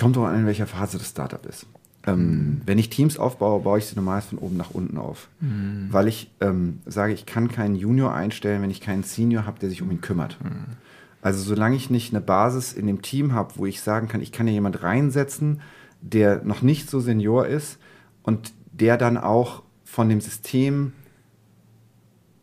Kommt 0.00 0.16
auch 0.16 0.24
an, 0.24 0.40
in 0.40 0.46
welcher 0.46 0.66
Phase 0.66 0.98
das 0.98 1.08
Startup 1.08 1.44
ist. 1.46 1.66
Ähm, 2.06 2.18
mhm. 2.18 2.60
Wenn 2.64 2.78
ich 2.78 2.88
Teams 2.90 3.18
aufbaue, 3.18 3.60
baue 3.62 3.78
ich 3.78 3.86
sie 3.86 3.96
normalerweise 3.96 4.30
von 4.30 4.38
oben 4.38 4.56
nach 4.56 4.70
unten 4.70 4.96
auf. 4.96 5.28
Mhm. 5.40 5.88
Weil 5.90 6.08
ich 6.08 6.30
ähm, 6.40 6.80
sage, 6.86 7.12
ich 7.12 7.26
kann 7.26 7.48
keinen 7.48 7.76
Junior 7.76 8.14
einstellen, 8.14 8.62
wenn 8.62 8.70
ich 8.70 8.80
keinen 8.80 9.02
Senior 9.02 9.44
habe, 9.44 9.58
der 9.58 9.68
sich 9.68 9.82
um 9.82 9.90
ihn 9.90 10.00
kümmert. 10.00 10.38
Mhm. 10.42 10.76
Also 11.22 11.42
solange 11.42 11.76
ich 11.76 11.90
nicht 11.90 12.12
eine 12.12 12.22
Basis 12.22 12.72
in 12.72 12.86
dem 12.86 13.02
Team 13.02 13.34
habe, 13.34 13.52
wo 13.56 13.66
ich 13.66 13.82
sagen 13.82 14.08
kann, 14.08 14.22
ich 14.22 14.32
kann 14.32 14.46
ja 14.46 14.54
jemand 14.54 14.82
reinsetzen, 14.82 15.60
der 16.00 16.42
noch 16.44 16.62
nicht 16.62 16.88
so 16.88 17.00
senior 17.00 17.46
ist 17.46 17.78
und 18.22 18.52
der 18.72 18.96
dann 18.96 19.18
auch 19.18 19.62
von 19.84 20.08
dem 20.08 20.22
System 20.22 20.94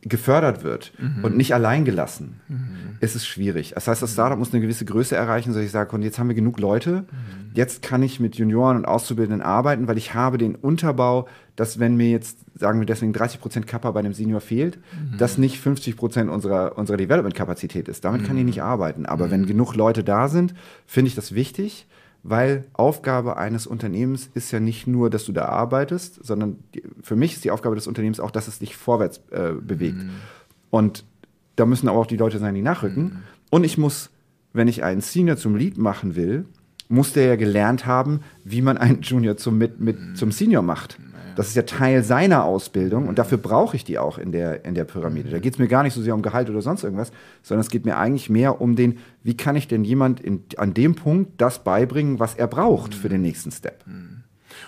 gefördert 0.10 0.64
wird 0.64 0.92
mhm. 1.00 1.24
und 1.24 1.38
nicht 1.38 1.54
allein 1.54 1.86
gelassen, 1.86 2.40
mhm. 2.48 2.98
ist 3.00 3.16
es 3.16 3.26
schwierig. 3.26 3.74
Das 3.76 3.88
heißt, 3.88 4.02
das 4.02 4.14
Startup 4.14 4.38
muss 4.38 4.54
eine 4.54 4.62
gewisse 4.62 4.86
Größe 4.86 5.16
erreichen, 5.16 5.54
so 5.54 5.60
ich 5.60 5.72
sage, 5.72 5.96
und 5.96 6.02
jetzt 6.02 6.20
haben 6.20 6.28
wir 6.28 6.36
genug 6.36 6.60
Leute, 6.60 7.06
mhm. 7.12 7.52
jetzt 7.54 7.82
kann 7.82 8.04
ich 8.04 8.20
mit 8.20 8.36
Junioren 8.36 8.78
und 8.78 8.86
Auszubildenden 8.86 9.42
arbeiten, 9.42 9.88
weil 9.88 9.98
ich 9.98 10.14
habe 10.14 10.38
den 10.38 10.56
Unterbau, 10.56 11.28
dass 11.56 11.80
wenn 11.80 11.96
mir 11.96 12.10
jetzt, 12.10 12.40
sagen 12.56 12.80
wir 12.80 12.86
deswegen 12.86 13.14
30 13.14 13.40
Prozent 13.40 13.68
Kappa 13.68 13.92
bei 13.92 14.00
einem 14.00 14.14
Senior 14.14 14.42
fehlt, 14.42 14.78
mhm. 14.78 15.18
das 15.18 15.38
nicht 15.38 15.60
50 15.60 15.98
Prozent 15.98 16.30
unserer, 16.30 16.78
unserer 16.78 16.98
Development-Kapazität 16.98 17.88
ist. 17.88 18.06
Damit 18.06 18.26
kann 18.26 18.38
ich 18.38 18.44
mhm. 18.44 18.50
nicht 18.50 18.62
arbeiten. 18.62 19.06
Aber 19.06 19.32
wenn 19.32 19.42
mhm. 19.42 19.48
genug 19.48 19.76
Leute 19.76 20.04
da 20.04 20.28
sind, 20.28 20.54
finde 20.86 21.10
ich 21.10 21.16
das 21.16 21.34
wichtig 21.36 21.88
weil 22.30 22.66
Aufgabe 22.74 23.38
eines 23.38 23.68
Unternehmens 23.68 24.30
ist 24.34 24.52
ja 24.52 24.60
nicht 24.60 24.86
nur, 24.86 25.10
dass 25.10 25.24
du 25.24 25.32
da 25.32 25.46
arbeitest, 25.46 26.26
sondern 26.26 26.58
die, 26.76 26.84
für 27.02 27.16
mich 27.16 27.34
ist 27.34 27.46
die 27.46 27.52
Aufgabe 27.52 27.76
des 27.76 27.88
Unternehmens 27.88 28.20
auch, 28.20 28.32
dass 28.32 28.50
es 28.50 28.60
dich 28.60 28.76
vorwärts 28.76 29.22
äh, 29.32 29.54
bewegt. 29.54 30.00
Mhm. 30.00 30.10
Und 30.70 31.06
da 31.56 31.66
müssen 31.66 31.88
aber 31.88 32.00
auch 32.00 32.06
die 32.06 32.18
Leute 32.18 32.38
sein, 32.38 32.54
die 32.54 32.62
nachrücken. 32.62 33.04
Mhm. 33.04 33.20
Und 33.50 33.64
ich 33.64 33.78
muss, 33.78 34.10
wenn 34.52 34.68
ich 34.68 34.84
einen 34.84 35.00
Senior 35.00 35.38
zum 35.38 35.56
Lead 35.56 35.78
machen 35.78 36.18
will, 36.18 36.46
muss 36.90 37.14
der 37.14 37.28
ja 37.28 37.36
gelernt 37.38 37.86
haben, 37.86 38.20
wie 38.44 38.62
man 38.62 38.78
einen 38.78 39.02
Junior 39.02 39.38
zum, 39.38 39.58
mit, 39.58 39.80
mit, 39.80 39.98
mhm. 39.98 40.16
zum 40.16 40.34
Senior 40.34 40.64
macht. 40.64 41.00
Das 41.38 41.50
ist 41.50 41.56
ja 41.56 41.62
Teil 41.62 42.04
seiner 42.04 42.46
Ausbildung 42.46 43.08
und 43.08 43.20
dafür 43.20 43.38
brauche 43.38 43.76
ich 43.76 43.84
die 43.84 44.00
auch 44.00 44.18
in 44.18 44.32
der, 44.32 44.66
in 44.66 44.74
der 44.74 44.86
Pyramide. 44.86 45.30
Da 45.30 45.38
geht 45.38 45.54
es 45.54 45.60
mir 45.60 45.68
gar 45.68 45.84
nicht 45.84 45.94
so 45.94 46.02
sehr 46.02 46.16
um 46.16 46.24
Gehalt 46.24 46.50
oder 46.50 46.64
sonst 46.64 46.84
irgendwas, 46.84 47.12
sondern 47.44 47.62
es 47.62 47.70
geht 47.70 47.86
mir 47.86 47.98
eigentlich 47.98 48.30
mehr 48.30 48.60
um 48.60 48.76
den, 48.76 48.98
wie 49.22 49.38
kann 49.38 49.56
ich 49.56 49.68
denn 49.68 49.84
jemand 49.84 50.20
in, 50.20 50.44
an 50.58 50.74
dem 50.74 50.96
Punkt 50.96 51.40
das 51.40 51.64
beibringen, 51.64 52.20
was 52.20 52.34
er 52.34 52.48
braucht 52.48 52.96
für 52.96 53.08
den 53.08 53.22
nächsten 53.22 53.52
Step. 53.52 53.86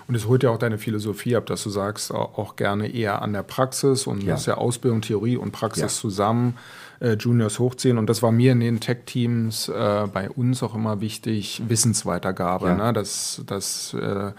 Und 0.07 0.15
es 0.15 0.27
holt 0.27 0.43
ja 0.43 0.51
auch 0.51 0.59
deine 0.59 0.77
Philosophie 0.77 1.35
ab, 1.35 1.47
dass 1.47 1.63
du 1.63 1.71
sagst, 1.71 2.13
auch 2.13 2.55
gerne 2.55 2.87
eher 2.87 3.23
an 3.23 3.33
der 3.33 3.43
Praxis 3.43 4.05
und 4.05 4.21
ja. 4.21 4.33
das 4.33 4.41
ist 4.41 4.45
ja 4.45 4.55
Ausbildung, 4.55 5.01
Theorie 5.01 5.37
und 5.37 5.51
Praxis 5.51 5.81
ja. 5.81 5.87
zusammen. 5.87 6.55
Äh, 6.99 7.13
Juniors 7.13 7.59
hochziehen. 7.59 7.97
Und 7.97 8.09
das 8.09 8.21
war 8.21 8.31
mir 8.31 8.51
in 8.51 8.59
den 8.59 8.79
Tech-Teams 8.81 9.69
äh, 9.69 10.07
bei 10.11 10.29
uns 10.29 10.61
auch 10.61 10.75
immer 10.75 10.99
wichtig, 10.99 11.61
Wissensweitergabe. 11.67 12.67
Ja. 12.67 12.75
Ne? 12.75 12.93
Dass, 12.93 13.41
dass 13.45 13.93
äh, 13.93 14.33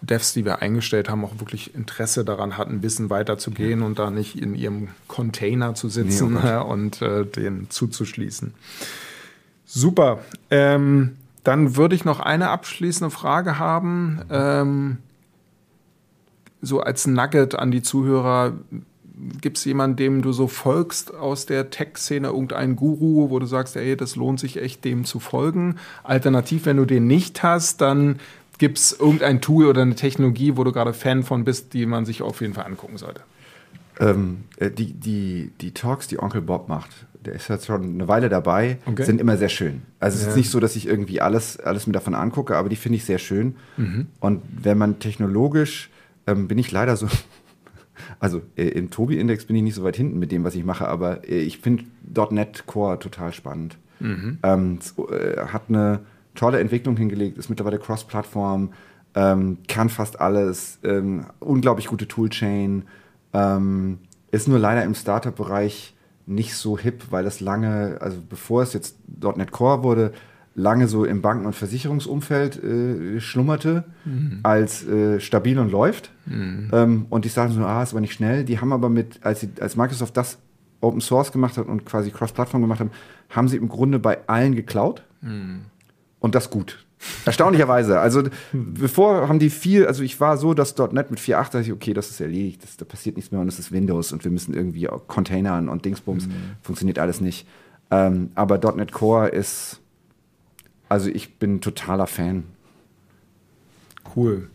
Devs, 0.00 0.34
die 0.34 0.44
wir 0.44 0.62
eingestellt 0.62 1.08
haben, 1.08 1.24
auch 1.24 1.38
wirklich 1.38 1.74
Interesse 1.74 2.24
daran 2.24 2.56
hatten, 2.56 2.82
Wissen 2.82 3.10
weiterzugehen 3.10 3.80
ja. 3.80 3.86
und 3.86 3.98
da 3.98 4.10
nicht 4.10 4.40
in 4.40 4.54
ihrem 4.54 4.88
Container 5.08 5.74
zu 5.74 5.88
sitzen 5.88 6.34
nee, 6.34 6.56
oh 6.56 6.64
und 6.64 7.02
äh, 7.02 7.24
den 7.24 7.68
zuzuschließen. 7.70 8.54
Super. 9.64 10.20
Ähm, 10.50 11.16
dann 11.42 11.76
würde 11.76 11.94
ich 11.94 12.04
noch 12.04 12.20
eine 12.20 12.50
abschließende 12.50 13.10
Frage 13.10 13.58
haben. 13.58 14.20
Ähm, 14.30 14.98
so 16.60 16.80
als 16.80 17.06
Nugget 17.06 17.54
an 17.54 17.70
die 17.70 17.82
Zuhörer. 17.82 18.54
Gibt 19.40 19.56
es 19.56 19.64
jemanden, 19.64 19.96
dem 19.96 20.20
du 20.20 20.32
so 20.32 20.46
folgst 20.46 21.14
aus 21.14 21.46
der 21.46 21.70
Tech-Szene, 21.70 22.28
irgendeinen 22.28 22.76
Guru, 22.76 23.30
wo 23.30 23.38
du 23.38 23.46
sagst, 23.46 23.74
ey, 23.76 23.96
das 23.96 24.14
lohnt 24.14 24.38
sich 24.38 24.58
echt, 24.60 24.84
dem 24.84 25.06
zu 25.06 25.20
folgen? 25.20 25.76
Alternativ, 26.02 26.66
wenn 26.66 26.76
du 26.76 26.84
den 26.84 27.06
nicht 27.06 27.42
hast, 27.42 27.80
dann 27.80 28.18
Gibt 28.58 28.78
es 28.78 28.92
irgendein 28.98 29.40
Tool 29.40 29.66
oder 29.66 29.82
eine 29.82 29.94
Technologie, 29.94 30.56
wo 30.56 30.64
du 30.64 30.72
gerade 30.72 30.92
Fan 30.92 31.22
von 31.22 31.44
bist, 31.44 31.74
die 31.74 31.86
man 31.86 32.06
sich 32.06 32.22
auf 32.22 32.40
jeden 32.40 32.54
Fall 32.54 32.64
angucken 32.64 32.96
sollte? 32.96 33.20
Ähm, 33.98 34.44
äh, 34.56 34.70
die, 34.70 34.92
die, 34.92 35.52
die 35.60 35.72
Talks, 35.72 36.06
die 36.06 36.18
Onkel 36.18 36.42
Bob 36.42 36.68
macht, 36.68 36.90
der 37.24 37.34
ist 37.34 37.48
jetzt 37.48 37.66
schon 37.66 37.82
eine 37.82 38.08
Weile 38.08 38.28
dabei, 38.28 38.78
okay. 38.86 39.04
sind 39.04 39.20
immer 39.20 39.36
sehr 39.36 39.48
schön. 39.48 39.82
Also 40.00 40.18
ja. 40.18 40.22
es 40.22 40.28
ist 40.28 40.36
nicht 40.36 40.50
so, 40.50 40.60
dass 40.60 40.76
ich 40.76 40.86
irgendwie 40.86 41.20
alles, 41.20 41.58
alles 41.58 41.86
mir 41.86 41.92
davon 41.92 42.14
angucke, 42.14 42.56
aber 42.56 42.68
die 42.68 42.76
finde 42.76 42.96
ich 42.96 43.04
sehr 43.04 43.18
schön. 43.18 43.56
Mhm. 43.76 44.06
Und 44.20 44.42
wenn 44.62 44.78
man 44.78 44.98
technologisch, 44.98 45.90
ähm, 46.26 46.48
bin 46.48 46.58
ich 46.58 46.70
leider 46.70 46.96
so, 46.96 47.08
also 48.20 48.42
äh, 48.56 48.68
im 48.68 48.90
Tobi-Index 48.90 49.46
bin 49.46 49.56
ich 49.56 49.62
nicht 49.62 49.74
so 49.74 49.84
weit 49.84 49.96
hinten 49.96 50.18
mit 50.18 50.30
dem, 50.30 50.44
was 50.44 50.54
ich 50.54 50.64
mache, 50.64 50.88
aber 50.88 51.28
äh, 51.28 51.40
ich 51.40 51.58
finde 51.58 51.84
.NET 52.30 52.64
Core 52.66 52.98
total 52.98 53.32
spannend. 53.32 53.76
Mhm. 54.00 54.38
Ähm, 54.42 54.78
es, 54.80 54.94
äh, 55.10 55.46
hat 55.46 55.64
eine 55.68 56.00
tolle 56.36 56.60
Entwicklung 56.60 56.96
hingelegt, 56.96 57.38
ist 57.38 57.48
mittlerweile 57.48 57.78
Cross-Plattform, 57.78 58.70
ähm, 59.14 59.58
kann 59.66 59.88
fast 59.88 60.20
alles, 60.20 60.78
ähm, 60.84 61.26
unglaublich 61.40 61.86
gute 61.86 62.06
Toolchain, 62.06 62.84
ähm, 63.32 63.98
ist 64.30 64.46
nur 64.46 64.58
leider 64.58 64.84
im 64.84 64.94
Startup-Bereich 64.94 65.94
nicht 66.26 66.54
so 66.54 66.78
hip, 66.78 67.04
weil 67.10 67.24
das 67.24 67.40
lange, 67.40 67.98
also 68.00 68.18
bevor 68.28 68.62
es 68.62 68.72
jetzt 68.72 68.96
.NET 69.08 69.52
Core 69.52 69.82
wurde, 69.82 70.12
lange 70.54 70.88
so 70.88 71.04
im 71.04 71.22
Banken- 71.22 71.46
und 71.46 71.54
Versicherungsumfeld 71.54 72.62
äh, 72.62 73.20
schlummerte, 73.20 73.84
mhm. 74.04 74.40
als 74.42 74.86
äh, 74.86 75.20
stabil 75.20 75.58
und 75.58 75.70
läuft. 75.70 76.10
Mhm. 76.26 76.70
Ähm, 76.72 77.06
und 77.10 77.24
die 77.24 77.28
sagen 77.28 77.52
so, 77.52 77.60
ah, 77.64 77.82
ist 77.82 77.92
aber 77.92 78.00
nicht 78.00 78.14
schnell. 78.14 78.44
Die 78.44 78.58
haben 78.60 78.72
aber 78.72 78.88
mit, 78.88 79.20
als, 79.24 79.40
sie, 79.40 79.50
als 79.60 79.76
Microsoft 79.76 80.16
das 80.16 80.38
Open 80.80 81.00
Source 81.00 81.30
gemacht 81.32 81.56
hat 81.56 81.66
und 81.66 81.86
quasi 81.86 82.10
Cross-Plattform 82.10 82.62
gemacht 82.62 82.80
haben, 82.80 82.90
haben 83.30 83.48
sie 83.48 83.56
im 83.56 83.68
Grunde 83.68 83.98
bei 83.98 84.26
allen 84.28 84.54
geklaut. 84.54 85.02
Mhm 85.20 85.66
und 86.26 86.34
das 86.34 86.50
gut. 86.50 86.84
Erstaunlicherweise. 87.24 88.00
Also 88.00 88.24
bevor 88.52 89.28
haben 89.28 89.38
die 89.38 89.48
viel, 89.48 89.86
also 89.86 90.02
ich 90.02 90.20
war 90.20 90.36
so, 90.36 90.54
dass 90.54 90.76
.NET 90.76 91.10
mit 91.10 91.20
4.8 91.20 91.36
dachte 91.36 91.60
ich, 91.60 91.72
okay, 91.72 91.94
das 91.94 92.10
ist 92.10 92.20
erledigt, 92.20 92.62
das, 92.64 92.76
da 92.76 92.84
passiert 92.84 93.16
nichts 93.16 93.30
mehr 93.30 93.40
und 93.40 93.48
es 93.48 93.58
ist 93.58 93.70
Windows 93.70 94.12
und 94.12 94.24
wir 94.24 94.30
müssen 94.30 94.54
irgendwie 94.54 94.88
Containern 95.06 95.68
und 95.68 95.84
Dingsbums, 95.84 96.26
mhm. 96.26 96.32
funktioniert 96.62 96.98
alles 96.98 97.20
nicht. 97.20 97.46
Ähm, 97.90 98.30
aber 98.34 98.58
.NET 98.74 98.92
Core 98.92 99.28
ist, 99.28 99.80
also 100.88 101.08
ich 101.08 101.38
bin 101.38 101.60
totaler 101.60 102.06
Fan. 102.06 102.44
Cool. 104.16 104.50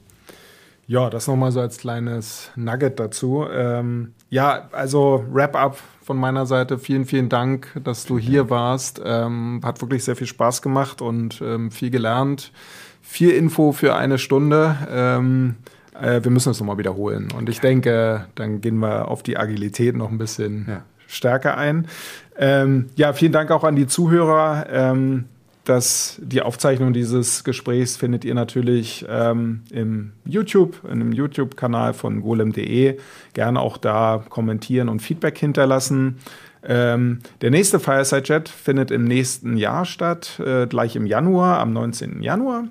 Ja, 0.88 1.09
das 1.09 1.28
nochmal 1.28 1.53
so 1.53 1.61
als 1.61 1.78
kleines 1.78 2.51
Nugget 2.57 2.99
dazu. 2.99 3.45
Ähm, 3.49 4.13
ja, 4.32 4.69
also 4.71 5.25
Wrap-up 5.29 5.77
von 6.03 6.17
meiner 6.17 6.45
Seite. 6.45 6.79
Vielen, 6.79 7.05
vielen 7.05 7.27
Dank, 7.27 7.67
dass 7.84 8.05
du 8.05 8.17
hier 8.17 8.49
warst. 8.49 9.01
Ähm, 9.03 9.59
hat 9.63 9.82
wirklich 9.82 10.05
sehr 10.05 10.15
viel 10.15 10.25
Spaß 10.25 10.61
gemacht 10.61 11.01
und 11.01 11.41
ähm, 11.41 11.69
viel 11.69 11.91
gelernt. 11.91 12.53
Viel 13.01 13.32
Info 13.32 13.73
für 13.73 13.93
eine 13.95 14.17
Stunde. 14.17 14.77
Ähm, 14.89 15.55
äh, 15.99 16.23
wir 16.23 16.32
müssen 16.32 16.49
es 16.49 16.61
nochmal 16.61 16.77
wiederholen. 16.77 17.27
Und 17.38 17.49
ich 17.49 17.59
denke, 17.59 18.25
dann 18.36 18.61
gehen 18.61 18.77
wir 18.77 19.09
auf 19.09 19.21
die 19.21 19.38
Agilität 19.38 19.97
noch 19.97 20.09
ein 20.09 20.17
bisschen 20.17 20.65
ja. 20.67 20.84
stärker 21.07 21.57
ein. 21.57 21.88
Ähm, 22.38 22.89
ja, 22.95 23.11
vielen 23.11 23.34
Dank 23.34 23.51
auch 23.51 23.65
an 23.65 23.75
die 23.75 23.86
Zuhörer. 23.88 24.65
Ähm, 25.62 25.72
das, 25.72 26.20
die 26.24 26.41
Aufzeichnung 26.41 26.93
dieses 26.93 27.43
Gesprächs 27.43 27.97
findet 27.97 28.26
ihr 28.26 28.34
natürlich 28.34 29.05
ähm, 29.07 29.62
im 29.72 30.14
YouTube, 30.26 30.84
in 30.84 30.91
einem 30.91 31.12
YouTube-Kanal 31.12 31.93
von 31.93 32.22
golem.de. 32.22 32.97
Gerne 33.34 33.59
auch 33.59 33.78
da 33.78 34.24
kommentieren 34.30 34.89
und 34.89 35.01
Feedback 35.01 35.38
hinterlassen. 35.38 36.18
Ähm, 36.64 37.20
der 37.41 37.51
nächste 37.51 37.80
Fireside 37.80 38.24
Chat 38.24 38.49
findet 38.49 38.91
im 38.91 39.05
nächsten 39.05 39.57
Jahr 39.57 39.86
statt, 39.86 40.39
äh, 40.45 40.68
gleich 40.68 40.95
im 40.95 41.05
Januar, 41.05 41.59
am 41.59 41.74
19. 41.74 42.22
Januar. 42.22 42.66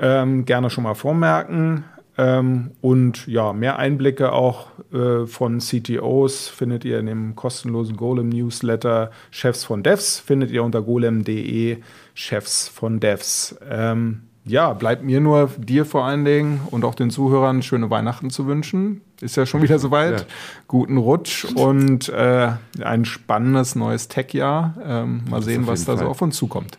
Ähm, 0.00 0.44
gerne 0.44 0.70
schon 0.70 0.84
mal 0.84 0.94
vormerken. 0.94 1.84
Ähm, 2.20 2.72
und 2.82 3.26
ja, 3.26 3.54
mehr 3.54 3.78
Einblicke 3.78 4.32
auch 4.32 4.66
äh, 4.92 5.26
von 5.26 5.58
CTOs 5.58 6.48
findet 6.48 6.84
ihr 6.84 6.98
in 6.98 7.06
dem 7.06 7.34
kostenlosen 7.34 7.96
Golem 7.96 8.28
Newsletter 8.28 9.10
Chefs 9.30 9.64
von 9.64 9.82
Devs, 9.82 10.18
findet 10.18 10.50
ihr 10.50 10.62
unter 10.62 10.82
golem.de 10.82 11.78
Chefs 12.12 12.68
von 12.68 13.00
Devs. 13.00 13.56
Ähm, 13.66 14.24
ja, 14.44 14.74
bleibt 14.74 15.02
mir 15.02 15.20
nur 15.20 15.50
dir 15.56 15.86
vor 15.86 16.04
allen 16.04 16.26
Dingen 16.26 16.60
und 16.70 16.84
auch 16.84 16.94
den 16.94 17.08
Zuhörern 17.08 17.62
schöne 17.62 17.88
Weihnachten 17.88 18.28
zu 18.28 18.46
wünschen. 18.46 19.00
Ist 19.22 19.36
ja 19.36 19.46
schon 19.46 19.62
wieder 19.62 19.78
soweit. 19.78 20.20
Ja. 20.20 20.26
Guten 20.68 20.98
Rutsch 20.98 21.46
und 21.54 22.10
äh, 22.10 22.52
ein 22.82 23.06
spannendes 23.06 23.76
neues 23.76 24.08
Tech-Jahr. 24.08 24.74
Ähm, 24.84 25.22
mal 25.30 25.42
sehen, 25.42 25.66
was 25.66 25.86
da 25.86 25.96
Fall. 25.96 26.04
so 26.04 26.10
auf 26.10 26.20
uns 26.20 26.36
zukommt. 26.36 26.78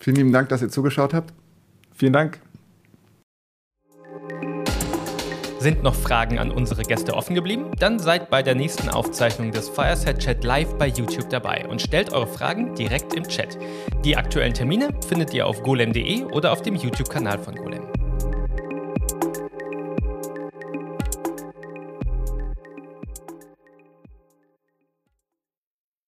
Vielen 0.00 0.16
lieben 0.16 0.32
Dank, 0.32 0.48
dass 0.48 0.62
ihr 0.62 0.68
zugeschaut 0.68 1.14
habt. 1.14 1.32
Vielen 1.94 2.12
Dank. 2.12 2.40
Sind 5.64 5.82
noch 5.82 5.94
Fragen 5.94 6.38
an 6.38 6.50
unsere 6.50 6.82
Gäste 6.82 7.14
offen 7.14 7.34
geblieben? 7.34 7.70
Dann 7.78 7.98
seid 7.98 8.28
bei 8.28 8.42
der 8.42 8.54
nächsten 8.54 8.90
Aufzeichnung 8.90 9.50
des 9.50 9.70
Fireside 9.70 10.18
Chat 10.18 10.44
live 10.44 10.74
bei 10.76 10.88
YouTube 10.88 11.30
dabei 11.30 11.66
und 11.66 11.80
stellt 11.80 12.12
eure 12.12 12.26
Fragen 12.26 12.74
direkt 12.74 13.14
im 13.14 13.26
Chat. 13.26 13.56
Die 14.04 14.14
aktuellen 14.14 14.52
Termine 14.52 14.90
findet 15.08 15.32
ihr 15.32 15.46
auf 15.46 15.62
golem.de 15.62 16.24
oder 16.24 16.52
auf 16.52 16.60
dem 16.60 16.74
YouTube-Kanal 16.74 17.38
von 17.38 17.54
Golem. 17.54 18.03